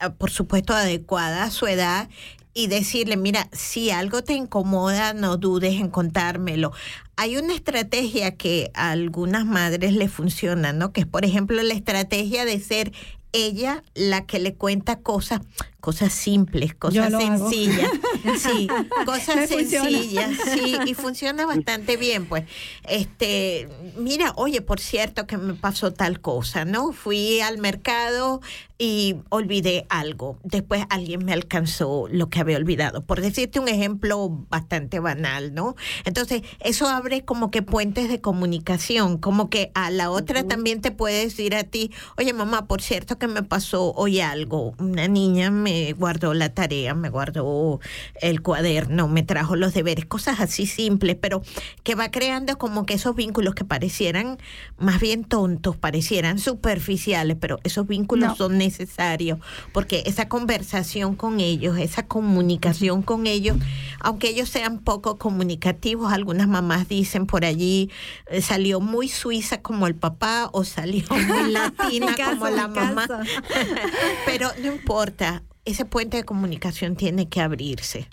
ah, 0.00 0.10
por 0.14 0.32
supuesto, 0.32 0.74
adecuada 0.74 1.44
a 1.44 1.50
su 1.52 1.68
edad 1.68 2.08
y 2.52 2.66
decirle, 2.66 3.16
mira, 3.16 3.48
si 3.52 3.90
algo 3.90 4.24
te 4.24 4.32
incomoda, 4.32 5.12
no 5.12 5.36
dudes 5.36 5.74
en 5.74 5.90
contármelo. 5.90 6.72
Hay 7.14 7.36
una 7.36 7.54
estrategia 7.54 8.36
que 8.36 8.72
a 8.74 8.90
algunas 8.90 9.46
madres 9.46 9.92
le 9.92 10.08
funciona, 10.08 10.72
¿no? 10.72 10.92
Que 10.92 11.02
es, 11.02 11.06
por 11.06 11.24
ejemplo, 11.24 11.62
la 11.62 11.74
estrategia 11.74 12.44
de 12.44 12.58
ser 12.58 12.92
ella 13.32 13.82
la 13.94 14.26
que 14.26 14.38
le 14.38 14.54
cuenta 14.54 15.00
cosas, 15.00 15.40
cosas 15.80 16.12
simples, 16.12 16.74
cosas 16.74 17.12
sencillas, 17.12 17.90
sí, 18.38 18.68
Me 18.98 19.04
cosas 19.04 19.48
funciona. 19.48 19.88
sencillas, 19.88 20.30
sí, 20.52 20.76
y 20.86 20.94
funciona 20.94 21.46
bastante 21.46 21.96
bien, 21.96 22.26
pues. 22.26 22.44
Este, 22.88 23.68
mira, 23.96 24.32
oye, 24.36 24.60
por 24.60 24.80
cierto 24.80 25.26
que 25.26 25.36
me 25.38 25.54
pasó 25.54 25.92
tal 25.92 26.20
cosa, 26.20 26.64
¿no? 26.64 26.92
Fui 26.92 27.40
al 27.40 27.58
mercado 27.58 28.40
y 28.78 29.16
olvidé 29.28 29.86
algo. 29.88 30.38
Después 30.44 30.84
alguien 30.88 31.24
me 31.24 31.32
alcanzó 31.32 32.06
lo 32.10 32.28
que 32.28 32.38
había 32.38 32.56
olvidado. 32.56 33.02
Por 33.02 33.20
decirte 33.20 33.58
un 33.58 33.68
ejemplo 33.68 34.28
bastante 34.48 35.00
banal, 35.00 35.52
¿no? 35.52 35.74
Entonces, 36.04 36.42
eso 36.60 36.88
abre 36.88 37.24
como 37.24 37.50
que 37.50 37.62
puentes 37.62 38.08
de 38.08 38.20
comunicación, 38.20 39.18
como 39.18 39.50
que 39.50 39.72
a 39.74 39.90
la 39.90 40.10
otra 40.10 40.44
también 40.44 40.80
te 40.80 40.90
puede 40.92 41.24
decir 41.24 41.56
a 41.56 41.64
ti, 41.64 41.90
oye 42.16 42.32
mamá, 42.32 42.66
por 42.66 42.80
cierto 42.80 43.18
que 43.18 43.26
me 43.26 43.42
pasó 43.42 43.92
hoy 43.94 44.20
algo. 44.20 44.74
Una 44.78 45.08
niña 45.08 45.50
me 45.68 45.92
guardó 45.92 46.34
la 46.34 46.48
tarea, 46.48 46.94
me 46.94 47.10
guardó 47.10 47.80
el 48.20 48.42
cuaderno, 48.42 49.08
me 49.08 49.22
trajo 49.22 49.56
los 49.56 49.74
deberes, 49.74 50.06
cosas 50.06 50.40
así 50.40 50.66
simples, 50.66 51.16
pero 51.20 51.42
que 51.82 51.94
va 51.94 52.10
creando 52.10 52.56
como 52.58 52.86
que 52.86 52.94
esos 52.94 53.14
vínculos 53.14 53.54
que 53.54 53.64
parecieran 53.64 54.38
más 54.78 55.00
bien 55.00 55.24
tontos, 55.24 55.76
parecieran 55.76 56.38
superficiales, 56.38 57.36
pero 57.40 57.58
esos 57.64 57.86
vínculos 57.86 58.30
No. 58.30 58.36
son 58.36 58.58
necesarios 58.58 59.38
porque 59.72 60.02
esa 60.06 60.28
conversación 60.28 61.14
con 61.14 61.40
ellos, 61.40 61.78
esa 61.78 62.06
comunicación 62.06 63.02
con 63.02 63.26
ellos, 63.26 63.56
aunque 64.00 64.28
ellos 64.28 64.48
sean 64.48 64.78
poco 64.78 65.18
comunicativos, 65.18 66.12
algunas 66.12 66.48
mamás 66.48 66.88
dicen 66.88 67.26
por 67.26 67.44
allí, 67.44 67.90
eh, 68.30 68.40
salió 68.40 68.80
muy 68.80 69.08
suiza 69.08 69.60
como 69.60 69.86
el 69.86 69.94
papá 69.94 70.48
o 70.52 70.64
salió 70.64 71.04
muy 71.10 71.52
latina 71.52 72.14
como 72.16 72.48
la 72.48 72.68
mamá. 72.68 73.06
Pero 74.26 74.48
no 74.62 74.72
importa, 74.72 75.42
ese 75.70 75.84
puente 75.84 76.16
de 76.16 76.24
comunicación 76.24 76.96
tiene 76.96 77.28
que 77.28 77.40
abrirse. 77.40 78.08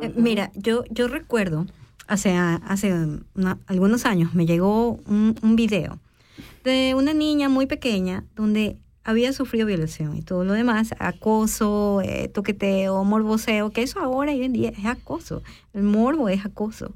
Eh, 0.00 0.12
Mira, 0.16 0.50
yo, 0.54 0.84
yo 0.90 1.08
recuerdo, 1.08 1.66
hace, 2.06 2.32
hace 2.36 2.92
una- 3.34 3.58
algunos 3.66 4.04
años, 4.06 4.34
me 4.34 4.46
llegó 4.46 4.92
un, 5.06 5.34
un 5.42 5.56
video 5.56 5.98
de 6.64 6.94
una 6.96 7.14
niña 7.14 7.48
muy 7.48 7.66
pequeña 7.66 8.24
donde 8.34 8.76
había 9.04 9.32
sufrido 9.34 9.66
violación 9.66 10.16
y 10.16 10.22
todo 10.22 10.44
lo 10.44 10.54
demás, 10.54 10.94
acoso, 10.98 12.00
eh, 12.02 12.28
toqueteo, 12.28 13.04
morboseo, 13.04 13.70
que 13.70 13.82
eso 13.82 14.00
ahora 14.00 14.32
y 14.32 14.38
hoy 14.40 14.46
en 14.46 14.52
día 14.54 14.70
es 14.70 14.86
acoso. 14.86 15.42
El 15.74 15.82
morbo 15.82 16.28
es 16.30 16.44
acoso. 16.46 16.94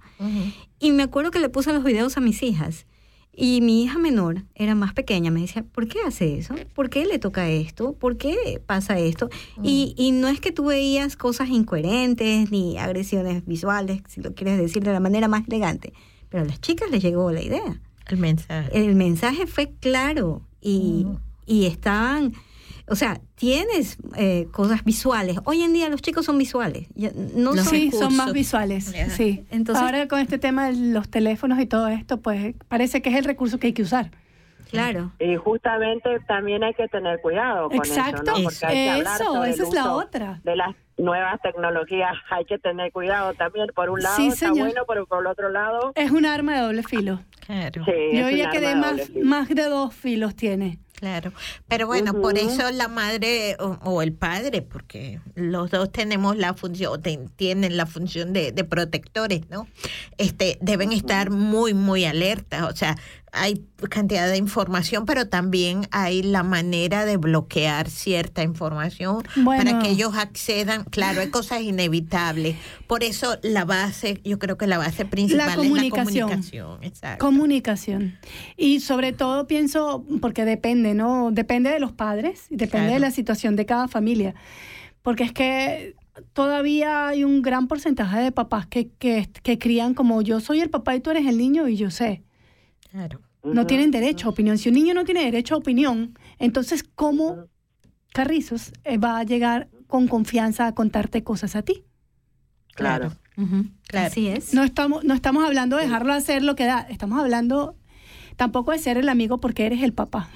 Y 0.80 0.92
me 0.92 1.02
acuerdo 1.02 1.30
que 1.30 1.38
le 1.38 1.50
puse 1.50 1.72
los 1.72 1.84
videos 1.84 2.16
a 2.16 2.20
mis 2.20 2.42
hijas. 2.42 2.86
Y 3.40 3.60
mi 3.60 3.84
hija 3.84 3.98
menor 4.00 4.42
era 4.56 4.74
más 4.74 4.94
pequeña, 4.94 5.30
me 5.30 5.40
decía, 5.40 5.62
¿por 5.62 5.86
qué 5.86 6.00
hace 6.04 6.38
eso? 6.38 6.56
¿Por 6.74 6.90
qué 6.90 7.06
le 7.06 7.20
toca 7.20 7.48
esto? 7.48 7.92
¿Por 7.92 8.16
qué 8.16 8.60
pasa 8.66 8.98
esto? 8.98 9.30
Y, 9.62 9.94
y 9.96 10.10
no 10.10 10.26
es 10.26 10.40
que 10.40 10.50
tú 10.50 10.64
veías 10.64 11.16
cosas 11.16 11.48
incoherentes 11.48 12.50
ni 12.50 12.78
agresiones 12.78 13.46
visuales, 13.46 14.02
si 14.08 14.22
lo 14.22 14.34
quieres 14.34 14.58
decir 14.58 14.82
de 14.82 14.92
la 14.92 14.98
manera 14.98 15.28
más 15.28 15.46
elegante, 15.46 15.92
pero 16.28 16.42
a 16.42 16.46
las 16.46 16.60
chicas 16.60 16.90
les 16.90 17.00
llegó 17.00 17.30
la 17.30 17.40
idea. 17.40 17.80
El 18.08 18.16
mensaje. 18.16 18.70
El 18.76 18.96
mensaje 18.96 19.46
fue 19.46 19.70
claro 19.78 20.42
y, 20.60 21.06
y 21.46 21.66
estaban, 21.66 22.32
o 22.90 22.96
sea, 22.96 23.20
tienes 23.34 23.96
eh, 24.16 24.48
cosas 24.50 24.84
visuales. 24.84 25.38
Hoy 25.44 25.62
en 25.62 25.72
día 25.72 25.88
los 25.88 26.02
chicos 26.02 26.24
son 26.26 26.38
visuales. 26.38 26.86
ya 26.94 27.10
no 27.34 27.54
son 27.54 27.64
sí, 27.66 27.90
son 27.90 28.16
más 28.16 28.32
visuales. 28.32 28.92
Sí. 29.16 29.44
Entonces- 29.50 29.82
Ahora 29.82 30.08
con 30.08 30.20
este 30.20 30.38
tema 30.38 30.70
de 30.70 30.76
los 30.76 31.08
teléfonos 31.08 31.60
y 31.60 31.66
todo 31.66 31.88
esto, 31.88 32.20
pues 32.20 32.54
parece 32.68 33.02
que 33.02 33.10
es 33.10 33.16
el 33.16 33.24
recurso 33.24 33.58
que 33.58 33.68
hay 33.68 33.72
que 33.72 33.82
usar. 33.82 34.10
Claro. 34.70 35.12
Y 35.18 35.36
justamente 35.36 36.20
también 36.26 36.62
hay 36.62 36.74
que 36.74 36.88
tener 36.88 37.20
cuidado 37.20 37.68
con 37.68 37.78
Exacto. 37.78 38.22
eso, 38.32 38.38
¿no? 38.38 38.44
Porque 38.44 38.66
hay 38.66 38.74
que 38.74 38.90
hablar 38.90 39.20
Eso, 39.20 39.32
sobre 39.34 39.50
esa 39.50 39.62
el 39.62 39.68
es 39.68 39.74
la 39.74 39.82
uso 39.84 39.94
otra. 39.96 40.40
De 40.44 40.56
las 40.56 40.74
nuevas 40.98 41.40
tecnologías 41.42 42.12
hay 42.30 42.44
que 42.44 42.58
tener 42.58 42.92
cuidado 42.92 43.34
también. 43.34 43.68
Por 43.74 43.90
un 43.90 44.00
lado 44.02 44.16
Sí, 44.16 44.28
está 44.28 44.48
señor. 44.48 44.66
bueno, 44.68 44.82
pero 44.86 45.06
por 45.06 45.20
el 45.20 45.26
otro 45.26 45.48
lado... 45.50 45.92
Es 45.94 46.10
un 46.10 46.26
arma 46.26 46.54
de 46.56 46.60
doble 46.62 46.82
filo. 46.82 47.20
Claro. 47.46 47.82
Sí, 47.86 48.18
Yo 48.18 48.28
ya 48.28 48.50
quedé 48.50 48.68
de 48.68 48.76
más, 48.76 49.10
más 49.22 49.48
de 49.48 49.64
dos 49.64 49.94
filos 49.94 50.36
tiene. 50.36 50.78
Claro, 50.98 51.32
pero 51.68 51.86
bueno, 51.86 52.12
por 52.12 52.36
eso 52.36 52.68
la 52.72 52.88
madre 52.88 53.56
o, 53.60 53.78
o 53.84 54.02
el 54.02 54.12
padre, 54.12 54.62
porque 54.62 55.20
los 55.36 55.70
dos 55.70 55.92
tenemos 55.92 56.36
la 56.36 56.54
función, 56.54 57.00
tienen 57.36 57.76
la 57.76 57.86
función 57.86 58.32
de, 58.32 58.50
de 58.50 58.64
protectores, 58.64 59.48
¿no? 59.48 59.68
Este, 60.18 60.58
deben 60.60 60.90
estar 60.90 61.30
muy, 61.30 61.72
muy 61.72 62.04
alertas. 62.04 62.62
O 62.64 62.74
sea, 62.74 62.96
hay 63.40 63.64
cantidad 63.90 64.28
de 64.28 64.36
información, 64.36 65.06
pero 65.06 65.28
también 65.28 65.86
hay 65.90 66.22
la 66.22 66.42
manera 66.42 67.04
de 67.04 67.16
bloquear 67.16 67.88
cierta 67.88 68.42
información 68.42 69.22
Bueno. 69.36 69.64
para 69.64 69.82
que 69.82 69.90
ellos 69.90 70.16
accedan. 70.16 70.84
Claro, 70.84 71.20
hay 71.20 71.30
cosas 71.30 71.62
inevitables. 71.62 72.56
Por 72.86 73.04
eso 73.04 73.38
la 73.42 73.64
base, 73.64 74.20
yo 74.24 74.38
creo 74.38 74.58
que 74.58 74.66
la 74.66 74.78
base 74.78 75.04
principal 75.04 75.46
La 75.46 75.52
es 75.52 75.56
la 75.58 75.62
comunicación. 75.64 76.28
comunicación. 76.28 76.78
Exacto. 76.84 77.24
Comunicación. 77.24 78.18
Y 78.56 78.80
sobre 78.80 79.12
todo 79.12 79.46
pienso, 79.46 80.04
porque 80.20 80.44
depende, 80.44 80.94
¿no? 80.94 81.30
Depende 81.30 81.70
de 81.70 81.80
los 81.80 81.92
padres, 81.92 82.46
depende 82.50 82.92
de 82.94 82.98
la 82.98 83.10
situación 83.10 83.56
de 83.56 83.66
cada 83.66 83.88
familia. 83.88 84.34
Porque 85.02 85.24
es 85.24 85.32
que 85.32 85.94
todavía 86.32 87.08
hay 87.08 87.24
un 87.24 87.42
gran 87.42 87.68
porcentaje 87.68 88.18
de 88.20 88.32
papás 88.32 88.66
que, 88.66 88.90
que, 88.98 89.28
que 89.42 89.58
crían 89.58 89.94
como 89.94 90.20
yo 90.22 90.40
soy 90.40 90.60
el 90.60 90.70
papá 90.70 90.96
y 90.96 91.00
tú 91.00 91.10
eres 91.10 91.26
el 91.26 91.38
niño 91.38 91.68
y 91.68 91.76
yo 91.76 91.90
sé. 91.90 92.22
Claro. 92.90 93.20
No 93.54 93.66
tienen 93.66 93.90
derecho 93.90 94.28
a 94.28 94.30
opinión. 94.30 94.58
Si 94.58 94.68
un 94.68 94.74
niño 94.74 94.94
no 94.94 95.04
tiene 95.04 95.24
derecho 95.24 95.54
a 95.54 95.58
opinión, 95.58 96.18
entonces 96.38 96.82
¿cómo 96.82 97.46
Carrizos 98.12 98.72
eh, 98.84 98.98
va 98.98 99.18
a 99.18 99.22
llegar 99.24 99.68
con 99.86 100.08
confianza 100.08 100.66
a 100.66 100.74
contarte 100.74 101.22
cosas 101.24 101.56
a 101.56 101.62
ti? 101.62 101.84
Claro. 102.74 103.12
Así 103.92 104.28
es. 104.28 104.52
No 104.54 104.64
estamos, 104.64 105.04
no 105.04 105.14
estamos 105.14 105.44
hablando 105.44 105.76
de 105.76 105.84
dejarlo 105.84 106.12
hacer 106.12 106.42
lo 106.42 106.56
que 106.56 106.64
da, 106.64 106.80
estamos 106.90 107.20
hablando 107.20 107.76
tampoco 108.36 108.72
de 108.72 108.78
ser 108.78 108.98
el 108.98 109.08
amigo 109.08 109.40
porque 109.40 109.66
eres 109.66 109.82
el 109.82 109.92
papá. 109.92 110.28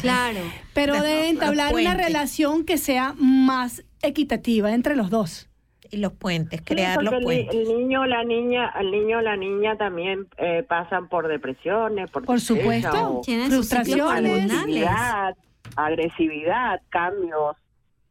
Claro. 0.00 0.40
Pero 0.74 0.94
Los- 0.94 1.02
de 1.02 1.28
entablar 1.28 1.72
una 1.74 1.94
relación 1.94 2.64
que 2.64 2.78
sea 2.78 3.14
más 3.18 3.84
equitativa 4.02 4.72
entre 4.72 4.96
los 4.96 5.10
dos. 5.10 5.48
Y 5.92 5.98
los 5.98 6.14
puentes, 6.14 6.62
crear 6.62 7.02
los 7.02 7.12
el, 7.12 7.22
puentes. 7.22 7.54
el 7.54 7.68
niño, 7.68 8.06
la 8.06 8.24
niña, 8.24 8.72
el 8.80 8.90
niño, 8.90 9.20
la 9.20 9.36
niña 9.36 9.76
también 9.76 10.26
eh, 10.38 10.64
pasan 10.66 11.08
por 11.10 11.28
depresiones, 11.28 12.10
por, 12.10 12.24
Por 12.24 12.40
supuesto, 12.40 13.20
Tienen 13.22 13.50
frustraciones. 13.50 14.50
agresividad, 14.50 15.36
agresividad, 15.76 16.80
cambios 16.88 17.56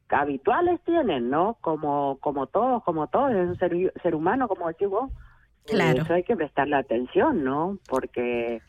habituales 0.09 0.79
tienen, 0.85 1.31
¿no? 1.31 1.57
Como 1.61 2.17
como 2.19 2.45
todos, 2.45 2.83
como 2.83 3.07
todos, 3.07 3.31
es 3.31 3.47
un 3.47 3.57
ser, 3.57 4.13
humano, 4.15 4.47
como 4.47 4.67
decís 4.67 4.87
vos. 4.87 5.09
Y 5.67 5.71
Claro. 5.71 6.03
Eso 6.03 6.13
hay 6.13 6.23
que 6.23 6.35
prestarle 6.35 6.75
atención, 6.75 7.43
¿no? 7.43 7.79
Porque 7.87 8.61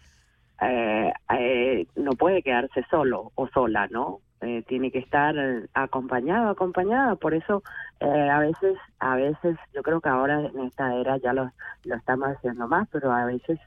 eh, 0.63 1.13
eh, 1.39 1.87
no 1.97 2.13
puede 2.13 2.43
quedarse 2.43 2.85
solo 2.91 3.33
o 3.35 3.49
sola, 3.49 3.87
¿no? 3.89 4.21
Eh, 4.41 4.65
tiene 4.67 4.91
que 4.91 4.99
estar 4.99 5.35
acompañado, 5.73 6.51
acompañada. 6.51 7.15
Por 7.15 7.35
eso 7.35 7.63
eh, 8.01 8.29
a 8.31 8.41
veces, 8.41 8.77
a 8.99 9.15
veces, 9.15 9.57
yo 9.73 9.83
creo 9.83 10.01
que 10.01 10.09
ahora 10.09 10.41
en 10.41 10.61
esta 10.61 10.97
era 10.97 11.17
ya 11.19 11.33
lo, 11.33 11.51
lo 11.85 11.95
estamos 11.95 12.29
haciendo 12.29 12.67
más, 12.67 12.89
pero 12.91 13.13
a 13.13 13.25
veces 13.25 13.61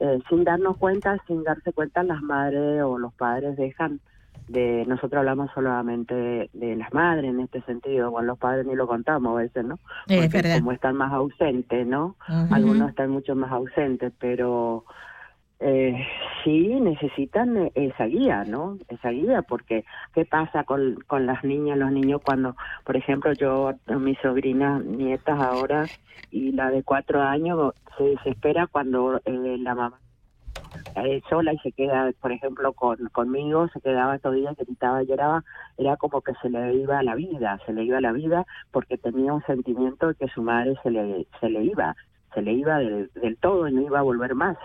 eh, 0.00 0.18
sin 0.28 0.44
darnos 0.44 0.76
cuenta, 0.78 1.16
sin 1.26 1.44
darse 1.44 1.72
cuenta, 1.72 2.02
las 2.02 2.22
madres 2.22 2.82
o 2.82 2.98
los 2.98 3.14
padres 3.14 3.56
dejan 3.56 4.00
de, 4.48 4.84
nosotros 4.86 5.20
hablamos 5.20 5.50
solamente 5.54 6.14
de, 6.14 6.50
de 6.52 6.76
las 6.76 6.92
madres 6.92 7.30
en 7.30 7.40
este 7.40 7.62
sentido, 7.62 8.10
bueno, 8.10 8.28
los 8.28 8.38
padres 8.38 8.66
ni 8.66 8.74
lo 8.74 8.86
contamos 8.86 9.32
a 9.32 9.42
veces, 9.42 9.64
¿no? 9.64 9.78
Porque 10.06 10.54
como 10.58 10.72
están 10.72 10.96
más 10.96 11.12
ausentes, 11.12 11.86
¿no? 11.86 12.16
Algunos 12.50 12.90
están 12.90 13.10
mucho 13.10 13.34
más 13.34 13.50
ausentes, 13.50 14.12
pero 14.18 14.84
eh, 15.60 16.06
sí 16.44 16.68
necesitan 16.80 17.56
eh, 17.56 17.72
esa 17.74 18.04
guía, 18.06 18.44
¿no? 18.44 18.78
Esa 18.88 19.10
guía, 19.10 19.42
porque 19.42 19.84
¿qué 20.14 20.24
pasa 20.24 20.64
con, 20.64 20.96
con 21.06 21.26
las 21.26 21.42
niñas, 21.44 21.78
los 21.78 21.92
niños 21.92 22.20
cuando, 22.22 22.56
por 22.84 22.96
ejemplo, 22.96 23.32
yo, 23.32 23.72
mis 23.98 24.18
sobrinas, 24.18 24.84
nietas 24.84 25.38
ahora, 25.40 25.86
y 26.30 26.52
la 26.52 26.70
de 26.70 26.82
cuatro 26.82 27.22
años 27.22 27.72
se 27.96 28.04
desespera 28.04 28.66
cuando 28.66 29.20
eh, 29.24 29.56
la 29.58 29.74
mamá 29.74 29.98
eh, 30.96 31.22
sola 31.28 31.52
y 31.52 31.58
se 31.58 31.72
queda, 31.72 32.10
por 32.20 32.32
ejemplo, 32.32 32.72
con 32.72 32.96
conmigo, 33.12 33.68
se 33.68 33.80
quedaba 33.80 34.18
todo 34.18 34.32
el 34.32 34.40
día, 34.40 34.54
gritaba, 34.58 35.02
lloraba, 35.02 35.44
era 35.78 35.96
como 35.96 36.20
que 36.22 36.32
se 36.42 36.50
le 36.50 36.74
iba 36.74 37.02
la 37.02 37.14
vida, 37.14 37.58
se 37.66 37.72
le 37.72 37.84
iba 37.84 38.00
la 38.00 38.12
vida 38.12 38.46
porque 38.70 38.98
tenía 38.98 39.32
un 39.32 39.44
sentimiento 39.44 40.08
de 40.08 40.14
que 40.14 40.28
su 40.28 40.42
madre 40.42 40.74
se 40.82 40.90
le, 40.90 41.26
se 41.40 41.48
le 41.48 41.64
iba, 41.64 41.94
se 42.34 42.42
le 42.42 42.52
iba 42.52 42.78
del, 42.78 43.10
del 43.14 43.36
todo 43.38 43.68
y 43.68 43.72
no 43.72 43.82
iba 43.82 43.98
a 43.98 44.02
volver 44.02 44.34
más. 44.34 44.56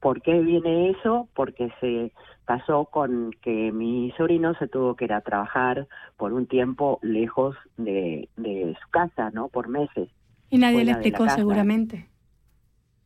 ¿Por 0.00 0.22
qué 0.22 0.40
viene 0.40 0.90
eso? 0.90 1.28
Porque 1.34 1.70
se 1.80 2.12
pasó 2.46 2.86
con 2.86 3.30
que 3.42 3.70
mi 3.72 4.10
sobrino 4.16 4.54
se 4.54 4.66
tuvo 4.66 4.96
que 4.96 5.04
ir 5.04 5.12
a 5.12 5.20
trabajar 5.20 5.86
por 6.16 6.32
un 6.32 6.46
tiempo 6.46 6.98
lejos 7.02 7.56
de, 7.76 8.28
de 8.36 8.76
su 8.82 8.88
casa, 8.90 9.30
¿no? 9.30 9.48
Por 9.48 9.68
meses. 9.68 10.08
Y 10.48 10.58
nadie 10.58 10.84
le 10.84 10.92
explicó 10.92 11.28
seguramente. 11.28 12.08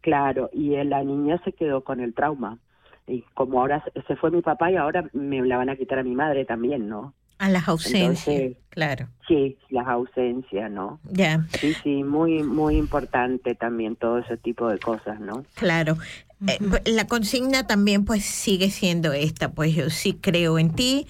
Claro, 0.01 0.51
y 0.53 0.77
la 0.85 1.03
niña 1.03 1.41
se 1.45 1.53
quedó 1.53 1.83
con 1.83 2.01
el 2.01 2.15
trauma. 2.15 2.59
Y 3.07 3.23
como 3.35 3.61
ahora 3.61 3.83
se- 3.85 4.03
se 4.03 4.17
fue 4.17 4.31
mi 4.31 4.41
papá 4.43 4.71
y 4.71 4.77
ahora 4.77 5.09
me 5.13 5.43
la 5.43 5.57
van 5.59 5.69
a 5.71 5.77
quitar 5.77 5.99
a 5.99 6.03
mi 6.03 6.15
madre 6.15 6.45
también, 6.45 6.89
¿no? 6.89 7.15
A 7.39 7.49
las 7.51 7.69
ausencias, 7.69 8.27
Entonces, 8.29 8.57
claro. 8.71 9.07
Sí, 9.27 9.59
las 9.71 9.87
ausencias, 9.89 10.71
¿no? 10.71 11.01
Ya, 11.11 11.41
Sí, 11.61 11.75
sí, 11.83 12.05
muy, 12.05 12.43
muy 12.43 12.77
importante 12.77 13.55
también 13.55 13.97
todo 13.97 14.19
ese 14.19 14.37
tipo 14.37 14.69
de 14.69 14.79
cosas, 14.79 15.19
¿no? 15.21 15.45
claro. 15.55 15.97
Eh, 16.49 16.59
la 16.91 17.07
consigna 17.07 17.67
también 17.67 18.05
pues 18.05 18.25
sigue 18.25 18.71
siendo 18.71 19.13
esta, 19.13 19.53
pues 19.53 19.75
yo 19.75 19.91
sí 19.91 20.15
creo 20.15 20.59
en 20.59 20.71
ti 20.71 21.07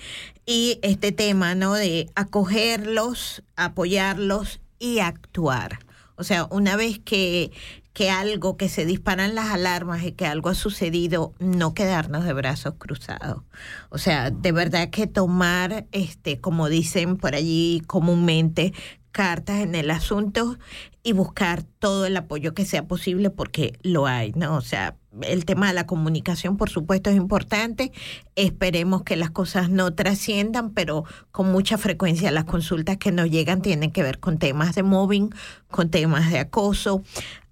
y 0.47 0.79
este 0.83 1.13
tema, 1.13 1.55
¿no? 1.55 1.75
De 1.75 2.11
acogerlos, 2.15 3.43
apoyarlos 3.57 4.61
y 4.79 4.99
actuar. 4.99 5.79
O 6.17 6.25
sea, 6.25 6.47
una 6.51 6.77
vez 6.77 7.01
que, 7.01 7.51
que 7.93 8.11
algo, 8.11 8.57
que 8.57 8.69
se 8.69 8.85
disparan 8.85 9.35
las 9.35 9.51
alarmas 9.51 10.05
y 10.05 10.13
que 10.13 10.27
algo 10.27 10.51
ha 10.51 10.55
sucedido, 10.55 11.33
no 11.39 11.75
quedarnos 11.75 12.25
de 12.25 12.33
brazos 12.33 12.75
cruzados. 12.79 13.43
O 13.89 13.99
sea, 13.99 14.31
de 14.31 14.53
verdad 14.53 14.91
que 14.91 15.07
tomar, 15.07 15.87
este, 15.93 16.41
como 16.41 16.69
dicen 16.69 17.17
por 17.17 17.35
allí 17.35 17.83
comúnmente, 17.87 18.73
cartas 19.15 19.61
en 19.61 19.77
el 19.77 19.91
asunto 19.91 20.59
y 21.05 21.13
buscar 21.13 21.63
todo 21.63 22.05
el 22.05 22.17
apoyo 22.17 22.53
que 22.53 22.65
sea 22.65 22.87
posible 22.87 23.31
porque 23.31 23.79
lo 23.83 24.07
hay, 24.07 24.33
¿no? 24.33 24.57
O 24.57 24.61
sea, 24.61 24.97
el 25.23 25.45
tema 25.45 25.69
de 25.69 25.75
la 25.75 25.87
comunicación, 25.87 26.57
por 26.57 26.71
supuesto, 26.71 27.11
es 27.11 27.17
importante. 27.17 27.93
Esperemos 28.37 29.03
que 29.03 29.17
las 29.17 29.31
cosas 29.31 29.71
no 29.71 29.95
trasciendan, 29.95 30.71
pero 30.71 31.05
con 31.31 31.51
mucha 31.53 31.79
frecuencia 31.79 32.31
las 32.31 32.45
consultas 32.45 32.97
que 32.97 33.13
nos 33.13 33.31
llegan 33.31 33.63
tienen 33.63 33.91
que 33.91 34.03
ver 34.03 34.19
con 34.19 34.39
temas 34.39 34.75
de 34.75 34.83
mobbing, 34.83 35.31
con 35.71 35.91
temas 35.91 36.31
de 36.31 36.39
acoso. 36.39 37.03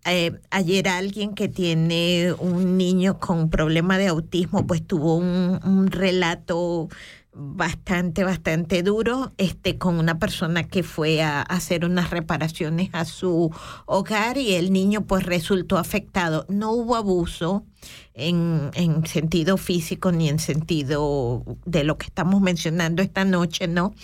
Eh, 0.05 0.32
ayer 0.51 0.89
alguien 0.89 1.34
que 1.34 1.48
tiene 1.48 2.34
un 2.39 2.76
niño 2.76 3.20
con 3.20 3.51
problema 3.51 3.98
de 3.98 4.09
autismo, 4.09 4.66
pues 4.66 4.84
tuvo 4.84 5.16
un, 5.16 5.60
un 5.64 5.86
relato 5.89 6.89
bastante, 7.35 8.25
bastante 8.25 8.83
duro, 8.83 9.33
este, 9.39 9.79
con 9.79 9.99
una 9.99 10.19
persona 10.19 10.65
que 10.65 10.83
fue 10.83 11.23
a 11.23 11.43
hacer 11.43 11.85
unas 11.85 12.11
reparaciones 12.11 12.91
a 12.93 13.05
su 13.05 13.51
hogar 13.87 14.37
y 14.37 14.55
el 14.55 14.73
niño 14.73 15.07
pues 15.07 15.25
resultó 15.25 15.79
afectado. 15.79 16.45
No 16.49 16.73
hubo 16.73 16.97
abuso 16.97 17.65
en, 18.15 18.71
en 18.75 19.07
sentido 19.07 19.57
físico 19.57 20.13
ni 20.13 20.29
en 20.29 20.39
sentido 20.39 21.45
de 21.65 21.85
lo 21.85 21.97
que 21.97 22.07
estamos 22.07 22.41
mencionando 22.43 23.03
esta 23.03 23.25
noche, 23.25 23.67
¿no? 23.67 23.95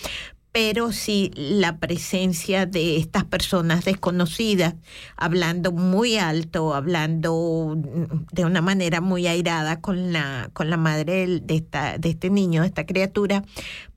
Pero 0.51 0.91
sí 0.91 1.31
la 1.35 1.77
presencia 1.77 2.65
de 2.65 2.97
estas 2.97 3.23
personas 3.23 3.85
desconocidas, 3.85 4.73
hablando 5.15 5.71
muy 5.71 6.17
alto, 6.17 6.73
hablando 6.73 7.75
de 8.31 8.45
una 8.45 8.61
manera 8.61 8.99
muy 8.99 9.27
airada 9.27 9.79
con 9.79 10.11
la, 10.11 10.49
con 10.53 10.71
la 10.71 10.77
madre 10.77 11.39
de, 11.39 11.55
esta, 11.55 11.99
de 11.99 12.09
este 12.09 12.31
niño, 12.31 12.61
de 12.61 12.67
esta 12.67 12.87
criatura, 12.87 13.43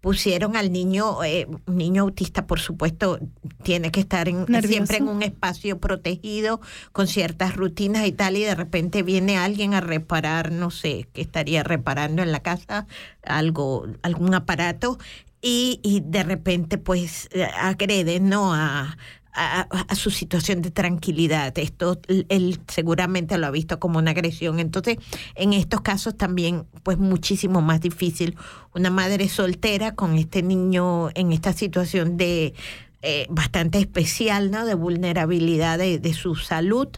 pusieron 0.02 0.56
al 0.56 0.72
niño, 0.72 1.24
eh, 1.24 1.46
un 1.66 1.76
niño 1.76 2.02
autista, 2.02 2.46
por 2.46 2.60
supuesto, 2.60 3.18
tiene 3.62 3.90
que 3.90 4.00
estar 4.00 4.28
en, 4.28 4.46
siempre 4.62 4.98
en 4.98 5.08
un 5.08 5.22
espacio 5.22 5.78
protegido, 5.78 6.60
con 6.92 7.06
ciertas 7.06 7.56
rutinas 7.56 8.06
y 8.06 8.12
tal, 8.12 8.36
y 8.36 8.42
de 8.42 8.54
repente 8.54 9.02
viene 9.02 9.38
alguien 9.38 9.72
a 9.72 9.80
reparar, 9.80 10.52
no 10.52 10.70
sé, 10.70 11.08
que 11.14 11.22
estaría 11.22 11.62
reparando 11.62 12.22
en 12.22 12.30
la 12.30 12.40
casa 12.40 12.86
algo, 13.22 13.86
algún 14.02 14.34
aparato, 14.34 14.98
y, 15.42 15.80
y 15.82 16.00
de 16.00 16.22
repente 16.22 16.78
pues 16.78 17.28
eh, 17.32 17.44
agrede 17.44 18.20
¿no? 18.20 18.54
A, 18.54 18.96
a, 19.34 19.62
a, 19.62 19.94
su 19.94 20.10
situación 20.10 20.62
de 20.62 20.70
tranquilidad. 20.70 21.56
Esto 21.58 22.00
él 22.06 22.60
seguramente 22.68 23.36
lo 23.38 23.46
ha 23.46 23.50
visto 23.50 23.80
como 23.80 23.98
una 23.98 24.10
agresión. 24.10 24.60
Entonces, 24.60 24.98
en 25.34 25.52
estos 25.54 25.80
casos 25.80 26.16
también, 26.16 26.66
pues 26.82 26.98
muchísimo 26.98 27.62
más 27.62 27.80
difícil. 27.80 28.36
Una 28.74 28.90
madre 28.90 29.28
soltera 29.28 29.94
con 29.94 30.16
este 30.16 30.42
niño 30.42 31.08
en 31.14 31.32
esta 31.32 31.52
situación 31.54 32.16
de 32.16 32.54
eh, 33.00 33.26
bastante 33.30 33.78
especial, 33.78 34.50
¿no? 34.50 34.66
De 34.66 34.74
vulnerabilidad 34.74 35.78
de, 35.78 35.98
de 35.98 36.14
su 36.14 36.36
salud 36.36 36.88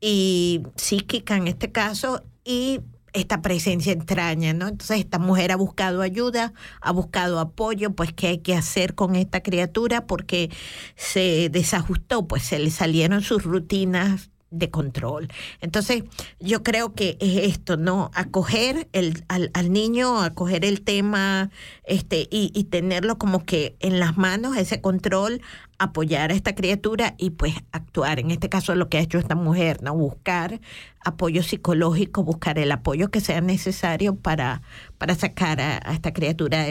y 0.00 0.62
psíquica 0.76 1.36
en 1.36 1.46
este 1.46 1.72
caso 1.72 2.22
y 2.44 2.80
esta 3.16 3.42
presencia 3.42 3.92
entraña, 3.92 4.52
¿no? 4.52 4.68
Entonces 4.68 5.00
esta 5.00 5.18
mujer 5.18 5.52
ha 5.52 5.56
buscado 5.56 6.02
ayuda, 6.02 6.52
ha 6.80 6.92
buscado 6.92 7.40
apoyo, 7.40 7.94
pues 7.94 8.12
qué 8.12 8.28
hay 8.28 8.38
que 8.38 8.54
hacer 8.54 8.94
con 8.94 9.16
esta 9.16 9.42
criatura 9.42 10.06
porque 10.06 10.50
se 10.96 11.48
desajustó, 11.50 12.26
pues 12.28 12.42
se 12.44 12.58
le 12.58 12.70
salieron 12.70 13.22
sus 13.22 13.42
rutinas 13.44 14.30
de 14.50 14.70
control. 14.70 15.28
Entonces, 15.60 16.04
yo 16.38 16.62
creo 16.62 16.94
que 16.94 17.16
es 17.20 17.52
esto, 17.52 17.76
¿no? 17.76 18.10
Acoger 18.14 18.88
el, 18.92 19.24
al, 19.28 19.50
al 19.54 19.72
niño, 19.72 20.22
acoger 20.22 20.64
el 20.64 20.82
tema 20.82 21.50
este, 21.84 22.28
y, 22.30 22.52
y, 22.54 22.64
tenerlo 22.64 23.18
como 23.18 23.44
que 23.44 23.76
en 23.80 23.98
las 23.98 24.16
manos, 24.16 24.56
ese 24.56 24.80
control, 24.80 25.42
apoyar 25.78 26.30
a 26.30 26.34
esta 26.34 26.54
criatura 26.54 27.14
y 27.18 27.30
pues 27.30 27.54
actuar. 27.72 28.20
En 28.20 28.30
este 28.30 28.48
caso, 28.48 28.74
lo 28.74 28.88
que 28.88 28.98
ha 28.98 29.00
hecho 29.00 29.18
esta 29.18 29.34
mujer, 29.34 29.82
¿no? 29.82 29.94
Buscar 29.94 30.60
apoyo 31.04 31.42
psicológico, 31.42 32.22
buscar 32.22 32.58
el 32.58 32.72
apoyo 32.72 33.10
que 33.10 33.20
sea 33.20 33.40
necesario 33.40 34.16
para, 34.16 34.62
para 34.98 35.14
sacar 35.14 35.60
a, 35.60 35.80
a 35.84 35.94
esta 35.94 36.12
criatura 36.12 36.66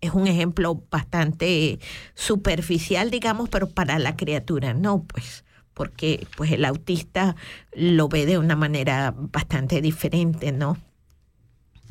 es 0.00 0.12
un 0.12 0.26
ejemplo 0.26 0.82
bastante 0.90 1.78
superficial, 2.14 3.10
digamos, 3.10 3.48
pero 3.48 3.68
para 3.68 3.98
la 3.98 4.16
criatura, 4.16 4.74
no, 4.74 5.04
pues 5.04 5.45
porque 5.76 6.26
pues 6.38 6.50
el 6.52 6.64
autista 6.64 7.36
lo 7.74 8.08
ve 8.08 8.24
de 8.24 8.38
una 8.38 8.56
manera 8.56 9.12
bastante 9.14 9.82
diferente, 9.82 10.50
¿no? 10.50 10.78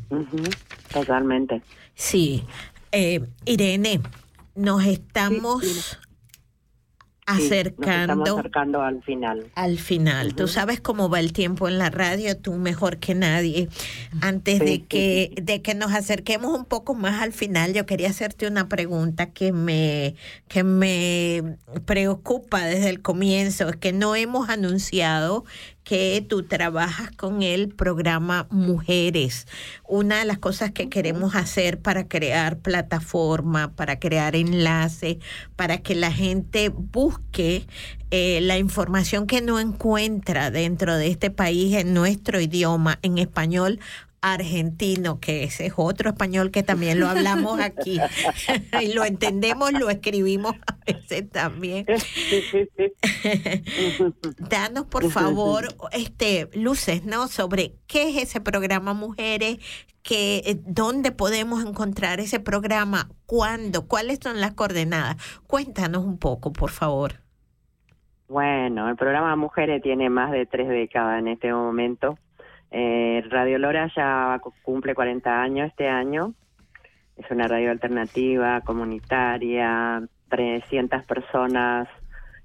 Uh 0.10 0.26
-huh, 0.26 0.58
totalmente. 0.92 1.62
Sí. 1.94 2.44
Eh, 2.92 3.22
Irene, 3.46 4.02
nos 4.56 4.84
estamos 4.86 5.64
sí. 5.64 5.98
Acercando, 7.26 7.84
sí, 7.86 7.90
nos 7.90 8.00
estamos 8.02 8.40
acercando 8.40 8.82
al 8.82 9.04
final. 9.04 9.46
Al 9.56 9.80
final. 9.80 10.28
Uh 10.28 10.30
-huh. 10.32 10.36
Tú 10.36 10.48
sabes 10.48 10.80
cómo 10.80 11.10
va 11.10 11.20
el 11.20 11.34
tiempo 11.34 11.68
en 11.68 11.78
la 11.78 11.90
radio, 11.90 12.38
tú 12.38 12.54
mejor 12.54 12.98
que 12.98 13.16
nadie. 13.16 13.70
Antes 14.22 14.60
sí, 14.60 14.66
de 14.66 14.84
que 14.84 15.34
de 15.42 15.62
que 15.62 15.74
nos 15.74 15.94
acerquemos 15.94 16.58
un 16.58 16.66
poco 16.66 16.94
más 16.94 17.22
al 17.22 17.34
final, 17.34 17.74
yo 17.74 17.86
quería 17.86 18.10
hacerte 18.10 18.48
una 18.48 18.70
pregunta 18.70 19.32
que 19.32 19.52
me 19.52 20.16
que 20.48 20.64
me 20.64 21.58
preocupa 21.86 22.66
desde 22.66 22.90
el 22.90 23.02
comienzo, 23.02 23.70
es 23.70 23.76
que 23.78 23.92
no 23.92 24.16
hemos 24.16 24.50
anunciado 24.50 25.46
que 25.86 26.26
tú 26.28 26.44
trabajas 26.44 27.12
con 27.12 27.44
el 27.44 27.70
programa 27.70 28.48
Mujeres. 28.50 29.48
Una 29.88 30.20
de 30.20 30.26
las 30.26 30.40
cosas 30.40 30.72
que 30.72 30.90
queremos 30.90 31.36
hacer 31.36 31.80
para 31.80 32.08
crear 32.08 32.58
plataforma, 32.58 33.74
para 33.76 34.00
crear 34.00 34.36
enlace, 34.36 35.20
para 35.56 35.78
que 35.78 35.96
la 35.96 36.12
gente 36.12 36.70
busque 36.70 37.68
eh, 38.10 38.40
la 38.42 38.58
información 38.58 39.28
que 39.28 39.42
no 39.42 39.60
encuentra 39.60 40.50
dentro 40.50 40.98
de 40.98 41.08
este 41.08 41.30
país 41.30 41.76
en 41.76 41.94
nuestro 41.94 42.42
idioma, 42.42 42.98
en 43.04 43.20
español, 43.20 43.80
argentino, 44.34 45.20
que 45.20 45.44
ese 45.44 45.68
es 45.68 45.74
otro 45.76 46.10
español 46.10 46.50
que 46.50 46.64
también 46.64 47.00
lo 47.00 47.08
hablamos 47.08 47.60
aquí 47.60 48.00
y 48.82 48.94
lo 48.94 49.06
entendemos, 49.06 49.72
lo 49.74 49.90
escribimos 49.90 50.56
a 50.66 50.78
veces 50.86 51.30
también. 51.30 51.86
Danos 54.50 54.86
por 54.86 55.10
favor 55.12 55.68
este 55.92 56.50
luces, 56.54 57.06
¿no? 57.06 57.28
Sobre 57.28 57.76
qué 57.88 58.10
es 58.10 58.18
ese 58.18 58.42
programa 58.42 58.94
Mujeres, 58.94 59.60
que 60.02 60.38
eh, 60.46 60.60
dónde 60.66 61.12
podemos 61.12 61.64
encontrar 61.64 62.20
ese 62.20 62.40
programa, 62.40 63.10
cuándo, 63.28 63.88
cuáles 63.88 64.20
son 64.24 64.42
las 64.42 64.54
coordenadas. 64.54 65.18
Cuéntanos 65.46 66.04
un 66.04 66.18
poco, 66.18 66.52
por 66.52 66.72
favor. 66.72 67.26
Bueno, 68.28 68.90
el 68.90 68.96
programa 68.96 69.36
Mujeres 69.36 69.84
tiene 69.84 70.10
más 70.10 70.32
de 70.32 70.48
tres 70.48 70.68
décadas 70.68 71.20
en 71.20 71.28
este 71.28 71.54
momento. 71.54 72.18
Eh, 72.78 73.24
radio 73.30 73.58
Lora 73.58 73.90
ya 73.96 74.38
cumple 74.64 74.96
40 74.96 75.42
años 75.42 75.70
este 75.70 75.88
año. 75.88 76.34
Es 77.16 77.32
una 77.32 77.48
radio 77.48 77.72
alternativa, 77.72 78.60
comunitaria, 78.66 80.04
300 80.28 81.06
personas 81.06 81.88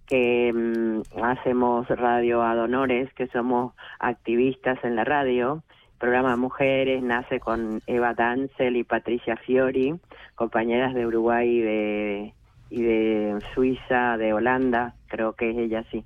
que 0.06 0.52
mmm, 0.54 1.00
hacemos 1.20 1.88
radio 1.88 2.44
a 2.44 2.54
donores, 2.54 3.12
que 3.14 3.26
somos 3.26 3.74
activistas 3.98 4.78
en 4.84 4.94
la 4.94 5.02
radio. 5.02 5.64
El 5.94 5.98
programa 5.98 6.36
Mujeres 6.36 7.02
nace 7.02 7.40
con 7.40 7.82
Eva 7.88 8.14
Dancel 8.14 8.76
y 8.76 8.84
Patricia 8.84 9.36
Fiori, 9.36 9.98
compañeras 10.36 10.94
de 10.94 11.06
Uruguay 11.08 11.48
y 11.48 11.60
de, 11.60 12.34
y 12.70 12.82
de 12.82 13.38
Suiza, 13.52 14.16
de 14.16 14.32
Holanda, 14.32 14.94
creo 15.08 15.32
que 15.32 15.50
es 15.50 15.56
ella 15.58 15.82
sí. 15.90 16.04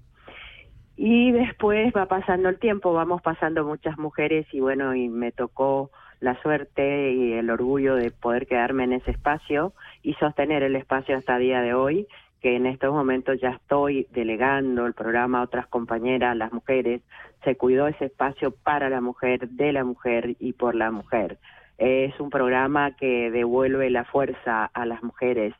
Y 0.96 1.32
después 1.32 1.92
va 1.96 2.06
pasando 2.06 2.48
el 2.48 2.58
tiempo, 2.58 2.92
vamos 2.92 3.20
pasando 3.20 3.64
muchas 3.64 3.98
mujeres 3.98 4.46
y 4.52 4.60
bueno, 4.60 4.94
y 4.94 5.08
me 5.08 5.32
tocó 5.32 5.90
la 6.20 6.40
suerte 6.40 7.12
y 7.12 7.32
el 7.32 7.50
orgullo 7.50 7.96
de 7.96 8.10
poder 8.10 8.46
quedarme 8.46 8.84
en 8.84 8.94
ese 8.94 9.10
espacio 9.10 9.74
y 10.02 10.14
sostener 10.14 10.62
el 10.62 10.76
espacio 10.76 11.16
hasta 11.16 11.36
el 11.36 11.42
día 11.42 11.60
de 11.60 11.74
hoy, 11.74 12.06
que 12.40 12.56
en 12.56 12.66
estos 12.66 12.92
momentos 12.92 13.40
ya 13.40 13.50
estoy 13.50 14.06
delegando 14.12 14.86
el 14.86 14.94
programa 14.94 15.40
a 15.40 15.44
otras 15.44 15.66
compañeras, 15.66 16.36
las 16.36 16.52
mujeres, 16.52 17.02
se 17.42 17.56
cuidó 17.56 17.88
ese 17.88 18.06
espacio 18.06 18.52
para 18.52 18.88
la 18.88 19.00
mujer, 19.00 19.48
de 19.48 19.72
la 19.72 19.84
mujer 19.84 20.36
y 20.38 20.52
por 20.52 20.74
la 20.74 20.90
mujer. 20.90 21.38
Es 21.76 22.18
un 22.20 22.30
programa 22.30 22.94
que 22.96 23.30
devuelve 23.30 23.90
la 23.90 24.04
fuerza 24.04 24.66
a 24.66 24.86
las 24.86 25.02
mujeres 25.02 25.54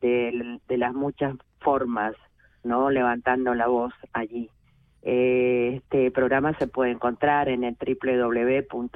de, 0.00 0.58
de 0.66 0.78
las 0.78 0.94
muchas 0.94 1.36
formas, 1.60 2.14
¿no? 2.64 2.90
Levantando 2.90 3.54
la 3.54 3.68
voz 3.68 3.94
allí. 4.12 4.50
Eh, 5.02 5.74
este 5.76 6.10
programa 6.10 6.52
se 6.58 6.66
puede 6.66 6.90
encontrar 6.90 7.48
en 7.48 7.64
el 7.64 7.76
www.lora.ch 7.76 8.90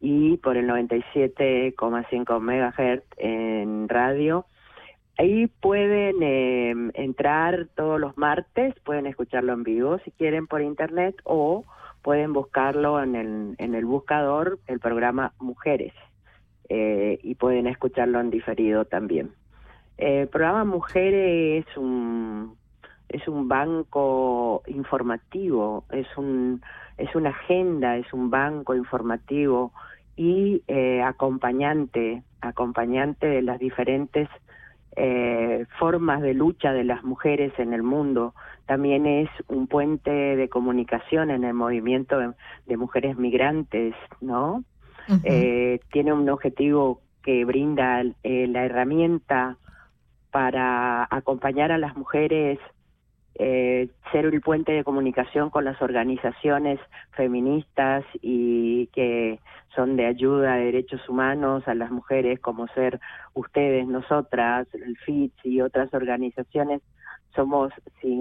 y 0.00 0.38
por 0.38 0.56
el 0.56 0.66
97,5 0.68 2.40
MHz 2.40 3.02
en 3.18 3.88
radio. 3.88 4.46
Ahí 5.18 5.48
pueden 5.48 6.22
eh, 6.22 6.72
entrar 6.94 7.68
todos 7.74 8.00
los 8.00 8.16
martes, 8.16 8.74
pueden 8.84 9.06
escucharlo 9.06 9.52
en 9.52 9.64
vivo 9.64 9.98
si 9.98 10.10
quieren 10.12 10.46
por 10.46 10.62
internet 10.62 11.16
o 11.24 11.64
pueden 12.00 12.32
buscarlo 12.32 13.02
en 13.02 13.14
el, 13.14 13.54
en 13.58 13.74
el 13.74 13.84
buscador, 13.84 14.58
el 14.66 14.80
programa 14.80 15.34
Mujeres, 15.38 15.92
eh, 16.70 17.18
y 17.22 17.34
pueden 17.34 17.66
escucharlo 17.66 18.18
en 18.20 18.30
diferido 18.30 18.86
también. 18.86 19.32
El 19.98 20.28
programa 20.28 20.64
Mujeres 20.64 21.66
es 21.66 21.76
un 21.76 22.56
es 23.10 23.28
un 23.28 23.48
banco 23.48 24.62
informativo, 24.66 25.84
es 25.90 26.06
un 26.16 26.62
es 26.96 27.14
una 27.14 27.30
agenda, 27.30 27.96
es 27.96 28.12
un 28.12 28.30
banco 28.30 28.74
informativo 28.74 29.72
y 30.16 30.62
eh, 30.68 31.02
acompañante, 31.02 32.22
acompañante 32.40 33.26
de 33.26 33.42
las 33.42 33.58
diferentes 33.58 34.28
eh, 34.96 35.66
formas 35.78 36.20
de 36.20 36.34
lucha 36.34 36.72
de 36.72 36.84
las 36.84 37.02
mujeres 37.04 37.52
en 37.58 37.72
el 37.72 37.82
mundo. 37.82 38.34
También 38.66 39.06
es 39.06 39.30
un 39.48 39.66
puente 39.66 40.10
de 40.10 40.48
comunicación 40.48 41.30
en 41.30 41.44
el 41.44 41.54
movimiento 41.54 42.18
de, 42.18 42.32
de 42.66 42.76
mujeres 42.76 43.16
migrantes, 43.16 43.94
¿no? 44.20 44.64
Eh, 45.24 45.80
tiene 45.90 46.12
un 46.12 46.28
objetivo 46.28 47.00
que 47.22 47.44
brinda 47.44 48.02
eh, 48.22 48.46
la 48.46 48.64
herramienta 48.64 49.56
para 50.30 51.08
acompañar 51.10 51.72
a 51.72 51.78
las 51.78 51.96
mujeres, 51.96 52.60
eh, 53.42 53.88
ser 54.12 54.26
el 54.26 54.42
puente 54.42 54.70
de 54.72 54.84
comunicación 54.84 55.48
con 55.48 55.64
las 55.64 55.80
organizaciones 55.80 56.78
feministas 57.12 58.04
y 58.20 58.88
que 58.88 59.40
son 59.74 59.96
de 59.96 60.04
ayuda 60.04 60.52
a 60.52 60.58
derechos 60.58 61.08
humanos 61.08 61.66
a 61.66 61.74
las 61.74 61.90
mujeres, 61.90 62.38
como 62.38 62.68
ser 62.68 63.00
ustedes, 63.32 63.86
nosotras, 63.86 64.68
el 64.74 64.94
FITS 64.98 65.46
y 65.46 65.62
otras 65.62 65.88
organizaciones. 65.94 66.82
Somos, 67.34 67.72
si 68.02 68.14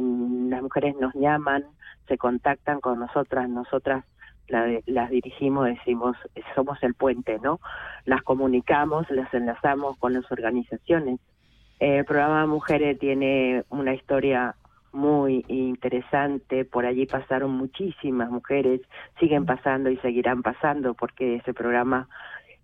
las 0.48 0.62
mujeres 0.62 0.96
nos 0.98 1.14
llaman, 1.16 1.66
se 2.08 2.18
contactan 2.18 2.80
con 2.80 2.98
nosotras, 3.00 3.50
nosotras 3.50 4.06
la- 4.48 4.80
las 4.86 5.10
dirigimos, 5.10 5.66
decimos, 5.66 6.16
somos 6.56 6.82
el 6.82 6.94
puente, 6.94 7.40
¿no? 7.44 7.60
Las 8.06 8.22
comunicamos, 8.22 9.10
las 9.10 9.34
enlazamos 9.34 9.98
con 9.98 10.14
las 10.14 10.32
organizaciones. 10.32 11.20
El 11.80 12.06
programa 12.06 12.46
Mujeres 12.46 12.98
tiene 13.00 13.64
una 13.70 13.94
historia 13.94 14.56
muy 14.92 15.46
interesante, 15.48 16.66
por 16.66 16.86
allí 16.86 17.06
pasaron 17.06 17.52
muchísimas 17.52 18.30
mujeres, 18.30 18.82
siguen 19.20 19.46
pasando 19.46 19.90
y 19.90 19.98
seguirán 19.98 20.42
pasando 20.42 20.94
porque 20.94 21.36
ese 21.36 21.54
programa 21.54 22.08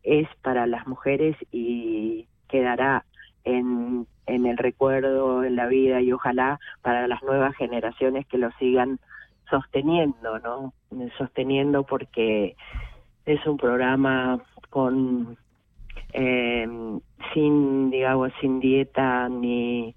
es 0.04 0.28
para 0.42 0.68
las 0.68 0.88
mujeres 0.88 1.36
y 1.52 2.28
quedará 2.48 3.06
en, 3.44 4.08
en 4.26 4.46
el 4.46 4.58
recuerdo, 4.58 5.44
en 5.44 5.56
la 5.56 5.68
vida 5.68 6.02
y 6.02 6.12
ojalá 6.12 6.60
para 6.82 7.08
las 7.08 7.22
nuevas 7.24 7.56
generaciones 7.56 8.26
que 8.28 8.38
lo 8.38 8.52
sigan 8.60 9.00
sosteniendo, 9.50 10.40
¿no? 10.40 10.74
Sosteniendo 11.18 11.84
porque 11.84 12.56
es 13.26 13.46
un 13.46 13.58
programa 13.58 14.40
con 14.70 15.38
eh, 16.14 16.68
sin 17.34 17.90
digamos 17.90 18.32
sin 18.40 18.60
dieta 18.60 19.28
ni 19.30 19.96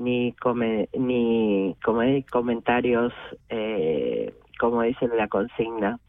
ni 0.00 0.32
come, 0.40 0.88
ni 0.98 1.76
come- 1.84 2.24
comentarios 2.30 3.12
eh, 3.50 4.34
como 4.58 4.82
dice 4.82 5.08
la 5.08 5.28
consigna 5.28 6.00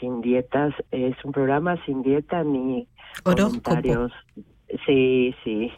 sin 0.00 0.20
dietas. 0.20 0.74
Es 0.90 1.16
un 1.24 1.32
programa 1.32 1.76
sin 1.84 2.02
dieta 2.02 2.42
ni 2.42 2.88
comentarios 3.22 4.12
sí 4.86 5.34
sí 5.44 5.72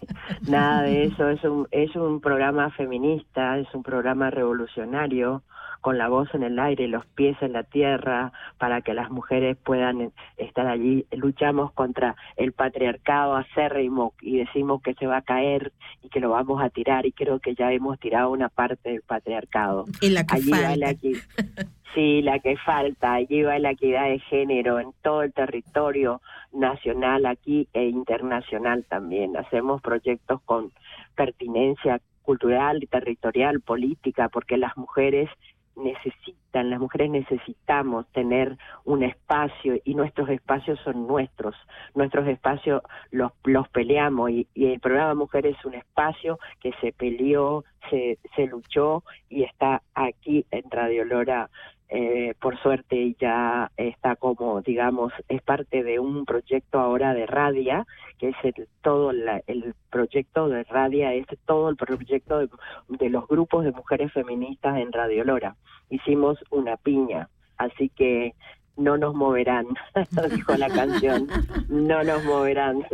nada 0.49 0.83
de 0.83 1.05
eso 1.05 1.29
es 1.29 1.43
un 1.45 1.67
es 1.71 1.95
un 1.97 2.21
programa 2.21 2.71
feminista 2.71 3.59
es 3.59 3.69
un 3.75 3.83
programa 3.83 4.31
revolucionario 4.31 5.43
con 5.81 5.97
la 5.97 6.09
voz 6.09 6.29
en 6.35 6.43
el 6.43 6.59
aire, 6.59 6.89
los 6.89 7.07
pies 7.07 7.39
en 7.41 7.55
la 7.55 7.63
tierra, 7.63 8.33
para 8.59 8.83
que 8.83 8.93
las 8.93 9.11
mujeres 9.11 9.57
puedan 9.57 10.13
estar 10.37 10.67
allí. 10.67 11.07
Luchamos 11.11 11.73
contra 11.73 12.17
el 12.37 12.53
patriarcado 12.53 13.35
acérrimo 13.35 14.13
y 14.21 14.37
decimos 14.37 14.83
que 14.83 14.93
se 14.93 15.07
va 15.07 15.17
a 15.17 15.23
caer 15.23 15.73
y 16.03 16.11
que 16.11 16.21
lo 16.21 16.29
vamos 16.29 16.63
a 16.63 16.69
tirar 16.69 17.07
y 17.07 17.13
creo 17.13 17.39
que 17.39 17.55
ya 17.55 17.73
hemos 17.73 17.99
tirado 17.99 18.31
una 18.31 18.51
parte 18.51 18.91
del 18.91 19.01
patriarcado. 19.01 19.87
Y 20.03 20.11
la 20.11 20.25
que 20.25 20.35
allí 20.37 20.51
falta. 20.51 20.91
equi- 20.91 21.23
Sí, 21.95 22.23
la 22.23 22.39
que 22.39 22.57
falta. 22.57 23.15
Allí 23.15 23.43
va 23.43 23.59
la 23.59 23.73
equidad 23.73 24.05
de 24.05 24.21
género 24.21 24.79
en 24.79 24.93
todo 25.03 25.23
el 25.23 25.33
territorio 25.33 26.21
nacional 26.53 27.27
aquí 27.27 27.69
e 27.73 27.85
internacional 27.85 28.85
también. 28.89 29.37
Hacemos 29.37 29.83
proyectos 29.83 30.41
con 30.43 30.73
pertinencia 31.17 32.01
cultural 32.23 32.83
y 32.83 32.87
territorial, 32.87 33.61
política, 33.61 34.29
porque 34.29 34.57
las 34.57 34.77
mujeres 34.77 35.29
necesitan, 35.77 36.71
las 36.71 36.79
mujeres 36.79 37.11
necesitamos 37.11 38.07
tener 38.13 38.57
un 38.85 39.03
espacio 39.03 39.81
y 39.85 39.95
nuestros 39.95 40.29
espacios 40.29 40.79
son 40.85 41.07
nuestros, 41.07 41.55
nuestros 41.95 42.29
espacios 42.29 42.83
los, 43.11 43.33
los 43.45 43.69
peleamos 43.69 44.31
y, 44.31 44.47
el 44.55 44.81
programa 44.81 45.15
Mujeres 45.15 45.57
es 45.59 45.65
un 45.65 45.75
espacio 45.75 46.39
que 46.61 46.73
se 46.81 46.93
peleó, 46.93 47.65
se, 47.89 48.19
se 48.37 48.47
luchó 48.47 49.03
y 49.29 49.45
está 49.45 49.83
aquí 49.95 50.45
en 50.51 50.71
Radio 50.71 51.05
Lora 51.05 51.51
eh, 51.93 52.35
por 52.41 52.57
suerte 52.63 53.17
ya 53.21 53.71
está 53.77 54.15
como, 54.17 54.61
digamos, 54.63 55.13
es 55.29 55.43
parte 55.43 55.83
de 55.83 55.99
un 55.99 56.25
proyecto 56.25 56.79
ahora 56.79 57.15
de 57.15 57.27
Radia, 57.27 57.85
que 58.19 58.29
es 58.29 58.37
el, 58.45 58.69
todo 58.81 59.13
la- 59.13 59.43
el 59.49 59.75
proyecto 59.91 60.49
de 60.49 60.63
Radia, 60.65 61.13
es 61.15 61.27
todo 61.47 61.69
el 61.69 61.77
proyecto 61.77 62.39
de, 62.39 62.49
de 62.89 63.11
los 63.11 63.27
grupos 63.27 63.65
de 63.65 63.73
mujeres 63.73 64.13
feministas 64.13 64.79
en 64.79 64.93
Radio 64.93 65.25
Lora. 65.25 65.57
Hicimos 65.89 66.39
una 66.51 66.77
piña, 66.77 67.29
así 67.59 67.89
que 67.89 68.35
no 68.81 68.97
nos 68.97 69.15
moverán, 69.15 69.67
dijo 70.35 70.57
la 70.57 70.69
canción, 70.69 71.29
no 71.69 72.03
nos 72.03 72.25
moverán. 72.25 72.85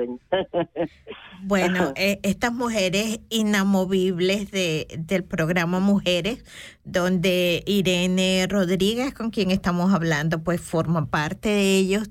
Bueno, 1.43 1.93
eh, 1.97 2.19
estas 2.23 2.53
mujeres 2.53 3.21
inamovibles 3.29 4.51
de, 4.51 4.87
del 4.99 5.23
programa 5.23 5.81
Mujeres, 5.81 6.45
donde 6.85 7.63
Irene 7.67 8.47
Rodríguez, 8.49 9.13
con 9.15 9.31
quien 9.31 9.51
estamos 9.51 9.93
hablando, 9.93 10.43
pues 10.43 10.61
forma 10.61 11.07
parte 11.07 11.51
de 11.51 11.77
ellos, 11.77 12.09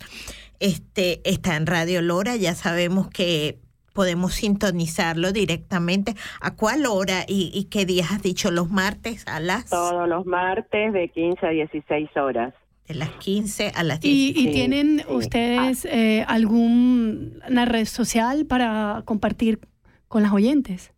este, 0.60 1.22
está 1.28 1.58
en 1.58 1.66
Radio 1.66 2.02
Lora, 2.02 2.36
ya 2.36 2.54
sabemos 2.54 3.10
que 3.10 3.58
podemos 3.94 4.36
sintonizarlo 4.36 5.32
directamente. 5.32 6.14
¿A 6.40 6.56
cuál 6.56 6.86
hora 6.86 7.26
y, 7.28 7.52
y 7.54 7.66
qué 7.66 7.86
días 7.86 8.12
has 8.12 8.22
dicho? 8.22 8.52
¿Los 8.52 8.70
martes 8.70 9.28
a 9.28 9.40
las? 9.40 9.70
Todos 9.70 10.08
los 10.08 10.26
martes 10.26 10.94
de 10.94 11.10
15 11.10 11.46
a 11.46 11.50
16 11.50 12.16
horas. 12.16 12.54
De 12.88 12.94
las 12.94 13.10
15 13.10 13.72
a 13.76 13.84
las 13.84 14.04
¿Y, 14.04 14.34
16. 14.34 14.38
y 14.38 14.52
tienen 14.52 15.02
ustedes 15.10 15.86
eh, 15.86 16.24
alguna 16.28 17.66
red 17.66 17.86
social 17.86 18.46
para 18.46 19.02
compartir 19.06 19.60
con 20.08 20.22
las 20.22 20.32
oyentes? 20.32 20.94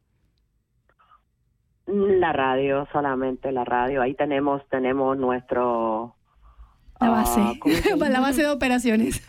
La 1.88 2.34
radio, 2.34 2.86
solamente 2.92 3.54
la 3.54 3.64
radio. 3.64 4.02
Ahí 4.02 4.14
tenemos 4.14 4.62
tenemos 4.70 5.18
nuestro 5.18 6.16
La 7.00 7.08
ah, 7.08 7.12
base, 7.12 7.60
¿cómo 7.60 7.76
se 7.76 7.90
llama? 7.90 8.10
la 8.10 8.20
base 8.20 8.42
de 8.42 8.50
operaciones. 8.50 9.26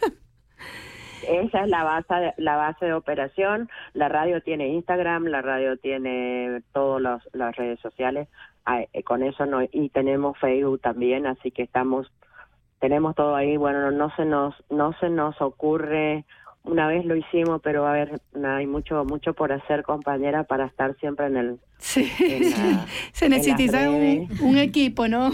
Esa 1.28 1.62
es 1.62 1.68
la 1.68 1.84
base 1.84 2.14
de, 2.14 2.34
la 2.38 2.56
base 2.56 2.86
de 2.86 2.94
operación. 2.94 3.68
La 3.92 4.08
radio 4.08 4.42
tiene 4.42 4.68
Instagram, 4.68 5.26
la 5.26 5.42
radio 5.42 5.76
tiene 5.76 6.62
todas 6.72 7.22
las 7.32 7.56
redes 7.56 7.78
sociales. 7.80 8.28
Ah, 8.66 8.82
eh, 8.92 9.02
con 9.04 9.22
eso 9.22 9.46
no 9.46 9.62
y 9.62 9.88
tenemos 9.90 10.36
Facebook 10.38 10.80
también, 10.80 11.26
así 11.26 11.50
que 11.50 11.62
estamos 11.62 12.10
tenemos 12.80 13.14
todo 13.14 13.34
ahí. 13.34 13.56
Bueno, 13.56 13.90
no, 13.90 13.90
no 13.90 14.16
se 14.16 14.24
nos 14.24 14.54
no 14.70 14.92
se 15.00 15.08
nos 15.10 15.40
ocurre 15.40 16.24
una 16.64 16.86
vez 16.88 17.04
lo 17.06 17.16
hicimos, 17.16 17.60
pero 17.62 17.86
a 17.86 17.92
ver, 17.92 18.20
hay 18.44 18.66
mucho 18.66 19.04
mucho 19.04 19.32
por 19.32 19.52
hacer, 19.52 19.82
compañera, 19.84 20.44
para 20.44 20.66
estar 20.66 20.94
siempre 20.96 21.26
en 21.26 21.36
el 21.36 21.58
Sí. 21.78 22.10
en 22.20 22.50
la- 22.50 22.86
Se 23.12 23.28
necesita 23.28 23.88
un, 23.90 24.28
un 24.42 24.58
equipo, 24.58 25.08
¿no? 25.08 25.30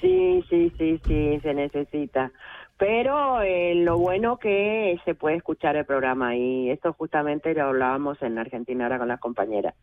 Sí, 0.00 0.42
sí, 0.50 0.72
sí, 0.78 1.00
sí, 1.06 1.38
se 1.42 1.54
necesita. 1.54 2.32
Pero 2.78 3.42
eh, 3.42 3.74
lo 3.76 3.98
bueno 3.98 4.38
que 4.38 4.98
se 5.04 5.14
puede 5.14 5.36
escuchar 5.36 5.76
el 5.76 5.84
programa 5.84 6.34
y 6.34 6.70
esto 6.70 6.92
justamente 6.94 7.54
lo 7.54 7.64
hablábamos 7.66 8.20
en 8.22 8.38
Argentina 8.38 8.84
ahora 8.84 8.98
con 8.98 9.08
las 9.08 9.20
compañeras 9.20 9.74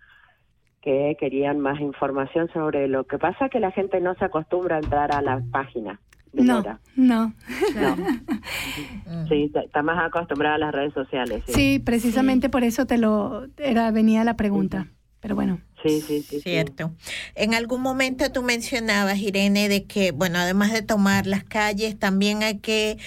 que 0.81 1.15
querían 1.19 1.59
más 1.59 1.79
información 1.79 2.49
sobre 2.53 2.87
lo 2.87 3.03
que 3.05 3.17
pasa 3.17 3.49
que 3.49 3.59
la 3.59 3.71
gente 3.71 3.99
no 4.01 4.15
se 4.15 4.25
acostumbra 4.25 4.77
a 4.77 4.79
entrar 4.79 5.13
a 5.13 5.21
la 5.21 5.41
página 5.51 5.99
de 6.33 6.43
No, 6.43 6.63
no. 6.95 7.33
No. 7.75 7.97
Sí, 9.29 9.51
está- 9.53 9.81
más 9.83 10.03
acostumbrada 10.05 10.55
a 10.55 10.59
las 10.59 10.71
redes 10.73 10.93
sociales. 10.93 11.43
Sí, 11.47 11.53
Sí, 11.53 11.79
precisamente 11.79 12.49
por 12.49 12.63
eso 12.63 12.85
te 12.85 12.97
lo 12.97 13.47
era 13.57 13.91
venía 13.91 14.23
la 14.23 14.35
pregunta. 14.35 14.87
Pero 15.21 15.35
bueno. 15.35 15.59
sí, 15.83 15.99
sí. 15.99 16.21
sí, 16.21 16.37
sí. 16.37 16.41
Cierto. 16.41 16.93
En 17.35 17.53
algún 17.53 17.81
momento 17.81 18.31
tú 18.31 18.41
mencionabas, 18.41 19.17
Irene, 19.17 19.67
de 19.67 19.83
que, 19.83 20.11
bueno, 20.11 20.39
además 20.39 20.71
de 20.71 20.81
tomar 20.81 21.27
las 21.27 21.43
calles, 21.43 21.99
también 21.99 22.41
hay 22.41 22.59
que, 22.59 22.97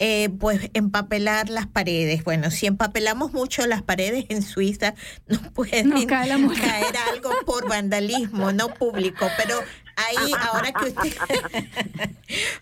eh, 0.00 0.30
pues, 0.30 0.68
empapelar 0.74 1.48
las 1.48 1.68
paredes. 1.68 2.24
Bueno, 2.24 2.50
si 2.50 2.66
empapelamos 2.66 3.32
mucho 3.32 3.64
las 3.68 3.82
paredes 3.82 4.24
en 4.30 4.42
Suiza, 4.42 4.94
nos 5.28 5.38
puede 5.52 5.84
caer 6.06 6.96
algo 7.12 7.30
por 7.46 7.68
vandalismo, 7.68 8.50
no 8.50 8.68
público. 8.74 9.28
Pero 9.36 9.54
ahí, 9.96 10.32
ahora 10.50 10.72
que 10.72 10.84
usted, 10.86 11.16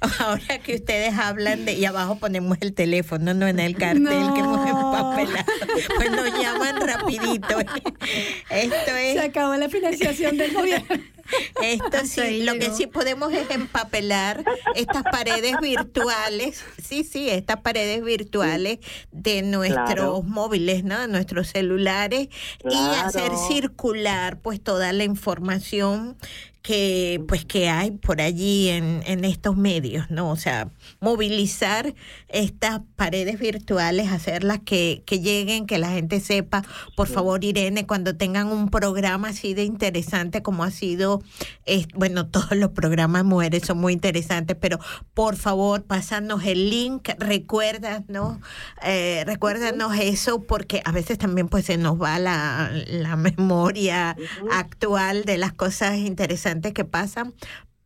ahora 0.19 0.59
que 0.59 0.75
ustedes 0.77 1.15
hablan 1.19 1.65
de, 1.65 1.75
y 1.75 1.85
abajo 1.85 2.19
ponemos 2.19 2.59
el 2.61 2.73
teléfono, 2.75 3.35
no 3.35 3.47
en 3.47 3.61
el 3.61 3.77
cartel 3.77 4.33
que 4.35 4.41
hemos 4.41 4.67
empapelado, 4.69 5.45
pues 5.97 6.11
nos 6.11 6.41
llaman 6.41 6.81
rapidito. 6.87 7.59
Esto 8.51 8.91
es 8.97 9.15
Se 9.15 9.21
acabó 9.21 9.55
la 9.57 9.69
financiación 9.69 10.37
del 10.37 10.53
gobierno. 10.55 10.87
esto 11.63 11.99
sí, 12.07 12.43
lo 12.45 12.55
que 12.55 12.71
sí 12.71 12.87
podemos 12.87 13.33
es 13.35 13.51
empapelar 13.51 14.43
estas 14.75 15.03
paredes 15.03 15.57
virtuales, 15.61 16.65
sí, 16.83 17.05
sí, 17.05 17.29
estas 17.29 17.59
paredes 17.61 18.03
virtuales 18.03 18.79
de 19.13 19.43
nuestros 19.43 19.85
Claro. 19.85 20.23
móviles, 20.23 20.85
¿no? 20.85 20.99
De 20.99 21.09
nuestros 21.09 21.49
celulares 21.49 22.29
y 22.65 22.77
hacer 23.05 23.33
circular 23.37 24.41
pues 24.41 24.63
toda 24.63 24.93
la 24.95 25.05
información 25.05 26.17
que 26.69 27.25
pues 27.27 27.47
que 27.47 27.71
hay 27.71 27.93
por 27.93 28.21
allí 28.21 28.69
en, 28.69 29.03
en 29.07 29.25
estos 29.25 29.57
medios, 29.57 30.11
¿no? 30.11 30.29
O 30.29 30.37
sea, 30.37 30.69
movilizar 31.01 31.95
estas 32.29 32.83
paredes 32.95 33.39
virtuales, 33.39 34.13
hacerlas 34.13 34.61
que, 34.63 35.03
que 35.07 35.19
lleguen, 35.21 35.65
que 35.65 35.79
la 35.79 35.89
gente 35.89 36.21
sepa, 36.21 36.63
por 36.95 37.09
favor, 37.09 37.43
Irene, 37.43 37.87
cuando 37.87 38.17
tengan 38.17 38.49
un 38.49 38.69
programa 38.69 39.29
así 39.29 39.55
de 39.55 39.65
interesante 39.65 40.43
como 40.43 40.63
ha 40.63 40.71
sido, 40.71 41.23
eh, 41.65 41.87
bueno, 41.95 42.27
todos 42.31 42.53
los 42.53 42.73
programas 42.73 43.25
mujeres 43.25 43.63
son 43.65 43.79
muy 43.79 43.95
interesantes, 43.95 44.55
pero 44.61 44.79
por 45.15 45.37
favor, 45.37 45.85
pásanos 45.85 46.45
el 46.45 46.69
link, 46.69 47.09
recuerda, 47.19 48.05
¿no? 48.09 48.43
Eh, 48.83 49.25
recuérdanos 49.27 49.97
eso, 49.99 50.43
porque 50.43 50.83
a 50.85 50.93
veces 50.93 51.17
también 51.17 51.49
pues 51.49 51.65
se 51.65 51.79
nos 51.79 51.99
va 51.99 52.19
la, 52.19 52.71
la 52.89 53.17
memoria 53.17 54.15
actual 54.53 55.25
de 55.25 55.39
las 55.39 55.55
cosas 55.55 55.97
interesantes 55.97 56.58
que 56.61 56.85
pasan 56.85 57.35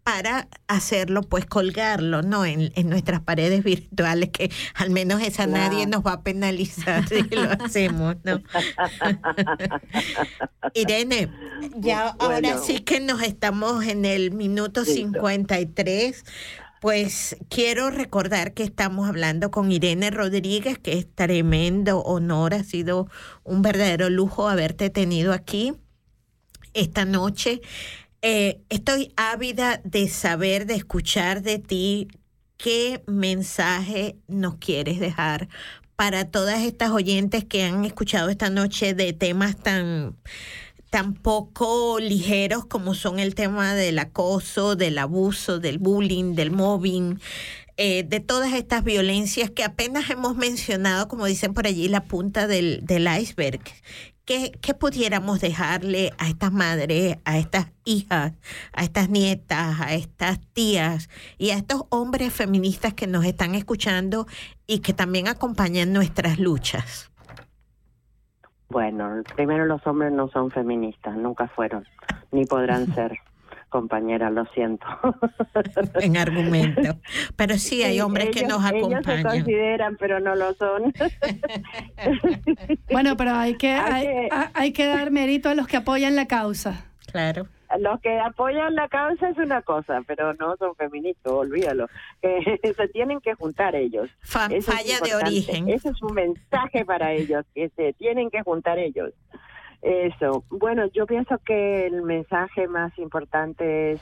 para 0.02 0.48
hacerlo, 0.66 1.22
pues 1.22 1.46
colgarlo, 1.46 2.22
¿no? 2.22 2.44
En, 2.44 2.72
en 2.74 2.88
nuestras 2.88 3.20
paredes 3.20 3.62
virtuales, 3.62 4.30
que 4.30 4.50
al 4.74 4.90
menos 4.90 5.22
esa 5.22 5.46
nadie 5.46 5.86
nos 5.86 6.04
va 6.04 6.14
a 6.14 6.22
penalizar 6.22 7.08
si 7.08 7.22
lo 7.22 7.50
hacemos, 7.52 8.16
¿no? 8.24 8.42
Irene, 10.74 11.30
ya 11.76 12.08
ahora 12.18 12.58
sí 12.58 12.80
que 12.80 12.98
nos 13.00 13.22
estamos 13.22 13.84
en 13.84 14.04
el 14.04 14.32
minuto 14.32 14.80
Listo. 14.80 14.96
53. 14.96 16.24
Pues 16.80 17.36
quiero 17.48 17.92
recordar 17.92 18.54
que 18.54 18.64
estamos 18.64 19.08
hablando 19.08 19.52
con 19.52 19.70
Irene 19.70 20.10
Rodríguez, 20.10 20.80
que 20.80 20.98
es 20.98 21.06
tremendo 21.14 22.00
honor, 22.00 22.54
ha 22.54 22.64
sido 22.64 23.06
un 23.44 23.62
verdadero 23.62 24.10
lujo 24.10 24.48
haberte 24.48 24.90
tenido 24.90 25.32
aquí 25.32 25.74
esta 26.74 27.04
noche. 27.04 27.60
Eh, 28.24 28.62
estoy 28.68 29.12
ávida 29.16 29.80
de 29.82 30.08
saber, 30.08 30.66
de 30.66 30.76
escuchar 30.76 31.42
de 31.42 31.58
ti 31.58 32.06
qué 32.56 33.02
mensaje 33.08 34.16
nos 34.28 34.56
quieres 34.58 35.00
dejar 35.00 35.48
para 35.96 36.30
todas 36.30 36.60
estas 36.60 36.90
oyentes 36.92 37.44
que 37.44 37.64
han 37.64 37.84
escuchado 37.84 38.28
esta 38.28 38.48
noche 38.48 38.94
de 38.94 39.12
temas 39.12 39.56
tan 39.56 40.16
tan 40.88 41.14
poco 41.14 41.98
ligeros 41.98 42.66
como 42.66 42.94
son 42.94 43.18
el 43.18 43.34
tema 43.34 43.74
del 43.74 43.98
acoso, 43.98 44.76
del 44.76 44.98
abuso, 44.98 45.58
del 45.58 45.78
bullying, 45.78 46.34
del 46.34 46.50
mobbing, 46.50 47.18
eh, 47.78 48.02
de 48.04 48.20
todas 48.20 48.52
estas 48.52 48.84
violencias 48.84 49.50
que 49.50 49.64
apenas 49.64 50.10
hemos 50.10 50.36
mencionado, 50.36 51.08
como 51.08 51.24
dicen 51.24 51.54
por 51.54 51.66
allí, 51.66 51.88
la 51.88 52.04
punta 52.04 52.46
del, 52.46 52.84
del 52.84 53.08
iceberg. 53.20 53.62
¿Qué, 54.24 54.52
¿Qué 54.60 54.74
pudiéramos 54.74 55.40
dejarle 55.40 56.12
a 56.18 56.28
estas 56.28 56.52
madres, 56.52 57.18
a 57.24 57.38
estas 57.38 57.72
hijas, 57.84 58.32
a 58.72 58.84
estas 58.84 59.08
nietas, 59.08 59.80
a 59.80 59.94
estas 59.94 60.40
tías 60.52 61.08
y 61.38 61.50
a 61.50 61.56
estos 61.56 61.84
hombres 61.88 62.32
feministas 62.32 62.94
que 62.94 63.08
nos 63.08 63.24
están 63.24 63.56
escuchando 63.56 64.26
y 64.66 64.78
que 64.78 64.92
también 64.92 65.26
acompañan 65.26 65.92
nuestras 65.92 66.38
luchas? 66.38 67.10
Bueno, 68.68 69.22
primero 69.34 69.66
los 69.66 69.86
hombres 69.86 70.12
no 70.12 70.28
son 70.28 70.50
feministas, 70.50 71.14
nunca 71.16 71.48
fueron, 71.48 71.84
ni 72.30 72.46
podrán 72.46 72.86
ser. 72.94 73.18
Compañera, 73.72 74.28
lo 74.30 74.44
siento. 74.52 74.86
en 76.00 76.16
argumento. 76.18 76.82
Pero 77.36 77.56
sí 77.56 77.82
hay 77.82 77.94
Sí, 77.94 78.00
hombres 78.02 78.28
que 78.28 78.42
nos 78.46 78.62
Ellos 78.70 78.90
se 78.90 78.96
acompañan. 78.96 79.22
consideran, 79.22 79.96
pero 79.96 80.20
no 80.20 80.34
lo 80.36 80.52
son. 80.52 80.92
Bueno, 82.90 83.16
pero 83.16 83.32
hay 83.34 83.54
que, 83.56 83.72
Hay 83.72 83.92
hay, 83.92 84.02
que- 84.06 84.28
hay- 84.30 84.48
hay 84.54 84.72
que 84.72 84.86
dar 84.86 85.10
mérito 85.10 85.48
a 85.48 85.54
los 85.54 85.66
que 85.66 85.78
apoyan 85.78 86.16
la 86.16 86.26
causa. 86.26 86.84
Claro. 87.10 87.46
Los 87.78 87.98
que 88.00 88.18
apoyan 88.20 88.74
la 88.74 88.86
causa 88.88 89.30
es 89.30 89.38
una 89.38 89.62
cosa, 89.62 90.02
pero 90.06 90.34
no 90.34 90.54
son 90.58 90.74
feministas, 90.76 91.32
olvídalo. 91.32 91.86
Que 92.20 92.60
se 92.76 92.88
tienen 92.88 93.20
que 93.20 93.32
juntar 93.34 93.74
ellos. 93.74 94.10
Fa- 94.20 94.46
Eso 94.46 94.56
es 94.72 94.76
falla 94.76 95.00
de 95.00 95.14
origen. 95.14 95.68
Ese 95.70 95.88
es 95.88 96.02
un 96.02 96.12
mensaje 96.14 96.84
para 96.84 97.12
ellos, 97.12 97.46
que 97.54 97.70
se 97.70 97.94
tienen 97.94 98.28
que 98.30 98.42
juntar 98.42 98.78
ellos. 98.78 99.12
Eso. 99.82 100.44
Bueno, 100.48 100.86
yo 100.94 101.06
pienso 101.06 101.38
que 101.44 101.86
el 101.86 102.02
mensaje 102.02 102.68
más 102.68 102.96
importante 102.98 103.92
es 103.92 104.00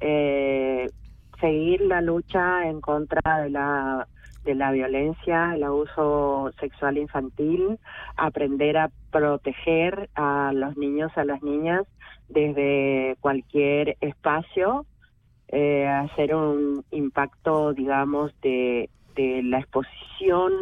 eh, 0.00 0.88
seguir 1.40 1.80
la 1.80 2.00
lucha 2.00 2.68
en 2.68 2.80
contra 2.80 3.42
de 3.42 3.50
la 3.50 4.06
de 4.44 4.54
la 4.54 4.70
violencia, 4.70 5.56
el 5.56 5.64
abuso 5.64 6.52
sexual 6.60 6.98
infantil, 6.98 7.80
aprender 8.16 8.78
a 8.78 8.90
proteger 9.10 10.08
a 10.14 10.52
los 10.54 10.76
niños, 10.76 11.10
a 11.16 11.24
las 11.24 11.42
niñas 11.42 11.82
desde 12.28 13.16
cualquier 13.20 13.96
espacio, 14.00 14.86
eh, 15.48 15.88
hacer 15.88 16.32
un 16.34 16.84
impacto, 16.92 17.72
digamos, 17.72 18.32
de, 18.40 18.88
de 19.16 19.42
la 19.42 19.58
exposición 19.58 20.52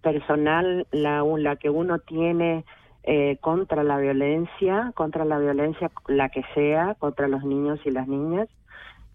personal, 0.00 0.86
la, 0.90 1.22
la 1.22 1.56
que 1.56 1.68
uno 1.68 1.98
tiene 1.98 2.64
eh, 3.08 3.38
contra 3.40 3.84
la 3.84 3.98
violencia, 3.98 4.90
contra 4.96 5.24
la 5.24 5.38
violencia, 5.38 5.92
la 6.08 6.28
que 6.28 6.42
sea, 6.54 6.96
contra 6.98 7.28
los 7.28 7.44
niños 7.44 7.78
y 7.84 7.92
las 7.92 8.08
niñas, 8.08 8.48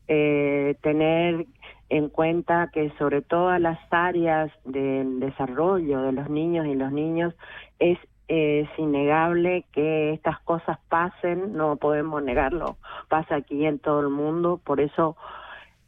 eh, 0.08 0.78
tener 0.82 1.46
en 1.90 2.08
cuenta 2.08 2.70
que 2.72 2.90
sobre 2.98 3.22
todas 3.22 3.60
las 3.60 3.78
áreas 3.92 4.50
del 4.64 5.20
desarrollo 5.20 6.04
de 6.04 6.14
los 6.14 6.30
niños 6.30 6.68
y 6.68 6.76
los 6.76 6.94
niños 6.94 7.34
es, 7.80 8.00
innegable 8.78 9.66
que 9.74 10.14
estas 10.14 10.40
cosas 10.40 10.80
pasen, 10.88 11.52
no 11.52 11.76
podemos 11.76 12.24
negarlo, 12.24 12.78
pasa 13.10 13.36
aquí 13.36 13.66
en 13.66 13.78
todo 13.78 14.00
el 14.00 14.08
mundo, 14.08 14.62
por 14.64 14.80
eso 14.80 15.18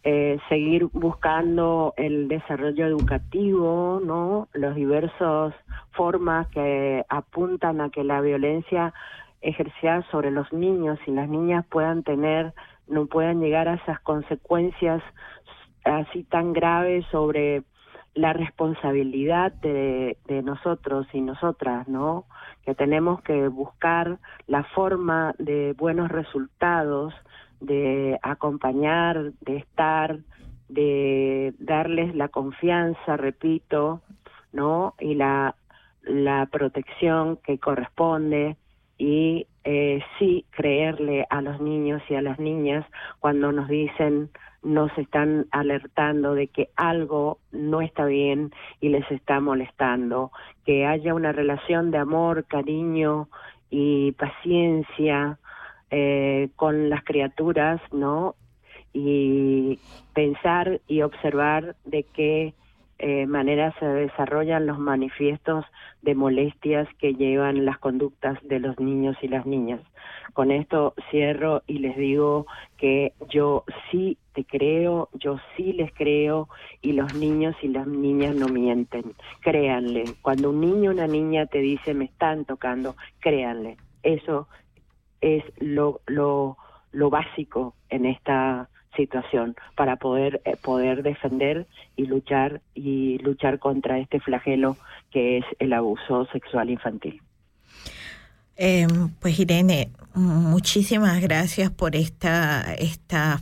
eh, 0.06 0.38
seguir 0.50 0.86
buscando 0.92 1.94
el 1.96 2.28
desarrollo 2.28 2.86
educativo, 2.86 4.02
¿no? 4.04 4.50
Los 4.54 4.76
diversos 4.76 5.54
formas 5.92 6.48
que 6.50 7.06
apuntan 7.08 7.80
a 7.80 7.90
que 7.90 8.04
la 8.04 8.20
violencia 8.20 8.94
ejercida 9.42 10.06
sobre 10.12 10.32
los 10.32 10.52
niños 10.52 11.00
y 11.08 11.12
las 11.12 11.30
niñas 11.30 11.66
puedan 11.70 12.04
tener, 12.04 12.54
no 12.88 13.06
puedan 13.06 13.40
llegar 13.40 13.70
a 13.70 13.76
esas 13.76 14.00
consecuencias 14.02 15.02
así 15.86 16.24
tan 16.24 16.52
graves 16.52 17.06
sobre 17.12 17.64
la 18.14 18.34
responsabilidad 18.34 19.54
de, 19.54 20.18
de 20.28 20.44
nosotros 20.44 21.08
y 21.14 21.22
nosotras, 21.22 21.88
¿no? 21.88 22.26
Que 22.66 22.76
tenemos 22.76 23.22
que 23.22 23.48
buscar 23.48 24.20
la 24.48 24.64
forma 24.66 25.34
de 25.40 25.74
buenos 25.78 26.10
resultados, 26.10 27.14
de 27.64 28.20
acompañar, 28.22 29.32
de 29.42 29.58
estar, 29.58 30.20
de 30.68 31.54
darles 31.60 32.14
la 32.16 32.28
confianza, 32.28 33.18
repito, 33.18 34.02
¿no? 34.52 34.96
Y 35.00 35.16
la, 35.16 35.56
la 36.04 36.46
protección 36.52 37.38
que 37.38 37.58
corresponde 37.58 38.58
y 38.98 39.48
eh, 39.64 40.02
sí 40.20 40.46
creerle 40.52 41.26
a 41.30 41.42
los 41.42 41.62
niños 41.62 42.02
y 42.10 42.16
a 42.16 42.22
las 42.22 42.38
niñas 42.38 42.86
cuando 43.20 43.52
nos 43.52 43.68
dicen 43.68 44.30
nos 44.62 44.98
están 44.98 45.48
alertando 45.52 46.36
de 46.36 46.48
que 46.48 46.70
algo 46.76 47.40
no 47.52 47.82
está 47.82 48.06
bien 48.06 48.52
y 48.80 48.90
les 48.90 49.10
está 49.12 49.42
molestando, 49.42 50.32
que 50.66 50.86
haya 50.86 51.14
una 51.14 51.34
relación 51.34 51.92
de 51.92 51.98
amor, 51.98 52.46
cariño 52.46 53.28
y 53.70 54.14
paciencia 54.14 55.38
eh, 55.96 56.50
con 56.56 56.90
las 56.90 57.04
criaturas, 57.04 57.80
¿no? 57.92 58.34
Y 58.94 59.78
pensar 60.16 60.82
y 60.88 61.04
observar 61.04 61.76
de 61.86 62.02
qué 62.02 62.56
eh, 62.98 63.28
manera 63.28 63.76
se 63.80 63.86
desarrollan 63.86 64.66
los 64.66 64.80
manifiestos 64.80 65.66
de 66.02 66.16
molestias 66.16 66.88
que 66.98 67.14
llevan 67.14 67.64
las 67.64 67.78
conductas 67.78 68.40
de 68.42 68.60
los 68.60 68.80
niños 68.80 69.16
y 69.22 69.28
las 69.28 69.46
niñas. 69.46 69.82
Con 70.34 70.50
esto 70.50 70.96
cierro 71.12 71.62
y 71.68 71.78
les 71.78 71.96
digo 71.96 72.48
que 72.78 73.14
yo 73.30 73.64
sí 73.92 74.18
te 74.34 74.46
creo, 74.46 75.10
yo 75.14 75.38
sí 75.56 75.74
les 75.74 75.94
creo 75.94 76.50
y 76.82 76.94
los 76.94 77.14
niños 77.14 77.56
y 77.62 77.68
las 77.68 77.86
niñas 77.86 78.36
no 78.36 78.48
mienten. 78.48 79.14
Créanle. 79.42 80.06
Cuando 80.24 80.50
un 80.50 80.62
niño 80.62 80.90
o 80.90 80.94
una 80.94 81.06
niña 81.06 81.46
te 81.46 81.60
dice 81.60 81.94
me 81.94 82.06
están 82.06 82.46
tocando, 82.46 82.96
créanle. 83.20 83.78
Eso 84.02 84.48
es 85.24 85.44
lo, 85.58 86.02
lo, 86.06 86.58
lo 86.92 87.10
básico 87.10 87.74
en 87.90 88.06
esta 88.06 88.70
situación 88.96 89.56
para 89.76 89.96
poder 89.96 90.42
eh, 90.46 90.56
poder 90.56 91.02
defender 91.02 91.66
y 91.96 92.06
luchar 92.06 92.62
y 92.76 93.18
luchar 93.20 93.58
contra 93.58 93.98
este 93.98 94.20
flagelo 94.20 94.78
que 95.12 95.38
es 95.40 95.46
el 95.60 95.74
abuso 95.74 96.28
sexual 96.32 96.70
infantil. 96.70 97.22
Eh, 98.56 98.86
pues 99.20 99.40
Irene, 99.40 99.90
muchísimas 100.14 101.20
gracias 101.22 101.72
por 101.72 101.96
esta, 101.96 102.76
estas 102.76 103.42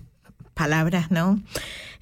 palabras, 0.53 1.11
¿no? 1.11 1.41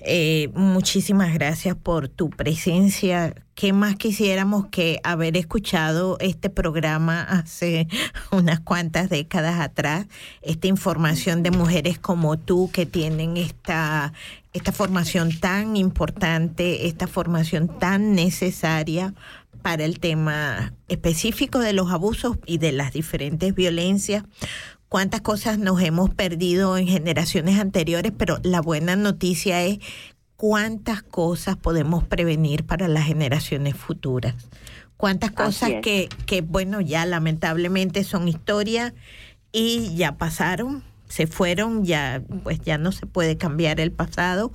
Eh, 0.01 0.49
muchísimas 0.53 1.33
gracias 1.33 1.75
por 1.75 2.07
tu 2.07 2.29
presencia. 2.29 3.35
¿Qué 3.53 3.73
más 3.73 3.97
quisiéramos 3.97 4.67
que 4.67 5.01
haber 5.03 5.35
escuchado 5.35 6.17
este 6.21 6.49
programa 6.49 7.21
hace 7.21 7.87
unas 8.31 8.61
cuantas 8.61 9.09
décadas 9.09 9.59
atrás? 9.59 10.07
Esta 10.41 10.67
información 10.67 11.43
de 11.43 11.51
mujeres 11.51 11.99
como 11.99 12.37
tú 12.37 12.69
que 12.71 12.85
tienen 12.85 13.35
esta, 13.35 14.13
esta 14.53 14.71
formación 14.71 15.37
tan 15.37 15.75
importante, 15.75 16.87
esta 16.87 17.07
formación 17.07 17.67
tan 17.79 18.13
necesaria 18.15 19.13
para 19.61 19.83
el 19.83 19.99
tema 19.99 20.73
específico 20.87 21.59
de 21.59 21.73
los 21.73 21.91
abusos 21.91 22.37
y 22.45 22.59
de 22.59 22.71
las 22.71 22.93
diferentes 22.93 23.53
violencias 23.53 24.23
cuántas 24.89 25.21
cosas 25.21 25.59
nos 25.59 25.81
hemos 25.81 26.09
perdido 26.13 26.77
en 26.77 26.87
generaciones 26.87 27.59
anteriores, 27.59 28.11
pero 28.17 28.39
la 28.43 28.59
buena 28.59 28.95
noticia 28.95 29.63
es 29.63 29.79
cuántas 30.35 31.03
cosas 31.03 31.55
podemos 31.55 32.03
prevenir 32.03 32.65
para 32.65 32.87
las 32.87 33.05
generaciones 33.05 33.75
futuras. 33.75 34.35
Cuántas 34.97 35.31
cosas 35.31 35.71
que, 35.81 36.09
que, 36.25 36.41
bueno, 36.41 36.81
ya 36.81 37.05
lamentablemente 37.05 38.03
son 38.03 38.27
historia 38.27 38.93
y 39.53 39.95
ya 39.95 40.17
pasaron, 40.17 40.83
se 41.07 41.25
fueron, 41.25 41.85
ya, 41.85 42.21
pues 42.43 42.59
ya 42.59 42.77
no 42.77 42.91
se 42.91 43.05
puede 43.05 43.37
cambiar 43.37 43.79
el 43.79 43.93
pasado, 43.93 44.51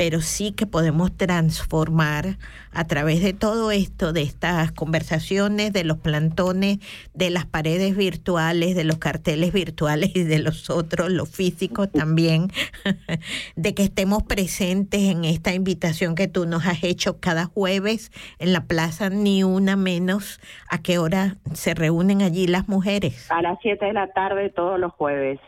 pero 0.00 0.22
sí 0.22 0.52
que 0.52 0.64
podemos 0.64 1.14
transformar 1.14 2.38
a 2.72 2.86
través 2.86 3.22
de 3.22 3.34
todo 3.34 3.70
esto, 3.70 4.14
de 4.14 4.22
estas 4.22 4.72
conversaciones, 4.72 5.74
de 5.74 5.84
los 5.84 5.98
plantones, 5.98 6.78
de 7.12 7.28
las 7.28 7.44
paredes 7.44 7.94
virtuales, 7.98 8.74
de 8.74 8.84
los 8.84 8.96
carteles 8.96 9.52
virtuales 9.52 10.16
y 10.16 10.22
de 10.22 10.38
los 10.38 10.70
otros, 10.70 11.10
los 11.10 11.28
físicos 11.28 11.92
también, 11.92 12.48
de 13.56 13.74
que 13.74 13.82
estemos 13.82 14.22
presentes 14.22 15.02
en 15.02 15.26
esta 15.26 15.52
invitación 15.52 16.14
que 16.14 16.28
tú 16.28 16.46
nos 16.46 16.66
has 16.66 16.82
hecho 16.82 17.20
cada 17.20 17.44
jueves 17.44 18.10
en 18.38 18.54
la 18.54 18.64
plaza 18.64 19.10
Ni 19.10 19.44
Una 19.44 19.76
Menos. 19.76 20.40
¿A 20.70 20.78
qué 20.78 20.96
hora 20.96 21.36
se 21.52 21.74
reúnen 21.74 22.22
allí 22.22 22.46
las 22.46 22.70
mujeres? 22.70 23.30
A 23.30 23.42
las 23.42 23.58
7 23.60 23.84
de 23.84 23.92
la 23.92 24.10
tarde 24.14 24.48
todos 24.48 24.80
los 24.80 24.92
jueves 24.92 25.40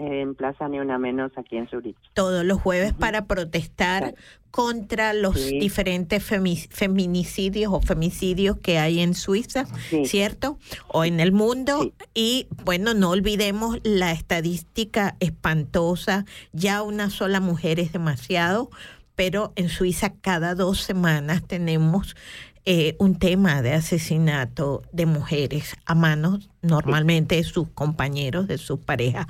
en 0.00 0.34
Plaza 0.34 0.66
Ni 0.68 0.80
Una 0.80 0.98
Menos 0.98 1.30
aquí 1.36 1.56
en 1.56 1.68
Zurich. 1.68 1.96
Todos 2.14 2.44
los 2.44 2.60
jueves 2.60 2.94
para 2.94 3.26
protestar 3.26 4.14
contra 4.50 5.12
los 5.12 5.34
diferentes 5.34 6.24
feminicidios 6.24 7.72
o 7.72 7.80
femicidios 7.80 8.56
que 8.58 8.78
hay 8.78 9.00
en 9.00 9.14
Suiza, 9.14 9.66
¿cierto? 10.04 10.58
O 10.88 11.04
en 11.04 11.20
el 11.20 11.32
mundo. 11.32 11.92
Y 12.14 12.48
bueno, 12.64 12.94
no 12.94 13.10
olvidemos 13.10 13.78
la 13.84 14.12
estadística 14.12 15.16
espantosa, 15.20 16.24
ya 16.52 16.82
una 16.82 17.10
sola 17.10 17.40
mujer 17.40 17.78
es 17.78 17.92
demasiado, 17.92 18.70
pero 19.14 19.52
en 19.54 19.68
Suiza 19.68 20.14
cada 20.14 20.54
dos 20.54 20.80
semanas 20.80 21.46
tenemos 21.46 22.16
eh, 22.64 22.96
un 22.98 23.18
tema 23.18 23.62
de 23.62 23.74
asesinato 23.74 24.82
de 24.92 25.06
mujeres 25.06 25.76
a 25.86 25.94
manos 25.94 26.50
normalmente 26.62 27.36
de 27.36 27.44
sus 27.44 27.68
compañeros, 27.68 28.48
de 28.48 28.58
sus 28.58 28.80
parejas 28.80 29.26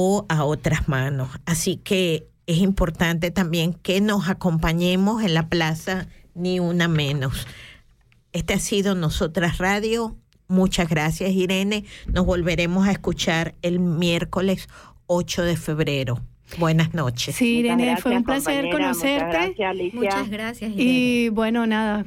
o 0.00 0.26
a 0.28 0.44
otras 0.44 0.88
manos. 0.88 1.28
Así 1.44 1.76
que 1.76 2.28
es 2.46 2.58
importante 2.58 3.32
también 3.32 3.74
que 3.74 4.00
nos 4.00 4.28
acompañemos 4.28 5.24
en 5.24 5.34
la 5.34 5.48
plaza, 5.48 6.06
ni 6.36 6.60
una 6.60 6.86
menos. 6.86 7.48
Este 8.32 8.54
ha 8.54 8.60
sido 8.60 8.94
Nosotras 8.94 9.58
Radio. 9.58 10.16
Muchas 10.46 10.88
gracias, 10.88 11.32
Irene. 11.32 11.84
Nos 12.06 12.26
volveremos 12.26 12.86
a 12.86 12.92
escuchar 12.92 13.56
el 13.60 13.80
miércoles 13.80 14.68
8 15.08 15.42
de 15.42 15.56
febrero. 15.56 16.20
Buenas 16.58 16.94
noches. 16.94 17.34
Sí, 17.34 17.58
Irene, 17.58 17.96
fue 17.96 18.16
un 18.16 18.22
placer 18.22 18.70
conocerte. 18.70 19.24
Muchas 19.26 19.56
gracias, 19.56 19.94
Muchas 19.94 20.30
gracias 20.30 20.70
Irene. 20.70 20.90
Y 20.90 21.28
bueno, 21.30 21.66
nada, 21.66 22.06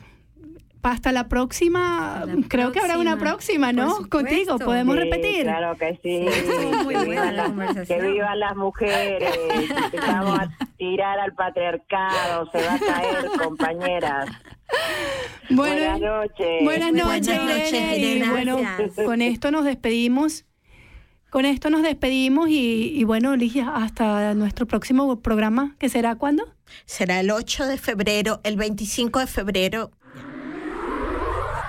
hasta 0.84 1.12
la 1.12 1.28
próxima. 1.28 2.26
Creo 2.48 2.72
que 2.72 2.80
habrá 2.80 2.98
una 2.98 3.18
próxima, 3.18 3.72
¿no? 3.72 4.10
Contigo, 4.10 4.58
podemos 4.58 4.96
repetir. 4.96 5.44
Claro 5.44 5.78
que 5.78 6.00
sí. 6.02 6.26
que, 6.88 7.06
vivan 7.06 7.36
las, 7.36 7.88
que 7.88 8.02
vivan 8.02 8.40
las 8.40 8.56
mujeres. 8.56 9.32
Vamos 10.08 10.40
a 10.40 10.50
tirar 10.78 11.20
al 11.20 11.34
patriarcado. 11.34 12.50
Se 12.52 12.64
va 12.64 12.76
a 12.76 12.80
caer, 12.80 13.26
compañeras. 13.44 14.30
buenas 15.50 16.00
noches. 16.00 16.64
Buenas 16.64 16.94
noches, 16.94 17.74
Irene. 17.74 18.30
bueno, 18.30 18.58
con 19.06 19.22
esto 19.22 19.52
nos 19.52 19.66
despedimos. 19.66 20.46
Con 21.30 21.46
esto 21.46 21.70
nos 21.70 21.82
despedimos 21.82 22.50
y, 22.50 22.92
y 22.94 23.06
bueno, 23.06 23.38
Ligia, 23.38 23.74
hasta 23.74 24.34
nuestro 24.34 24.66
próximo 24.66 25.22
programa, 25.22 25.78
que 25.80 25.88
será 25.88 26.16
cuándo? 26.16 26.44
Será 26.84 27.22
el 27.22 27.32
8 27.32 27.68
de 27.68 27.78
febrero, 27.78 28.42
el 28.44 28.58
25 28.58 29.20
de 29.20 29.28
febrero 29.28 29.92